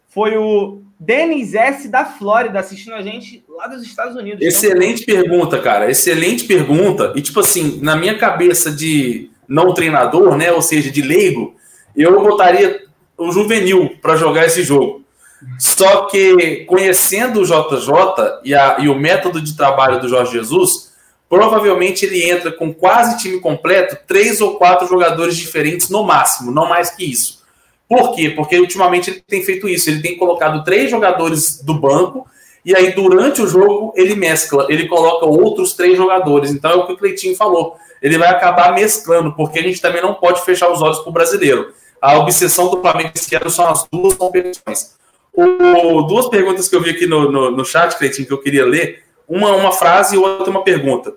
Foi 0.09 0.37
o 0.37 0.83
Denis 0.99 1.55
S. 1.55 1.89
da 1.89 2.05
Flórida, 2.05 2.59
assistindo 2.59 2.95
a 2.95 3.03
gente 3.03 3.45
lá 3.49 3.67
dos 3.67 3.83
Estados 3.83 4.17
Unidos. 4.17 4.41
Excelente 4.41 5.03
então... 5.03 5.15
pergunta, 5.15 5.59
cara. 5.59 5.91
Excelente 5.91 6.45
pergunta. 6.45 7.13
E, 7.15 7.21
tipo 7.21 7.41
assim, 7.41 7.79
na 7.83 7.97
minha 7.97 8.17
cabeça 8.17 8.71
de 8.71 9.31
não 9.47 9.75
treinador, 9.75 10.37
né? 10.37 10.51
Ou 10.53 10.63
seja, 10.63 10.91
de 10.91 11.03
leigo, 11.03 11.55
eu 11.95 12.23
botaria 12.23 12.83
o 13.17 13.31
juvenil 13.31 13.91
para 14.01 14.17
jogar 14.17 14.47
esse 14.47 14.63
jogo. 14.63 15.05
Só 15.59 16.07
que, 16.07 16.65
conhecendo 16.65 17.41
o 17.41 17.45
JJ 17.45 18.41
e, 18.43 18.55
a, 18.55 18.79
e 18.81 18.89
o 18.89 18.95
método 18.95 19.41
de 19.41 19.55
trabalho 19.55 20.01
do 20.01 20.09
Jorge 20.09 20.33
Jesus, 20.33 20.93
provavelmente 21.29 22.07
ele 22.07 22.29
entra 22.29 22.51
com 22.51 22.73
quase 22.73 23.19
time 23.19 23.39
completo, 23.41 23.99
três 24.07 24.41
ou 24.41 24.57
quatro 24.57 24.87
jogadores 24.89 25.37
diferentes 25.37 25.91
no 25.91 26.03
máximo, 26.03 26.51
não 26.51 26.69
mais 26.69 26.91
que 26.91 27.05
isso. 27.05 27.36
Por 27.89 28.15
quê? 28.15 28.31
Porque 28.31 28.59
ultimamente 28.59 29.11
ele 29.11 29.23
tem 29.27 29.43
feito 29.43 29.69
isso. 29.69 29.89
Ele 29.89 30.03
tem 30.03 30.17
colocado 30.17 30.65
três 30.65 30.91
jogadores 30.91 31.63
do 31.63 31.75
banco 31.75 32.27
e 32.67 32.75
aí 32.75 32.93
durante 32.93 33.41
o 33.41 33.47
jogo 33.47 33.93
ele 33.97 34.17
mescla, 34.17 34.67
ele 34.69 34.89
coloca 34.89 35.25
outros 35.25 35.75
três 35.75 35.97
jogadores. 35.97 36.51
Então 36.51 36.73
é 36.73 36.75
o 36.75 36.85
que 36.85 36.95
o 36.95 36.99
Cleitinho 36.99 37.37
falou. 37.37 37.77
Ele 38.03 38.19
vai 38.19 38.29
acabar 38.29 38.75
mesclando, 38.75 39.33
porque 39.37 39.61
a 39.61 39.63
gente 39.63 39.81
também 39.81 40.03
não 40.03 40.15
pode 40.15 40.45
fechar 40.45 40.69
os 40.71 40.83
olhos 40.83 40.99
para 40.99 41.09
o 41.09 41.13
brasileiro. 41.13 41.73
A 42.03 42.19
obsessão 42.19 42.69
do 42.69 42.81
Flamengo 42.81 43.13
esse 43.15 43.35
ano 43.37 43.49
são 43.51 43.69
as 43.69 43.87
duas 43.91 44.15
competições. 44.15 44.97
O, 45.33 46.03
duas 46.03 46.29
perguntas 46.29 46.69
que 46.69 46.75
eu 46.75 46.83
vi 46.83 46.91
aqui 46.91 47.07
no, 47.07 47.31
no, 47.31 47.51
no 47.53 47.65
chat, 47.65 47.97
Cleitinho, 47.97 48.27
que 48.27 48.35
eu 48.35 48.43
queria 48.43 48.67
ler. 48.67 49.05
Uma, 49.29 49.55
uma 49.55 49.71
frase 49.71 50.17
e 50.17 50.19
outra 50.19 50.51
uma 50.51 50.65
pergunta. 50.65 51.15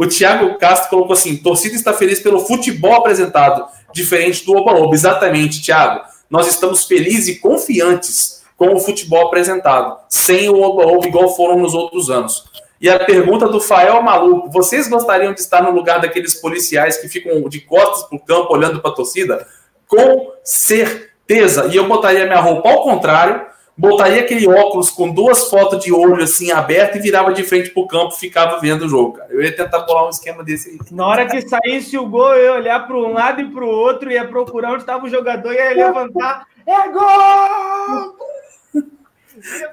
O 0.00 0.06
Thiago 0.06 0.56
Castro 0.58 0.88
colocou 0.88 1.12
assim: 1.12 1.36
torcida 1.36 1.74
está 1.74 1.92
feliz 1.92 2.20
pelo 2.20 2.40
futebol 2.40 2.94
apresentado, 2.94 3.66
diferente 3.92 4.46
do 4.46 4.56
Oba-Oba. 4.56 4.94
Exatamente, 4.94 5.62
Thiago 5.62 6.00
nós 6.30 6.46
estamos 6.46 6.84
felizes 6.84 7.26
e 7.28 7.40
confiantes 7.40 8.44
com 8.56 8.72
o 8.72 8.78
futebol 8.78 9.26
apresentado, 9.26 9.98
sem 10.08 10.48
o 10.48 10.60
oba-oba 10.60 11.08
igual 11.08 11.34
foram 11.34 11.58
nos 11.58 11.74
outros 11.74 12.08
anos. 12.08 12.44
E 12.80 12.88
a 12.88 13.04
pergunta 13.04 13.48
do 13.48 13.60
Fael 13.60 14.00
Maluco: 14.02 14.48
vocês 14.50 14.88
gostariam 14.88 15.34
de 15.34 15.40
estar 15.40 15.62
no 15.62 15.72
lugar 15.72 16.00
daqueles 16.00 16.34
policiais 16.34 16.98
que 16.98 17.08
ficam 17.08 17.48
de 17.48 17.60
costas 17.60 18.04
para 18.04 18.16
o 18.16 18.20
campo 18.20 18.54
olhando 18.54 18.80
para 18.80 18.92
a 18.92 18.94
torcida? 18.94 19.46
Com 19.88 20.32
certeza. 20.44 21.66
E 21.66 21.76
eu 21.76 21.88
botaria 21.88 22.26
minha 22.26 22.40
roupa 22.40 22.70
ao 22.70 22.82
contrário, 22.82 23.44
botaria 23.80 24.20
aquele 24.20 24.46
óculos 24.46 24.90
com 24.90 25.10
duas 25.10 25.48
fotos 25.48 25.82
de 25.82 25.90
olho 25.90 26.22
assim 26.22 26.52
aberto 26.52 26.96
e 26.96 27.00
virava 27.00 27.32
de 27.32 27.42
frente 27.42 27.70
pro 27.70 27.86
campo, 27.86 28.10
ficava 28.12 28.60
vendo 28.60 28.84
o 28.84 28.88
jogo, 28.88 29.14
cara. 29.14 29.32
Eu 29.32 29.42
ia 29.42 29.56
tentar 29.56 29.80
bolar 29.80 30.06
um 30.06 30.10
esquema 30.10 30.44
desse 30.44 30.70
aí. 30.70 30.78
Na 30.90 31.06
hora 31.06 31.26
que 31.26 31.40
saísse 31.48 31.96
o 31.96 32.06
gol, 32.06 32.34
eu 32.34 32.44
ia 32.44 32.52
olhar 32.60 32.86
para 32.86 32.96
um 32.96 33.14
lado 33.14 33.40
e 33.40 33.50
para 33.50 33.64
o 33.64 33.68
outro, 33.68 34.12
ia 34.12 34.28
procurar 34.28 34.72
onde 34.72 34.82
estava 34.82 35.06
o 35.06 35.08
jogador, 35.08 35.54
ia 35.54 35.74
levantar. 35.74 36.46
É 36.66 36.88
gol! 36.88 38.16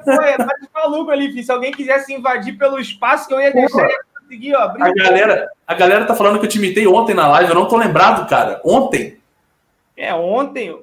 Pô, 0.05 0.12
é 0.12 0.38
mais 0.38 0.62
maluco 0.74 1.12
ali, 1.12 1.29
filho. 1.29 1.43
Se 1.43 1.51
alguém 1.51 1.74
quisesse 1.74 2.13
invadir 2.13 2.58
pelo 2.58 2.79
espaço 2.79 3.28
que 3.28 3.34
eu 3.34 3.42
ia 3.42 3.51
deixar, 3.51 3.89
ia 3.89 4.00
conseguir, 4.21 4.55
ó. 4.55 4.62
A 4.62 4.93
galera, 4.93 5.50
a 5.67 5.74
galera 5.74 6.05
tá 6.05 6.16
falando 6.16 6.39
que 6.39 6.46
eu 6.46 6.50
te 6.50 6.58
imitei 6.58 6.88
ontem 6.88 7.13
na 7.13 7.28
live, 7.28 7.50
eu 7.50 7.55
não 7.55 7.67
tô 7.67 7.75
lembrado, 7.75 8.25
cara. 8.29 8.62
Ontem. 8.63 9.17
É, 9.97 10.13
ontem, 10.13 10.79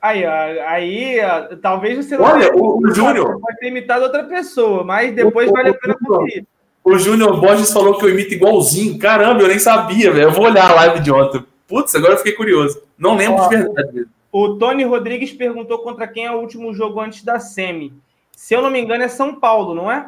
Aí, 0.00 0.24
aí, 0.24 1.16
talvez 1.60 2.04
você 2.06 2.16
não 2.16 2.24
Olha, 2.24 2.54
o, 2.54 2.78
o 2.78 2.94
Júnior 2.94 3.40
pode 3.40 3.58
ter 3.58 3.66
imitado 3.66 4.04
outra 4.04 4.22
pessoa, 4.24 4.84
mas 4.84 5.12
depois 5.12 5.50
o, 5.50 5.52
vale 5.52 5.70
a 5.70 5.74
pena 5.74 5.96
conferir. 5.98 6.44
O 6.84 6.96
Júnior 6.96 7.40
Borges 7.40 7.72
falou 7.72 7.98
que 7.98 8.04
eu 8.04 8.10
imito 8.10 8.32
igualzinho. 8.32 8.98
Caramba, 8.98 9.42
eu 9.42 9.48
nem 9.48 9.58
sabia, 9.58 10.12
velho. 10.12 10.28
Eu 10.28 10.32
vou 10.32 10.44
olhar 10.44 10.70
a 10.70 10.74
live 10.74 11.00
de 11.00 11.12
ontem. 11.12 11.44
Putz, 11.66 11.94
agora 11.94 12.14
eu 12.14 12.18
fiquei 12.18 12.32
curioso. 12.32 12.80
Não 12.96 13.14
lembro 13.16 13.42
Ó, 13.42 13.48
de 13.48 13.56
verdade. 13.56 14.06
O 14.32 14.54
Tony 14.54 14.84
Rodrigues 14.84 15.32
perguntou 15.32 15.78
contra 15.80 16.06
quem 16.06 16.26
é 16.26 16.30
o 16.30 16.40
último 16.40 16.72
jogo 16.72 17.00
antes 17.00 17.22
da 17.22 17.40
Semi. 17.40 17.92
Se 18.32 18.54
eu 18.54 18.62
não 18.62 18.70
me 18.70 18.80
engano, 18.80 19.02
é 19.02 19.08
São 19.08 19.34
Paulo, 19.34 19.74
não 19.74 19.90
é? 19.90 20.06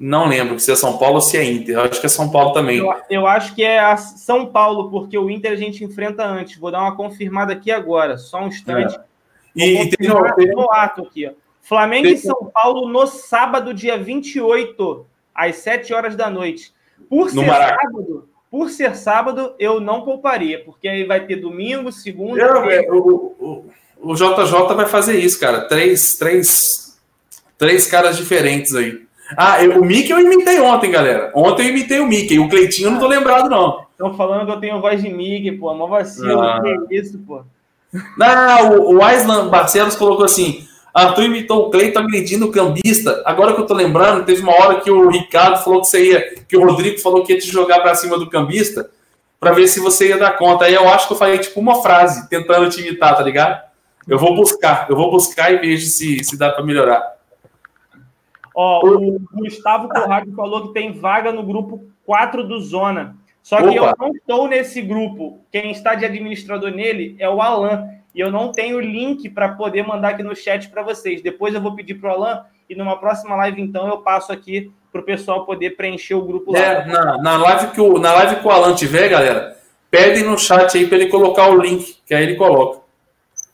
Não 0.00 0.26
lembro 0.26 0.58
se 0.58 0.72
é 0.72 0.74
São 0.74 0.96
Paulo 0.96 1.16
ou 1.16 1.20
se 1.20 1.36
é 1.36 1.44
Inter. 1.44 1.76
Eu 1.76 1.82
acho 1.82 2.00
que 2.00 2.06
é 2.06 2.08
São 2.08 2.30
Paulo 2.30 2.54
também. 2.54 2.78
Eu, 2.78 2.90
eu 3.10 3.26
acho 3.26 3.54
que 3.54 3.62
é 3.62 3.94
São 3.98 4.46
Paulo, 4.46 4.90
porque 4.90 5.18
o 5.18 5.28
Inter 5.28 5.52
a 5.52 5.56
gente 5.56 5.84
enfrenta 5.84 6.24
antes. 6.24 6.56
Vou 6.56 6.70
dar 6.70 6.80
uma 6.80 6.96
confirmada 6.96 7.52
aqui 7.52 7.70
agora, 7.70 8.16
só 8.16 8.40
um 8.42 8.48
instante. 8.48 8.96
É. 8.96 9.00
E, 9.54 9.82
e 9.82 9.90
teve, 9.90 10.54
no 10.54 10.72
ato 10.72 11.02
aqui. 11.02 11.26
Ó. 11.26 11.32
Flamengo 11.60 12.04
teve... 12.04 12.18
e 12.18 12.22
São 12.22 12.50
Paulo 12.50 12.88
no 12.88 13.06
sábado, 13.06 13.74
dia 13.74 13.98
28, 13.98 15.06
às 15.34 15.56
7 15.56 15.92
horas 15.92 16.16
da 16.16 16.30
noite. 16.30 16.72
Por 17.06 17.28
ser 17.28 17.44
sábado, 17.46 18.28
por 18.50 18.70
ser 18.70 18.96
sábado, 18.96 19.54
eu 19.58 19.80
não 19.80 20.00
pouparia, 20.00 20.64
porque 20.64 20.88
aí 20.88 21.04
vai 21.04 21.26
ter 21.26 21.36
domingo, 21.36 21.92
segunda. 21.92 22.40
Eu, 22.40 22.94
o, 22.94 23.36
o, 23.38 24.12
o 24.12 24.14
JJ 24.14 24.74
vai 24.74 24.86
fazer 24.86 25.18
isso, 25.18 25.38
cara. 25.38 25.68
Três, 25.68 26.16
três, 26.16 26.98
três 27.58 27.86
caras 27.86 28.16
diferentes 28.16 28.74
aí. 28.74 29.09
Ah, 29.36 29.62
eu, 29.62 29.80
o 29.80 29.84
Mickey 29.84 30.10
eu 30.10 30.20
imitei 30.20 30.60
ontem, 30.60 30.90
galera. 30.90 31.30
Ontem 31.34 31.66
eu 31.66 31.70
imitei 31.70 32.00
o 32.00 32.06
Mickey. 32.06 32.38
O 32.38 32.48
Cleitinho 32.48 32.88
eu 32.88 32.92
não 32.92 32.98
tô 32.98 33.06
lembrado, 33.06 33.48
não. 33.48 33.86
Estão 33.92 34.14
falando 34.14 34.46
que 34.46 34.52
eu 34.52 34.60
tenho 34.60 34.80
voz 34.80 35.02
de 35.02 35.08
Mickey, 35.08 35.52
pô. 35.52 35.72
Mó 35.74 35.86
vacilo. 35.86 36.40
Ah. 36.40 36.60
Que 36.88 36.96
isso, 36.96 37.18
pô. 37.18 37.42
Não, 38.16 38.78
o, 38.78 38.96
o 38.96 39.02
Aislan 39.02 39.48
Barcelos 39.48 39.96
colocou 39.96 40.24
assim: 40.24 40.66
Arthur 40.94 41.24
imitou 41.24 41.66
o 41.66 41.70
Cleiton 41.70 42.00
agredindo 42.00 42.46
o 42.46 42.52
cambista. 42.52 43.22
Agora 43.24 43.54
que 43.54 43.60
eu 43.60 43.66
tô 43.66 43.74
lembrando, 43.74 44.24
teve 44.24 44.42
uma 44.42 44.52
hora 44.52 44.80
que 44.80 44.90
o 44.90 45.08
Ricardo 45.08 45.62
falou 45.62 45.80
que 45.80 45.86
você 45.86 46.10
ia, 46.10 46.34
que 46.48 46.56
o 46.56 46.64
Rodrigo 46.64 46.98
falou 46.98 47.24
que 47.24 47.32
ia 47.32 47.38
te 47.38 47.48
jogar 47.48 47.80
pra 47.80 47.94
cima 47.94 48.18
do 48.18 48.28
cambista 48.28 48.88
pra 49.38 49.52
ver 49.52 49.66
se 49.68 49.80
você 49.80 50.08
ia 50.08 50.18
dar 50.18 50.36
conta. 50.36 50.66
Aí 50.66 50.74
eu 50.74 50.88
acho 50.88 51.06
que 51.06 51.14
eu 51.14 51.18
falei 51.18 51.38
tipo 51.38 51.58
uma 51.60 51.82
frase, 51.82 52.28
tentando 52.28 52.68
te 52.68 52.80
imitar, 52.80 53.16
tá 53.16 53.22
ligado? 53.22 53.60
Eu 54.08 54.18
vou 54.18 54.34
buscar, 54.34 54.86
eu 54.88 54.96
vou 54.96 55.10
buscar 55.10 55.52
e 55.52 55.58
vejo 55.58 55.86
se, 55.86 56.22
se 56.24 56.36
dá 56.36 56.50
pra 56.50 56.64
melhorar. 56.64 57.19
Ó, 58.54 58.86
o 58.86 59.20
Gustavo 59.32 59.88
Corrado 59.88 60.32
falou 60.34 60.68
que 60.68 60.74
tem 60.74 60.92
vaga 60.92 61.32
no 61.32 61.42
grupo 61.42 61.84
4 62.04 62.46
do 62.46 62.60
Zona. 62.60 63.16
Só 63.42 63.56
que 63.56 63.78
Opa. 63.78 63.94
eu 63.98 64.06
não 64.08 64.14
estou 64.14 64.48
nesse 64.48 64.82
grupo. 64.82 65.40
Quem 65.50 65.70
está 65.70 65.94
de 65.94 66.04
administrador 66.04 66.70
nele 66.70 67.16
é 67.18 67.28
o 67.28 67.40
Alan. 67.40 67.88
E 68.14 68.20
eu 68.20 68.30
não 68.30 68.50
tenho 68.50 68.80
link 68.80 69.28
para 69.30 69.50
poder 69.50 69.86
mandar 69.86 70.10
aqui 70.10 70.22
no 70.22 70.34
chat 70.34 70.68
para 70.68 70.82
vocês. 70.82 71.22
Depois 71.22 71.54
eu 71.54 71.60
vou 71.60 71.74
pedir 71.74 71.94
para 71.94 72.10
o 72.10 72.12
Alan 72.12 72.44
e 72.70 72.74
numa 72.76 72.96
próxima 72.96 73.34
live, 73.34 73.60
então, 73.60 73.88
eu 73.88 73.98
passo 73.98 74.32
aqui 74.32 74.70
para 74.92 75.00
o 75.00 75.04
pessoal 75.04 75.44
poder 75.44 75.70
preencher 75.70 76.14
o 76.14 76.22
grupo 76.22 76.52
lá. 76.52 76.58
É, 76.60 76.86
na, 76.86 77.18
na, 77.18 77.36
live 77.36 77.72
que 77.72 77.80
o, 77.80 77.98
na 77.98 78.12
live 78.12 78.36
que 78.36 78.46
o 78.46 78.50
Alan 78.50 78.76
tiver, 78.76 79.08
galera, 79.08 79.56
pedem 79.90 80.22
no 80.22 80.38
chat 80.38 80.78
aí 80.78 80.86
pra 80.86 80.96
ele 80.96 81.08
colocar 81.08 81.48
o 81.48 81.60
link, 81.60 81.96
que 82.06 82.14
aí 82.14 82.22
ele 82.22 82.36
coloca. 82.36 82.80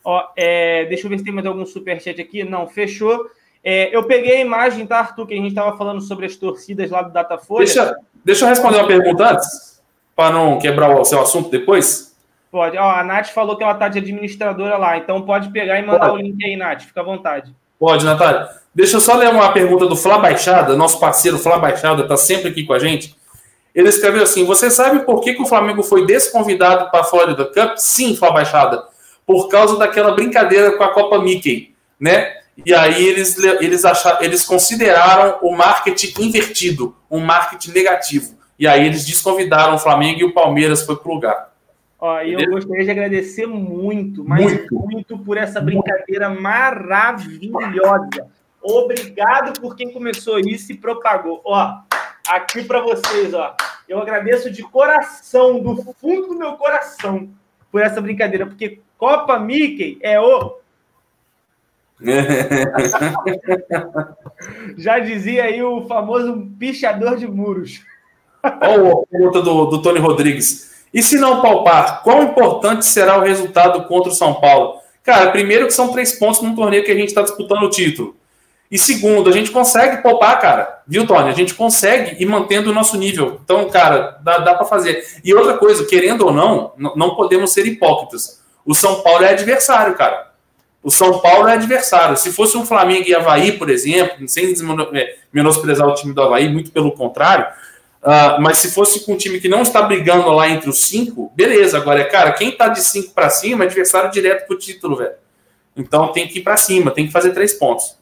Ó, 0.05 0.23
é, 0.37 0.85
deixa 0.85 1.07
eu 1.07 1.11
ver 1.11 1.19
se 1.19 1.25
tem 1.25 1.33
mais 1.33 1.47
algum 1.47 1.65
superchat 1.65 2.21
aqui. 2.21 2.45
Não, 2.45 2.69
fechou. 2.69 3.27
É, 3.69 3.91
eu 3.93 4.05
peguei 4.05 4.37
a 4.37 4.41
imagem, 4.41 4.87
tá, 4.87 5.01
Arthur, 5.01 5.27
que 5.27 5.35
a 5.35 5.37
gente 5.37 5.49
estava 5.49 5.77
falando 5.77 6.01
sobre 6.01 6.25
as 6.25 6.37
torcidas 6.37 6.89
lá 6.89 7.03
do 7.03 7.13
Datafolha. 7.13 7.65
Deixa, 7.65 7.97
deixa 8.25 8.45
eu 8.45 8.49
responder 8.49 8.79
uma 8.79 8.87
pergunta 8.87 9.33
antes, 9.33 9.83
para 10.15 10.33
não 10.33 10.57
quebrar 10.57 10.89
o 10.97 11.05
seu 11.05 11.21
assunto 11.21 11.51
depois. 11.51 12.17
Pode. 12.49 12.79
Ó, 12.79 12.89
a 12.89 13.03
Nath 13.03 13.31
falou 13.31 13.57
que 13.57 13.65
ela 13.65 13.75
tá 13.75 13.89
de 13.89 13.99
administradora 13.99 14.77
lá, 14.77 14.97
então 14.97 15.23
pode 15.23 15.51
pegar 15.51 15.81
e 15.81 15.83
mandar 15.85 16.11
Pode. 16.11 16.23
o 16.23 16.25
link 16.25 16.45
aí, 16.45 16.55
Nath. 16.55 16.83
Fica 16.83 17.01
à 17.01 17.03
vontade. 17.03 17.53
Pode, 17.77 18.05
Natália. 18.05 18.49
Deixa 18.73 18.99
eu 18.99 19.01
só 19.01 19.17
ler 19.17 19.31
uma 19.31 19.51
pergunta 19.51 19.89
do 19.89 19.97
Flá 19.97 20.17
Baixada, 20.17 20.77
nosso 20.77 21.01
parceiro 21.01 21.37
Flá 21.37 21.59
Baixada, 21.59 22.05
está 22.05 22.17
sempre 22.17 22.51
aqui 22.51 22.63
com 22.63 22.73
a 22.73 22.79
gente. 22.79 23.17
Ele 23.75 23.89
escreveu 23.89 24.23
assim: 24.23 24.45
Você 24.45 24.71
sabe 24.71 25.01
por 25.01 25.21
que, 25.21 25.35
que 25.35 25.43
o 25.43 25.47
Flamengo 25.47 25.83
foi 25.83 26.07
desconvidado 26.07 26.89
para 26.89 27.01
a 27.01 27.05
Florida 27.05 27.45
Cup? 27.47 27.79
Sim, 27.79 28.15
Flá 28.15 28.31
Baixada. 28.31 28.85
Por 29.27 29.49
causa 29.49 29.77
daquela 29.77 30.13
brincadeira 30.13 30.77
com 30.77 30.85
a 30.85 30.95
Copa 30.95 31.19
Mickey, 31.19 31.75
né? 31.99 32.46
E 32.65 32.75
aí 32.75 33.07
eles, 33.07 33.37
eles, 33.39 33.85
acharam, 33.85 34.23
eles 34.23 34.45
consideraram 34.45 35.39
o 35.43 35.55
marketing 35.55 36.23
invertido, 36.23 36.97
um 37.11 37.21
marketing 37.21 37.73
negativo. 37.73 38.37
E 38.59 38.67
aí 38.67 38.87
eles 38.87 39.05
desconvidaram 39.05 39.75
o 39.75 39.79
Flamengo 39.79 40.21
e 40.21 40.25
o 40.25 40.33
Palmeiras 40.33 40.85
foi 40.85 40.97
pro 40.97 41.13
lugar. 41.13 41.53
Ó, 41.99 42.21
e 42.21 42.33
eu 42.33 42.51
gostaria 42.51 42.85
de 42.85 42.91
agradecer 42.91 43.47
muito, 43.47 44.25
mas 44.25 44.43
muito, 44.43 44.75
Muito. 44.75 45.19
por 45.19 45.37
essa 45.37 45.61
brincadeira 45.61 46.29
maravilhosa. 46.29 48.27
Obrigado 48.63 49.61
por 49.61 49.77
quem 49.77 49.93
começou 49.93 50.39
isso 50.39 50.73
e 50.73 50.77
propagou. 50.77 51.41
Ó, 51.45 51.79
aqui 52.29 52.65
para 52.65 52.81
vocês, 52.81 53.33
ó. 53.33 53.55
Eu 53.89 54.01
agradeço 54.01 54.51
de 54.51 54.63
coração, 54.63 55.61
do 55.61 55.95
fundo 55.95 56.29
do 56.29 56.35
meu 56.35 56.55
coração, 56.55 57.31
por 57.71 57.81
essa 57.81 58.01
brincadeira, 58.01 58.47
porque 58.47 58.81
Copa 58.99 59.39
Mickey 59.39 59.99
é 60.03 60.21
o 60.21 60.59
Já 64.77 64.99
dizia 64.99 65.45
aí 65.45 65.63
o 65.63 65.87
famoso 65.87 66.47
pichador 66.59 67.17
de 67.17 67.27
muros. 67.27 67.81
Olha 68.43 68.93
a 68.93 68.97
pergunta 69.11 69.41
do, 69.43 69.67
do 69.67 69.83
Tony 69.83 69.99
Rodrigues. 69.99 70.87
E 70.93 71.03
se 71.03 71.19
não 71.19 71.43
palpar, 71.43 72.03
quão 72.03 72.23
importante 72.23 72.85
será 72.85 73.19
o 73.19 73.23
resultado 73.23 73.89
contra 73.89 74.11
o 74.11 74.15
São 74.15 74.35
Paulo? 74.35 74.77
Cara, 75.03 75.31
primeiro 75.31 75.67
que 75.67 75.73
são 75.73 75.93
três 75.93 76.19
pontos 76.19 76.43
num 76.43 76.55
torneio 76.55 76.85
que 76.85 76.91
a 76.91 76.95
gente 76.95 77.09
está 77.09 77.23
disputando 77.23 77.63
o 77.63 77.71
título. 77.71 78.15
E 78.71 78.79
segundo, 78.79 79.31
a 79.31 79.33
gente 79.33 79.51
consegue 79.51 80.03
poupar, 80.03 80.41
cara. 80.41 80.83
Viu, 80.87 81.07
Tony? 81.07 81.29
A 81.29 81.33
gente 81.33 81.55
consegue 81.55 82.21
ir 82.21 82.27
mantendo 82.27 82.71
o 82.71 82.75
nosso 82.75 82.97
nível. 82.97 83.41
Então, 83.45 83.69
cara, 83.69 84.19
dá, 84.23 84.39
dá 84.39 84.55
para 84.55 84.67
fazer. 84.67 85.05
E 85.25 85.33
outra 85.33 85.57
coisa, 85.57 85.87
querendo 85.87 86.27
ou 86.27 86.33
não, 86.33 86.73
não 86.77 87.15
podemos 87.15 87.53
ser 87.53 87.67
hipócritas. 87.67 88.43
O 88.65 88.75
São 88.75 89.03
Paulo 89.03 89.25
é 89.25 89.31
adversário, 89.31 89.95
cara. 89.95 90.33
O 90.87 90.91
São 90.93 91.19
Paulo 91.19 91.49
é 91.49 91.55
adversário. 91.55 92.17
Se 92.17 92.33
fosse 92.33 92.57
um 92.57 92.65
Flamengo 92.65 93.09
e 93.09 93.13
Havaí, 93.13 93.59
por 93.59 93.69
exemplo, 93.69 94.29
sem 94.29 94.55
é, 94.95 95.17
menosprezar 95.33 95.89
o 95.89 95.95
time 95.95 96.15
do 96.15 96.23
Havaí, 96.23 96.49
muito 96.49 96.71
pelo 96.71 96.93
contrário, 96.93 97.45
ah, 98.01 98.39
mas 98.41 98.59
se 98.59 98.73
fosse 98.73 99.05
com 99.05 99.15
um 99.15 99.17
time 99.17 99.41
que 99.41 99.49
não 99.49 99.63
está 99.63 99.83
brigando 99.83 100.31
lá 100.31 100.49
entre 100.49 100.71
os 100.71 100.83
cinco, 100.83 101.33
beleza. 101.35 101.77
Agora, 101.77 102.05
cara, 102.05 102.31
quem 102.35 102.53
tá 102.53 102.69
de 102.69 102.81
cinco 102.81 103.13
para 103.13 103.29
cima 103.29 103.65
é 103.65 103.67
adversário 103.67 104.13
direto 104.13 104.47
pro 104.47 104.57
título, 104.57 104.95
velho. 104.95 105.15
Então 105.77 106.13
tem 106.13 106.29
que 106.29 106.39
ir 106.39 106.43
para 106.43 106.57
cima, 106.57 106.93
tem 106.93 107.07
que 107.09 107.13
fazer 107.13 107.33
três 107.33 107.53
pontos. 107.53 107.99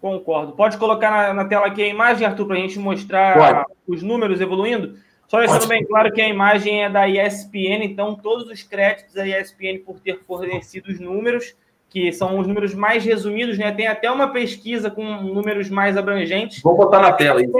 Concordo. 0.00 0.52
Pode 0.52 0.78
colocar 0.78 1.10
na, 1.10 1.34
na 1.34 1.44
tela 1.44 1.66
aqui 1.66 1.82
a 1.82 1.88
imagem, 1.88 2.24
Arthur, 2.24 2.46
para 2.46 2.56
a 2.56 2.60
gente 2.60 2.78
mostrar 2.78 3.34
Pode. 3.34 3.64
os 3.88 4.00
números 4.00 4.40
evoluindo? 4.40 4.96
Só 5.26 5.40
deixando 5.40 5.66
bem 5.66 5.84
claro 5.84 6.12
que 6.12 6.22
a 6.22 6.28
imagem 6.28 6.84
é 6.84 6.88
da 6.88 7.08
ESPN, 7.08 7.82
então 7.82 8.14
todos 8.14 8.48
os 8.48 8.62
créditos 8.62 9.12
da 9.12 9.26
ESPN 9.26 9.80
por 9.84 9.98
ter 9.98 10.20
fornecido 10.24 10.88
os 10.88 11.00
números, 11.00 11.56
que 11.90 12.12
são 12.12 12.38
os 12.38 12.46
números 12.46 12.72
mais 12.72 13.04
resumidos, 13.04 13.58
né? 13.58 13.72
Tem 13.72 13.88
até 13.88 14.08
uma 14.10 14.28
pesquisa 14.28 14.88
com 14.88 15.04
números 15.04 15.68
mais 15.68 15.96
abrangentes. 15.96 16.62
Vou 16.62 16.76
botar 16.76 17.00
na 17.00 17.12
tela 17.12 17.40
aí. 17.40 17.50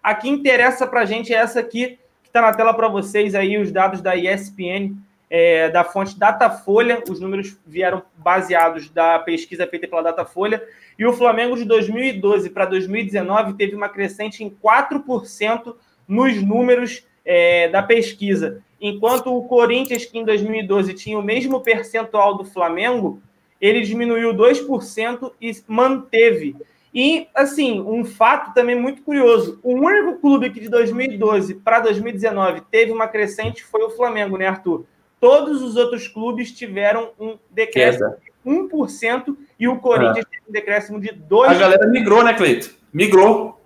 A 0.00 0.14
que 0.14 0.28
interessa 0.28 0.86
para 0.86 1.00
a 1.00 1.04
gente 1.04 1.34
é 1.34 1.36
essa 1.36 1.60
aqui, 1.60 1.98
que 2.22 2.28
está 2.28 2.40
na 2.40 2.54
tela 2.54 2.72
para 2.72 2.88
vocês 2.88 3.34
aí, 3.34 3.58
os 3.58 3.72
dados 3.72 4.00
da 4.00 4.16
ESPN, 4.16 4.94
é, 5.28 5.68
da 5.68 5.82
fonte 5.82 6.16
Datafolha. 6.16 7.02
Os 7.10 7.20
números 7.20 7.58
vieram 7.66 8.02
baseados 8.16 8.88
da 8.88 9.18
pesquisa 9.18 9.66
feita 9.66 9.88
pela 9.88 10.02
Datafolha. 10.02 10.62
E 10.96 11.04
o 11.04 11.12
Flamengo 11.12 11.56
de 11.56 11.64
2012 11.64 12.48
para 12.50 12.66
2019 12.66 13.54
teve 13.54 13.74
uma 13.74 13.88
crescente 13.88 14.44
em 14.44 14.50
4% 14.50 15.74
nos 16.06 16.40
números 16.40 17.04
é, 17.24 17.68
da 17.68 17.82
pesquisa. 17.82 18.62
Enquanto 18.80 19.36
o 19.36 19.44
Corinthians, 19.44 20.04
que 20.04 20.18
em 20.18 20.24
2012 20.24 20.94
tinha 20.94 21.18
o 21.18 21.22
mesmo 21.22 21.60
percentual 21.60 22.36
do 22.36 22.44
Flamengo, 22.44 23.20
ele 23.60 23.82
diminuiu 23.82 24.32
2% 24.34 25.32
e 25.40 25.52
manteve. 25.68 26.56
E, 26.92 27.28
assim, 27.34 27.80
um 27.80 28.04
fato 28.04 28.52
também 28.52 28.74
muito 28.74 29.02
curioso: 29.02 29.60
o 29.62 29.74
único 29.74 30.18
clube 30.20 30.50
que 30.50 30.60
de 30.60 30.68
2012 30.68 31.54
para 31.54 31.80
2019 31.80 32.62
teve 32.70 32.90
uma 32.90 33.06
crescente 33.06 33.62
foi 33.64 33.82
o 33.84 33.90
Flamengo, 33.90 34.36
né, 34.36 34.46
Arthur? 34.48 34.84
Todos 35.20 35.62
os 35.62 35.76
outros 35.76 36.08
clubes 36.08 36.50
tiveram 36.50 37.10
um 37.20 37.36
decréscimo 37.50 38.14
de 38.24 38.32
1% 38.50 39.36
e 39.58 39.68
o 39.68 39.76
Corinthians 39.76 40.24
teve 40.30 40.42
um 40.48 40.52
decréscimo 40.52 40.98
de 41.00 41.10
A 41.10 41.12
2%. 41.14 41.58
galera 41.58 41.86
migrou, 41.88 42.24
né, 42.24 42.32
Cleito? 42.34 42.74
Migrou. 42.92 43.60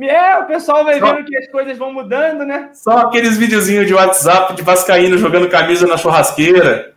É, 0.00 0.38
o 0.38 0.46
pessoal 0.46 0.84
vai 0.84 0.98
Só- 0.98 1.14
vendo 1.14 1.24
que 1.24 1.36
as 1.36 1.48
coisas 1.48 1.78
vão 1.78 1.92
mudando, 1.92 2.44
né? 2.44 2.70
Só 2.74 2.98
aqueles 2.98 3.36
videozinhos 3.36 3.86
de 3.86 3.94
WhatsApp 3.94 4.54
de 4.54 4.62
Vascaíno 4.62 5.16
jogando 5.16 5.48
camisa 5.48 5.86
na 5.86 5.96
churrasqueira. 5.96 6.93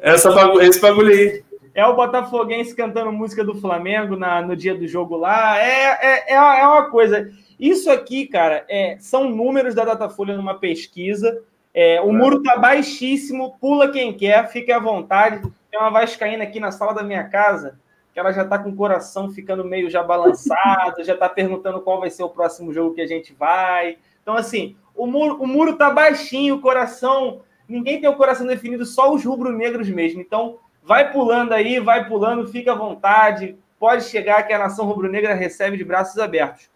Essa 0.00 0.30
bagu 0.32 0.60
esse 0.60 0.80
bagulho 0.80 1.10
aí. 1.10 1.42
É 1.74 1.86
o 1.86 1.94
Botafoguense 1.94 2.74
cantando 2.74 3.12
música 3.12 3.44
do 3.44 3.54
Flamengo 3.54 4.16
na, 4.16 4.42
no 4.42 4.56
dia 4.56 4.74
do 4.74 4.86
jogo 4.88 5.16
lá. 5.16 5.58
É, 5.58 5.98
é, 6.02 6.34
é, 6.34 6.40
uma- 6.40 6.58
é 6.58 6.66
uma 6.66 6.90
coisa. 6.90 7.30
Isso 7.58 7.90
aqui, 7.90 8.26
cara, 8.26 8.64
é, 8.68 8.96
são 8.98 9.28
números 9.28 9.74
da 9.74 9.84
Datafolha 9.84 10.36
numa 10.36 10.54
pesquisa. 10.58 11.42
É, 11.72 12.00
o 12.00 12.12
muro 12.12 12.42
tá 12.42 12.56
baixíssimo, 12.56 13.56
pula 13.60 13.90
quem 13.92 14.12
quer, 14.12 14.48
fique 14.50 14.72
à 14.72 14.78
vontade. 14.80 15.40
Tem 15.70 15.78
uma 15.78 15.90
Vascaína 15.90 16.42
aqui 16.44 16.58
na 16.58 16.72
sala 16.72 16.92
da 16.94 17.02
minha 17.04 17.24
casa, 17.24 17.78
que 18.12 18.18
ela 18.18 18.32
já 18.32 18.44
tá 18.44 18.58
com 18.58 18.70
o 18.70 18.74
coração 18.76 19.30
ficando 19.30 19.64
meio 19.64 19.88
já 19.88 20.02
balançado, 20.02 21.04
já 21.04 21.16
tá 21.16 21.28
perguntando 21.28 21.80
qual 21.80 22.00
vai 22.00 22.10
ser 22.10 22.22
o 22.24 22.28
próximo 22.28 22.72
jogo 22.72 22.94
que 22.94 23.00
a 23.00 23.06
gente 23.06 23.32
vai. 23.32 23.98
Então, 24.22 24.34
assim, 24.34 24.76
o 24.96 25.06
muro, 25.06 25.36
o 25.40 25.46
muro 25.46 25.76
tá 25.76 25.90
baixinho, 25.90 26.56
o 26.56 26.60
coração. 26.60 27.42
Ninguém 27.68 28.00
tem 28.00 28.08
o 28.08 28.16
coração 28.16 28.46
definido, 28.46 28.86
só 28.86 29.12
os 29.12 29.24
rubro-negros 29.24 29.88
mesmo. 29.90 30.20
Então, 30.20 30.58
vai 30.82 31.12
pulando 31.12 31.52
aí, 31.52 31.78
vai 31.78 32.08
pulando, 32.08 32.48
fica 32.48 32.72
à 32.72 32.74
vontade. 32.74 33.56
Pode 33.78 34.04
chegar 34.04 34.42
que 34.44 34.52
a 34.52 34.58
nação 34.58 34.86
rubro-negra 34.86 35.34
recebe 35.34 35.76
de 35.76 35.84
braços 35.84 36.18
abertos. 36.18 36.70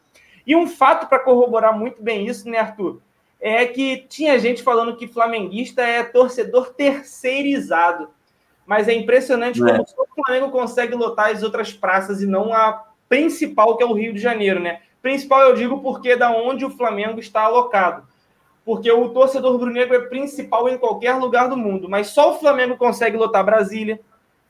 E 0.47 0.55
um 0.55 0.67
fato 0.67 1.07
para 1.09 1.19
corroborar 1.19 1.77
muito 1.77 2.03
bem 2.03 2.27
isso, 2.27 2.49
né, 2.49 2.59
Arthur? 2.59 3.01
É 3.41 3.65
que 3.65 4.05
tinha 4.09 4.39
gente 4.39 4.63
falando 4.63 4.97
que 4.97 5.09
flamenguista 5.09 5.83
é 5.83 6.03
torcedor 6.03 6.75
terceirizado. 6.75 8.11
Mas 8.67 8.87
é 8.87 8.93
impressionante 8.93 9.63
É. 9.63 9.67
como 9.67 9.89
só 9.89 10.03
o 10.03 10.25
Flamengo 10.25 10.51
consegue 10.51 10.95
lotar 10.95 11.31
as 11.31 11.43
outras 11.43 11.73
praças 11.73 12.23
e 12.23 12.27
não 12.27 12.53
a 12.53 12.85
principal, 13.09 13.77
que 13.77 13.83
é 13.83 13.87
o 13.87 13.93
Rio 13.93 14.13
de 14.13 14.21
Janeiro, 14.21 14.61
né? 14.61 14.81
Principal 15.01 15.41
eu 15.41 15.55
digo 15.55 15.81
porque 15.81 16.11
é 16.11 16.17
da 16.17 16.31
onde 16.31 16.65
o 16.65 16.71
Flamengo 16.71 17.19
está 17.19 17.43
alocado. 17.43 18.07
Porque 18.65 18.91
o 18.91 19.09
torcedor 19.09 19.53
rubro-negro 19.53 19.97
é 19.97 20.01
principal 20.07 20.69
em 20.69 20.79
qualquer 20.79 21.15
lugar 21.15 21.49
do 21.49 21.57
mundo, 21.57 21.89
mas 21.89 22.09
só 22.09 22.33
o 22.33 22.39
Flamengo 22.39 22.77
consegue 22.77 23.17
lotar 23.17 23.45
Brasília. 23.45 24.01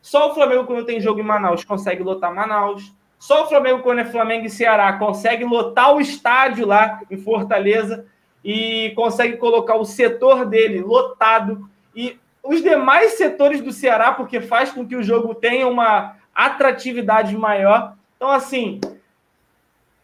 Só 0.02 0.30
o 0.30 0.34
Flamengo, 0.34 0.64
quando 0.64 0.84
tem 0.84 1.00
jogo 1.00 1.20
em 1.20 1.24
Manaus, 1.24 1.64
consegue 1.64 2.02
lotar 2.02 2.34
Manaus. 2.34 2.92
Só 3.18 3.44
o 3.44 3.46
Flamengo, 3.46 3.82
quando 3.82 4.00
é 4.00 4.04
Flamengo 4.04 4.46
e 4.46 4.50
Ceará, 4.50 4.92
consegue 4.94 5.44
lotar 5.44 5.94
o 5.94 6.00
estádio 6.00 6.66
lá 6.66 7.00
em 7.10 7.16
Fortaleza 7.16 8.04
e 8.44 8.92
consegue 8.96 9.36
colocar 9.36 9.76
o 9.76 9.84
setor 9.84 10.44
dele 10.44 10.80
lotado. 10.80 11.68
E 11.94 12.18
os 12.42 12.60
demais 12.60 13.12
setores 13.12 13.60
do 13.60 13.72
Ceará, 13.72 14.12
porque 14.12 14.40
faz 14.40 14.72
com 14.72 14.86
que 14.86 14.96
o 14.96 15.02
jogo 15.02 15.34
tenha 15.34 15.68
uma 15.68 16.16
atratividade 16.34 17.36
maior. 17.36 17.94
Então, 18.16 18.28
assim, 18.28 18.80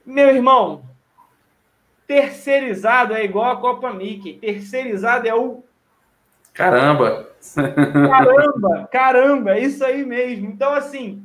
meu 0.07 0.29
irmão, 0.29 0.83
terceirizado 2.09 3.15
é 3.15 3.23
igual 3.23 3.53
a 3.53 3.61
Copa 3.61 3.93
Mickey. 3.93 4.33
Terceirizado 4.33 5.29
é 5.29 5.35
o. 5.35 5.63
Caramba! 6.55 7.29
Caramba, 7.55 8.89
caramba, 8.91 9.57
é 9.57 9.61
isso 9.61 9.85
aí 9.85 10.05
mesmo. 10.05 10.47
Então, 10.47 10.73
assim, 10.73 11.23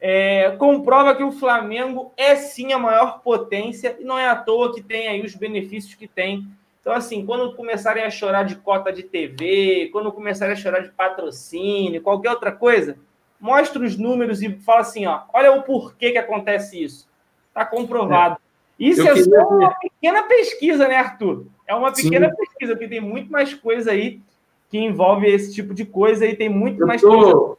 é, 0.00 0.50
comprova 0.52 1.16
que 1.16 1.24
o 1.24 1.32
Flamengo 1.32 2.12
é 2.16 2.36
sim 2.36 2.72
a 2.72 2.78
maior 2.78 3.20
potência 3.22 3.96
e 3.98 4.04
não 4.04 4.16
é 4.16 4.28
à 4.28 4.36
toa 4.36 4.72
que 4.72 4.80
tem 4.80 5.08
aí 5.08 5.22
os 5.22 5.34
benefícios 5.34 5.94
que 5.94 6.06
tem. 6.06 6.46
Então, 6.80 6.92
assim, 6.92 7.24
quando 7.26 7.56
começarem 7.56 8.04
a 8.04 8.10
chorar 8.10 8.44
de 8.44 8.56
cota 8.56 8.92
de 8.92 9.02
TV, 9.02 9.88
quando 9.92 10.12
começarem 10.12 10.52
a 10.52 10.56
chorar 10.56 10.80
de 10.80 10.90
patrocínio, 10.90 12.02
qualquer 12.02 12.30
outra 12.30 12.52
coisa, 12.52 12.96
mostra 13.40 13.82
os 13.82 13.96
números 13.96 14.42
e 14.42 14.52
fala 14.60 14.80
assim, 14.80 15.06
ó, 15.06 15.22
olha 15.32 15.52
o 15.52 15.62
porquê 15.62 16.12
que 16.12 16.18
acontece 16.18 16.82
isso. 16.82 17.08
Está 17.48 17.64
comprovado. 17.64 18.36
É. 18.36 18.52
Isso 18.78 19.00
Eu 19.00 19.14
é 19.14 19.22
só 19.22 19.48
uma 19.48 19.74
pequena 20.02 20.24
pesquisa, 20.24 20.88
né, 20.88 20.96
Arthur? 20.96 21.46
É 21.66 21.74
uma 21.74 21.92
pequena 21.92 22.28
sim. 22.28 22.36
pesquisa, 22.36 22.72
porque 22.72 22.88
tem 22.88 23.00
muito 23.00 23.30
mais 23.30 23.54
coisa 23.54 23.92
aí 23.92 24.20
que 24.68 24.76
envolve 24.76 25.28
esse 25.28 25.54
tipo 25.54 25.72
de 25.72 25.84
coisa 25.84 26.26
e 26.26 26.34
tem 26.34 26.48
muito 26.48 26.82
Eu 26.82 26.86
mais 26.88 27.00
tô... 27.00 27.08
coisa 27.08 27.56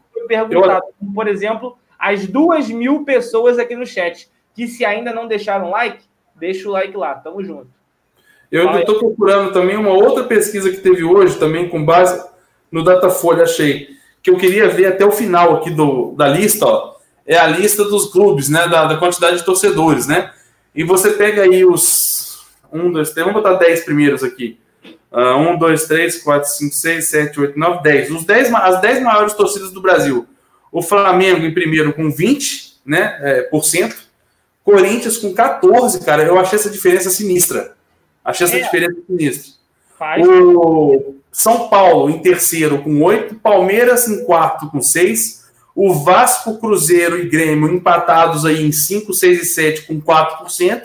que. 0.50 0.56
Eu... 0.56 1.14
Por 1.16 1.28
exemplo, 1.28 1.78
as 1.98 2.28
duas 2.28 2.70
mil 2.70 3.06
pessoas 3.06 3.58
aqui 3.58 3.76
no 3.76 3.86
chat, 3.86 4.30
que 4.54 4.68
se 4.68 4.84
ainda 4.84 5.14
não 5.14 5.28
deixaram 5.28 5.70
like, 5.70 6.04
deixa 6.36 6.68
o 6.68 6.72
like 6.72 6.96
lá, 6.98 7.16
tamo 7.16 7.44
junto. 7.44 7.68
Eu 8.52 8.70
estou 8.78 9.00
procurando 9.00 9.52
também 9.52 9.78
uma 9.78 9.90
outra 9.90 10.26
pesquisa 10.26 10.70
que 10.70 10.78
teve 10.78 11.04
hoje, 11.04 11.40
também 11.40 11.70
com 11.70 11.84
base 11.84 12.24
no 12.72 12.84
Datafolha, 12.84 13.44
achei, 13.44 13.90
que 14.22 14.30
eu 14.30 14.38
queria 14.38 14.70
ver 14.70 14.88
até 14.88 15.06
o 15.06 15.12
final 15.12 15.56
aqui 15.56 15.72
do, 15.72 16.14
da 16.16 16.28
lista, 16.28 16.66
ó, 16.66 16.96
é 17.26 17.36
a 17.36 17.48
lista 17.48 17.84
dos 17.86 18.12
clubes, 18.12 18.50
né, 18.50 18.68
da, 18.68 18.86
da 18.86 18.98
quantidade 18.98 19.38
de 19.38 19.46
torcedores, 19.46 20.08
né, 20.08 20.32
e 20.76 20.84
você 20.84 21.12
pega 21.12 21.44
aí 21.44 21.66
os, 21.66 22.13
um, 22.74 22.92
dois, 22.92 23.12
três, 23.12 23.26
vamos 23.26 23.42
botar 23.42 23.58
dez 23.58 23.84
primeiros 23.84 24.24
aqui, 24.24 24.60
uh, 25.12 25.38
um, 25.38 25.58
dois, 25.58 25.86
três, 25.86 26.22
quatro, 26.22 26.50
cinco, 26.50 26.74
seis, 26.74 27.08
sete, 27.08 27.40
oito, 27.40 27.58
nove, 27.58 27.84
dez, 27.84 28.10
os 28.10 28.26
dez, 28.26 28.54
as 28.54 28.82
dez 28.82 29.02
maiores 29.02 29.34
torcidas 29.34 29.72
do 29.72 29.82
Brasil, 29.82 30.28
o 30.72 30.82
Flamengo 30.82 31.46
em 31.46 31.54
primeiro 31.54 31.94
com 31.94 32.12
20%, 32.12 32.74
né, 32.86 33.18
é, 33.22 33.42
por 33.44 33.64
cento. 33.64 33.96
Corinthians 34.64 35.18
com 35.18 35.34
14%, 35.34 36.04
cara. 36.04 36.24
Eu 36.24 36.40
achei 36.40 36.58
essa 36.58 36.70
diferença 36.70 37.10
sinistra. 37.10 37.76
Achei 38.24 38.48
essa 38.48 38.58
é. 38.58 38.62
diferença 38.62 38.96
sinistra. 39.06 39.54
Faz. 40.00 40.26
O 40.26 41.16
São 41.32 41.68
Paulo 41.68 42.10
em 42.10 42.20
terceiro 42.20 42.82
com 42.82 43.00
8%, 43.00 43.40
Palmeiras 43.42 44.08
em 44.08 44.24
quarto 44.26 44.70
com 44.70 44.80
6%, 44.80 45.44
o 45.76 45.94
Vasco, 45.94 46.60
Cruzeiro 46.60 47.20
e 47.20 47.28
Grêmio 47.28 47.74
empatados 47.74 48.46
aí 48.46 48.64
em 48.64 48.72
5, 48.72 49.12
6 49.14 49.42
e 49.42 49.46
7 49.46 49.82
com 49.88 50.00
4%, 50.00 50.84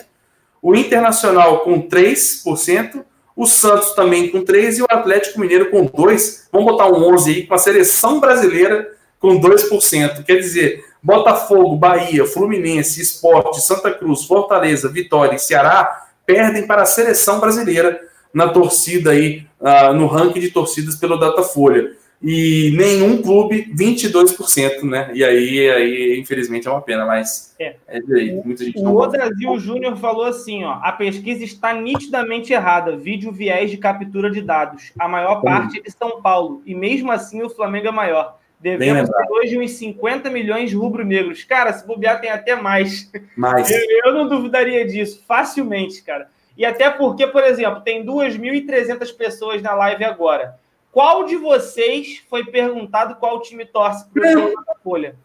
o 0.62 0.74
Internacional 0.74 1.60
com 1.60 1.80
3%, 1.82 3.05
o 3.36 3.47
Santos 3.47 3.93
também 3.93 4.28
com 4.30 4.43
3% 4.44 4.78
e 4.78 4.82
o 4.82 4.86
Atlético 4.89 5.40
Mineiro 5.40 5.70
com 5.70 5.89
2%. 5.89 6.48
Vamos 6.52 6.72
botar 6.72 6.89
um 6.89 7.14
11 7.14 7.30
aí 7.30 7.47
com 7.47 7.55
a 7.55 7.59
seleção 7.59 8.18
brasileira 8.18 8.90
com 9.20 9.40
2%. 9.40 10.24
Quer 10.24 10.36
dizer, 10.36 10.85
Botafogo, 11.02 11.76
Bahia, 11.76 12.26
Fluminense, 12.26 13.01
Esporte, 13.01 13.60
Santa 13.60 13.93
Cruz, 13.93 14.24
Fortaleza, 14.24 14.89
Vitória 14.89 15.36
e 15.36 15.39
Ceará 15.39 16.06
perdem 16.26 16.66
para 16.66 16.82
a 16.82 16.86
seleção 16.86 17.40
brasileira 17.40 18.01
na 18.35 18.48
torcida 18.48 19.12
aí, 19.12 19.47
uh, 19.60 19.94
no 19.94 20.06
ranking 20.06 20.40
de 20.40 20.51
torcidas 20.51 20.97
pelo 20.97 21.16
Datafolha. 21.16 21.93
E 22.20 22.74
nenhum 22.76 23.22
clube, 23.22 23.72
22%, 23.72 24.82
né? 24.82 25.10
E 25.14 25.24
aí, 25.24 25.70
aí 25.70 26.18
infelizmente, 26.18 26.66
é 26.66 26.70
uma 26.70 26.82
pena, 26.82 27.06
mas 27.06 27.54
é, 27.60 27.76
é 27.86 27.98
aí, 27.98 28.40
muita 28.44 28.64
gente 28.64 28.78
O 28.78 29.06
Brasil 29.06 29.58
Júnior 29.60 29.96
falou 29.96 30.24
assim: 30.24 30.64
ó, 30.64 30.80
a 30.82 30.90
pesquisa 30.90 31.44
está 31.44 31.72
nitidamente 31.72 32.52
errada. 32.52 32.96
Vídeo 32.96 33.30
viés 33.30 33.70
de 33.70 33.76
captura 33.76 34.30
de 34.30 34.42
dados. 34.42 34.92
A 34.98 35.06
maior 35.06 35.42
parte 35.42 35.78
é 35.78 35.82
de 35.82 35.92
São 35.92 36.20
Paulo. 36.20 36.60
E 36.66 36.74
mesmo 36.74 37.12
assim 37.12 37.42
o 37.42 37.50
Flamengo 37.50 37.86
é 37.86 37.92
maior. 37.92 38.38
Devemos 38.60 39.08
ter 39.08 39.30
hoje 39.30 39.58
uns 39.58 39.70
50 39.72 40.28
milhões 40.30 40.70
de 40.70 40.76
rubro-negros. 40.76 41.44
Cara, 41.44 41.72
se 41.72 41.86
bobear, 41.86 42.20
tem 42.20 42.30
até 42.30 42.56
mais. 42.56 43.10
mais. 43.36 43.70
Eu, 43.70 43.78
eu, 44.06 44.12
não 44.12 44.28
duvidaria 44.28 44.84
disso, 44.84 45.22
facilmente, 45.26 46.02
cara. 46.02 46.28
E 46.56 46.66
até 46.66 46.90
porque, 46.90 47.28
por 47.28 47.44
exemplo, 47.44 47.82
tem 47.82 48.04
2.300 48.04 49.16
pessoas 49.16 49.62
na 49.62 49.74
live 49.74 50.04
agora. 50.04 50.58
Qual 50.93 51.24
de 51.24 51.36
vocês 51.36 52.23
foi 52.28 52.44
perguntado 52.44 53.16
qual 53.16 53.40
time 53.40 53.65
torce 53.65 54.09
para 54.10 54.39
o 54.39 54.55
Folha? 54.82 55.16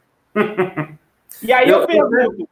E 1.42 1.52
aí 1.52 1.70
eu, 1.70 1.80
eu 1.80 1.88
pergunto, 1.88 2.50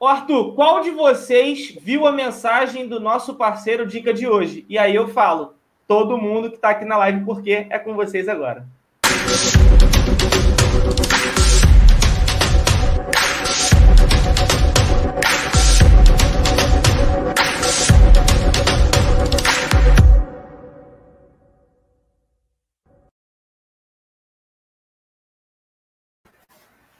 Arthur, 0.00 0.54
qual 0.54 0.80
de 0.80 0.90
vocês 0.90 1.76
viu 1.80 2.06
a 2.06 2.12
mensagem 2.12 2.88
do 2.88 2.98
nosso 2.98 3.34
parceiro 3.34 3.86
Dica 3.86 4.12
de 4.12 4.26
hoje? 4.26 4.64
E 4.68 4.78
aí 4.78 4.94
eu 4.94 5.08
falo, 5.08 5.54
todo 5.86 6.16
mundo 6.16 6.50
que 6.50 6.56
está 6.56 6.70
aqui 6.70 6.84
na 6.84 6.96
live, 6.96 7.24
porque 7.24 7.66
é 7.68 7.78
com 7.78 7.94
vocês 7.94 8.28
agora. 8.28 8.66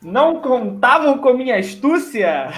Não 0.02 0.40
contavam 0.40 1.18
com 1.18 1.34
minha 1.34 1.58
astúcia? 1.58 2.48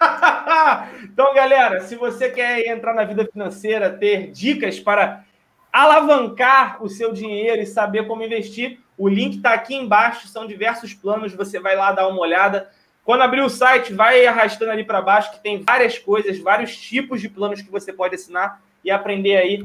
então, 1.04 1.32
galera, 1.32 1.80
se 1.82 1.94
você 1.94 2.28
quer 2.28 2.66
entrar 2.66 2.92
na 2.94 3.04
vida 3.04 3.24
financeira, 3.32 3.90
ter 3.90 4.32
dicas 4.32 4.80
para 4.80 5.24
alavancar 5.72 6.82
o 6.82 6.88
seu 6.88 7.12
dinheiro 7.12 7.62
e 7.62 7.66
saber 7.66 8.08
como 8.08 8.24
investir, 8.24 8.80
o 8.98 9.08
link 9.08 9.36
está 9.36 9.54
aqui 9.54 9.76
embaixo. 9.76 10.26
São 10.26 10.48
diversos 10.48 10.92
planos, 10.92 11.32
você 11.32 11.60
vai 11.60 11.76
lá 11.76 11.92
dar 11.92 12.08
uma 12.08 12.20
olhada. 12.20 12.68
Quando 13.04 13.22
abrir 13.22 13.42
o 13.42 13.48
site, 13.48 13.92
vai 13.92 14.26
arrastando 14.26 14.72
ali 14.72 14.82
para 14.82 15.00
baixo, 15.00 15.30
que 15.30 15.40
tem 15.40 15.62
várias 15.62 15.96
coisas, 15.96 16.40
vários 16.40 16.76
tipos 16.76 17.20
de 17.20 17.28
planos 17.28 17.62
que 17.62 17.70
você 17.70 17.92
pode 17.92 18.16
assinar 18.16 18.60
e 18.84 18.90
aprender 18.90 19.36
aí 19.36 19.62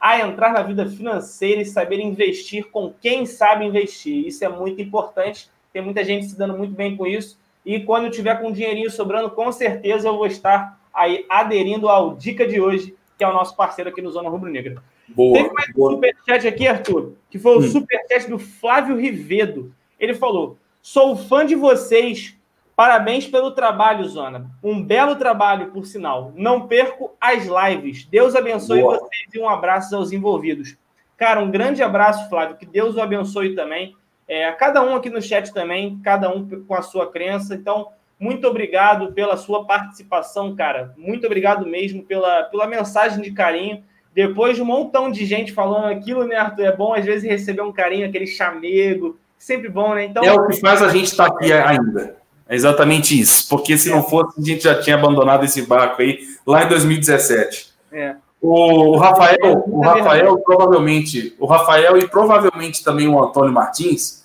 a 0.00 0.20
entrar 0.20 0.52
na 0.52 0.62
vida 0.62 0.86
financeira 0.86 1.60
e 1.60 1.66
saber 1.66 1.98
investir 1.98 2.70
com 2.70 2.94
quem 3.00 3.26
sabe 3.26 3.64
investir. 3.64 4.28
Isso 4.28 4.44
é 4.44 4.48
muito 4.48 4.80
importante 4.80 5.50
tem 5.72 5.82
muita 5.82 6.04
gente 6.04 6.26
se 6.26 6.36
dando 6.36 6.56
muito 6.56 6.74
bem 6.74 6.96
com 6.96 7.06
isso. 7.06 7.38
E 7.64 7.80
quando 7.80 8.04
eu 8.04 8.10
tiver 8.10 8.40
com 8.40 8.48
um 8.48 8.52
dinheirinho 8.52 8.90
sobrando, 8.90 9.30
com 9.30 9.50
certeza 9.52 10.08
eu 10.08 10.16
vou 10.16 10.26
estar 10.26 10.78
aí 10.92 11.24
aderindo 11.28 11.88
ao 11.88 12.14
Dica 12.14 12.46
de 12.46 12.60
hoje, 12.60 12.94
que 13.16 13.24
é 13.24 13.28
o 13.28 13.32
nosso 13.32 13.56
parceiro 13.56 13.90
aqui 13.90 14.02
no 14.02 14.10
Zona 14.10 14.28
Rubro 14.28 14.50
Negra. 14.50 14.82
Boa, 15.08 15.38
Teve 15.38 15.52
mais 15.52 15.72
boa. 15.72 15.90
um 15.90 15.94
superchat 15.94 16.48
aqui, 16.48 16.66
Arthur, 16.66 17.12
que 17.30 17.38
foi 17.38 17.56
o 17.56 17.58
hum. 17.58 17.68
superchat 17.68 18.28
do 18.28 18.38
Flávio 18.38 18.96
Rivedo. 18.96 19.72
Ele 19.98 20.14
falou: 20.14 20.58
sou 20.80 21.16
fã 21.16 21.44
de 21.46 21.54
vocês. 21.54 22.36
Parabéns 22.74 23.26
pelo 23.26 23.50
trabalho, 23.50 24.04
Zona. 24.08 24.50
Um 24.62 24.82
belo 24.82 25.14
trabalho, 25.14 25.70
por 25.70 25.84
sinal. 25.84 26.32
Não 26.34 26.66
perco 26.66 27.12
as 27.20 27.44
lives. 27.44 28.06
Deus 28.06 28.34
abençoe 28.34 28.80
boa. 28.80 28.98
vocês 28.98 29.34
e 29.34 29.38
um 29.38 29.48
abraço 29.48 29.94
aos 29.94 30.10
envolvidos. 30.10 30.76
Cara, 31.16 31.40
um 31.40 31.50
grande 31.50 31.82
abraço, 31.82 32.28
Flávio. 32.30 32.56
Que 32.56 32.64
Deus 32.64 32.96
o 32.96 33.00
abençoe 33.00 33.54
também. 33.54 33.94
É, 34.32 34.50
cada 34.52 34.82
um 34.82 34.96
aqui 34.96 35.10
no 35.10 35.20
chat 35.20 35.52
também, 35.52 36.00
cada 36.02 36.34
um 36.34 36.48
com 36.66 36.74
a 36.74 36.80
sua 36.80 37.12
crença. 37.12 37.54
Então, 37.54 37.88
muito 38.18 38.48
obrigado 38.48 39.12
pela 39.12 39.36
sua 39.36 39.66
participação, 39.66 40.56
cara. 40.56 40.94
Muito 40.96 41.26
obrigado 41.26 41.66
mesmo 41.66 42.02
pela, 42.02 42.44
pela 42.44 42.66
mensagem 42.66 43.20
de 43.20 43.30
carinho. 43.32 43.84
Depois 44.14 44.56
de 44.56 44.62
um 44.62 44.64
montão 44.64 45.12
de 45.12 45.26
gente 45.26 45.52
falando 45.52 45.84
aquilo, 45.84 46.24
né, 46.26 46.36
Arthur? 46.36 46.64
É 46.64 46.74
bom 46.74 46.94
às 46.94 47.04
vezes 47.04 47.28
receber 47.28 47.60
um 47.60 47.70
carinho, 47.70 48.08
aquele 48.08 48.26
chamego. 48.26 49.18
Sempre 49.36 49.68
bom, 49.68 49.94
né? 49.94 50.06
Então, 50.06 50.24
é 50.24 50.32
o 50.32 50.46
que 50.46 50.58
faz 50.60 50.82
a 50.82 50.88
gente 50.88 51.08
estar 51.08 51.28
tá 51.28 51.36
aqui 51.36 51.52
ainda. 51.52 52.16
É 52.48 52.54
exatamente 52.54 53.20
isso. 53.20 53.46
Porque 53.50 53.76
se 53.76 53.90
não 53.90 54.02
fosse, 54.02 54.40
a 54.40 54.42
gente 54.42 54.64
já 54.64 54.80
tinha 54.80 54.96
abandonado 54.96 55.44
esse 55.44 55.60
barco 55.60 56.00
aí 56.00 56.20
lá 56.46 56.64
em 56.64 56.68
2017. 56.68 57.70
É. 57.92 58.16
O 58.40 58.96
Rafael, 58.96 59.62
o 59.66 59.82
Rafael 59.82 60.38
provavelmente, 60.38 61.36
o 61.38 61.44
Rafael 61.44 61.98
e 61.98 62.08
provavelmente 62.08 62.82
também 62.82 63.06
o 63.06 63.22
Antônio 63.22 63.52
Martins 63.52 64.21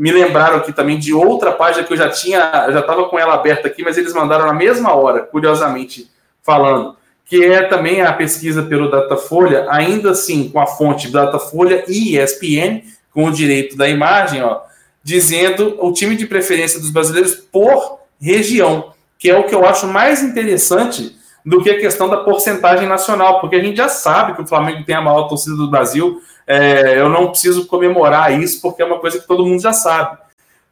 me 0.00 0.10
lembraram 0.10 0.56
aqui 0.56 0.72
também 0.72 0.98
de 0.98 1.12
outra 1.12 1.52
página 1.52 1.84
que 1.84 1.92
eu 1.92 1.96
já 1.96 2.08
tinha, 2.08 2.38
eu 2.66 2.72
já 2.72 2.80
estava 2.80 3.04
com 3.10 3.18
ela 3.18 3.34
aberta 3.34 3.68
aqui, 3.68 3.82
mas 3.84 3.98
eles 3.98 4.14
mandaram 4.14 4.46
na 4.46 4.54
mesma 4.54 4.94
hora, 4.94 5.20
curiosamente 5.20 6.10
falando, 6.42 6.96
que 7.26 7.44
é 7.44 7.64
também 7.64 8.00
a 8.00 8.10
pesquisa 8.10 8.62
pelo 8.62 8.90
Datafolha, 8.90 9.66
ainda 9.68 10.12
assim 10.12 10.48
com 10.48 10.58
a 10.58 10.66
fonte 10.66 11.12
Datafolha 11.12 11.84
e 11.86 12.16
ESPN, 12.16 12.82
com 13.12 13.26
o 13.26 13.30
direito 13.30 13.76
da 13.76 13.90
imagem, 13.90 14.42
ó, 14.42 14.62
dizendo 15.02 15.76
o 15.78 15.92
time 15.92 16.16
de 16.16 16.26
preferência 16.26 16.80
dos 16.80 16.88
brasileiros 16.88 17.34
por 17.34 18.00
região. 18.18 18.94
que 19.18 19.30
é 19.30 19.36
o 19.36 19.44
que 19.44 19.54
eu 19.54 19.66
acho 19.66 19.86
mais 19.86 20.22
interessante 20.22 21.14
do 21.44 21.62
que 21.62 21.68
a 21.68 21.78
questão 21.78 22.08
da 22.08 22.18
porcentagem 22.18 22.88
nacional, 22.88 23.38
porque 23.38 23.56
a 23.56 23.62
gente 23.62 23.76
já 23.76 23.88
sabe 23.88 24.34
que 24.34 24.40
o 24.40 24.46
Flamengo 24.46 24.82
tem 24.82 24.94
a 24.94 25.02
maior 25.02 25.28
torcida 25.28 25.56
do 25.56 25.70
Brasil. 25.70 26.22
É, 26.52 26.98
eu 26.98 27.08
não 27.08 27.28
preciso 27.28 27.64
comemorar 27.68 28.36
isso, 28.36 28.60
porque 28.60 28.82
é 28.82 28.84
uma 28.84 28.98
coisa 28.98 29.20
que 29.20 29.26
todo 29.26 29.46
mundo 29.46 29.62
já 29.62 29.72
sabe. 29.72 30.18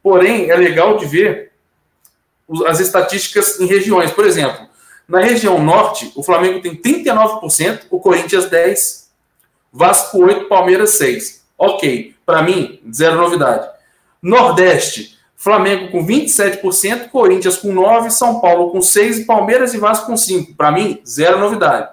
Porém, 0.03 0.49
é 0.49 0.55
legal 0.57 0.97
de 0.97 1.05
ver 1.05 1.53
as 2.67 2.81
estatísticas 2.81 3.61
em 3.61 3.65
regiões. 3.65 4.11
Por 4.11 4.25
exemplo, 4.25 4.67
na 5.07 5.21
região 5.21 5.63
norte, 5.63 6.11
o 6.17 6.21
Flamengo 6.21 6.61
tem 6.61 6.75
39%, 6.75 7.83
o 7.89 7.97
Corinthians 7.97 8.49
10%, 8.49 9.07
Vasco 9.71 10.19
8%, 10.19 10.49
Palmeiras 10.49 10.99
6%. 10.99 11.39
Ok, 11.57 12.13
para 12.25 12.41
mim, 12.41 12.81
zero 12.93 13.15
novidade. 13.15 13.65
Nordeste, 14.21 15.17
Flamengo 15.37 15.91
com 15.91 16.05
27%, 16.05 17.07
Corinthians 17.07 17.55
com 17.55 17.73
9%, 17.73 18.09
São 18.09 18.41
Paulo 18.41 18.71
com 18.71 18.79
6% 18.79 19.25
Palmeiras 19.25 19.73
e 19.73 19.77
Vasco 19.77 20.07
com 20.07 20.15
5%. 20.15 20.57
Para 20.57 20.71
mim, 20.73 21.01
zero 21.07 21.39
novidade. 21.39 21.89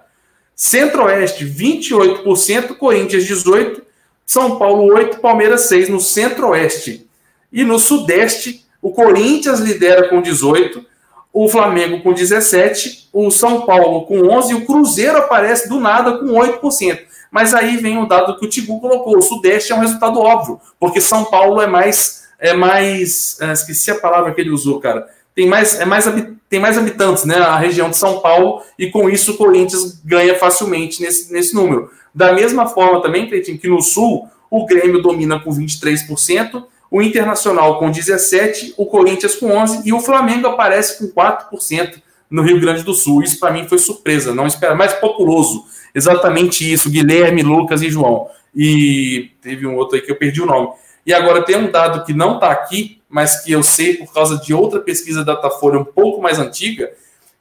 Centro-Oeste, 0.56 1.44
28%, 1.44 2.76
Corinthians 2.76 3.24
18%, 3.24 3.82
São 4.24 4.58
Paulo 4.58 4.92
8%, 4.94 5.20
Palmeiras 5.20 5.70
6% 5.70 5.88
no 5.88 6.00
Centro-Oeste. 6.00 7.06
E 7.52 7.62
no 7.62 7.78
Sudeste, 7.78 8.66
o 8.80 8.90
Corinthians 8.90 9.60
lidera 9.60 10.08
com 10.08 10.22
18%, 10.22 10.84
o 11.32 11.48
Flamengo 11.48 12.02
com 12.02 12.14
17%, 12.14 13.08
o 13.12 13.30
São 13.30 13.66
Paulo 13.66 14.06
com 14.06 14.22
11% 14.22 14.50
e 14.50 14.54
o 14.54 14.64
Cruzeiro 14.66 15.18
aparece 15.18 15.68
do 15.68 15.78
nada 15.78 16.18
com 16.18 16.26
8%. 16.28 17.00
Mas 17.30 17.52
aí 17.52 17.76
vem 17.76 17.98
o 17.98 18.06
dado 18.06 18.38
que 18.38 18.46
o 18.46 18.48
Tigu 18.48 18.80
colocou: 18.80 19.18
o 19.18 19.22
Sudeste 19.22 19.72
é 19.72 19.74
um 19.74 19.80
resultado 19.80 20.18
óbvio, 20.18 20.58
porque 20.80 21.00
São 21.00 21.24
Paulo 21.26 21.60
é 21.60 21.66
mais 21.66 22.26
é 22.38 22.54
mais. 22.54 23.38
É, 23.40 23.52
esqueci 23.52 23.90
a 23.90 23.98
palavra 23.98 24.32
que 24.32 24.40
ele 24.40 24.50
usou, 24.50 24.80
cara. 24.80 25.08
Tem 25.34 25.46
mais, 25.46 25.78
é 25.80 25.84
mais, 25.84 26.06
tem 26.48 26.60
mais 26.60 26.78
habitantes, 26.78 27.24
né? 27.24 27.36
A 27.36 27.56
região 27.56 27.90
de 27.90 27.96
São 27.96 28.20
Paulo, 28.20 28.62
e 28.78 28.90
com 28.90 29.10
isso 29.10 29.32
o 29.32 29.36
Corinthians 29.36 30.00
ganha 30.04 30.34
facilmente 30.34 31.02
nesse, 31.02 31.32
nesse 31.32 31.54
número. 31.54 31.90
Da 32.14 32.32
mesma 32.32 32.66
forma 32.66 33.02
também, 33.02 33.28
Cleitinho, 33.28 33.58
que 33.58 33.68
no 33.68 33.82
Sul 33.82 34.28
o 34.50 34.64
Grêmio 34.64 35.02
domina 35.02 35.40
com 35.40 35.50
23%, 35.50 36.64
o 36.90 37.02
Internacional 37.02 37.78
com 37.78 37.90
17%, 37.90 38.74
o 38.76 38.86
Corinthians 38.86 39.34
com 39.34 39.48
11% 39.48 39.82
e 39.84 39.92
o 39.92 40.00
Flamengo 40.00 40.46
aparece 40.46 40.98
com 40.98 41.12
4% 41.12 42.00
no 42.30 42.42
Rio 42.42 42.60
Grande 42.60 42.82
do 42.82 42.94
Sul. 42.94 43.22
Isso 43.22 43.38
para 43.38 43.52
mim 43.52 43.66
foi 43.68 43.78
surpresa, 43.78 44.34
não 44.34 44.46
espera. 44.46 44.74
Mais 44.74 44.92
populoso, 44.94 45.64
exatamente 45.94 46.70
isso, 46.70 46.90
Guilherme, 46.90 47.42
Lucas 47.42 47.82
e 47.82 47.90
João. 47.90 48.28
E 48.54 49.30
teve 49.42 49.66
um 49.66 49.76
outro 49.76 49.96
aí 49.96 50.02
que 50.02 50.10
eu 50.10 50.16
perdi 50.16 50.40
o 50.40 50.46
nome. 50.46 50.68
E 51.04 51.12
agora 51.12 51.44
tem 51.44 51.56
um 51.56 51.70
dado 51.70 52.04
que 52.04 52.12
não 52.12 52.34
está 52.34 52.50
aqui, 52.50 53.00
mas 53.08 53.42
que 53.42 53.52
eu 53.52 53.62
sei 53.62 53.96
por 53.96 54.12
causa 54.12 54.38
de 54.38 54.52
outra 54.52 54.80
pesquisa 54.80 55.24
da 55.24 55.34
Datafolha 55.34 55.78
um 55.78 55.84
pouco 55.84 56.20
mais 56.20 56.38
antiga, 56.38 56.92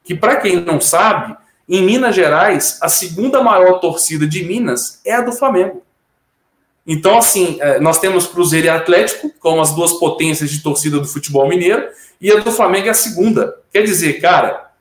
que 0.04 0.14
para 0.14 0.38
quem 0.38 0.62
não 0.62 0.80
sabe, 0.80 1.36
em 1.68 1.82
Minas 1.82 2.16
Gerais, 2.16 2.78
a 2.82 2.90
segunda 2.90 3.42
maior 3.42 3.80
torcida 3.80 4.28
de 4.28 4.44
Minas 4.44 5.02
é 5.04 5.14
a 5.14 5.22
do 5.22 5.32
Flamengo. 5.32 5.84
Então, 6.86 7.18
assim, 7.18 7.58
é, 7.60 7.80
nós 7.80 8.00
temos 8.00 8.28
Cruzeiro 8.28 8.68
e 8.68 8.70
Atlético, 8.70 9.32
como 9.40 9.60
as 9.60 9.74
duas 9.74 9.94
potências 9.94 10.52
de 10.52 10.62
torcida 10.62 11.00
do 11.00 11.08
futebol 11.08 11.48
mineiro, 11.48 11.88
e 12.22 12.32
a 12.32 12.40
do 12.40 12.52
Flamengo 12.52 12.88
é 12.88 12.92
a 12.92 12.94
segunda. 12.94 13.56
Quer 13.74 13.84
dizer, 13.84 14.22
cara, 14.22 14.72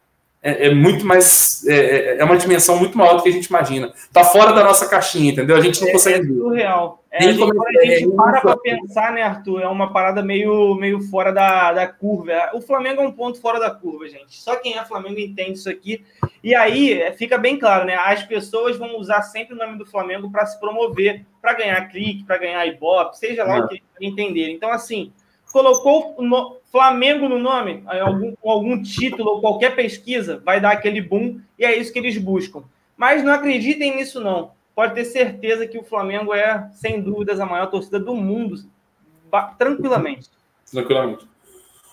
é, 0.44 0.66
é 0.66 0.74
muito 0.74 1.06
mais. 1.06 1.66
É, 1.66 1.74
é, 1.74 2.18
é, 2.18 2.24
uma 2.24 2.36
dimensão 2.36 2.78
muito 2.78 2.98
maior 2.98 3.16
do 3.16 3.22
que 3.22 3.30
a 3.30 3.32
gente 3.32 3.46
imagina. 3.46 3.90
Tá 4.12 4.22
fora 4.22 4.52
da 4.52 4.62
nossa 4.62 4.86
caixinha, 4.86 5.32
entendeu? 5.32 5.56
A 5.56 5.60
gente 5.62 5.80
não 5.80 5.88
é, 5.88 5.92
consegue. 5.92 6.30
É 6.30 6.34
surreal. 6.36 7.02
É, 7.10 7.18
a 7.18 7.32
gente, 7.32 7.38
quando 7.38 7.78
a 7.78 7.84
gente 7.86 8.10
para 8.10 8.40
para 8.42 8.56
pensar, 8.58 9.12
né, 9.12 9.22
Arthur? 9.22 9.62
É 9.62 9.68
uma 9.68 9.90
parada 9.90 10.22
meio, 10.22 10.74
meio 10.74 11.00
fora 11.00 11.32
da, 11.32 11.72
da 11.72 11.86
curva. 11.86 12.50
O 12.52 12.60
Flamengo 12.60 13.00
é 13.00 13.06
um 13.06 13.12
ponto 13.12 13.40
fora 13.40 13.58
da 13.58 13.70
curva, 13.70 14.06
gente. 14.06 14.36
Só 14.36 14.56
quem 14.56 14.76
é 14.76 14.84
Flamengo 14.84 15.18
entende 15.18 15.52
isso 15.52 15.70
aqui. 15.70 16.04
E 16.42 16.54
aí 16.54 16.92
é, 16.92 17.10
fica 17.12 17.38
bem 17.38 17.58
claro, 17.58 17.86
né? 17.86 17.94
As 17.94 18.22
pessoas 18.22 18.76
vão 18.76 18.98
usar 18.98 19.22
sempre 19.22 19.54
o 19.54 19.58
nome 19.58 19.78
do 19.78 19.86
Flamengo 19.86 20.30
para 20.30 20.44
se 20.44 20.60
promover, 20.60 21.24
para 21.40 21.54
ganhar 21.54 21.88
clique, 21.88 22.24
para 22.24 22.36
ganhar 22.36 22.66
ibope, 22.66 23.16
seja 23.16 23.44
lá 23.44 23.60
o 23.60 23.68
que 23.68 23.80
entender. 23.98 24.50
Então, 24.50 24.70
assim, 24.70 25.10
colocou 25.50 26.16
no 26.18 26.58
Flamengo 26.74 27.28
no 27.28 27.38
nome, 27.38 27.84
algum, 27.86 28.34
algum 28.44 28.82
título 28.82 29.30
ou 29.30 29.40
qualquer 29.40 29.76
pesquisa, 29.76 30.42
vai 30.44 30.60
dar 30.60 30.72
aquele 30.72 31.00
boom 31.00 31.40
e 31.56 31.64
é 31.64 31.78
isso 31.78 31.92
que 31.92 32.00
eles 32.00 32.18
buscam. 32.18 32.64
Mas 32.96 33.22
não 33.22 33.32
acreditem 33.32 33.94
nisso, 33.94 34.20
não. 34.20 34.50
Pode 34.74 34.92
ter 34.92 35.04
certeza 35.04 35.68
que 35.68 35.78
o 35.78 35.84
Flamengo 35.84 36.34
é, 36.34 36.68
sem 36.72 37.00
dúvidas, 37.00 37.38
a 37.38 37.46
maior 37.46 37.66
torcida 37.66 38.00
do 38.00 38.16
mundo, 38.16 38.56
tranquilamente. 39.56 40.28
Tranquilamente. 40.68 41.28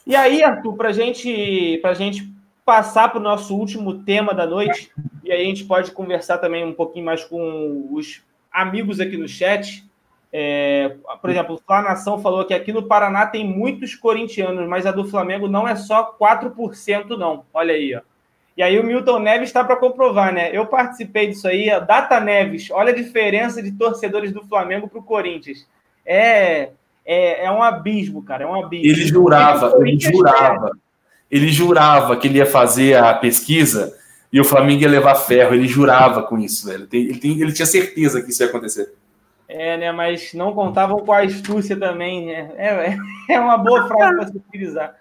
E 0.08 0.16
aí, 0.16 0.41
Arthur, 0.41 0.76
para 0.76 0.91
gente, 0.91 1.80
a 1.84 1.94
gente 1.94 2.28
passar 2.66 3.10
para 3.10 3.20
o 3.20 3.24
nosso 3.24 3.56
último 3.56 4.03
tema 4.03 4.34
da 4.34 4.48
noite, 4.48 4.91
e 5.24 5.32
aí 5.32 5.44
a 5.44 5.45
gente 5.45 5.66
pode 5.66 5.91
conversar 5.91 6.40
também 6.40 6.66
um 6.66 6.74
pouquinho 6.74 7.06
mais 7.06 7.24
com 7.24 7.88
os 7.91 8.24
amigos 8.52 8.99
aqui 8.99 9.16
no 9.16 9.28
chat. 9.28 9.88
É, 10.34 10.95
por 11.20 11.30
exemplo, 11.30 11.56
o 11.56 11.62
Flá 11.66 11.82
Nação 11.82 12.22
falou 12.22 12.45
que 12.45 12.53
aqui 12.53 12.72
no 12.72 12.84
Paraná 12.84 13.26
tem 13.26 13.45
muitos 13.45 13.95
corintianos, 13.95 14.68
mas 14.68 14.86
a 14.86 14.91
do 14.91 15.06
Flamengo 15.06 15.48
não 15.48 15.68
é 15.68 15.76
só 15.76 16.16
4%, 16.18 17.18
não. 17.18 17.44
Olha 17.53 17.74
aí, 17.74 17.95
ó. 17.95 18.02
E 18.56 18.64
aí 18.64 18.80
o 18.80 18.84
Milton 18.84 19.20
Neves 19.20 19.49
está 19.49 19.64
para 19.64 19.76
comprovar, 19.76 20.34
né? 20.34 20.49
Eu 20.56 20.66
participei 20.66 21.28
disso 21.28 21.48
aí, 21.48 21.70
a 21.70 21.80
Data 21.80 22.20
Neves, 22.20 22.70
olha 22.72 22.91
a 22.91 22.95
diferença 22.95 23.62
de 23.62 23.72
torcedores 23.72 24.32
do 24.32 24.45
Flamengo 24.45 24.88
para 24.88 24.99
o 24.99 25.03
Corinthians. 25.03 25.66
É, 26.06 26.70
é, 27.06 27.45
é 27.45 27.52
um 27.52 27.64
abismo, 27.64 28.22
cara, 28.24 28.44
é 28.44 28.48
um 28.48 28.64
abismo. 28.64 28.88
Ele 28.88 29.08
jurava, 29.08 29.74
ele 29.80 29.99
jurava, 29.99 30.72
ele 31.30 31.49
jurava 31.49 32.18
que 32.18 32.28
ele 32.28 32.38
ia 32.38 32.45
fazer 32.45 32.98
a 32.98 33.14
pesquisa 33.14 33.98
e 34.32 34.40
o 34.40 34.45
Flamengo 34.45 34.82
ia 34.82 34.90
levar 34.90 35.16
ferro, 35.16 35.56
ele 35.56 35.68
jurava 35.68 36.24
com 36.24 36.38
isso, 36.38 36.68
velho. 36.68 36.88
Ele, 36.91 37.10
ele, 37.10 37.41
ele 37.41 37.53
tinha 37.53 37.66
certeza 37.66 38.22
que 38.22 38.32
isso 38.32 38.44
ia 38.44 38.49
acontecer. 38.49 38.94
É, 39.53 39.76
né? 39.78 39.91
Mas 39.91 40.34
não 40.34 40.53
contavam 40.53 40.99
com 40.99 41.11
a 41.11 41.22
astúcia 41.23 41.78
também, 41.78 42.26
né? 42.26 42.52
É, 42.56 42.98
é 43.34 43.40
uma 43.40 43.57
boa 43.57 43.86
frase 43.88 44.15
para 44.15 44.28
se 44.28 44.38
utilizar. 44.38 44.95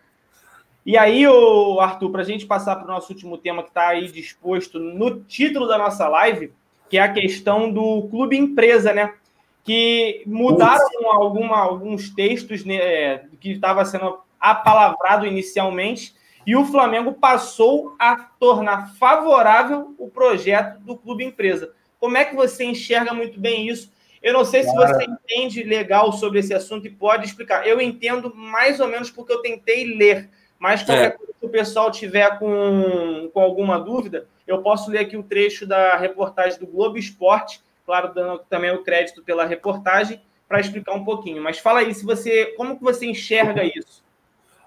E 0.84 0.98
aí, 0.98 1.26
o 1.26 1.78
Arthur, 1.78 2.10
para 2.10 2.22
a 2.22 2.24
gente 2.24 2.46
passar 2.46 2.74
para 2.76 2.84
o 2.84 2.88
nosso 2.88 3.12
último 3.12 3.38
tema 3.38 3.62
que 3.62 3.68
está 3.68 3.88
aí 3.88 4.10
disposto 4.10 4.80
no 4.80 5.20
título 5.20 5.68
da 5.68 5.78
nossa 5.78 6.08
live, 6.08 6.52
que 6.88 6.98
é 6.98 7.02
a 7.02 7.12
questão 7.12 7.70
do 7.70 8.08
clube 8.10 8.36
empresa, 8.36 8.92
né? 8.92 9.14
Que 9.62 10.24
mudaram 10.26 11.12
alguma, 11.12 11.58
alguns 11.58 12.10
textos 12.10 12.64
né, 12.64 13.18
que 13.40 13.52
estava 13.52 13.84
sendo 13.84 14.18
apalavrado 14.40 15.26
inicialmente, 15.26 16.14
e 16.44 16.56
o 16.56 16.64
Flamengo 16.64 17.12
passou 17.12 17.94
a 17.98 18.16
tornar 18.16 18.94
favorável 18.94 19.94
o 19.98 20.08
projeto 20.08 20.80
do 20.80 20.96
clube 20.96 21.24
empresa. 21.24 21.72
Como 22.00 22.16
é 22.16 22.24
que 22.24 22.34
você 22.34 22.64
enxerga 22.64 23.12
muito 23.12 23.38
bem 23.38 23.68
isso? 23.68 23.92
Eu 24.22 24.34
não 24.34 24.44
sei 24.44 24.62
se 24.62 24.74
você 24.74 25.04
entende 25.04 25.62
legal 25.62 26.12
sobre 26.12 26.40
esse 26.40 26.52
assunto 26.52 26.86
e 26.86 26.90
pode 26.90 27.26
explicar. 27.26 27.66
Eu 27.66 27.80
entendo 27.80 28.34
mais 28.34 28.78
ou 28.78 28.86
menos 28.86 29.10
porque 29.10 29.32
eu 29.32 29.40
tentei 29.40 29.84
ler, 29.84 30.28
mas 30.58 30.82
qualquer 30.82 31.06
é. 31.06 31.10
coisa 31.10 31.32
que 31.38 31.46
o 31.46 31.48
pessoal 31.48 31.90
tiver 31.90 32.38
com, 32.38 33.30
com 33.32 33.40
alguma 33.40 33.78
dúvida, 33.78 34.26
eu 34.46 34.60
posso 34.62 34.90
ler 34.90 34.98
aqui 34.98 35.16
o 35.16 35.20
um 35.20 35.22
trecho 35.22 35.66
da 35.66 35.96
reportagem 35.96 36.58
do 36.58 36.66
Globo 36.66 36.98
Esporte, 36.98 37.62
claro, 37.86 38.12
dando 38.12 38.40
também 38.50 38.70
o 38.70 38.84
crédito 38.84 39.22
pela 39.22 39.46
reportagem, 39.46 40.20
para 40.46 40.60
explicar 40.60 40.92
um 40.92 41.04
pouquinho. 41.04 41.42
Mas 41.42 41.58
fala 41.58 41.80
aí, 41.80 41.94
se 41.94 42.04
você, 42.04 42.46
como 42.56 42.76
que 42.76 42.82
você 42.82 43.06
enxerga 43.06 43.64
isso? 43.64 44.02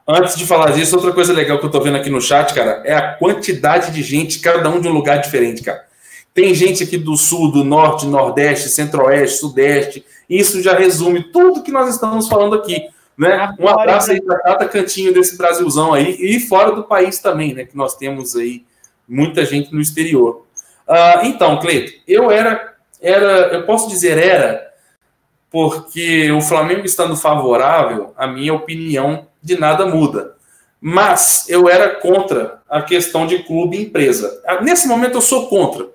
Antes 0.08 0.36
de 0.36 0.46
falar 0.46 0.72
disso, 0.72 0.96
outra 0.96 1.14
coisa 1.14 1.32
legal 1.32 1.60
que 1.60 1.66
eu 1.66 1.68
estou 1.68 1.82
vendo 1.82 1.98
aqui 1.98 2.10
no 2.10 2.20
chat, 2.20 2.54
cara, 2.54 2.82
é 2.86 2.94
a 2.94 3.14
quantidade 3.14 3.92
de 3.92 4.02
gente, 4.02 4.40
cada 4.40 4.68
um 4.70 4.82
de 4.82 4.88
um 4.88 4.92
lugar 4.92 5.20
diferente, 5.20 5.62
cara. 5.62 5.86
Tem 6.34 6.54
gente 6.56 6.84
aqui 6.84 6.98
do 6.98 7.16
sul, 7.16 7.52
do 7.52 7.64
norte, 7.64 8.08
nordeste, 8.08 8.70
centro-oeste, 8.70 9.38
sudeste. 9.38 10.06
Isso 10.28 10.64
já 10.64 10.76
resume 10.76 11.32
tudo 11.32 11.62
que 11.62 11.72
nós 11.72 11.94
estamos 11.94 12.28
falando 12.28 12.56
aqui. 12.56 12.88
Né? 13.16 13.54
Um 13.60 13.68
abraço 13.68 14.12
aí 14.12 14.20
para 14.20 14.40
cada 14.40 14.68
cantinho 14.68 15.14
desse 15.14 15.38
Brasilzão 15.38 15.94
aí 15.94 16.18
e 16.20 16.40
fora 16.40 16.72
do 16.72 16.84
país 16.84 17.20
também, 17.20 17.54
né? 17.54 17.66
Que 17.66 17.78
nós 17.78 17.96
temos 17.96 18.36
aí 18.36 18.66
muita 19.08 19.46
gente 19.46 19.72
no 19.72 19.80
exterior. 19.80 20.48
Uh, 20.88 21.26
então, 21.26 21.60
Cleito, 21.60 21.94
eu 22.08 22.32
era, 22.32 22.74
era, 23.00 23.54
eu 23.54 23.66
posso 23.68 23.88
dizer 23.88 24.18
era, 24.18 24.68
porque 25.52 26.32
o 26.32 26.42
Flamengo 26.42 26.84
estando 26.84 27.16
favorável, 27.16 28.12
a 28.18 28.26
minha 28.26 28.56
opinião 28.56 29.28
de 29.42 29.60
nada 29.60 29.86
muda. 29.86 30.36
Mas 30.82 31.46
eu 31.48 31.70
era 31.70 31.90
contra 31.92 32.62
a 32.68 32.82
questão 32.82 33.28
de 33.28 33.44
clube 33.44 33.78
e 33.78 33.84
empresa. 33.84 34.42
Ah, 34.48 34.62
nesse 34.62 34.88
momento 34.88 35.16
eu 35.16 35.22
sou 35.22 35.48
contra 35.48 35.94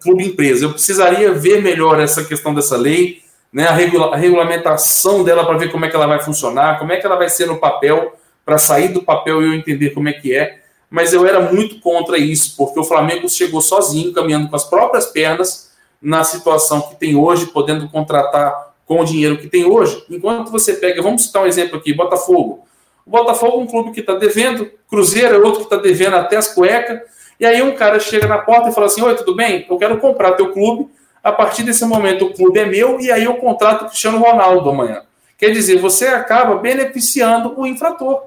clube 0.00 0.24
empresa. 0.24 0.64
Eu 0.64 0.72
precisaria 0.72 1.32
ver 1.32 1.62
melhor 1.62 2.00
essa 2.00 2.24
questão 2.24 2.54
dessa 2.54 2.76
lei, 2.76 3.22
né, 3.52 3.66
a, 3.66 3.72
regula 3.72 4.14
a 4.14 4.16
regulamentação 4.16 5.24
dela 5.24 5.44
para 5.44 5.56
ver 5.56 5.70
como 5.70 5.84
é 5.84 5.88
que 5.88 5.96
ela 5.96 6.06
vai 6.06 6.20
funcionar, 6.20 6.78
como 6.78 6.92
é 6.92 6.96
que 6.96 7.06
ela 7.06 7.16
vai 7.16 7.28
ser 7.28 7.46
no 7.46 7.58
papel, 7.58 8.14
para 8.44 8.58
sair 8.58 8.88
do 8.88 9.02
papel 9.02 9.42
e 9.42 9.46
eu 9.46 9.54
entender 9.54 9.90
como 9.90 10.08
é 10.08 10.12
que 10.12 10.34
é. 10.34 10.60
Mas 10.90 11.12
eu 11.12 11.26
era 11.26 11.40
muito 11.40 11.80
contra 11.80 12.16
isso, 12.16 12.56
porque 12.56 12.80
o 12.80 12.84
Flamengo 12.84 13.28
chegou 13.28 13.60
sozinho, 13.60 14.12
caminhando 14.12 14.48
com 14.48 14.56
as 14.56 14.64
próprias 14.64 15.06
pernas 15.06 15.70
na 16.00 16.24
situação 16.24 16.80
que 16.82 16.96
tem 16.96 17.14
hoje, 17.14 17.46
podendo 17.46 17.88
contratar 17.88 18.74
com 18.86 19.00
o 19.00 19.04
dinheiro 19.04 19.36
que 19.36 19.48
tem 19.48 19.66
hoje. 19.66 20.02
Enquanto 20.08 20.50
você 20.50 20.74
pega, 20.74 21.02
vamos 21.02 21.24
citar 21.24 21.42
um 21.42 21.46
exemplo 21.46 21.76
aqui, 21.78 21.92
Botafogo. 21.92 22.66
O 23.04 23.10
Botafogo 23.10 23.60
é 23.60 23.64
um 23.64 23.66
clube 23.66 23.92
que 23.92 24.00
está 24.00 24.14
devendo, 24.14 24.70
Cruzeiro 24.88 25.34
é 25.34 25.38
outro 25.38 25.60
que 25.60 25.66
está 25.66 25.76
devendo 25.76 26.16
até 26.16 26.36
as 26.36 26.48
cuecas. 26.48 27.00
E 27.38 27.46
aí 27.46 27.62
um 27.62 27.74
cara 27.74 28.00
chega 28.00 28.26
na 28.26 28.38
porta 28.38 28.68
e 28.68 28.74
fala 28.74 28.86
assim: 28.86 29.02
Oi, 29.02 29.14
tudo 29.14 29.34
bem? 29.34 29.66
Eu 29.68 29.76
quero 29.78 29.98
comprar 29.98 30.32
teu 30.32 30.52
clube. 30.52 30.88
A 31.22 31.32
partir 31.32 31.62
desse 31.62 31.84
momento 31.84 32.26
o 32.26 32.32
clube 32.32 32.58
é 32.58 32.64
meu 32.64 33.00
e 33.00 33.10
aí 33.10 33.24
eu 33.24 33.34
contrato 33.36 33.82
o 33.82 33.88
Cristiano 33.88 34.18
Ronaldo 34.18 34.70
amanhã. 34.70 35.02
Quer 35.36 35.50
dizer, 35.50 35.78
você 35.78 36.06
acaba 36.06 36.56
beneficiando 36.56 37.54
o 37.56 37.66
infrator. 37.66 38.22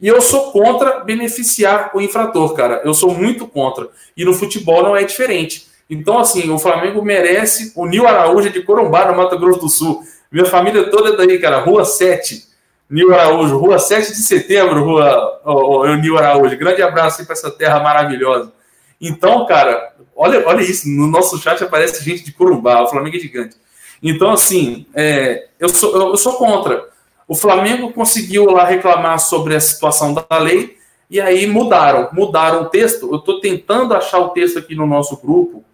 E 0.00 0.08
eu 0.08 0.20
sou 0.20 0.52
contra 0.52 1.00
beneficiar 1.00 1.90
o 1.94 2.00
infrator, 2.00 2.54
cara. 2.54 2.82
Eu 2.84 2.94
sou 2.94 3.12
muito 3.12 3.46
contra. 3.46 3.88
E 4.16 4.24
no 4.24 4.34
futebol 4.34 4.82
não 4.82 4.96
é 4.96 5.04
diferente. 5.04 5.66
Então, 5.88 6.18
assim, 6.18 6.50
o 6.50 6.58
Flamengo 6.58 7.02
merece. 7.02 7.72
O 7.74 7.86
Nil 7.86 8.06
Araújo 8.06 8.50
de 8.50 8.62
Corumbá, 8.62 9.10
no 9.10 9.16
Mato 9.16 9.38
Grosso 9.38 9.60
do 9.60 9.68
Sul. 9.68 10.02
Minha 10.30 10.46
família 10.46 10.90
toda 10.90 11.10
é 11.10 11.16
daí, 11.16 11.38
cara. 11.38 11.58
Rua 11.60 11.84
7. 11.84 12.44
Nil 12.88 13.12
Araújo. 13.14 13.58
Rua 13.58 13.78
7 13.78 14.12
de 14.12 14.22
setembro, 14.22 14.84
Rua 14.84 15.40
oh, 15.44 15.80
oh, 15.80 15.96
Nil 15.96 16.18
Araújo. 16.18 16.56
Grande 16.56 16.82
abraço 16.82 17.24
para 17.24 17.32
essa 17.32 17.50
terra 17.50 17.80
maravilhosa. 17.80 18.52
Então, 19.00 19.44
cara, 19.46 19.94
olha, 20.14 20.46
olha 20.46 20.62
isso. 20.62 20.88
No 20.88 21.06
nosso 21.06 21.38
chat 21.38 21.62
aparece 21.62 22.04
gente 22.04 22.24
de 22.24 22.32
Corumbá. 22.32 22.82
O 22.82 22.88
Flamengo 22.88 23.16
é 23.16 23.20
gigante. 23.20 23.56
Então, 24.02 24.30
assim, 24.30 24.86
é, 24.94 25.48
eu, 25.58 25.68
sou, 25.68 26.10
eu 26.10 26.16
sou 26.16 26.34
contra. 26.34 26.88
O 27.28 27.34
Flamengo 27.34 27.92
conseguiu 27.92 28.46
lá 28.50 28.64
reclamar 28.64 29.18
sobre 29.18 29.56
a 29.56 29.60
situação 29.60 30.14
da 30.14 30.38
lei 30.38 30.76
e 31.10 31.20
aí 31.20 31.46
mudaram, 31.46 32.08
mudaram 32.12 32.62
o 32.62 32.66
texto. 32.66 33.10
Eu 33.10 33.18
estou 33.18 33.40
tentando 33.40 33.94
achar 33.94 34.18
o 34.18 34.30
texto 34.30 34.58
aqui 34.58 34.74
no 34.74 34.86
nosso 34.86 35.16
grupo 35.16 35.64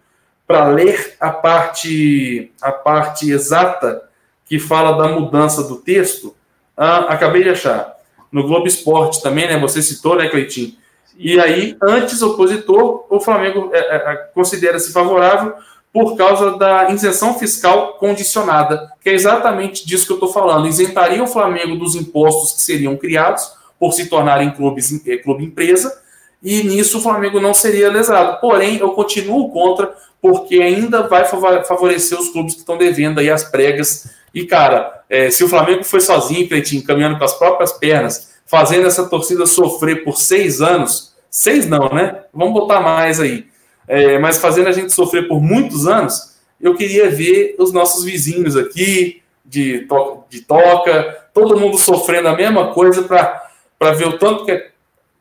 para 0.47 0.67
ler 0.67 1.15
a 1.19 1.29
parte, 1.29 2.51
a 2.61 2.71
parte 2.71 3.31
exata 3.31 4.03
que 4.45 4.59
fala 4.59 4.97
da 4.97 5.07
mudança 5.07 5.63
do 5.63 5.77
texto. 5.77 6.35
Ah, 6.75 7.13
acabei 7.13 7.43
de 7.43 7.49
achar. 7.49 7.95
No 8.31 8.47
Globo 8.47 8.67
Esporte 8.67 9.21
também, 9.21 9.47
né? 9.47 9.59
Você 9.59 9.81
citou, 9.81 10.15
né, 10.15 10.27
Cleitinho? 10.27 10.73
E 11.17 11.39
aí, 11.39 11.77
antes 11.81 12.21
opositor, 12.21 13.05
o 13.09 13.19
Flamengo 13.19 13.69
é, 13.71 13.79
é, 13.79 13.95
é 13.95 14.15
considera-se 14.33 14.91
favorável 14.91 15.53
por 15.93 16.17
causa 16.17 16.57
da 16.57 16.89
isenção 16.89 17.37
fiscal 17.37 17.93
condicionada, 17.99 18.91
que 18.99 19.09
é 19.11 19.13
exatamente 19.13 19.85
disso 19.85 20.07
que 20.07 20.11
eu 20.11 20.15
estou 20.15 20.33
falando. 20.33 20.67
Isentaria 20.67 21.23
o 21.23 21.27
Flamengo 21.27 21.75
dos 21.75 21.93
impostos 21.93 22.53
que 22.53 22.63
seriam 22.63 22.97
criados 22.97 23.51
por 23.79 23.93
se 23.93 24.07
tornarem 24.07 24.49
clubes, 24.49 25.05
eh, 25.07 25.17
clube 25.17 25.45
empresa, 25.45 26.01
e 26.41 26.63
nisso 26.63 26.97
o 26.97 27.01
Flamengo 27.01 27.39
não 27.39 27.53
seria 27.53 27.91
lesado. 27.91 28.41
Porém, 28.41 28.77
eu 28.77 28.91
continuo 28.91 29.51
contra, 29.51 29.93
porque 30.19 30.55
ainda 30.55 31.07
vai 31.07 31.25
favorecer 31.25 32.19
os 32.19 32.29
clubes 32.29 32.55
que 32.55 32.61
estão 32.61 32.77
devendo 32.77 33.19
aí 33.19 33.29
as 33.29 33.43
pregas. 33.43 34.09
E, 34.33 34.45
cara, 34.45 35.03
é, 35.09 35.29
se 35.29 35.43
o 35.43 35.47
Flamengo 35.47 35.83
foi 35.83 36.01
sozinho, 36.01 36.47
Cleitinho, 36.47 36.83
caminhando 36.83 37.17
com 37.17 37.23
as 37.23 37.37
próprias 37.37 37.71
pernas, 37.73 38.33
fazendo 38.45 38.87
essa 38.87 39.07
torcida 39.07 39.45
sofrer 39.45 40.03
por 40.03 40.17
seis 40.17 40.61
anos, 40.61 41.15
seis 41.29 41.67
não, 41.67 41.89
né? 41.89 42.23
Vamos 42.33 42.53
botar 42.53 42.81
mais 42.81 43.19
aí 43.19 43.47
é, 43.87 44.17
mas 44.17 44.39
fazendo 44.39 44.67
a 44.67 44.71
gente 44.71 44.93
sofrer 44.93 45.27
por 45.27 45.41
muitos 45.41 45.87
anos, 45.87 46.37
eu 46.59 46.75
queria 46.75 47.09
ver 47.09 47.55
os 47.59 47.73
nossos 47.73 48.03
vizinhos 48.03 48.55
aqui, 48.55 49.21
de, 49.45 49.79
to 49.81 50.23
de 50.29 50.41
toca, 50.41 51.27
todo 51.33 51.59
mundo 51.59 51.77
sofrendo 51.77 52.29
a 52.29 52.35
mesma 52.35 52.73
coisa 52.73 53.03
para 53.03 53.91
ver 53.93 54.07
o 54.07 54.17
tanto 54.17 54.45
que, 54.45 54.69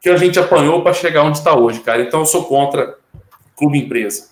que 0.01 0.09
a 0.09 0.17
gente 0.17 0.39
apanhou 0.39 0.83
para 0.83 0.93
chegar 0.93 1.25
onde 1.25 1.39
está 1.39 1.57
hoje, 1.57 1.81
cara. 1.81 2.03
Então 2.03 2.21
eu 2.21 2.27
sou 2.27 2.45
contra 2.45 2.97
clube 3.57 3.79
empresa. 3.79 4.31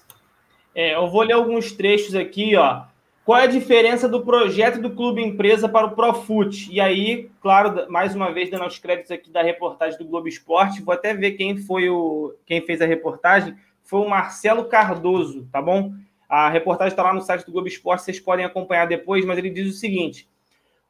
É, 0.74 0.94
eu 0.94 1.08
vou 1.08 1.22
ler 1.22 1.32
alguns 1.32 1.72
trechos 1.72 2.14
aqui, 2.14 2.54
ó. 2.54 2.82
Qual 3.24 3.38
é 3.38 3.44
a 3.44 3.46
diferença 3.46 4.08
do 4.08 4.24
projeto 4.24 4.80
do 4.80 4.90
clube 4.90 5.22
empresa 5.22 5.68
para 5.68 5.86
o 5.86 5.94
Profut? 5.94 6.68
E 6.72 6.80
aí, 6.80 7.30
claro, 7.40 7.90
mais 7.90 8.14
uma 8.14 8.32
vez 8.32 8.50
dando 8.50 8.66
os 8.66 8.78
créditos 8.78 9.10
aqui 9.10 9.30
da 9.30 9.42
reportagem 9.42 9.98
do 9.98 10.04
Globo 10.04 10.26
Esporte, 10.26 10.82
vou 10.82 10.94
até 10.94 11.14
ver 11.14 11.32
quem 11.32 11.56
foi 11.58 11.88
o 11.88 12.34
quem 12.46 12.60
fez 12.62 12.80
a 12.80 12.86
reportagem 12.86 13.54
foi 13.90 14.00
o 14.00 14.08
Marcelo 14.08 14.66
Cardoso, 14.66 15.48
tá 15.50 15.60
bom? 15.60 15.92
A 16.28 16.48
reportagem 16.48 16.92
está 16.92 17.02
lá 17.02 17.12
no 17.12 17.20
site 17.20 17.44
do 17.44 17.50
Globo 17.50 17.66
Esporte, 17.66 18.04
vocês 18.04 18.20
podem 18.20 18.44
acompanhar 18.44 18.86
depois, 18.86 19.24
mas 19.24 19.36
ele 19.36 19.50
diz 19.50 19.68
o 19.68 19.76
seguinte: 19.76 20.28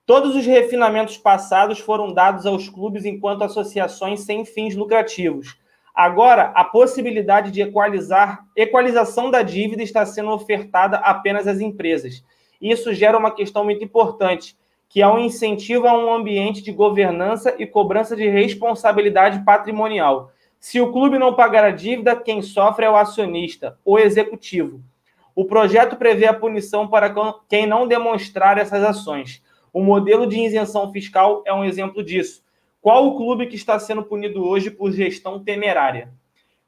todos 0.05 0.37
os 0.37 0.45
refinamentos 0.45 1.17
passados 1.17 1.79
foram 1.79 2.13
dados 2.13 2.45
aos 2.45 2.69
clubes 2.69 3.07
enquanto 3.07 3.43
associações 3.43 4.21
sem 4.21 4.45
fins 4.45 4.77
lucrativos. 4.77 5.59
Agora, 5.95 6.53
a 6.55 6.65
possibilidade 6.65 7.51
de 7.51 7.63
equalizar, 7.63 8.45
equalização 8.57 9.31
da 9.31 9.43
dívida 9.43 9.83
está 9.83 10.07
sendo 10.07 10.31
ofertada 10.31 10.99
apenas 10.99 11.47
às 11.47 11.61
empresas. 11.61 12.25
Isso 12.61 12.93
gera 12.95 13.19
uma 13.19 13.31
questão 13.31 13.65
muito 13.65 13.83
importante, 13.83 14.57
que 14.89 15.01
é 15.01 15.09
um 15.09 15.19
incentivo 15.19 15.87
a 15.87 15.97
um 15.97 16.13
ambiente 16.13 16.63
de 16.63 16.73
governança 16.73 17.55
e 17.59 17.67
cobrança 17.67 18.17
de 18.17 18.29
responsabilidade 18.29 19.45
patrimonial. 19.45 20.33
Se 20.59 20.81
o 20.81 20.93
clube 20.93 21.19
não 21.19 21.35
pagar 21.35 21.65
a 21.65 21.71
dívida, 21.71 22.15
quem 22.15 22.43
sofre 22.43 22.85
é 22.85 22.91
o 22.91 22.97
acionista, 22.97 23.79
o 23.85 23.99
executivo. 23.99 24.81
O 25.35 25.45
projeto 25.45 25.97
prevê 25.97 26.27
a 26.27 26.35
punição 26.35 26.87
para 26.87 27.15
quem 27.49 27.67
não 27.67 27.87
demonstrar 27.87 28.59
essas 28.59 28.83
ações. 28.83 29.43
O 29.73 29.83
modelo 29.83 30.27
de 30.27 30.39
isenção 30.39 30.93
fiscal 30.93 31.43
é 31.47 31.55
um 31.55 31.65
exemplo 31.65 32.03
disso. 32.03 32.43
Qual 32.81 33.07
o 33.07 33.17
clube 33.17 33.47
que 33.47 33.57
está 33.57 33.79
sendo 33.79 34.03
punido 34.03 34.45
hoje 34.45 34.71
por 34.71 34.93
gestão 34.93 35.43
temerária? 35.43 36.13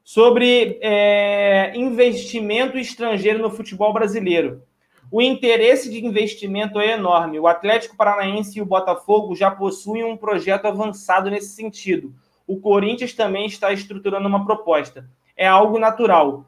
Sobre 0.04 0.78
é, 0.80 1.72
investimento 1.74 2.76
estrangeiro 2.76 3.38
no 3.38 3.50
futebol 3.50 3.92
brasileiro. 3.92 4.62
O 5.10 5.22
interesse 5.22 5.90
de 5.90 6.04
investimento 6.04 6.80
é 6.80 6.92
enorme. 6.92 7.38
O 7.38 7.46
Atlético 7.46 7.96
Paranaense 7.96 8.58
e 8.58 8.62
o 8.62 8.66
Botafogo 8.66 9.34
já 9.34 9.50
possuem 9.50 10.04
um 10.04 10.16
projeto 10.16 10.66
avançado 10.66 11.30
nesse 11.30 11.54
sentido 11.54 12.14
o 12.46 12.60
Corinthians 12.60 13.12
também 13.12 13.46
está 13.46 13.72
estruturando 13.72 14.28
uma 14.28 14.44
proposta. 14.44 15.08
É 15.36 15.46
algo 15.46 15.78
natural. 15.78 16.46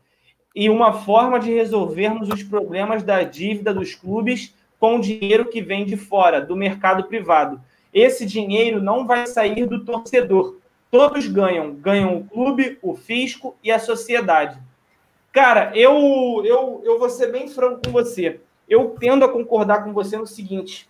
E 0.55 0.69
uma 0.69 0.93
forma 0.93 1.41
de 1.41 1.53
resolvermos 1.53 2.29
os 2.29 2.43
problemas 2.43 3.03
da 3.03 3.23
dívida 3.23 3.73
dos 3.73 3.95
clubes 3.95 4.55
com 4.79 4.97
o 4.97 5.01
dinheiro 5.01 5.47
que 5.47 5.63
vem 5.63 5.85
de 5.85 5.97
fora, 5.97 6.41
do 6.41 6.55
mercado 6.55 7.05
privado. 7.05 7.61
Esse 7.95 8.27
dinheiro 8.27 8.83
não 8.83 9.07
vai 9.07 9.25
sair 9.29 9.67
do 9.67 9.85
torcedor. 9.85 10.57
Todos 10.91 11.29
ganham. 11.29 11.73
Ganham 11.75 12.19
o 12.19 12.25
clube, 12.25 12.77
o 12.83 12.97
fisco 12.97 13.57
e 13.63 13.71
a 13.71 13.79
sociedade. 13.79 14.59
Cara, 15.33 15.71
eu, 15.75 16.43
eu, 16.45 16.83
eu 16.85 16.99
vou 16.99 17.09
ser 17.09 17.31
bem 17.31 17.49
franco 17.49 17.83
com 17.85 17.93
você. 17.93 18.41
Eu 18.69 18.97
tendo 18.99 19.25
a 19.25 19.29
concordar 19.29 19.85
com 19.85 19.93
você 19.93 20.17
no 20.17 20.27
seguinte: 20.27 20.89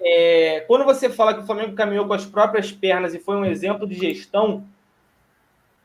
é, 0.00 0.60
quando 0.66 0.84
você 0.84 1.08
fala 1.08 1.34
que 1.34 1.40
o 1.40 1.46
Flamengo 1.46 1.74
caminhou 1.74 2.06
com 2.06 2.12
as 2.12 2.26
próprias 2.26 2.70
pernas 2.70 3.14
e 3.14 3.18
foi 3.18 3.36
um 3.36 3.44
exemplo 3.44 3.86
de 3.86 3.94
gestão, 3.94 4.64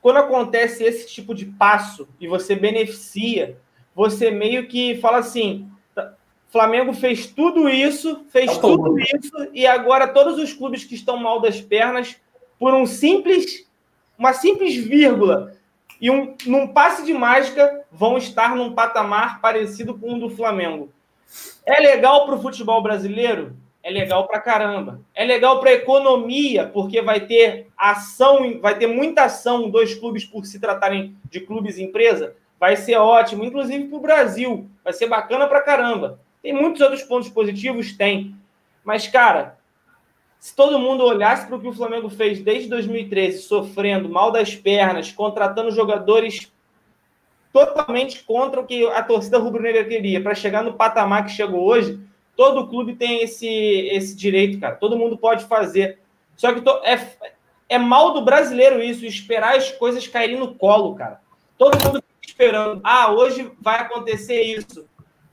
quando 0.01 0.17
acontece 0.17 0.83
esse 0.83 1.07
tipo 1.07 1.33
de 1.33 1.45
passo 1.45 2.07
e 2.19 2.27
você 2.27 2.55
beneficia, 2.55 3.57
você 3.95 4.31
meio 4.31 4.67
que 4.67 4.97
fala 4.97 5.17
assim: 5.19 5.69
Flamengo 6.51 6.93
fez 6.93 7.27
tudo 7.27 7.69
isso, 7.69 8.25
fez 8.29 8.53
tá 8.55 8.61
tudo 8.61 8.99
isso, 8.99 9.49
e 9.53 9.65
agora 9.67 10.07
todos 10.07 10.37
os 10.37 10.51
clubes 10.53 10.83
que 10.83 10.95
estão 10.95 11.17
mal 11.17 11.39
das 11.39 11.61
pernas, 11.61 12.17
por 12.57 12.73
um 12.73 12.85
simples, 12.85 13.67
uma 14.17 14.33
simples 14.33 14.75
vírgula 14.75 15.53
e 16.01 16.09
um, 16.09 16.35
num 16.45 16.67
passe 16.67 17.05
de 17.05 17.13
mágica, 17.13 17.85
vão 17.91 18.17
estar 18.17 18.55
num 18.55 18.73
patamar 18.73 19.41
parecido 19.41 19.93
com 19.93 20.15
o 20.15 20.19
do 20.19 20.29
Flamengo. 20.29 20.91
É 21.65 21.79
legal 21.79 22.25
para 22.25 22.35
o 22.35 22.41
futebol 22.41 22.81
brasileiro? 22.81 23.55
é 23.81 23.89
legal 23.89 24.27
para 24.27 24.39
caramba. 24.39 25.01
É 25.15 25.23
legal 25.23 25.59
para 25.59 25.69
a 25.69 25.73
economia, 25.73 26.67
porque 26.67 27.01
vai 27.01 27.21
ter 27.21 27.67
ação, 27.77 28.59
vai 28.59 28.77
ter 28.77 28.87
muita 28.87 29.23
ação 29.23 29.69
dos 29.69 29.93
clubes 29.95 30.25
por 30.25 30.45
se 30.45 30.59
tratarem 30.59 31.15
de 31.29 31.39
clubes 31.39 31.77
empresa. 31.77 32.35
Vai 32.59 32.75
ser 32.75 32.97
ótimo, 32.97 33.43
inclusive 33.43 33.85
para 33.85 33.97
o 33.97 34.01
Brasil. 34.01 34.69
Vai 34.83 34.93
ser 34.93 35.07
bacana 35.07 35.47
para 35.47 35.61
caramba. 35.61 36.19
Tem 36.41 36.53
muitos 36.53 36.81
outros 36.81 37.03
pontos 37.03 37.29
positivos? 37.29 37.93
Tem. 37.93 38.35
Mas, 38.83 39.07
cara, 39.07 39.57
se 40.39 40.55
todo 40.55 40.79
mundo 40.79 41.03
olhasse 41.03 41.47
para 41.47 41.55
o 41.57 41.61
que 41.61 41.67
o 41.67 41.73
Flamengo 41.73 42.09
fez 42.09 42.41
desde 42.41 42.69
2013, 42.69 43.43
sofrendo 43.43 44.09
mal 44.09 44.31
das 44.31 44.55
pernas, 44.55 45.11
contratando 45.11 45.71
jogadores 45.71 46.51
totalmente 47.51 48.23
contra 48.23 48.61
o 48.61 48.65
que 48.65 48.85
a 48.87 49.03
torcida 49.03 49.37
rubro-negra 49.37 49.83
queria, 49.83 50.21
para 50.21 50.35
chegar 50.35 50.63
no 50.63 50.73
patamar 50.73 51.25
que 51.25 51.31
chegou 51.31 51.65
hoje, 51.65 51.99
Todo 52.39 52.67
clube 52.67 52.95
tem 52.95 53.21
esse, 53.21 53.45
esse 53.45 54.15
direito, 54.15 54.61
cara. 54.61 54.73
Todo 54.73 54.97
mundo 54.97 55.17
pode 55.17 55.43
fazer. 55.43 55.99
Só 56.37 56.53
que 56.53 56.61
to, 56.61 56.69
é, 56.85 56.97
é 57.67 57.77
mal 57.77 58.13
do 58.13 58.21
brasileiro 58.21 58.81
isso, 58.81 59.05
esperar 59.05 59.57
as 59.57 59.73
coisas 59.73 60.07
caírem 60.07 60.39
no 60.39 60.55
colo, 60.55 60.95
cara. 60.95 61.19
Todo 61.57 61.77
mundo 61.83 62.01
fica 62.01 62.25
esperando. 62.25 62.79
Ah, 62.81 63.11
hoje 63.11 63.51
vai 63.59 63.81
acontecer 63.81 64.41
isso. 64.41 64.87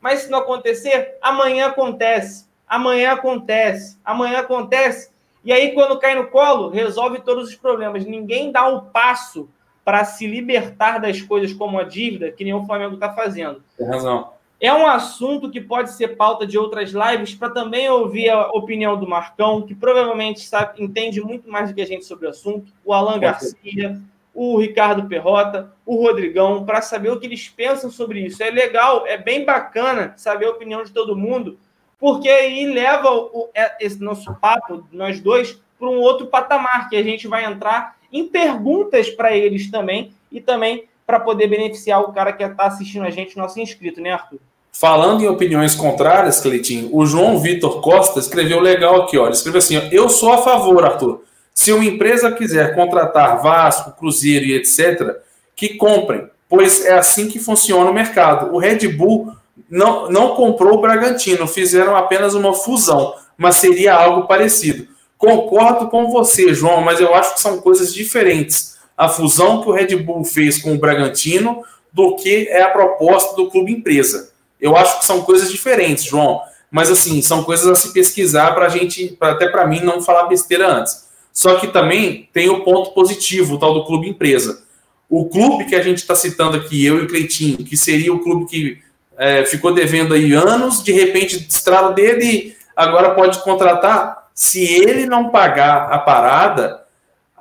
Mas 0.07 0.21
se 0.21 0.31
não 0.31 0.39
acontecer, 0.39 1.17
amanhã 1.21 1.67
acontece. 1.67 2.47
Amanhã 2.65 3.15
acontece. 3.15 3.99
Amanhã 4.05 4.39
acontece. 4.39 5.11
E 5.45 5.53
aí, 5.53 5.73
quando 5.73 5.99
cai 5.99 6.15
no 6.15 6.29
colo, 6.29 6.69
resolve 6.69 7.19
todos 7.23 7.49
os 7.49 7.57
problemas. 7.57 8.05
Ninguém 8.05 8.53
dá 8.53 8.69
um 8.69 8.83
passo 8.83 9.49
para 9.85 10.05
se 10.05 10.25
libertar 10.25 11.01
das 11.01 11.21
coisas 11.21 11.53
como 11.53 11.77
a 11.77 11.83
dívida, 11.83 12.31
que 12.31 12.45
nem 12.45 12.55
o 12.55 12.65
Flamengo 12.65 12.95
está 12.95 13.13
fazendo. 13.15 13.65
Tem 13.77 13.85
razão. 13.85 14.31
É 14.61 14.73
um 14.73 14.87
assunto 14.87 15.51
que 15.51 15.61
pode 15.61 15.91
ser 15.91 16.17
pauta 16.17 16.47
de 16.47 16.57
outras 16.57 16.93
lives 16.93 17.35
para 17.35 17.51
também 17.51 17.91
ouvir 17.91 18.31
a 18.31 18.47
opinião 18.51 18.97
do 18.97 19.09
Marcão, 19.09 19.63
que 19.63 19.75
provavelmente 19.75 20.39
sabe, 20.39 20.85
entende 20.85 21.21
muito 21.21 21.51
mais 21.51 21.71
do 21.71 21.75
que 21.75 21.83
a 21.83 21.87
gente 21.87 22.05
sobre 22.05 22.29
o 22.29 22.31
assunto, 22.31 22.73
o 22.85 22.93
Alan 22.93 23.19
Garcia, 23.19 24.01
o 24.37 24.59
Ricardo 24.59 25.09
Perrota, 25.09 25.73
o 25.87 25.97
Rodrigão, 25.97 26.65
para 26.67 26.83
saber 26.83 27.11
o 27.11 27.19
que 27.19 27.27
eles 27.27 27.49
pensam 27.49 27.91
sobre 27.91 28.21
isso. 28.21 28.43
É 28.43 28.51
legal, 28.51 29.07
é 29.07 29.17
bem 29.17 29.47
bacana 29.47 30.13
saber 30.19 30.45
a 30.45 30.51
opinião 30.51 30.85
de 30.85 30.93
todo 30.93 31.17
mundo, 31.17 31.59
porque 31.99 32.29
aí 32.29 32.67
leva 32.67 33.11
o, 33.11 33.49
é, 33.55 33.75
esse 33.81 33.99
nosso 33.99 34.35
papo, 34.35 34.87
nós 34.93 35.21
dois, 35.21 35.59
para 35.79 35.89
um 35.89 35.99
outro 35.99 36.27
patamar, 36.27 36.91
que 36.91 36.97
a 36.97 37.03
gente 37.03 37.27
vai 37.27 37.47
entrar 37.47 37.97
em 38.13 38.29
perguntas 38.29 39.09
para 39.09 39.35
eles 39.35 39.71
também, 39.71 40.13
e 40.31 40.39
também 40.39 40.85
para 41.07 41.19
poder 41.19 41.47
beneficiar 41.47 42.03
o 42.03 42.13
cara 42.13 42.33
que 42.33 42.43
está 42.43 42.67
assistindo 42.67 43.07
a 43.07 43.11
gente, 43.11 43.39
nosso 43.39 43.59
inscrito, 43.59 44.03
né, 44.03 44.13
Arthur? 44.13 44.39
Falando 44.71 45.23
em 45.23 45.29
opiniões 45.29 45.75
contrárias, 45.75 46.41
Cleitinho, 46.41 46.91
o 46.95 47.07
João 47.07 47.39
Vitor 47.39 47.81
Costa 47.81 48.19
escreveu 48.19 48.61
legal 48.61 49.03
aqui, 49.03 49.17
ó. 49.17 49.25
Ele 49.25 49.33
escreveu 49.33 49.59
assim: 49.59 49.79
ó, 49.79 49.81
Eu 49.91 50.11
sou 50.11 50.31
a 50.35 50.39
favor, 50.39 50.85
Arthur. 50.85 51.23
Se 51.57 51.73
uma 51.73 51.87
empresa 51.87 52.31
quiser 52.31 52.75
contratar 52.75 53.43
Vasco, 53.43 53.93
Cruzeiro 53.93 54.45
e 54.45 54.55
etc., 54.55 55.17
que 55.57 55.71
comprem, 55.71 56.29
pois 56.51 56.85
é 56.85 56.93
assim 56.93 57.29
que 57.29 57.41
funciona 57.41 57.91
o 57.91 57.95
mercado. 57.95 58.55
O 58.55 58.59
Red 58.59 58.87
Bull 58.89 59.33
não, 59.69 60.11
não 60.11 60.37
comprou 60.37 60.75
o 60.75 60.81
Bragantino, 60.83 61.49
fizeram 61.49 61.97
apenas 61.97 62.35
uma 62.35 62.53
fusão, 62.53 63.15
mas 63.39 63.57
seria 63.57 63.95
algo 63.95 64.29
parecido. 64.29 64.87
Concordo 65.17 65.89
com 65.89 66.11
você, 66.11 66.53
João, 66.53 66.83
mas 66.83 67.01
eu 67.01 67.15
acho 67.15 67.35
que 67.35 67.41
são 67.41 67.59
coisas 67.59 67.93
diferentes. 67.93 68.77
A 68.95 69.09
fusão 69.09 69.63
que 69.63 69.71
o 69.71 69.73
Red 69.73 69.97
Bull 69.97 70.25
fez 70.25 70.59
com 70.59 70.75
o 70.75 70.79
Bragantino 70.79 71.63
do 71.91 72.17
que 72.17 72.49
é 72.49 72.61
a 72.61 72.71
proposta 72.71 73.35
do 73.35 73.51
clube 73.51 73.73
empresa. 73.73 74.31
Eu 74.61 74.77
acho 74.77 74.99
que 74.99 75.07
são 75.07 75.23
coisas 75.23 75.51
diferentes, 75.51 76.05
João. 76.05 76.43
Mas 76.71 76.91
assim, 76.91 77.23
são 77.23 77.43
coisas 77.43 77.67
a 77.67 77.75
se 77.75 77.95
pesquisar 77.95 78.55
para 78.55 78.67
a 78.67 78.69
gente, 78.69 79.09
pra, 79.19 79.31
até 79.31 79.49
para 79.49 79.67
mim, 79.67 79.81
não 79.81 80.03
falar 80.03 80.25
besteira 80.25 80.69
antes. 80.69 81.06
Só 81.37 81.57
que 81.57 81.67
também 81.67 82.31
tem 82.33 82.49
o 82.49 82.65
ponto 82.65 82.93
positivo, 82.93 83.57
o 83.57 83.59
tal 83.59 83.75
do 83.75 83.85
clube 83.85 84.09
empresa. 84.09 84.65
O 85.07 85.27
clube 85.29 85.67
que 85.67 85.75
a 85.75 85.83
gente 85.83 85.99
está 85.99 86.15
citando 86.15 86.57
aqui, 86.57 86.83
eu 86.83 86.99
e 86.99 87.03
o 87.03 87.07
Cleitinho, 87.07 87.59
que 87.59 87.77
seria 87.77 88.11
o 88.11 88.21
clube 88.21 88.47
que 88.47 88.79
é, 89.19 89.45
ficou 89.45 89.75
devendo 89.75 90.15
aí 90.15 90.33
anos, 90.33 90.83
de 90.83 90.93
repente 90.93 91.39
destrava 91.39 91.93
dele, 91.93 92.57
agora 92.75 93.15
pode 93.15 93.45
contratar. 93.45 94.31
Se 94.35 94.65
ele 94.65 95.05
não 95.05 95.29
pagar 95.29 95.93
a 95.93 95.99
parada, 95.99 96.87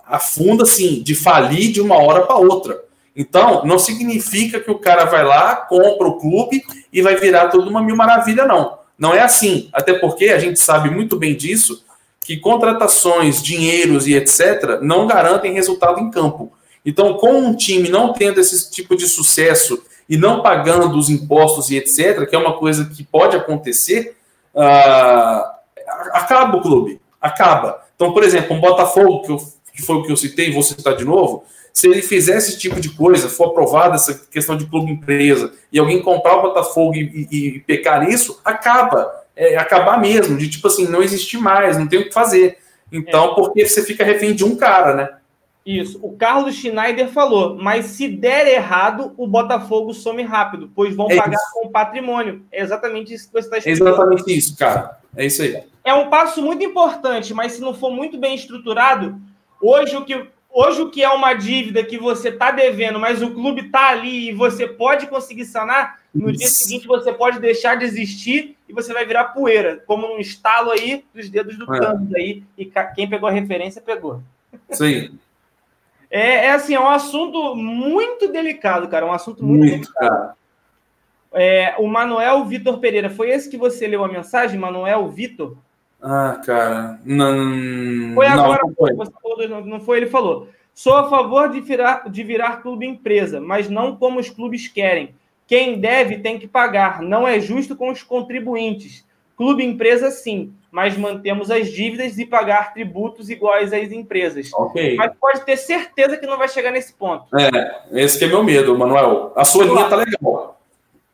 afunda 0.05 0.63
assim, 0.63 1.01
de 1.01 1.15
falir 1.15 1.71
de 1.71 1.79
uma 1.79 1.95
hora 1.95 2.23
para 2.23 2.35
outra. 2.35 2.83
Então, 3.15 3.63
não 3.63 3.79
significa 3.79 4.59
que 4.59 4.69
o 4.69 4.77
cara 4.77 5.05
vai 5.05 5.23
lá, 5.23 5.55
compra 5.55 6.05
o 6.05 6.19
clube 6.19 6.61
e 6.91 7.01
vai 7.01 7.15
virar 7.15 7.47
tudo 7.47 7.69
uma 7.69 7.81
mil 7.81 7.95
maravilha, 7.95 8.43
não. 8.43 8.77
Não 8.99 9.13
é 9.13 9.21
assim. 9.21 9.69
Até 9.71 9.93
porque 9.93 10.25
a 10.25 10.37
gente 10.37 10.59
sabe 10.59 10.89
muito 10.89 11.15
bem 11.15 11.33
disso, 11.33 11.84
que 12.25 12.37
contratações, 12.37 13.39
dinheiros 13.39 14.07
e 14.07 14.15
etc. 14.15 14.79
não 14.81 15.05
garantem 15.05 15.53
resultado 15.53 15.99
em 15.99 16.09
campo. 16.09 16.51
Então, 16.83 17.13
com 17.13 17.33
um 17.33 17.55
time 17.55 17.87
não 17.87 18.13
tendo 18.13 18.41
esse 18.41 18.71
tipo 18.71 18.95
de 18.95 19.07
sucesso 19.07 19.83
e 20.09 20.17
não 20.17 20.41
pagando 20.41 20.97
os 20.97 21.07
impostos 21.07 21.69
e 21.69 21.77
etc., 21.77 22.27
que 22.27 22.35
é 22.35 22.39
uma 22.39 22.57
coisa 22.57 22.85
que 22.85 23.03
pode 23.03 23.37
acontecer, 23.37 24.17
uh, 24.55 25.45
acaba 26.13 26.57
o 26.57 26.61
clube. 26.61 26.99
Acaba. 27.21 27.83
Então, 27.95 28.11
por 28.11 28.23
exemplo, 28.23 28.55
um 28.55 28.59
Botafogo, 28.59 29.21
que, 29.21 29.31
eu, 29.31 29.37
que 29.71 29.83
foi 29.83 29.97
o 29.97 30.03
que 30.03 30.11
eu 30.11 30.17
citei, 30.17 30.51
vou 30.51 30.63
citar 30.63 30.95
de 30.95 31.05
novo, 31.05 31.43
se 31.71 31.87
ele 31.87 32.01
fizer 32.01 32.37
esse 32.37 32.57
tipo 32.57 32.81
de 32.81 32.89
coisa, 32.89 33.29
for 33.29 33.49
aprovada 33.49 33.93
essa 33.93 34.15
questão 34.31 34.57
de 34.57 34.65
clube 34.65 34.91
empresa, 34.91 35.53
e 35.71 35.77
alguém 35.77 36.01
comprar 36.01 36.37
o 36.37 36.41
Botafogo 36.41 36.95
e, 36.95 37.27
e, 37.31 37.47
e 37.47 37.59
pecar 37.59 38.09
isso, 38.09 38.41
acaba. 38.43 39.24
É, 39.35 39.57
acabar 39.57 39.99
mesmo, 39.99 40.37
de 40.37 40.49
tipo 40.49 40.67
assim, 40.67 40.87
não 40.87 41.03
existir 41.03 41.37
mais, 41.37 41.77
não 41.77 41.87
tem 41.87 41.99
o 41.99 42.05
que 42.05 42.13
fazer. 42.13 42.57
Então, 42.91 43.31
é. 43.31 43.35
porque 43.35 43.67
você 43.67 43.83
fica 43.83 44.03
refém 44.03 44.33
de 44.33 44.45
um 44.45 44.55
cara, 44.55 44.93
né? 44.93 45.09
Isso. 45.65 45.99
O 46.03 46.15
Carlos 46.15 46.55
Schneider 46.55 47.09
falou, 47.09 47.57
mas 47.59 47.85
se 47.87 48.07
der 48.07 48.47
errado, 48.47 49.13
o 49.17 49.25
Botafogo 49.25 49.93
some 49.95 50.21
rápido, 50.21 50.69
pois 50.75 50.95
vão 50.95 51.07
é 51.09 51.15
pagar 51.15 51.33
isso. 51.33 51.53
com 51.53 51.69
patrimônio. 51.69 52.43
É 52.51 52.61
exatamente 52.61 53.13
isso 53.13 53.25
que 53.27 53.33
você 53.33 53.47
está 53.47 53.57
explicando. 53.57 53.89
exatamente 53.89 54.37
isso, 54.37 54.55
cara. 54.55 54.99
É 55.17 55.25
isso 55.25 55.41
aí. 55.41 55.63
É 55.83 55.93
um 55.93 56.09
passo 56.09 56.41
muito 56.41 56.63
importante, 56.63 57.33
mas 57.33 57.53
se 57.53 57.61
não 57.61 57.73
for 57.73 57.91
muito 57.91 58.17
bem 58.17 58.35
estruturado, 58.35 59.19
hoje 59.59 59.95
o 59.95 60.05
que 60.05 60.27
Hoje, 60.57 60.81
o 60.81 60.89
que 60.89 61.03
é 61.03 61.09
uma 61.09 61.33
dívida 61.33 61.83
que 61.83 61.97
você 61.97 62.29
está 62.29 62.49
devendo, 62.49 62.97
mas 62.97 63.21
o 63.21 63.33
clube 63.33 63.65
está 63.65 63.89
ali 63.89 64.29
e 64.29 64.33
você 64.33 64.65
pode 64.65 65.05
conseguir 65.07 65.43
sanar, 65.43 65.99
no 66.13 66.29
Isso. 66.29 66.39
dia 66.39 66.47
seguinte 66.47 66.87
você 66.87 67.11
pode 67.11 67.41
deixar 67.41 67.75
de 67.75 67.83
existir 67.83 68.55
e 68.69 68.71
você 68.71 68.93
vai 68.93 69.05
virar 69.05 69.25
poeira, 69.25 69.83
como 69.85 70.07
um 70.07 70.17
estalo 70.17 70.71
aí 70.71 71.03
dos 71.13 71.29
dedos 71.29 71.57
do 71.57 71.65
é. 71.75 72.17
aí. 72.17 72.43
E 72.57 72.71
quem 72.95 73.09
pegou 73.09 73.27
a 73.27 73.33
referência, 73.33 73.81
pegou. 73.81 74.21
Sim. 74.71 75.19
É, 76.09 76.45
é 76.45 76.51
assim, 76.51 76.73
é 76.73 76.79
um 76.79 76.87
assunto 76.87 77.53
muito 77.53 78.29
delicado, 78.29 78.87
cara. 78.87 79.05
Um 79.05 79.11
assunto 79.11 79.43
muito, 79.43 79.59
muito 79.59 79.91
delicado. 79.91 80.09
Cara. 80.09 80.35
É, 81.33 81.75
o 81.79 81.85
Manuel 81.85 82.45
Vitor 82.45 82.79
Pereira, 82.79 83.09
foi 83.09 83.29
esse 83.29 83.49
que 83.49 83.57
você 83.57 83.87
leu 83.87 84.05
a 84.05 84.07
mensagem, 84.07 84.57
Manuel 84.57 85.09
Vitor? 85.09 85.57
Ah, 86.01 86.41
cara, 86.45 86.99
não. 87.03 88.13
Foi 88.13 88.27
agora, 88.27 88.61
não, 88.63 88.73
foi. 88.73 88.93
Você 88.93 89.11
falou, 89.21 89.65
não 89.65 89.79
foi? 89.79 89.97
Ele 89.97 90.07
falou: 90.07 90.49
sou 90.73 90.95
a 90.95 91.09
favor 91.09 91.49
de 91.49 91.61
virar, 91.61 92.09
de 92.09 92.23
virar 92.23 92.61
clube 92.61 92.85
empresa, 92.85 93.39
mas 93.39 93.69
não 93.69 93.95
como 93.95 94.19
os 94.19 94.29
clubes 94.29 94.67
querem. 94.67 95.15
Quem 95.47 95.79
deve 95.79 96.17
tem 96.19 96.39
que 96.39 96.47
pagar, 96.47 97.01
não 97.01 97.27
é 97.27 97.39
justo 97.39 97.75
com 97.75 97.91
os 97.91 98.01
contribuintes. 98.01 99.05
Clube 99.37 99.65
empresa, 99.65 100.11
sim, 100.11 100.53
mas 100.71 100.97
mantemos 100.97 101.51
as 101.51 101.69
dívidas 101.69 102.17
e 102.17 102.25
pagar 102.25 102.73
tributos 102.73 103.29
iguais 103.29 103.73
às 103.73 103.91
empresas. 103.91 104.49
Ok. 104.53 104.95
Mas 104.95 105.11
pode 105.19 105.45
ter 105.45 105.57
certeza 105.57 106.17
que 106.17 106.25
não 106.25 106.37
vai 106.37 106.47
chegar 106.47 106.71
nesse 106.71 106.93
ponto. 106.93 107.25
É, 107.37 108.01
esse 108.03 108.17
que 108.17 108.25
é 108.25 108.27
meu 108.27 108.43
medo, 108.43 108.77
Manuel. 108.77 109.33
A 109.35 109.43
sua 109.43 109.65
linha 109.65 109.89
tá 109.89 109.97
legal. 109.97 110.54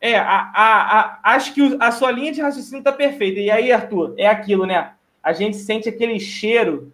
É, 0.02 0.18
a, 0.18 0.52
a, 0.54 1.00
a, 1.00 1.36
acho 1.36 1.54
que 1.54 1.78
a 1.80 1.92
sua 1.92 2.10
linha 2.10 2.32
de 2.32 2.42
raciocínio 2.42 2.80
está 2.80 2.92
perfeita. 2.92 3.40
E 3.40 3.52
aí, 3.52 3.72
Arthur, 3.72 4.16
é 4.18 4.28
aquilo, 4.28 4.66
né? 4.66 4.94
A 5.22 5.32
gente 5.32 5.58
sente 5.58 5.88
aquele 5.88 6.20
cheiro 6.20 6.92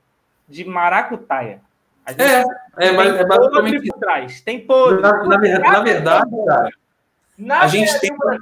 de 0.48 0.66
maracutaia. 0.66 1.62
É, 2.06 2.88
é, 2.88 2.92
mas 2.92 3.16
é 3.16 3.26
basicamente 3.26 3.88
por 3.88 4.00
trás. 4.00 4.42
Tem 4.42 4.60
podre. 4.60 5.02
Na, 5.02 5.24
na, 5.24 5.38
na 5.38 5.80
verdade, 5.82 6.32
cara, 6.46 6.70
na 7.38 7.62
a 7.62 7.68
gente 7.68 8.00
tem 8.00 8.12
uma, 8.12 8.38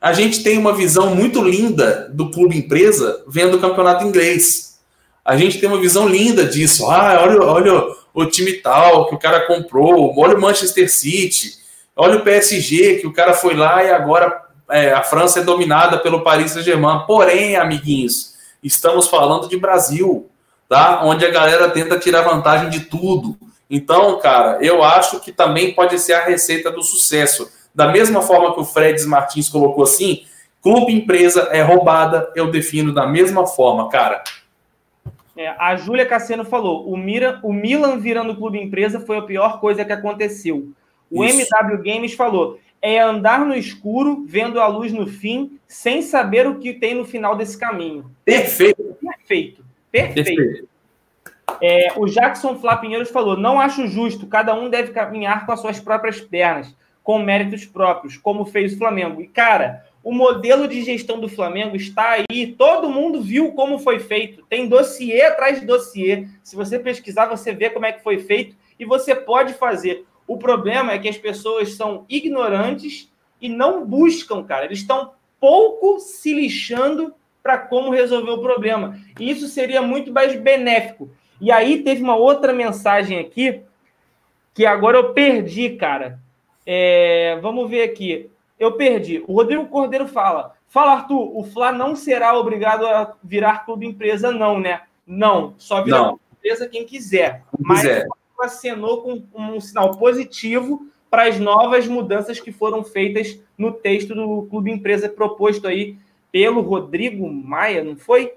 a 0.00 0.12
gente 0.12 0.42
tem 0.42 0.58
uma 0.58 0.74
visão 0.74 1.14
muito 1.14 1.42
linda 1.42 2.08
do 2.10 2.30
clube 2.30 2.58
empresa 2.58 3.24
vendo 3.26 3.56
o 3.56 3.60
campeonato 3.60 4.04
inglês. 4.04 4.78
A 5.24 5.36
gente 5.36 5.58
tem 5.58 5.68
uma 5.68 5.80
visão 5.80 6.06
linda 6.06 6.44
disso. 6.44 6.90
Ah, 6.90 7.22
olha, 7.22 7.42
olha 7.42 7.94
o 8.12 8.26
time 8.26 8.52
tal 8.54 9.08
que 9.08 9.14
o 9.14 9.18
cara 9.18 9.46
comprou, 9.46 10.14
olha 10.18 10.36
o 10.36 10.40
Manchester 10.40 10.90
City. 10.90 11.63
Olha 11.96 12.16
o 12.16 12.22
PSG, 12.22 12.96
que 12.96 13.06
o 13.06 13.12
cara 13.12 13.34
foi 13.34 13.54
lá 13.54 13.82
e 13.84 13.90
agora 13.90 14.42
é, 14.70 14.92
a 14.92 15.02
França 15.02 15.40
é 15.40 15.44
dominada 15.44 15.98
pelo 15.98 16.22
Paris 16.22 16.52
Saint-Germain. 16.52 17.04
Porém, 17.06 17.56
amiguinhos, 17.56 18.34
estamos 18.62 19.08
falando 19.08 19.48
de 19.48 19.56
Brasil, 19.56 20.28
tá? 20.68 21.04
Onde 21.04 21.24
a 21.24 21.30
galera 21.30 21.70
tenta 21.70 21.98
tirar 21.98 22.22
vantagem 22.22 22.68
de 22.68 22.80
tudo. 22.80 23.36
Então, 23.70 24.18
cara, 24.18 24.58
eu 24.60 24.82
acho 24.82 25.20
que 25.20 25.32
também 25.32 25.74
pode 25.74 25.98
ser 25.98 26.14
a 26.14 26.24
receita 26.24 26.70
do 26.70 26.82
sucesso. 26.82 27.50
Da 27.74 27.88
mesma 27.88 28.22
forma 28.22 28.54
que 28.54 28.60
o 28.60 28.64
Fred 28.64 29.04
Martins 29.06 29.48
colocou 29.48 29.84
assim, 29.84 30.24
clube 30.62 30.92
empresa 30.92 31.48
é 31.52 31.62
roubada, 31.62 32.30
eu 32.34 32.50
defino 32.50 32.92
da 32.92 33.06
mesma 33.06 33.46
forma, 33.46 33.88
cara. 33.88 34.22
É, 35.36 35.48
a 35.58 35.74
Júlia 35.74 36.06
Cassiano 36.06 36.44
falou: 36.44 36.88
o, 36.88 36.96
Mira, 36.96 37.40
o 37.42 37.52
Milan 37.52 37.98
virando 37.98 38.36
clube 38.36 38.60
empresa 38.60 39.00
foi 39.00 39.18
a 39.18 39.22
pior 39.22 39.60
coisa 39.60 39.84
que 39.84 39.92
aconteceu. 39.92 40.68
O 41.10 41.24
Isso. 41.24 41.40
MW 41.40 41.82
Games 41.82 42.14
falou: 42.14 42.58
é 42.80 42.98
andar 42.98 43.40
no 43.46 43.54
escuro, 43.54 44.24
vendo 44.26 44.60
a 44.60 44.66
luz 44.66 44.92
no 44.92 45.06
fim, 45.06 45.58
sem 45.66 46.02
saber 46.02 46.46
o 46.46 46.58
que 46.58 46.74
tem 46.74 46.94
no 46.94 47.04
final 47.04 47.34
desse 47.34 47.56
caminho. 47.56 48.10
Perfeito. 48.24 48.96
Perfeito. 49.00 49.64
Perfeito. 49.90 50.34
Perfeito. 50.34 50.68
É, 51.60 51.92
o 51.96 52.06
Jackson 52.06 52.58
Flá 52.58 52.76
Pinheiros 52.76 53.10
falou: 53.10 53.36
não 53.36 53.60
acho 53.60 53.86
justo, 53.86 54.26
cada 54.26 54.54
um 54.54 54.68
deve 54.68 54.92
caminhar 54.92 55.46
com 55.46 55.52
as 55.52 55.60
suas 55.60 55.80
próprias 55.80 56.20
pernas, 56.20 56.74
com 57.02 57.18
méritos 57.18 57.64
próprios, 57.64 58.16
como 58.16 58.44
fez 58.44 58.74
o 58.74 58.78
Flamengo. 58.78 59.20
E, 59.20 59.28
cara, 59.28 59.84
o 60.02 60.12
modelo 60.12 60.68
de 60.68 60.82
gestão 60.82 61.18
do 61.18 61.28
Flamengo 61.28 61.76
está 61.76 62.18
aí, 62.30 62.48
todo 62.48 62.90
mundo 62.90 63.22
viu 63.22 63.52
como 63.52 63.78
foi 63.78 63.98
feito. 63.98 64.44
Tem 64.46 64.68
dossiê 64.68 65.22
atrás 65.22 65.60
de 65.60 65.66
dossiê. 65.66 66.26
Se 66.42 66.54
você 66.54 66.78
pesquisar, 66.78 67.26
você 67.26 67.52
vê 67.52 67.70
como 67.70 67.86
é 67.86 67.92
que 67.92 68.02
foi 68.02 68.18
feito 68.18 68.54
e 68.78 68.84
você 68.84 69.14
pode 69.14 69.54
fazer. 69.54 70.04
O 70.26 70.38
problema 70.38 70.92
é 70.92 70.98
que 70.98 71.08
as 71.08 71.18
pessoas 71.18 71.74
são 71.74 72.04
ignorantes 72.08 73.12
e 73.40 73.48
não 73.48 73.84
buscam, 73.84 74.42
cara. 74.42 74.64
Eles 74.64 74.78
estão 74.78 75.12
pouco 75.38 75.98
se 76.00 76.32
lixando 76.32 77.14
para 77.42 77.58
como 77.58 77.90
resolver 77.90 78.30
o 78.30 78.40
problema. 78.40 78.98
E 79.20 79.30
isso 79.30 79.46
seria 79.48 79.82
muito 79.82 80.12
mais 80.12 80.34
benéfico. 80.34 81.10
E 81.40 81.52
aí 81.52 81.82
teve 81.82 82.02
uma 82.02 82.16
outra 82.16 82.52
mensagem 82.52 83.18
aqui 83.18 83.60
que 84.54 84.64
agora 84.64 84.96
eu 84.96 85.12
perdi, 85.12 85.70
cara. 85.70 86.18
É, 86.64 87.38
vamos 87.42 87.68
ver 87.68 87.82
aqui. 87.82 88.30
Eu 88.58 88.72
perdi. 88.72 89.22
O 89.26 89.34
Rodrigo 89.34 89.66
Cordeiro 89.66 90.08
fala: 90.08 90.54
Fala, 90.74 90.92
Arthur, 90.92 91.36
o 91.38 91.44
Fla 91.44 91.70
não 91.70 91.94
será 91.94 92.36
obrigado 92.38 92.86
a 92.86 93.14
virar 93.22 93.64
clube 93.64 93.86
empresa, 93.86 94.32
não, 94.32 94.58
né? 94.58 94.82
Não, 95.06 95.54
só 95.58 95.82
vira 95.82 95.98
Não. 95.98 96.20
empresa 96.32 96.68
quem 96.68 96.84
quiser. 96.84 97.44
Quem 97.56 97.66
Mas 97.66 97.80
quiser. 97.82 98.06
Acenou 98.42 99.02
com 99.02 99.22
um 99.34 99.60
sinal 99.60 99.96
positivo 99.96 100.86
para 101.10 101.28
as 101.28 101.38
novas 101.38 101.86
mudanças 101.86 102.40
que 102.40 102.50
foram 102.50 102.82
feitas 102.82 103.38
no 103.56 103.72
texto 103.72 104.14
do 104.14 104.46
clube 104.50 104.70
empresa 104.70 105.08
proposto 105.08 105.68
aí 105.68 105.96
pelo 106.32 106.60
Rodrigo 106.60 107.30
Maia, 107.30 107.84
não 107.84 107.96
foi? 107.96 108.32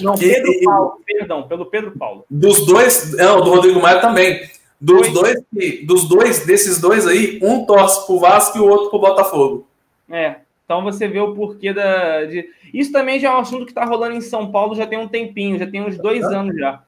Não, 0.00 0.14
Pedro 0.14 0.52
Paulo, 0.62 1.00
perdão, 1.06 1.42
pelo 1.48 1.66
Pedro 1.66 1.92
Paulo. 1.92 2.24
Dos 2.30 2.66
dois, 2.66 3.16
não, 3.16 3.40
do 3.40 3.50
Rodrigo 3.50 3.80
Maia 3.80 4.00
também. 4.00 4.42
Dos 4.78 5.12
Dois. 5.12 5.40
dos 5.86 6.08
dois, 6.08 6.44
desses 6.44 6.80
dois 6.80 7.06
aí, 7.06 7.38
um 7.40 7.64
torce 7.64 8.04
pro 8.04 8.18
Vasco 8.18 8.58
e 8.58 8.60
o 8.60 8.66
outro 8.66 8.90
pro 8.90 8.98
Botafogo. 8.98 9.64
É, 10.10 10.36
então 10.64 10.82
você 10.82 11.06
vê 11.06 11.20
o 11.20 11.34
porquê 11.34 11.72
da. 11.72 12.24
De... 12.24 12.50
Isso 12.74 12.90
também 12.90 13.20
já 13.20 13.30
é 13.30 13.32
um 13.32 13.38
assunto 13.38 13.64
que 13.64 13.70
está 13.70 13.84
rolando 13.84 14.16
em 14.16 14.20
São 14.20 14.50
Paulo 14.50 14.74
já 14.74 14.84
tem 14.84 14.98
um 14.98 15.06
tempinho, 15.06 15.56
já 15.56 15.68
tem 15.68 15.80
uns 15.80 15.96
dois 15.96 16.24
anos 16.24 16.56
já. 16.56 16.82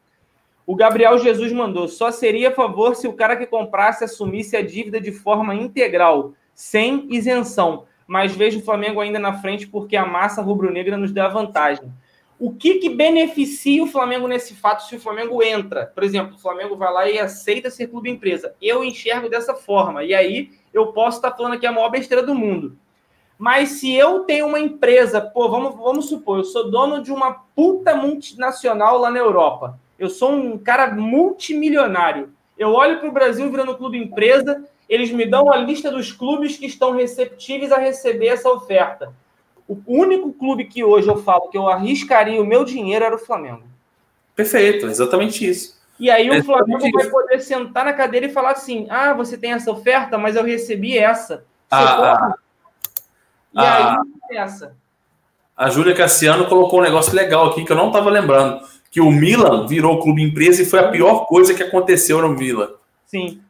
O 0.67 0.75
Gabriel 0.75 1.19
Jesus 1.19 1.53
mandou: 1.53 1.89
só 1.89 2.11
seria 2.11 2.49
a 2.49 2.55
favor 2.55 2.97
se 2.97 3.07
o 3.07 3.13
cara 3.13 3.37
que 3.37 3.47
comprasse 3.47 4.05
assumisse 4.05 4.57
a 4.57 4.63
dívida 4.63 5.01
de 5.01 5.13
forma 5.13 5.55
integral, 5.55 6.33
sem 6.55 7.07
isenção. 7.11 7.85
Mas 8.07 8.37
vejo 8.37 8.59
o 8.59 8.63
Flamengo 8.63 9.01
ainda 9.01 9.19
na 9.19 9.35
frente 9.35 9.67
porque 9.67 9.97
a 9.97 10.07
massa 10.07 10.43
rubro-negra 10.43 10.97
nos 10.97 11.13
dá 11.13 11.29
vantagem. 11.29 11.91
O 12.39 12.53
que, 12.53 12.75
que 12.75 12.91
beneficia 12.91 13.83
o 13.83 13.87
Flamengo 13.87 14.27
nesse 14.27 14.55
fato 14.55 14.85
se 14.85 14.97
o 14.97 15.01
Flamengo 15.01 15.43
entra? 15.43 15.87
Por 15.87 16.03
exemplo, 16.03 16.35
o 16.35 16.39
Flamengo 16.39 16.77
vai 16.77 16.93
lá 16.93 17.09
e 17.09 17.19
aceita 17.19 17.71
ser 17.71 17.87
clube 17.87 18.11
empresa. 18.11 18.55
Eu 18.61 18.85
enxergo 18.85 19.29
dessa 19.29 19.55
forma. 19.55 20.03
E 20.03 20.13
aí 20.13 20.51
eu 20.73 20.89
posso 20.89 21.19
estar 21.19 21.31
falando 21.31 21.55
aqui 21.55 21.67
a 21.67 21.73
maior 21.73 21.91
besteira 21.91 22.23
do 22.23 22.35
mundo. 22.35 22.77
Mas 23.39 23.71
se 23.71 23.93
eu 23.95 24.21
tenho 24.21 24.47
uma 24.47 24.61
empresa, 24.61 25.21
pô, 25.21 25.49
vamos, 25.49 25.75
vamos 25.77 26.09
supor, 26.09 26.39
eu 26.39 26.45
sou 26.45 26.71
dono 26.71 27.03
de 27.03 27.13
uma 27.13 27.33
puta 27.55 27.95
multinacional 27.95 28.99
lá 28.99 29.11
na 29.11 29.19
Europa. 29.19 29.79
Eu 29.99 30.09
sou 30.09 30.33
um 30.33 30.59
cara 30.59 30.93
multimilionário. 30.93 32.33
Eu 32.59 32.73
olho 32.73 33.01
para 33.01 33.09
o 33.09 33.13
Brasil 33.13 33.51
virando 33.51 33.77
clube 33.77 33.99
empresa, 33.99 34.65
eles 34.89 35.11
me 35.11 35.27
dão 35.27 35.53
a 35.53 35.57
lista 35.57 35.91
dos 35.91 36.13
clubes 36.13 36.57
que 36.57 36.67
estão 36.67 36.93
receptíveis 36.93 37.73
a 37.73 37.79
receber 37.79 38.29
essa 38.29 38.51
oferta. 38.51 39.13
O 39.67 39.79
único 39.87 40.33
clube 40.33 40.67
que 40.67 40.85
hoje 40.85 41.09
eu 41.09 41.23
falo 41.23 41.49
que 41.49 41.57
eu 41.57 41.69
arriscaria 41.69 42.41
o 42.41 42.47
meu 42.47 42.65
dinheiro 42.65 43.05
era 43.05 43.15
o 43.15 43.19
Flamengo. 43.19 43.65
Perfeito, 44.37 44.87
exatamente 44.87 45.49
isso. 45.49 45.81
E 45.99 46.11
aí 46.11 46.29
É 46.29 46.39
o 46.39 46.45
Flamengo 46.45 46.85
exatamente 46.85 46.93
vai 46.93 47.09
poder 47.09 47.41
sentar 47.41 47.85
na 47.85 47.93
cadeira 47.93 48.27
e 48.27 48.33
falar 48.33 48.51
assim: 48.51 48.87
ah, 48.91 49.15
você 49.15 49.39
tem 49.39 49.53
essa 49.53 49.71
oferta, 49.71 50.19
mas 50.19 50.37
eu 50.37 50.43
recebi 50.43 50.99
essa. 50.99 51.37
Você 51.37 51.45
Ah, 51.71 52.19
pode? 52.19 52.35
E 53.55 53.59
ah. 53.59 54.01
aí, 54.31 54.37
essa. 54.37 54.77
A 55.57 55.71
Júlia 55.71 55.95
Cassiano 55.95 56.47
colocou 56.47 56.81
um 56.81 56.83
negócio 56.83 57.15
legal 57.15 57.47
aqui 57.47 57.65
que 57.65 57.71
eu 57.71 57.77
não 57.77 57.89
estava 57.89 58.11
lembrando. 58.11 58.61
Que 58.91 59.01
o 59.01 59.11
Milan 59.11 59.67
virou 59.67 60.01
clube 60.01 60.23
empresa 60.23 60.63
e 60.63 60.67
foi 60.67 60.79
a 60.79 60.89
pior 60.89 61.27
coisa 61.27 61.55
que 61.55 61.63
aconteceu 61.63 62.21
no 62.21 62.29
Milan. 62.31 62.71
Sim. 63.07 63.41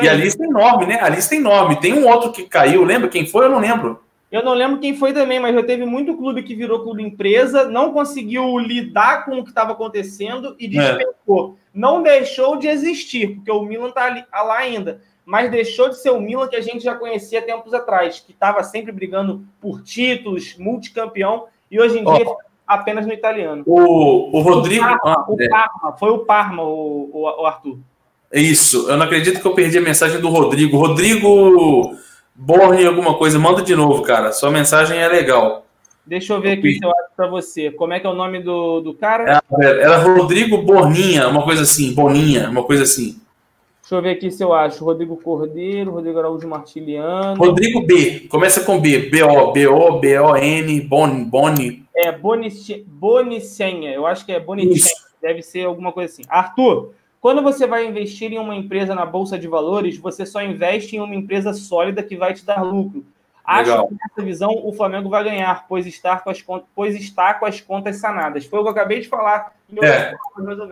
E 0.00 0.08
a 0.08 0.14
lista 0.14 0.44
é 0.44 0.46
enorme, 0.46 0.86
né? 0.86 0.98
A 1.00 1.08
lista 1.08 1.34
é 1.34 1.38
enorme. 1.38 1.80
Tem 1.80 1.94
um 1.94 2.06
outro 2.06 2.30
que 2.30 2.44
caiu, 2.44 2.84
lembra 2.84 3.08
quem 3.08 3.26
foi? 3.26 3.46
Eu 3.46 3.50
não 3.50 3.58
lembro. 3.58 4.00
Eu 4.30 4.44
não 4.44 4.52
lembro 4.52 4.78
quem 4.78 4.94
foi 4.94 5.12
também, 5.14 5.40
mas 5.40 5.54
já 5.54 5.62
teve 5.62 5.86
muito 5.86 6.16
clube 6.16 6.42
que 6.42 6.54
virou 6.54 6.82
clube 6.82 7.02
empresa, 7.02 7.64
não 7.64 7.92
conseguiu 7.92 8.58
lidar 8.58 9.24
com 9.24 9.38
o 9.38 9.42
que 9.42 9.48
estava 9.48 9.72
acontecendo 9.72 10.54
e 10.58 10.68
despencou. 10.68 11.56
Não 11.72 12.02
deixou 12.02 12.56
de 12.56 12.68
existir, 12.68 13.36
porque 13.36 13.50
o 13.50 13.62
Milan 13.62 13.88
está 13.88 14.26
lá 14.44 14.58
ainda, 14.58 15.00
mas 15.30 15.50
deixou 15.50 15.90
de 15.90 16.00
ser 16.00 16.08
o 16.08 16.18
Milan 16.20 16.48
que 16.48 16.56
a 16.56 16.60
gente 16.62 16.82
já 16.82 16.94
conhecia 16.94 17.42
tempos 17.42 17.74
atrás, 17.74 18.18
que 18.18 18.32
estava 18.32 18.62
sempre 18.62 18.90
brigando 18.90 19.42
por 19.60 19.82
títulos, 19.82 20.56
multicampeão, 20.58 21.44
e 21.70 21.78
hoje 21.78 21.98
em 21.98 22.04
dia 22.04 22.24
apenas 22.66 23.06
no 23.06 23.12
italiano. 23.12 23.62
O, 23.66 24.38
o 24.38 24.40
Rodrigo. 24.40 24.82
O 24.84 24.88
Parma, 24.88 25.00
Ah, 25.04 25.24
o 25.30 25.36
é. 25.42 25.48
Parma, 25.50 25.96
foi 25.98 26.10
o 26.10 26.18
Parma, 26.20 26.62
o, 26.62 27.10
o- 27.12 27.42
o 27.42 27.46
Arthur. 27.46 27.76
Isso, 28.32 28.88
eu 28.90 28.96
não 28.96 29.04
acredito 29.04 29.38
que 29.40 29.46
eu 29.46 29.54
perdi 29.54 29.76
a 29.76 29.82
mensagem 29.82 30.18
do 30.18 30.30
Rodrigo. 30.30 30.78
Rodrigo 30.78 31.94
Borne, 32.34 32.86
alguma 32.86 33.14
coisa, 33.14 33.38
manda 33.38 33.60
de 33.62 33.74
novo, 33.76 34.02
cara. 34.02 34.32
Sua 34.32 34.50
mensagem 34.50 34.98
é 34.98 35.08
legal. 35.08 35.66
Deixa 36.06 36.32
eu 36.32 36.40
ver 36.40 36.52
aqui 36.52 36.72
se 36.74 36.84
eu 36.84 36.90
acho 36.90 37.10
para 37.14 37.26
você. 37.26 37.70
Como 37.70 37.92
é 37.92 38.00
que 38.00 38.06
é 38.06 38.10
o 38.10 38.14
nome 38.14 38.40
do, 38.42 38.80
do 38.80 38.94
cara? 38.94 39.42
É, 39.60 39.66
Era 39.82 39.98
Rodrigo 39.98 40.56
Borninha, 40.62 41.28
uma 41.28 41.42
coisa 41.42 41.62
assim, 41.62 41.92
Boninha, 41.94 42.48
uma 42.48 42.62
coisa 42.64 42.84
assim. 42.84 43.20
Deixa 43.88 43.96
eu 43.96 44.02
ver 44.02 44.10
aqui 44.10 44.30
se 44.30 44.44
eu 44.44 44.52
acho. 44.52 44.84
Rodrigo 44.84 45.16
Cordeiro, 45.16 45.92
Rodrigo 45.92 46.18
Araújo 46.18 46.46
Martiliano. 46.46 47.42
Rodrigo 47.42 47.80
B, 47.86 48.20
começa 48.28 48.62
com 48.62 48.78
B, 48.78 49.08
B-O, 49.08 49.50
B-O, 49.50 49.98
B-O-N, 49.98 50.80
Boni, 50.82 51.24
Boni. 51.24 51.86
É 51.96 52.12
Bonicenha. 52.12 53.90
Eu 53.90 54.06
acho 54.06 54.26
que 54.26 54.32
é 54.32 54.38
Bonicenha. 54.38 54.94
Deve 55.22 55.40
ser 55.40 55.64
alguma 55.64 55.90
coisa 55.90 56.12
assim. 56.12 56.22
Arthur, 56.28 56.92
quando 57.18 57.42
você 57.42 57.66
vai 57.66 57.86
investir 57.86 58.30
em 58.30 58.38
uma 58.38 58.54
empresa 58.54 58.94
na 58.94 59.06
Bolsa 59.06 59.38
de 59.38 59.48
Valores, 59.48 59.96
você 59.96 60.26
só 60.26 60.42
investe 60.42 60.96
em 60.96 61.00
uma 61.00 61.14
empresa 61.14 61.54
sólida 61.54 62.02
que 62.02 62.14
vai 62.14 62.34
te 62.34 62.44
dar 62.44 62.60
lucro. 62.60 63.06
Acho 63.42 63.70
Legal. 63.70 63.88
que 63.88 63.94
nessa 63.94 64.22
visão 64.22 64.50
o 64.66 64.72
Flamengo 64.74 65.08
vai 65.08 65.24
ganhar, 65.24 65.64
pois 65.66 65.86
está 65.86 66.18
com 66.18 66.28
as 66.28 66.44
pois 66.74 66.94
está 66.94 67.32
com 67.32 67.46
as 67.46 67.62
contas 67.62 67.96
sanadas. 67.96 68.44
Foi 68.44 68.58
o 68.58 68.62
que 68.62 68.68
eu 68.68 68.72
acabei 68.72 69.00
de 69.00 69.08
falar. 69.08 69.56
É. 69.82 70.14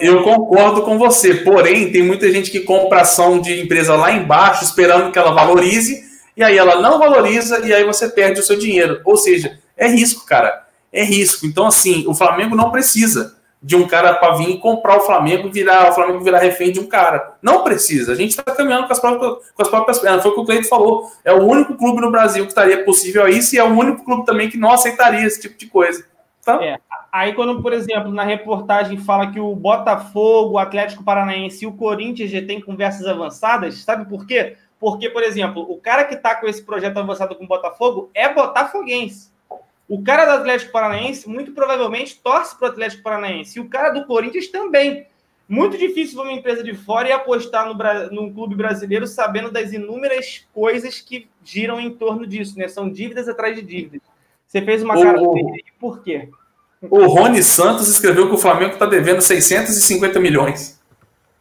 Eu 0.00 0.22
concordo 0.22 0.82
com 0.82 0.98
você, 0.98 1.34
porém, 1.34 1.92
tem 1.92 2.02
muita 2.02 2.30
gente 2.30 2.50
que 2.50 2.60
compra 2.60 3.02
ação 3.02 3.40
de 3.40 3.60
empresa 3.60 3.94
lá 3.94 4.10
embaixo, 4.12 4.64
esperando 4.64 5.12
que 5.12 5.18
ela 5.18 5.32
valorize, 5.32 6.02
e 6.36 6.42
aí 6.42 6.56
ela 6.56 6.80
não 6.80 6.98
valoriza, 6.98 7.60
e 7.66 7.74
aí 7.74 7.84
você 7.84 8.08
perde 8.08 8.40
o 8.40 8.42
seu 8.42 8.58
dinheiro. 8.58 9.00
Ou 9.04 9.16
seja, 9.16 9.58
é 9.76 9.86
risco, 9.86 10.24
cara. 10.24 10.66
É 10.92 11.02
risco. 11.02 11.44
Então, 11.44 11.66
assim, 11.66 12.04
o 12.06 12.14
Flamengo 12.14 12.56
não 12.56 12.70
precisa 12.70 13.36
de 13.62 13.74
um 13.74 13.86
cara 13.86 14.14
para 14.14 14.36
vir 14.36 14.50
e 14.50 14.58
comprar 14.58 14.96
o 14.96 15.00
Flamengo 15.00 15.48
e 15.48 15.50
virar 15.50 15.90
o 15.90 15.92
Flamengo 15.92 16.22
virar 16.22 16.38
refém 16.38 16.70
de 16.70 16.78
um 16.78 16.86
cara. 16.86 17.34
Não 17.42 17.64
precisa. 17.64 18.12
A 18.12 18.14
gente 18.14 18.30
está 18.30 18.42
caminhando 18.42 18.86
com 18.86 18.92
as, 18.92 19.00
próprias, 19.00 19.32
com 19.54 19.62
as 19.62 19.68
próprias 19.68 19.98
pernas. 19.98 20.22
Foi 20.22 20.30
o 20.30 20.34
que 20.34 20.40
o 20.40 20.44
Cleito 20.44 20.68
falou. 20.68 21.10
É 21.24 21.32
o 21.32 21.42
único 21.42 21.74
clube 21.74 22.00
no 22.00 22.10
Brasil 22.10 22.44
que 22.44 22.50
estaria 22.50 22.84
possível 22.84 23.24
a 23.24 23.30
isso, 23.30 23.54
e 23.54 23.58
é 23.58 23.64
o 23.64 23.76
único 23.76 24.04
clube 24.04 24.24
também 24.24 24.48
que 24.48 24.56
não 24.56 24.70
aceitaria 24.70 25.26
esse 25.26 25.40
tipo 25.40 25.58
de 25.58 25.66
coisa. 25.66 26.04
Então, 26.40 26.62
É. 26.62 26.78
Aí, 27.16 27.32
quando, 27.32 27.62
por 27.62 27.72
exemplo, 27.72 28.10
na 28.12 28.24
reportagem 28.24 28.98
fala 28.98 29.30
que 29.32 29.40
o 29.40 29.56
Botafogo, 29.56 30.52
o 30.52 30.58
Atlético 30.58 31.02
Paranaense 31.02 31.64
e 31.64 31.66
o 31.66 31.72
Corinthians 31.72 32.30
já 32.30 32.44
têm 32.44 32.60
conversas 32.60 33.06
avançadas, 33.06 33.78
sabe 33.78 34.04
por 34.06 34.26
quê? 34.26 34.58
Porque, 34.78 35.08
por 35.08 35.22
exemplo, 35.22 35.62
o 35.66 35.80
cara 35.80 36.04
que 36.04 36.12
está 36.12 36.34
com 36.34 36.46
esse 36.46 36.62
projeto 36.62 36.98
avançado 36.98 37.34
com 37.34 37.44
o 37.44 37.48
Botafogo 37.48 38.10
é 38.12 38.28
botafoguense. 38.28 39.30
O 39.88 40.02
cara 40.02 40.26
do 40.26 40.32
Atlético 40.32 40.70
Paranaense, 40.72 41.26
muito 41.26 41.52
provavelmente, 41.52 42.20
torce 42.22 42.54
para 42.58 42.68
o 42.68 42.70
Atlético 42.72 43.02
Paranaense. 43.02 43.58
E 43.58 43.62
o 43.62 43.68
cara 43.68 43.88
do 43.88 44.04
Corinthians 44.04 44.48
também. 44.48 45.06
Muito 45.48 45.78
difícil 45.78 46.20
uma 46.20 46.32
empresa 46.32 46.62
de 46.62 46.74
fora 46.74 47.08
e 47.08 47.12
apostar 47.12 47.66
no, 47.66 47.74
num 48.10 48.30
clube 48.30 48.54
brasileiro 48.54 49.06
sabendo 49.06 49.50
das 49.50 49.72
inúmeras 49.72 50.44
coisas 50.52 51.00
que 51.00 51.30
giram 51.42 51.80
em 51.80 51.88
torno 51.90 52.26
disso, 52.26 52.58
né? 52.58 52.68
São 52.68 52.90
dívidas 52.90 53.26
atrás 53.26 53.56
de 53.56 53.62
dívidas. 53.62 54.02
Você 54.46 54.60
fez 54.60 54.82
uma 54.82 54.94
cara 55.02 55.22
o- 55.22 55.32
feia 55.32 55.46
aí, 55.54 55.64
por 55.80 56.02
quê? 56.02 56.28
O 56.82 57.06
Rony 57.06 57.42
Santos 57.42 57.88
escreveu 57.88 58.28
que 58.28 58.34
o 58.34 58.38
Flamengo 58.38 58.74
está 58.74 58.86
devendo 58.86 59.20
650 59.20 60.20
milhões. 60.20 60.80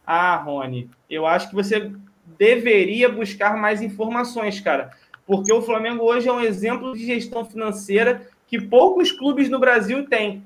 Ah, 0.06 0.36
Rony, 0.36 0.88
eu 1.10 1.26
acho 1.26 1.48
que 1.48 1.54
você 1.54 1.92
deveria 2.38 3.08
buscar 3.08 3.56
mais 3.56 3.82
informações, 3.82 4.60
cara. 4.60 4.90
Porque 5.26 5.52
o 5.52 5.62
Flamengo 5.62 6.04
hoje 6.04 6.28
é 6.28 6.32
um 6.32 6.40
exemplo 6.40 6.94
de 6.94 7.04
gestão 7.04 7.44
financeira 7.44 8.28
que 8.46 8.60
poucos 8.60 9.10
clubes 9.10 9.48
no 9.48 9.58
Brasil 9.58 10.06
têm. 10.08 10.44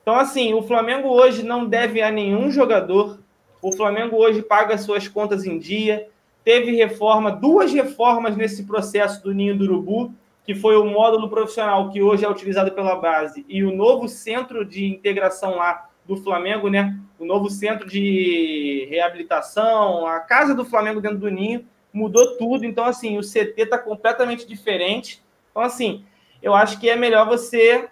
Então, 0.00 0.14
assim, 0.16 0.54
o 0.54 0.62
Flamengo 0.62 1.08
hoje 1.08 1.42
não 1.42 1.66
deve 1.66 2.00
a 2.00 2.10
nenhum 2.10 2.50
jogador. 2.50 3.20
O 3.60 3.70
Flamengo 3.72 4.16
hoje 4.16 4.42
paga 4.42 4.78
suas 4.78 5.06
contas 5.06 5.44
em 5.44 5.58
dia. 5.58 6.08
Teve 6.42 6.74
reforma, 6.74 7.30
duas 7.30 7.72
reformas 7.72 8.36
nesse 8.36 8.64
processo 8.64 9.22
do 9.22 9.32
Ninho 9.32 9.56
do 9.56 9.64
Urubu, 9.64 10.12
que 10.44 10.54
foi 10.54 10.76
o 10.76 10.84
módulo 10.84 11.28
profissional 11.28 11.90
que 11.90 12.02
hoje 12.02 12.24
é 12.24 12.28
utilizado 12.28 12.72
pela 12.72 12.96
base, 12.96 13.44
e 13.48 13.62
o 13.64 13.74
novo 13.74 14.08
centro 14.08 14.64
de 14.64 14.86
integração 14.86 15.56
lá 15.56 15.88
do 16.06 16.16
Flamengo, 16.16 16.68
né? 16.68 16.98
O 17.18 17.24
novo 17.24 17.48
centro 17.48 17.88
de 17.88 18.86
reabilitação, 18.90 20.06
a 20.06 20.18
casa 20.20 20.54
do 20.54 20.64
Flamengo 20.64 21.00
dentro 21.00 21.18
do 21.18 21.30
Ninho, 21.30 21.64
mudou 21.92 22.36
tudo. 22.36 22.64
Então, 22.64 22.84
assim, 22.84 23.18
o 23.18 23.20
CT 23.20 23.54
está 23.56 23.78
completamente 23.78 24.46
diferente. 24.46 25.22
Então, 25.50 25.62
assim, 25.62 26.04
eu 26.42 26.54
acho 26.54 26.80
que 26.80 26.88
é 26.88 26.96
melhor 26.96 27.26
você 27.26 27.88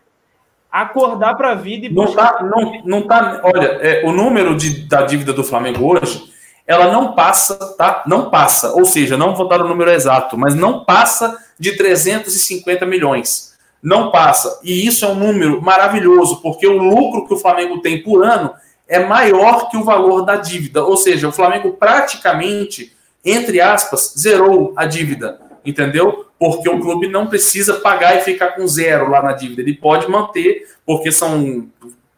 acordar 0.71 1.35
para 1.35 1.53
a 1.53 1.55
vida 1.55 1.87
e 1.87 1.93
Não 1.93 2.13
tá, 2.13 2.43
não, 2.43 2.83
não 2.85 3.07
tá. 3.07 3.41
Olha, 3.45 3.67
é, 3.81 4.05
o 4.05 4.13
número 4.13 4.57
de, 4.57 4.87
da 4.89 5.03
dívida 5.03 5.33
do 5.33 5.45
Flamengo 5.45 5.93
hoje, 5.93 6.33
ela 6.67 6.93
não 6.93 7.15
passa, 7.15 7.77
tá? 7.77 8.03
Não 8.07 8.31
passa. 8.31 8.73
Ou 8.73 8.85
seja, 8.85 9.17
não 9.17 9.35
vou 9.35 9.49
dar 9.49 9.61
o 9.61 9.69
número 9.69 9.91
exato, 9.91 10.37
mas 10.37 10.55
não 10.55 10.85
passa 10.85 11.37
de 11.61 11.77
350 11.77 12.87
milhões. 12.87 13.55
Não 13.83 14.11
passa. 14.11 14.59
E 14.65 14.87
isso 14.87 15.05
é 15.05 15.09
um 15.09 15.15
número 15.15 15.61
maravilhoso, 15.61 16.41
porque 16.41 16.67
o 16.67 16.79
lucro 16.79 17.27
que 17.27 17.35
o 17.35 17.39
Flamengo 17.39 17.81
tem 17.81 18.03
por 18.03 18.25
ano 18.25 18.53
é 18.89 18.99
maior 18.99 19.71
que 19.71 19.77
o 19.77 19.85
valor 19.85 20.23
da 20.23 20.37
dívida. 20.37 20.83
Ou 20.83 20.97
seja, 20.97 21.29
o 21.29 21.33
Flamengo 21.33 21.77
praticamente, 21.79 22.97
entre 23.23 23.61
aspas, 23.61 24.15
zerou 24.19 24.73
a 24.75 24.87
dívida. 24.87 25.39
entendeu? 25.65 26.25
Porque 26.39 26.69
o 26.71 26.81
clube 26.81 27.07
não 27.07 27.27
precisa 27.27 27.75
pagar 27.75 28.17
e 28.17 28.23
ficar 28.23 28.53
com 28.53 28.67
zero 28.67 29.11
lá 29.11 29.23
na 29.23 29.33
dívida. 29.33 29.61
Ele 29.61 29.75
pode 29.75 30.09
manter, 30.11 30.67
porque 30.87 31.13
são 31.13 31.69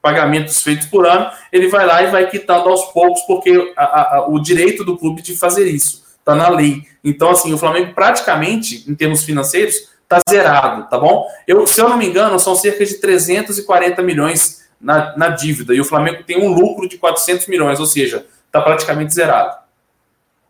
pagamentos 0.00 0.62
feitos 0.62 0.86
por 0.86 1.06
ano, 1.06 1.30
ele 1.52 1.68
vai 1.68 1.84
lá 1.84 2.02
e 2.02 2.10
vai 2.10 2.28
quitando 2.28 2.68
aos 2.68 2.84
poucos, 2.92 3.20
porque 3.22 3.72
a, 3.76 4.16
a, 4.16 4.28
o 4.28 4.40
direito 4.40 4.84
do 4.84 4.96
clube 4.96 5.22
de 5.22 5.36
fazer 5.36 5.66
isso 5.66 6.01
está 6.22 6.34
na 6.34 6.48
lei. 6.48 6.86
Então, 7.04 7.30
assim, 7.30 7.52
o 7.52 7.58
Flamengo 7.58 7.92
praticamente, 7.94 8.88
em 8.88 8.94
termos 8.94 9.24
financeiros, 9.24 9.92
está 10.02 10.20
zerado, 10.28 10.88
tá 10.88 10.98
bom? 10.98 11.26
Eu, 11.46 11.66
se 11.66 11.80
eu 11.80 11.88
não 11.88 11.96
me 11.96 12.06
engano, 12.06 12.38
são 12.38 12.54
cerca 12.54 12.84
de 12.86 12.94
340 12.94 14.02
milhões 14.02 14.68
na, 14.80 15.16
na 15.16 15.28
dívida, 15.28 15.74
e 15.74 15.80
o 15.80 15.84
Flamengo 15.84 16.24
tem 16.24 16.38
um 16.38 16.52
lucro 16.52 16.88
de 16.88 16.98
400 16.98 17.46
milhões, 17.46 17.78
ou 17.80 17.86
seja, 17.86 18.26
está 18.46 18.60
praticamente 18.60 19.14
zerado. 19.14 19.62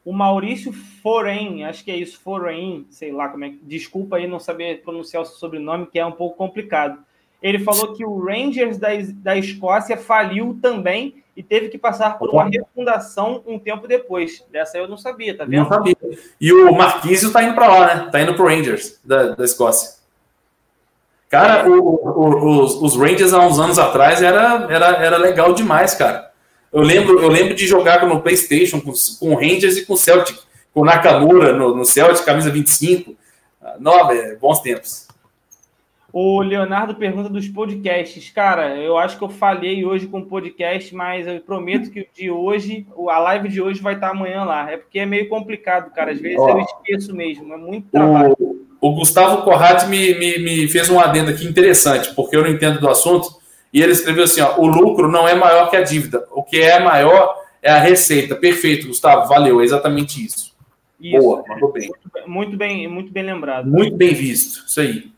O 0.04 0.12
Maurício 0.12 0.72
Foren, 0.72 1.64
acho 1.64 1.84
que 1.84 1.90
é 1.90 1.96
isso, 1.96 2.18
Foren, 2.20 2.86
sei 2.90 3.12
lá 3.12 3.28
como 3.28 3.44
é. 3.44 3.52
Desculpa 3.62 4.16
aí 4.16 4.26
não 4.26 4.40
saber 4.40 4.82
pronunciar 4.82 5.22
o 5.22 5.26
sobrenome, 5.26 5.86
que 5.86 5.98
é 5.98 6.04
um 6.04 6.12
pouco 6.12 6.36
complicado. 6.36 6.98
Ele 7.42 7.58
falou 7.58 7.92
que 7.92 8.04
o 8.04 8.24
Rangers 8.24 8.78
da, 8.78 8.88
da 9.14 9.36
Escócia 9.36 9.96
faliu 9.96 10.58
também 10.62 11.22
e 11.36 11.42
teve 11.42 11.68
que 11.68 11.78
passar 11.78 12.18
por 12.18 12.30
uma 12.30 12.44
refundação 12.44 13.42
um 13.46 13.58
tempo 13.58 13.88
depois. 13.88 14.44
Dessa 14.52 14.78
eu 14.78 14.86
não 14.86 14.96
sabia, 14.96 15.36
tá 15.36 15.44
vendo? 15.44 15.62
Não 15.62 15.68
sabia. 15.68 15.96
E 16.40 16.52
o 16.52 16.72
Marquísio 16.72 17.32
tá 17.32 17.42
indo 17.42 17.54
para 17.54 17.68
lá, 17.68 17.94
né? 17.94 18.08
Tá 18.12 18.20
indo 18.20 18.34
pro 18.34 18.46
Rangers 18.46 19.00
da, 19.04 19.34
da 19.34 19.44
Escócia. 19.44 20.02
Cara, 21.28 21.66
o, 21.66 21.80
o, 21.80 22.62
os, 22.62 22.74
os, 22.74 22.96
Rangers 22.96 23.32
há 23.32 23.40
uns 23.40 23.58
anos 23.58 23.78
atrás 23.78 24.22
era, 24.22 24.66
era, 24.70 24.86
era 24.98 25.16
legal 25.16 25.54
demais, 25.54 25.94
cara. 25.94 26.30
Eu 26.70 26.82
lembro, 26.82 27.20
eu 27.20 27.28
lembro 27.28 27.54
de 27.54 27.66
jogar 27.66 28.06
no 28.06 28.20
PlayStation 28.20 28.80
com, 28.80 28.92
com 29.18 29.34
Rangers 29.34 29.78
e 29.78 29.86
com 29.86 29.96
Celtic, 29.96 30.38
com 30.74 30.84
Nakamura 30.84 31.54
no, 31.54 31.74
no 31.74 31.84
Celtic, 31.86 32.24
camisa 32.24 32.50
25. 32.50 33.16
Nova, 33.78 34.14
é, 34.14 34.36
bons 34.36 34.60
tempos. 34.60 35.08
O 36.12 36.42
Leonardo 36.42 36.94
pergunta 36.94 37.30
dos 37.30 37.48
podcasts. 37.48 38.28
Cara, 38.28 38.76
eu 38.76 38.98
acho 38.98 39.16
que 39.16 39.24
eu 39.24 39.30
falhei 39.30 39.82
hoje 39.82 40.06
com 40.06 40.18
o 40.18 40.26
podcast, 40.26 40.94
mas 40.94 41.26
eu 41.26 41.40
prometo 41.40 41.90
que 41.90 42.00
o 42.00 42.06
de 42.14 42.30
hoje, 42.30 42.86
a 43.08 43.18
live 43.18 43.48
de 43.48 43.62
hoje 43.62 43.80
vai 43.80 43.94
estar 43.94 44.10
amanhã 44.10 44.44
lá. 44.44 44.70
É 44.70 44.76
porque 44.76 44.98
é 44.98 45.06
meio 45.06 45.26
complicado, 45.30 45.90
cara. 45.90 46.12
Às 46.12 46.20
vezes 46.20 46.36
eu 46.36 46.58
esqueço 46.58 47.16
mesmo. 47.16 47.54
É 47.54 47.56
muito 47.56 47.88
trabalho. 47.88 48.36
O, 48.38 48.88
o 48.88 48.94
Gustavo 48.94 49.42
Corrati 49.42 49.86
me, 49.86 50.12
me, 50.18 50.38
me, 50.38 50.68
fez 50.68 50.90
um 50.90 51.00
adendo 51.00 51.30
aqui 51.30 51.46
interessante, 51.46 52.14
porque 52.14 52.36
eu 52.36 52.42
não 52.42 52.50
entendo 52.50 52.78
do 52.78 52.90
assunto. 52.90 53.28
E 53.72 53.80
ele 53.80 53.92
escreveu 53.92 54.24
assim: 54.24 54.42
ó, 54.42 54.60
o 54.60 54.66
lucro 54.66 55.10
não 55.10 55.26
é 55.26 55.34
maior 55.34 55.70
que 55.70 55.76
a 55.76 55.82
dívida. 55.82 56.26
O 56.30 56.42
que 56.42 56.60
é 56.60 56.78
maior 56.78 57.34
é 57.62 57.70
a 57.70 57.78
receita. 57.78 58.36
Perfeito, 58.36 58.86
Gustavo. 58.86 59.26
Valeu. 59.28 59.62
É 59.62 59.64
exatamente 59.64 60.22
isso. 60.22 60.54
isso. 61.00 61.18
Boa, 61.18 61.42
mandou 61.48 61.72
bem. 61.72 61.90
Muito 62.26 62.54
bem, 62.54 62.86
muito 62.86 63.10
bem 63.10 63.22
lembrado. 63.22 63.66
Muito 63.66 63.96
bem 63.96 64.12
visto. 64.12 64.66
Isso 64.66 64.78
aí. 64.78 65.11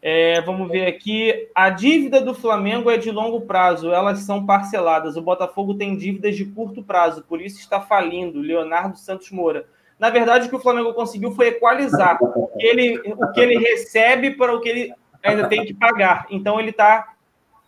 É, 0.00 0.40
vamos 0.42 0.68
ver 0.70 0.86
aqui. 0.86 1.48
A 1.54 1.70
dívida 1.70 2.20
do 2.20 2.32
Flamengo 2.32 2.90
é 2.90 2.96
de 2.96 3.10
longo 3.10 3.40
prazo, 3.40 3.90
elas 3.92 4.20
são 4.20 4.46
parceladas. 4.46 5.16
O 5.16 5.22
Botafogo 5.22 5.74
tem 5.74 5.96
dívidas 5.96 6.36
de 6.36 6.44
curto 6.44 6.82
prazo, 6.82 7.24
por 7.28 7.40
isso 7.40 7.58
está 7.58 7.80
falindo. 7.80 8.40
Leonardo 8.40 8.96
Santos 8.96 9.30
Moura. 9.30 9.66
Na 9.98 10.10
verdade, 10.10 10.46
o 10.46 10.50
que 10.50 10.56
o 10.56 10.60
Flamengo 10.60 10.94
conseguiu 10.94 11.32
foi 11.32 11.48
equalizar 11.48 12.18
o 12.22 12.46
que 12.56 12.64
ele, 12.64 12.98
o 13.16 13.32
que 13.32 13.40
ele 13.40 13.58
recebe 13.58 14.30
para 14.30 14.54
o 14.54 14.60
que 14.60 14.68
ele 14.68 14.94
ainda 15.22 15.48
tem 15.48 15.64
que 15.64 15.74
pagar. 15.74 16.26
Então, 16.30 16.60
ele 16.60 16.70
está 16.70 17.14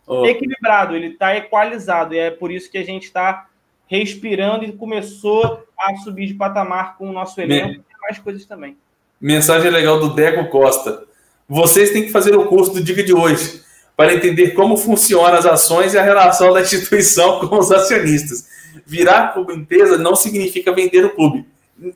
oh. 0.07 0.25
equilibrado, 0.25 0.95
ele 0.95 1.07
está 1.07 1.35
equalizado. 1.35 2.13
E 2.13 2.19
é 2.19 2.31
por 2.31 2.49
isso 2.49 2.71
que 2.71 2.77
a 2.77 2.85
gente 2.85 3.03
está 3.03 3.49
respirando 3.85 4.63
e 4.63 4.71
começou 4.71 5.65
a 5.77 5.93
subir 5.97 6.27
de 6.27 6.33
patamar 6.33 6.97
com 6.97 7.09
o 7.09 7.11
nosso 7.11 7.41
elenco 7.41 7.81
e 7.81 8.01
mais 8.01 8.17
coisas 8.17 8.45
também. 8.45 8.77
Mensagem 9.19 9.69
legal 9.69 9.99
do 9.99 10.13
Deco 10.13 10.49
Costa. 10.49 11.10
Vocês 11.51 11.91
têm 11.91 12.03
que 12.03 12.13
fazer 12.13 12.33
o 12.33 12.45
curso 12.45 12.71
do 12.71 12.81
Diga 12.81 13.03
de 13.03 13.13
hoje 13.13 13.61
para 13.97 14.13
entender 14.13 14.51
como 14.51 14.77
funcionam 14.77 15.35
as 15.35 15.45
ações 15.45 15.93
e 15.93 15.97
a 15.97 16.01
relação 16.01 16.53
da 16.53 16.61
instituição 16.61 17.39
com 17.45 17.59
os 17.59 17.69
acionistas. 17.73 18.45
Virar 18.85 19.33
clube 19.33 19.53
empresa 19.53 19.97
não 19.97 20.15
significa 20.15 20.71
vender 20.71 21.03
o 21.03 21.09
clube. 21.09 21.45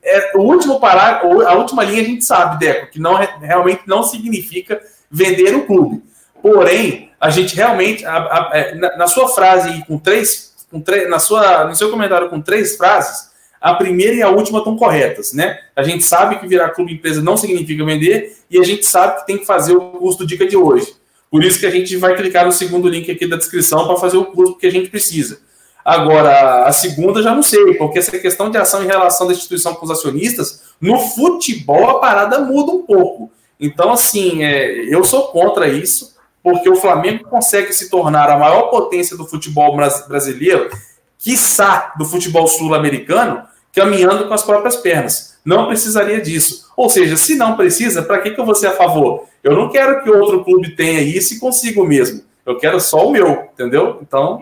É, 0.03 0.34
o 0.36 0.41
último 0.41 0.77
parágrafo, 0.77 1.41
a 1.44 1.53
última 1.53 1.86
linha 1.86 2.02
a 2.02 2.06
gente 2.06 2.26
sabe, 2.26 2.60
Deco, 2.60 2.91
que 2.91 2.99
não, 2.99 3.15
realmente 3.15 3.84
não 3.88 4.03
significa 4.03 4.82
vender 5.10 5.56
o 5.56 5.65
clube. 5.65 6.03
Porém, 6.41 7.11
a 7.18 7.30
gente 7.30 7.56
realmente, 7.56 8.06
a, 8.06 8.18
a, 8.18 8.49
é, 8.52 8.76
na, 8.76 8.98
na, 8.98 9.07
sua 9.07 9.30
frase 9.30 9.86
com 9.88 9.98
três, 9.98 10.53
com 10.69 10.82
três, 10.82 11.10
na 11.10 11.18
sua, 11.18 11.64
no 11.64 11.76
seu 11.77 11.90
comentário 11.90 12.30
com 12.30 12.41
três 12.41 12.76
frases, 12.76 13.30
a 13.65 13.73
primeira 13.73 14.13
e 14.13 14.21
a 14.21 14.29
última 14.29 14.59
estão 14.59 14.77
corretas, 14.77 15.33
né? 15.33 15.57
A 15.75 15.81
gente 15.81 16.03
sabe 16.03 16.37
que 16.37 16.47
virar 16.47 16.69
clube 16.69 16.93
empresa 16.93 17.19
não 17.19 17.35
significa 17.35 17.83
vender 17.83 18.37
e 18.47 18.59
a 18.59 18.63
gente 18.63 18.85
sabe 18.85 19.19
que 19.19 19.25
tem 19.25 19.39
que 19.39 19.45
fazer 19.45 19.73
o 19.73 19.81
curso 19.93 20.19
do 20.19 20.27
dica 20.27 20.45
de 20.45 20.55
hoje. 20.55 20.93
Por 21.31 21.43
isso 21.43 21.59
que 21.59 21.65
a 21.65 21.71
gente 21.71 21.97
vai 21.97 22.15
clicar 22.15 22.45
no 22.45 22.51
segundo 22.51 22.87
link 22.87 23.09
aqui 23.09 23.25
da 23.25 23.37
descrição 23.37 23.87
para 23.87 23.95
fazer 23.95 24.17
o 24.17 24.25
curso 24.25 24.55
que 24.55 24.67
a 24.67 24.71
gente 24.71 24.91
precisa. 24.91 25.39
Agora, 25.83 26.67
a 26.67 26.71
segunda 26.71 27.23
já 27.23 27.33
não 27.33 27.41
sei, 27.41 27.73
porque 27.73 27.97
essa 27.97 28.15
questão 28.19 28.51
de 28.51 28.57
ação 28.59 28.83
em 28.83 28.87
relação 28.87 29.25
da 29.25 29.33
instituição 29.33 29.73
com 29.73 29.85
os 29.85 29.91
acionistas, 29.91 30.61
no 30.79 30.99
futebol 30.99 31.89
a 31.89 31.99
parada 31.99 32.37
muda 32.37 32.71
um 32.71 32.83
pouco. 32.83 33.31
Então, 33.59 33.91
assim, 33.91 34.43
é, 34.43 34.93
eu 34.93 35.03
sou 35.03 35.29
contra 35.29 35.67
isso, 35.67 36.15
porque 36.43 36.69
o 36.69 36.75
Flamengo 36.75 37.23
consegue 37.23 37.73
se 37.73 37.89
tornar 37.89 38.29
a 38.29 38.37
maior 38.37 38.69
potência 38.69 39.17
do 39.17 39.25
futebol 39.25 39.75
brasileiro, 39.75 40.69
quiçá 41.17 41.95
do 41.97 42.05
futebol 42.05 42.47
sul-americano, 42.47 43.43
caminhando 43.76 44.27
com 44.27 44.34
as 44.34 44.43
próprias 44.43 44.77
pernas. 44.77 45.38
Não 45.43 45.68
precisaria 45.68 46.22
disso. 46.22 46.72
Ou 46.76 46.89
seja, 46.89 47.18
se 47.18 47.35
não 47.35 47.56
precisa, 47.56 48.02
para 48.02 48.19
que, 48.19 48.31
que 48.31 48.39
eu 48.39 48.45
vou 48.45 48.56
ser 48.56 48.68
a 48.68 48.72
favor? 48.72 49.27
Eu 49.43 49.56
não 49.56 49.69
quero 49.69 50.03
que 50.03 50.10
outro 50.10 50.43
clube 50.43 50.76
tenha 50.76 51.02
isso 51.02 51.35
e 51.35 51.39
consiga 51.39 51.81
o 51.81 51.85
mesmo. 51.85 52.23
Eu 52.45 52.57
quero 52.57 52.80
só 52.80 53.07
o 53.07 53.11
meu, 53.11 53.49
entendeu? 53.53 53.99
Então, 54.02 54.39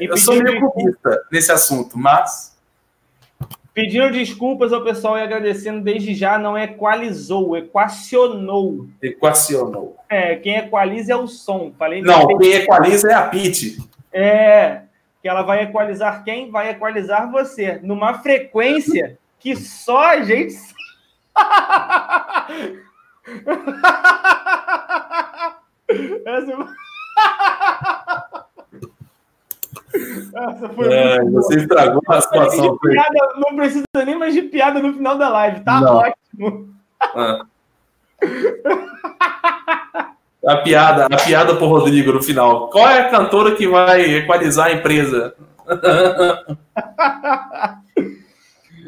eu 0.00 0.16
sou 0.16 0.40
meio 0.40 0.60
clubista 0.60 1.22
nesse 1.32 1.50
assunto, 1.50 1.98
mas. 1.98 2.54
Pedindo 3.72 4.10
desculpas 4.10 4.72
ao 4.72 4.82
pessoal 4.82 5.18
e 5.18 5.22
agradecendo 5.22 5.82
desde 5.82 6.14
já, 6.14 6.38
não 6.38 6.56
equalizou, 6.56 7.56
equacionou. 7.56 8.86
Equacionou. 9.02 9.96
É, 10.08 10.36
quem 10.36 10.56
equaliza 10.56 11.12
é 11.12 11.16
o 11.16 11.26
som. 11.26 11.72
Falei 11.78 12.00
não, 12.00 12.26
quem 12.38 12.52
equaliza 12.52 13.10
é 13.10 13.14
a 13.14 13.22
Pete. 13.22 13.78
É, 14.12 14.80
que 15.26 15.28
ela 15.28 15.42
vai 15.42 15.64
equalizar 15.64 16.22
quem? 16.22 16.52
Vai 16.52 16.70
equalizar 16.70 17.28
você, 17.28 17.80
numa 17.82 18.14
frequência 18.14 19.18
que 19.40 19.56
só 19.56 20.10
a 20.10 20.22
gente. 20.22 20.54
Essa... 26.24 26.68
Essa 30.32 30.68
foi 30.68 30.92
é, 30.92 31.24
você 31.24 31.56
estragou 31.56 32.00
a 32.06 32.20
situação. 32.20 32.78
Piada, 32.78 33.34
não 33.36 33.56
precisa 33.56 33.84
nem 34.04 34.16
mais 34.16 34.32
de 34.32 34.42
piada 34.42 34.80
no 34.80 34.94
final 34.94 35.18
da 35.18 35.28
live, 35.28 35.64
tá 35.64 35.80
não. 35.80 35.96
ótimo. 35.96 36.72
Ah. 37.00 37.44
A 40.46 40.58
piada, 40.58 41.06
a 41.06 41.16
piada 41.16 41.56
pro 41.56 41.66
Rodrigo 41.66 42.12
no 42.12 42.22
final. 42.22 42.70
Qual 42.70 42.88
é 42.88 43.00
a 43.00 43.10
cantora 43.10 43.56
que 43.56 43.66
vai 43.66 44.02
equalizar 44.18 44.66
a 44.68 44.72
empresa? 44.72 45.34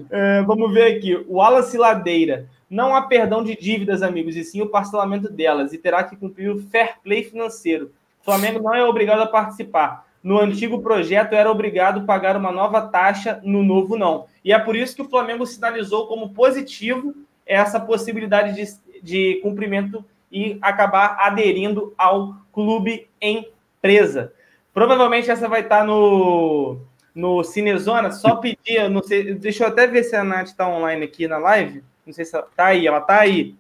é, 0.09 0.43
vamos 0.43 0.72
ver 0.72 0.97
aqui. 0.97 1.16
O 1.28 1.39
Wallace 1.39 1.76
Ladeira. 1.76 2.47
Não 2.70 2.94
há 2.94 3.02
perdão 3.02 3.43
de 3.43 3.56
dívidas, 3.56 4.02
amigos, 4.02 4.36
e 4.36 4.44
sim 4.44 4.60
o 4.60 4.68
parcelamento 4.68 5.32
delas, 5.32 5.72
e 5.72 5.78
terá 5.78 6.05
que 6.05 6.14
cumprir 6.14 6.51
o 6.51 6.62
fair 6.68 6.97
play 7.02 7.24
financeiro. 7.24 7.90
Flamengo 8.22 8.62
não 8.62 8.74
é 8.74 8.85
obrigado 8.85 9.22
a 9.22 9.26
participar. 9.26 10.05
No 10.22 10.39
antigo 10.39 10.80
projeto 10.80 11.32
era 11.32 11.51
obrigado 11.51 12.01
a 12.01 12.05
pagar 12.05 12.36
uma 12.36 12.52
nova 12.52 12.82
taxa, 12.82 13.40
no 13.43 13.64
novo 13.64 13.97
não. 13.97 14.26
E 14.44 14.52
é 14.52 14.59
por 14.59 14.76
isso 14.76 14.94
que 14.94 15.02
o 15.02 15.09
Flamengo 15.09 15.47
sinalizou 15.47 16.06
como 16.06 16.28
positivo 16.28 17.14
essa 17.47 17.80
possibilidade 17.80 18.55
de, 18.55 19.02
de 19.02 19.40
cumprimento 19.43 20.05
e 20.30 20.59
acabar 20.60 21.16
aderindo 21.20 21.94
ao 21.96 22.34
clube 22.52 23.09
empresa. 23.20 24.32
Provavelmente 24.72 25.30
essa 25.30 25.48
vai 25.48 25.62
estar 25.62 25.84
no, 25.84 26.78
no 27.14 27.42
Cinezona. 27.42 28.12
Só 28.12 28.36
pedir, 28.36 28.88
não 28.90 29.02
sei, 29.02 29.34
deixa 29.34 29.64
eu 29.64 29.68
até 29.68 29.86
ver 29.86 30.05
se 30.05 30.14
a 30.14 30.22
Nath 30.22 30.48
está 30.48 30.68
online 30.68 31.05
aqui 31.05 31.26
na 31.26 31.38
live. 31.38 31.82
Não 32.06 32.12
sei 32.12 32.24
se 32.24 32.34
ela 32.34 32.46
está 32.48 32.66
aí, 32.66 32.86
ela 32.86 32.98
está 32.98 33.20
aí. 33.20 33.55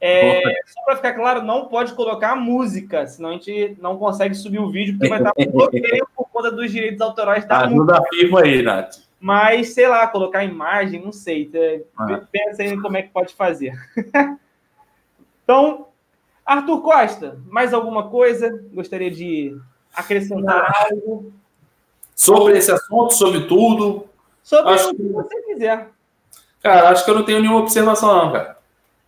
É, 0.00 0.42
só 0.66 0.82
para 0.84 0.96
ficar 0.96 1.14
claro, 1.14 1.42
não 1.42 1.66
pode 1.66 1.94
colocar 1.94 2.34
música, 2.34 3.06
senão 3.06 3.30
a 3.30 3.32
gente 3.34 3.76
não 3.80 3.96
consegue 3.96 4.34
subir 4.34 4.58
o 4.58 4.68
vídeo, 4.68 4.94
porque 4.94 5.08
vai 5.08 5.18
estar 5.18 5.32
bloqueio 5.48 6.08
por 6.16 6.28
conta 6.28 6.50
dos 6.50 6.72
direitos 6.72 7.00
autorais 7.00 7.44
da 7.46 7.60
Ajuda 7.60 8.00
música. 8.00 8.16
Ajuda 8.24 8.42
aí, 8.42 8.62
Nath. 8.62 8.96
Mas, 9.20 9.74
sei 9.74 9.86
lá, 9.86 10.04
colocar 10.08 10.42
imagem, 10.42 11.00
não 11.00 11.12
sei. 11.12 11.48
Ah. 11.96 12.20
Pensa 12.32 12.64
aí 12.64 12.76
como 12.80 12.96
é 12.96 13.02
que 13.02 13.10
pode 13.10 13.32
fazer. 13.32 13.72
então, 15.44 15.86
Arthur 16.44 16.82
Costa, 16.82 17.38
mais 17.48 17.72
alguma 17.72 18.08
coisa? 18.08 18.64
Gostaria 18.72 19.10
de 19.10 19.56
acrescentar 19.94 20.72
algo? 20.90 21.32
Sobre 22.14 22.58
esse 22.58 22.70
assunto, 22.70 23.14
sobre 23.14 23.42
tudo? 23.42 24.06
Sobre 24.42 24.74
acho 24.74 24.90
o 24.90 24.94
que 24.94 25.02
você 25.02 25.42
quiser. 25.42 25.88
Cara, 26.62 26.90
acho 26.90 27.04
que 27.04 27.10
eu 27.10 27.14
não 27.14 27.24
tenho 27.24 27.40
nenhuma 27.40 27.60
observação, 27.60 28.14
não, 28.14 28.32
cara. 28.32 28.58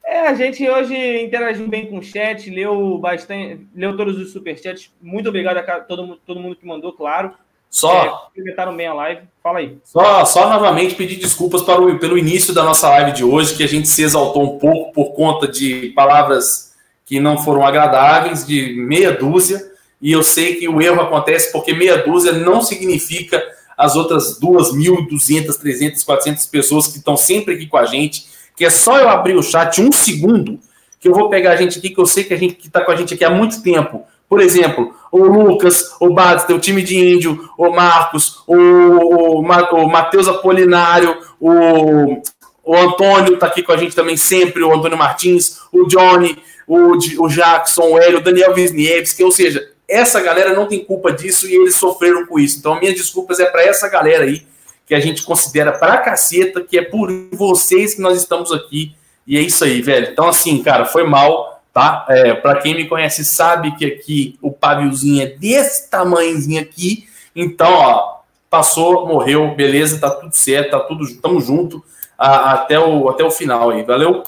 É, 0.04 0.28
a 0.28 0.34
gente 0.34 0.68
hoje 0.68 0.94
interagiu 1.22 1.66
bem 1.66 1.86
com 1.86 1.98
o 1.98 2.02
chat, 2.02 2.50
leu 2.50 2.98
bastante, 2.98 3.66
leu 3.74 3.96
todos 3.96 4.18
os 4.18 4.32
superchats. 4.32 4.90
Muito 5.00 5.28
obrigado 5.28 5.56
a 5.56 5.80
todo, 5.80 6.16
todo 6.26 6.40
mundo 6.40 6.56
que 6.56 6.66
mandou, 6.66 6.92
claro. 6.92 7.32
Só. 7.74 8.30
É, 8.36 8.72
bem 8.76 8.86
a 8.86 8.94
live. 8.94 9.22
Fala 9.42 9.58
aí. 9.58 9.78
Só, 9.82 10.24
só 10.24 10.48
novamente 10.48 10.94
pedir 10.94 11.16
desculpas 11.16 11.60
para 11.62 11.80
o, 11.80 11.98
pelo 11.98 12.16
início 12.16 12.54
da 12.54 12.62
nossa 12.62 12.88
live 12.88 13.10
de 13.12 13.24
hoje, 13.24 13.56
que 13.56 13.64
a 13.64 13.68
gente 13.68 13.88
se 13.88 14.02
exaltou 14.04 14.44
um 14.44 14.58
pouco 14.60 14.92
por 14.92 15.12
conta 15.14 15.48
de 15.48 15.88
palavras 15.88 16.63
que 17.04 17.20
não 17.20 17.38
foram 17.38 17.66
agradáveis, 17.66 18.46
de 18.46 18.74
meia 18.74 19.12
dúzia. 19.12 19.62
E 20.00 20.12
eu 20.12 20.22
sei 20.22 20.56
que 20.56 20.68
o 20.68 20.80
erro 20.80 21.00
acontece 21.00 21.52
porque 21.52 21.72
meia 21.72 21.98
dúzia 21.98 22.32
não 22.32 22.62
significa 22.62 23.42
as 23.76 23.96
outras 23.96 24.38
duas 24.38 24.72
mil, 24.72 25.06
duzentas, 25.06 25.56
trezentas, 25.56 26.04
quatrocentas 26.04 26.46
pessoas 26.46 26.86
que 26.86 26.98
estão 26.98 27.16
sempre 27.16 27.54
aqui 27.54 27.66
com 27.66 27.76
a 27.76 27.86
gente. 27.86 28.26
Que 28.56 28.64
é 28.64 28.70
só 28.70 28.98
eu 28.98 29.08
abrir 29.08 29.34
o 29.36 29.42
chat 29.42 29.80
um 29.80 29.90
segundo 29.90 30.58
que 31.00 31.08
eu 31.08 31.14
vou 31.14 31.28
pegar 31.28 31.52
a 31.52 31.56
gente 31.56 31.78
aqui, 31.78 31.90
que 31.90 32.00
eu 32.00 32.06
sei 32.06 32.24
que 32.24 32.32
a 32.32 32.36
gente 32.36 32.54
que 32.54 32.66
está 32.66 32.80
com 32.80 32.90
a 32.90 32.96
gente 32.96 33.12
aqui 33.12 33.24
há 33.24 33.30
muito 33.30 33.62
tempo 33.62 34.04
por 34.28 34.40
exemplo, 34.40 34.94
o 35.12 35.22
Lucas, 35.22 35.94
o 36.00 36.12
Batista, 36.12 36.54
o 36.54 36.58
time 36.58 36.82
de 36.82 36.96
índio, 36.96 37.48
o 37.56 37.70
Marcos, 37.70 38.42
o, 38.46 38.56
o, 38.56 39.40
o 39.40 39.88
Matheus 39.88 40.26
Apolinário, 40.26 41.16
o, 41.38 42.20
o 42.64 42.76
Antônio 42.76 43.34
está 43.34 43.46
aqui 43.46 43.62
com 43.62 43.72
a 43.72 43.76
gente 43.76 43.94
também 43.94 44.16
sempre, 44.16 44.62
o 44.62 44.74
Antônio 44.74 44.98
Martins, 44.98 45.60
o 45.70 45.86
Johnny, 45.86 46.36
o, 46.66 46.92
o 46.92 47.28
Jackson, 47.28 47.90
o 47.90 47.98
Hélio, 47.98 48.18
o 48.18 48.22
Daniel 48.22 48.54
Wisniewski, 48.54 49.22
ou 49.22 49.30
seja, 49.30 49.70
essa 49.88 50.20
galera 50.20 50.54
não 50.54 50.66
tem 50.66 50.84
culpa 50.84 51.12
disso 51.12 51.48
e 51.48 51.54
eles 51.54 51.74
sofreram 51.76 52.26
com 52.26 52.38
isso. 52.38 52.58
Então, 52.58 52.78
minhas 52.78 52.94
desculpas 52.94 53.38
é 53.40 53.46
para 53.46 53.62
essa 53.62 53.88
galera 53.88 54.24
aí, 54.24 54.46
que 54.86 54.94
a 54.94 55.00
gente 55.00 55.22
considera 55.22 55.72
pra 55.72 55.98
caceta, 55.98 56.60
que 56.60 56.78
é 56.78 56.82
por 56.82 57.10
vocês 57.32 57.94
que 57.94 58.00
nós 58.00 58.18
estamos 58.18 58.52
aqui. 58.52 58.94
E 59.26 59.38
é 59.38 59.40
isso 59.40 59.64
aí, 59.64 59.80
velho. 59.80 60.10
Então, 60.10 60.28
assim, 60.28 60.62
cara, 60.62 60.84
foi 60.84 61.04
mal 61.04 61.54
tá? 61.74 62.06
É, 62.08 62.32
para 62.34 62.60
quem 62.60 62.76
me 62.76 62.86
conhece 62.86 63.24
sabe 63.24 63.74
que 63.74 63.84
aqui 63.84 64.38
o 64.40 64.52
paviozinho 64.52 65.24
é 65.24 65.26
desse 65.26 65.90
tamanhozinho 65.90 66.62
aqui, 66.62 67.08
então, 67.34 67.72
ó, 67.72 68.18
passou, 68.48 69.08
morreu, 69.08 69.52
beleza, 69.56 69.98
tá 69.98 70.08
tudo 70.08 70.32
certo, 70.32 70.70
tá 70.70 70.78
tudo, 70.78 71.04
tamo 71.16 71.40
junto 71.40 71.84
até, 72.16 72.78
o, 72.78 73.08
até 73.08 73.24
o 73.24 73.30
final 73.30 73.70
aí, 73.70 73.82
valeu? 73.82 74.22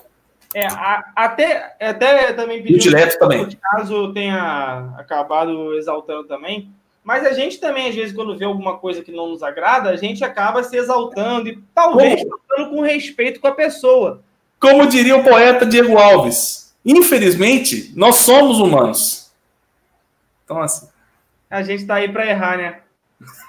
É, 0.57 0.66
a, 0.69 1.12
até, 1.15 1.77
até 1.78 2.33
também 2.33 2.62
pediu 2.62 2.78
direto 2.78 3.19
também. 3.19 3.47
caso 3.61 4.11
tenha 4.15 4.95
acabado 4.97 5.74
exaltando 5.74 6.24
também, 6.24 6.70
mas 7.05 7.27
a 7.27 7.33
gente 7.35 7.61
também, 7.61 7.91
às 7.91 7.95
vezes, 7.95 8.16
quando 8.16 8.39
vê 8.39 8.47
alguma 8.47 8.78
coisa 8.78 9.03
que 9.03 9.12
não 9.12 9.28
nos 9.28 9.43
agrada, 9.43 9.91
a 9.91 9.97
gente 9.97 10.24
acaba 10.24 10.62
se 10.62 10.74
exaltando 10.74 11.51
e 11.51 11.59
talvez 11.74 12.23
falando 12.23 12.70
com 12.70 12.81
respeito 12.81 13.39
com 13.39 13.49
a 13.49 13.53
pessoa. 13.53 14.23
Como 14.59 14.87
diria 14.87 15.19
o 15.19 15.23
poeta 15.23 15.66
Diego 15.66 15.99
Alves, 15.99 16.74
Infelizmente, 16.83 17.93
nós 17.95 18.15
somos 18.15 18.59
humanos. 18.59 19.31
Então, 20.43 20.62
assim. 20.62 20.89
A 21.51 21.61
gente 21.61 21.81
está 21.81 21.97
aí 21.97 22.11
para 22.11 22.24
errar, 22.24 22.57
né? 22.57 22.78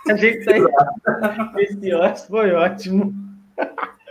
A 0.09 0.15
gente 0.17 0.39
está 0.39 0.55
aí. 0.55 0.61
Esse 2.11 2.27
foi 2.27 2.51
ótimo. 2.51 3.26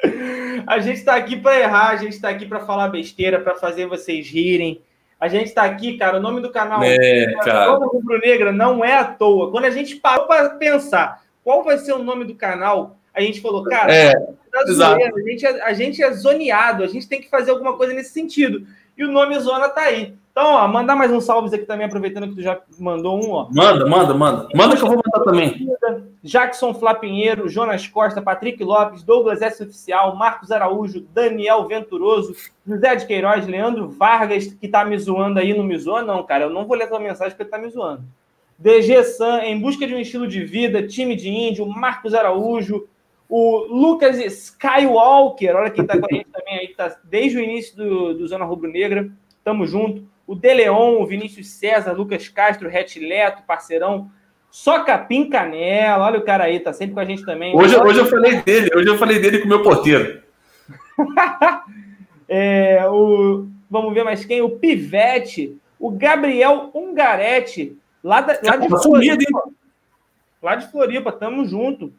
A 0.66 0.78
gente 0.78 0.96
está 0.96 1.14
aqui 1.14 1.36
para 1.36 1.60
errar, 1.60 1.90
a 1.90 1.96
gente 1.96 2.14
está 2.14 2.28
aqui 2.28 2.44
para 2.44 2.60
falar 2.60 2.88
besteira, 2.88 3.38
para 3.38 3.54
fazer 3.54 3.86
vocês 3.86 4.28
rirem. 4.28 4.80
A 5.20 5.28
gente 5.28 5.46
está 5.46 5.62
aqui, 5.62 5.96
cara. 5.96 6.18
O 6.18 6.20
nome 6.20 6.40
do 6.40 6.50
canal 6.50 6.82
é, 6.82 7.32
cara. 7.44 7.76
Rubro 7.76 8.18
Negra 8.18 8.52
não 8.52 8.84
é 8.84 8.94
à 8.94 9.04
toa. 9.04 9.50
Quando 9.50 9.66
a 9.66 9.70
gente 9.70 9.96
parou 9.96 10.26
para 10.26 10.50
pensar 10.50 11.22
qual 11.44 11.62
vai 11.62 11.78
ser 11.78 11.92
o 11.92 12.02
nome 12.02 12.24
do 12.24 12.34
canal, 12.34 12.96
a 13.14 13.20
gente 13.20 13.40
falou, 13.40 13.62
cara, 13.64 13.94
é, 13.94 14.12
tá 14.12 14.60
a, 14.60 15.20
gente, 15.22 15.46
é, 15.46 15.62
a 15.62 15.72
gente 15.72 16.02
é 16.02 16.12
zoneado, 16.12 16.82
a 16.82 16.86
gente 16.86 17.08
tem 17.08 17.20
que 17.20 17.30
fazer 17.30 17.50
alguma 17.50 17.76
coisa 17.76 17.94
nesse 17.94 18.10
sentido. 18.10 18.66
E 18.98 19.04
o 19.04 19.12
nome 19.12 19.38
Zona 19.38 19.68
tá 19.68 19.82
aí. 19.82 20.14
Então, 20.38 20.52
ó, 20.52 20.68
mandar 20.68 20.94
mais 20.94 21.10
um 21.10 21.18
salve 21.18 21.56
aqui 21.56 21.64
também, 21.64 21.86
aproveitando 21.86 22.28
que 22.28 22.34
tu 22.34 22.42
já 22.42 22.60
mandou 22.78 23.24
um, 23.24 23.30
ó. 23.30 23.48
Manda, 23.50 23.86
manda, 23.86 24.12
manda. 24.12 24.46
Manda 24.54 24.76
que 24.76 24.82
eu 24.82 24.88
vou 24.88 25.02
mandar 25.02 25.24
também. 25.24 25.66
Jackson 26.22 26.74
Flapinheiro, 26.74 27.48
Jonas 27.48 27.88
Costa, 27.88 28.20
Patrick 28.20 28.62
Lopes, 28.62 29.02
Douglas 29.02 29.40
S. 29.40 29.62
Oficial, 29.62 30.14
Marcos 30.14 30.52
Araújo, 30.52 31.00
Daniel 31.14 31.66
Venturoso, 31.66 32.36
José 32.66 32.96
de 32.96 33.06
Queiroz, 33.06 33.46
Leandro 33.46 33.88
Vargas, 33.88 34.48
que 34.48 34.68
tá 34.68 34.84
me 34.84 34.98
zoando 34.98 35.38
aí, 35.38 35.56
não 35.56 35.64
me 35.64 35.78
zoa, 35.78 36.02
não, 36.02 36.22
cara. 36.22 36.44
Eu 36.44 36.50
não 36.50 36.66
vou 36.66 36.76
ler 36.76 36.86
tua 36.86 37.00
mensagem 37.00 37.30
porque 37.30 37.44
ele 37.44 37.50
tá 37.50 37.58
me 37.58 37.70
zoando. 37.70 38.04
DG 38.58 39.04
San, 39.04 39.40
Em 39.40 39.58
Busca 39.58 39.86
de 39.86 39.94
um 39.94 39.98
Estilo 39.98 40.28
de 40.28 40.44
Vida, 40.44 40.86
Time 40.86 41.16
de 41.16 41.30
Índio, 41.30 41.66
Marcos 41.66 42.12
Araújo, 42.12 42.86
o 43.26 43.64
Lucas 43.70 44.18
Skywalker, 44.18 45.56
olha 45.56 45.70
quem 45.70 45.82
está 45.82 45.98
com 45.98 46.04
a 46.04 46.14
gente 46.14 46.28
também 46.30 46.58
aí, 46.58 46.68
tá 46.74 46.94
desde 47.04 47.38
o 47.38 47.40
início 47.40 47.74
do, 47.74 48.12
do 48.12 48.28
Zona 48.28 48.44
Rubro 48.44 48.70
Negra, 48.70 49.10
tamo 49.42 49.66
junto. 49.66 50.14
O 50.26 50.34
Deleon, 50.34 51.00
o 51.00 51.06
Vinícius 51.06 51.48
César, 51.50 51.92
Lucas 51.92 52.28
Castro, 52.28 52.68
Retileto, 52.68 53.42
parceirão. 53.46 54.10
Só 54.50 54.82
Capim 54.82 55.28
Canela, 55.28 56.04
olha 56.04 56.18
o 56.18 56.24
cara 56.24 56.44
aí, 56.44 56.58
tá 56.58 56.72
sempre 56.72 56.94
com 56.94 57.00
a 57.00 57.04
gente 57.04 57.24
também. 57.24 57.54
Hoje, 57.54 57.76
hoje 57.76 58.00
eu 58.00 58.06
falei 58.06 58.40
dele, 58.42 58.70
hoje 58.74 58.88
eu 58.88 58.98
falei 58.98 59.18
dele 59.18 59.38
com 59.40 59.44
o 59.44 59.48
meu 59.48 59.62
porteiro. 59.62 60.22
é, 62.28 62.88
o, 62.88 63.46
vamos 63.70 63.92
ver 63.92 64.02
mais 64.02 64.24
quem? 64.24 64.40
O 64.40 64.50
Pivete, 64.50 65.56
o 65.78 65.90
Gabriel 65.90 66.70
Ungarete, 66.74 67.76
lá, 68.02 68.20
da, 68.20 68.38
lá 68.42 68.56
de 68.56 68.68
Floripa. 68.68 69.42
Lá 70.42 70.54
de 70.56 70.70
Floripa, 70.70 71.12
tamo 71.12 71.44
junto. 71.44 71.92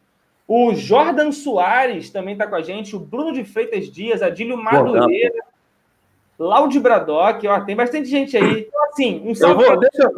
O 0.47 0.73
Jordan 0.73 1.31
Soares 1.31 2.09
também 2.09 2.33
está 2.33 2.47
com 2.47 2.55
a 2.55 2.61
gente, 2.61 2.95
o 2.95 2.99
Bruno 2.99 3.33
de 3.33 3.43
Freitas 3.43 3.91
Dias, 3.91 4.21
Adílio 4.21 4.57
Madureira, 4.57 5.43
Laude 6.39 6.79
Bradock, 6.79 7.47
ó, 7.47 7.61
tem 7.61 7.75
bastante 7.75 8.07
gente 8.09 8.37
aí. 8.37 8.67
Então, 8.67 8.89
assim, 8.89 9.21
um 9.25 9.33
salve. 9.33 9.63
Eu 9.63 9.69
vou, 9.69 9.79
deixa, 9.79 10.11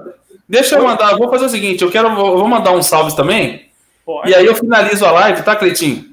deixa 0.48 0.76
eu 0.76 0.84
mandar, 0.84 1.18
vou 1.18 1.30
fazer 1.30 1.46
o 1.46 1.50
seguinte, 1.50 1.84
eu 1.84 1.92
quero, 1.92 2.14
vou, 2.14 2.48
mandar 2.48 2.72
uns 2.72 2.88
salves 2.88 3.14
também. 3.14 3.70
Pode. 4.06 4.30
E 4.30 4.36
aí 4.36 4.46
eu 4.46 4.56
finalizo 4.56 5.06
a 5.06 5.12
live, 5.12 5.44
tá, 5.44 5.56
Cleitinho? 5.56 6.10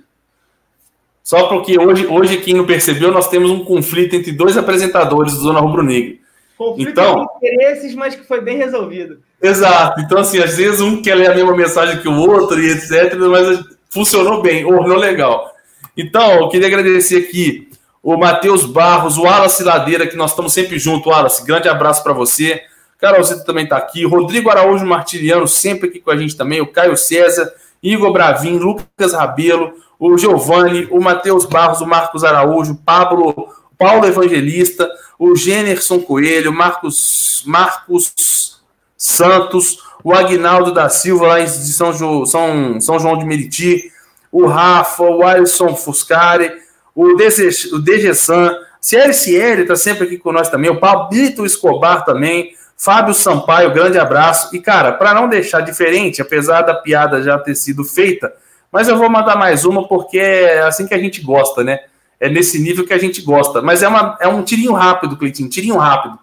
Só 1.24 1.48
porque 1.48 1.76
hoje, 1.76 2.06
hoje, 2.06 2.36
quem 2.36 2.54
não 2.54 2.64
percebeu, 2.64 3.10
nós 3.10 3.28
temos 3.28 3.50
um 3.50 3.64
conflito 3.64 4.14
entre 4.14 4.30
dois 4.30 4.56
apresentadores 4.56 5.32
do 5.32 5.40
Zona 5.40 5.58
Rubro 5.58 5.82
Negro. 5.82 6.18
Conflito 6.56 6.90
então, 6.90 7.16
de 7.16 7.48
interesses, 7.48 7.94
mas 7.96 8.14
que 8.14 8.24
foi 8.24 8.40
bem 8.40 8.56
resolvido. 8.56 9.18
Exato. 9.42 10.00
Então, 10.00 10.18
assim, 10.18 10.38
às 10.38 10.56
vezes 10.56 10.80
um 10.80 11.02
quer 11.02 11.16
ler 11.16 11.30
a 11.30 11.34
mesma 11.34 11.54
mensagem 11.56 12.00
que 12.00 12.08
o 12.08 12.16
outro 12.16 12.62
e 12.62 12.70
etc, 12.70 13.14
mas 13.16 13.60
funcionou 13.90 14.40
bem, 14.40 14.64
ornou 14.64 14.96
legal. 14.96 15.52
Então, 15.96 16.42
eu 16.42 16.48
queria 16.48 16.68
agradecer 16.68 17.16
aqui 17.16 17.68
o 18.06 18.16
Matheus 18.16 18.64
Barros, 18.64 19.18
o 19.18 19.22
Wallace 19.22 19.64
Ladeira, 19.64 20.06
que 20.06 20.16
nós 20.16 20.30
estamos 20.30 20.52
sempre 20.52 20.78
juntos. 20.78 21.12
Wallace, 21.12 21.44
grande 21.44 21.68
abraço 21.68 22.04
para 22.04 22.12
você. 22.12 22.62
Carolzito 23.00 23.44
também 23.44 23.64
está 23.64 23.76
aqui. 23.76 24.06
Rodrigo 24.06 24.48
Araújo 24.48 24.86
Martiriano, 24.86 25.48
sempre 25.48 25.88
aqui 25.88 25.98
com 25.98 26.12
a 26.12 26.16
gente 26.16 26.36
também. 26.36 26.60
O 26.60 26.68
Caio 26.68 26.96
César, 26.96 27.52
Igor 27.82 28.12
Bravin, 28.12 28.58
Lucas 28.58 29.12
Rabelo, 29.12 29.72
o 29.98 30.16
Giovanni, 30.16 30.86
o 30.88 31.00
Matheus 31.00 31.46
Barros, 31.46 31.80
o 31.80 31.86
Marcos 31.86 32.22
Araújo, 32.22 32.80
Pablo, 32.86 33.48
Paulo 33.76 34.06
Evangelista, 34.06 34.88
o 35.18 35.34
Generson 35.34 35.98
Coelho, 35.98 36.52
Marcos, 36.52 37.42
Marcos 37.44 38.62
Santos, 38.96 39.78
o 40.04 40.14
Agnaldo 40.14 40.72
da 40.72 40.88
Silva, 40.88 41.26
lá 41.26 41.40
em 41.40 41.48
São, 41.48 41.92
jo, 41.92 42.24
São, 42.24 42.80
São 42.80 43.00
João 43.00 43.18
de 43.18 43.24
Meriti, 43.24 43.90
o 44.30 44.46
Rafa, 44.46 45.02
o 45.02 45.26
Alisson 45.26 45.74
Fuscari, 45.74 46.64
o 46.96 47.14
DG, 47.14 47.74
o 47.74 47.78
DG 47.78 48.14
San, 48.14 48.56
CLCL 48.80 49.62
está 49.62 49.76
sempre 49.76 50.06
aqui 50.06 50.16
com 50.16 50.32
nós 50.32 50.48
também, 50.48 50.70
o 50.70 50.80
Pablito 50.80 51.44
Escobar 51.44 52.06
também, 52.06 52.54
Fábio 52.74 53.12
Sampaio, 53.12 53.72
grande 53.72 53.98
abraço. 53.98 54.54
E, 54.56 54.60
cara, 54.60 54.92
para 54.92 55.12
não 55.12 55.28
deixar 55.28 55.60
diferente, 55.60 56.22
apesar 56.22 56.62
da 56.62 56.74
piada 56.74 57.22
já 57.22 57.38
ter 57.38 57.54
sido 57.54 57.84
feita, 57.84 58.32
mas 58.72 58.88
eu 58.88 58.96
vou 58.96 59.10
mandar 59.10 59.36
mais 59.36 59.64
uma 59.64 59.86
porque 59.86 60.18
é 60.18 60.62
assim 60.62 60.86
que 60.86 60.94
a 60.94 60.98
gente 60.98 61.20
gosta, 61.22 61.62
né? 61.62 61.80
É 62.18 62.30
nesse 62.30 62.58
nível 62.58 62.86
que 62.86 62.94
a 62.94 62.98
gente 62.98 63.20
gosta. 63.20 63.60
Mas 63.60 63.82
é, 63.82 63.88
uma, 63.88 64.16
é 64.20 64.26
um 64.26 64.42
tirinho 64.42 64.72
rápido, 64.72 65.16
Cleitinho, 65.16 65.50
tirinho 65.50 65.76
rápido. 65.76 66.18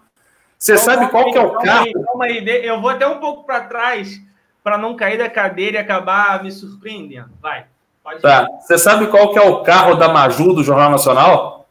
Você 0.58 0.72
então, 0.72 0.84
sabe 0.84 1.08
qual 1.08 1.26
aí, 1.26 1.32
que 1.32 1.38
é 1.38 1.42
o 1.42 1.58
carro? 1.58 2.04
Calma 2.06 2.24
aí, 2.24 2.44
eu 2.64 2.80
vou 2.80 2.90
até 2.90 3.06
um 3.06 3.20
pouco 3.20 3.44
para 3.44 3.60
trás 3.60 4.20
para 4.62 4.78
não 4.78 4.96
cair 4.96 5.18
da 5.18 5.28
cadeira 5.28 5.76
e 5.76 5.80
acabar 5.80 6.42
me 6.42 6.50
surpreendendo. 6.50 7.30
Vai. 7.40 7.66
Pode 8.04 8.20
tá. 8.20 8.46
Você 8.60 8.76
sabe 8.76 9.06
qual 9.06 9.32
que 9.32 9.38
é 9.38 9.42
o 9.42 9.62
carro 9.62 9.94
da 9.94 10.10
Maju 10.10 10.52
do 10.52 10.62
Jornal 10.62 10.90
Nacional? 10.90 11.66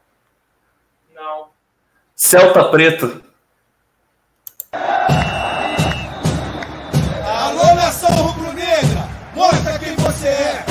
Não. 1.14 1.46
Celta 2.16 2.64
Preto. 2.64 3.22
Alô, 7.24 7.74
nação 7.76 8.10
rubro-negra! 8.10 9.08
Mostra 9.32 9.78
quem 9.78 9.94
você 9.94 10.26
é! 10.26 10.63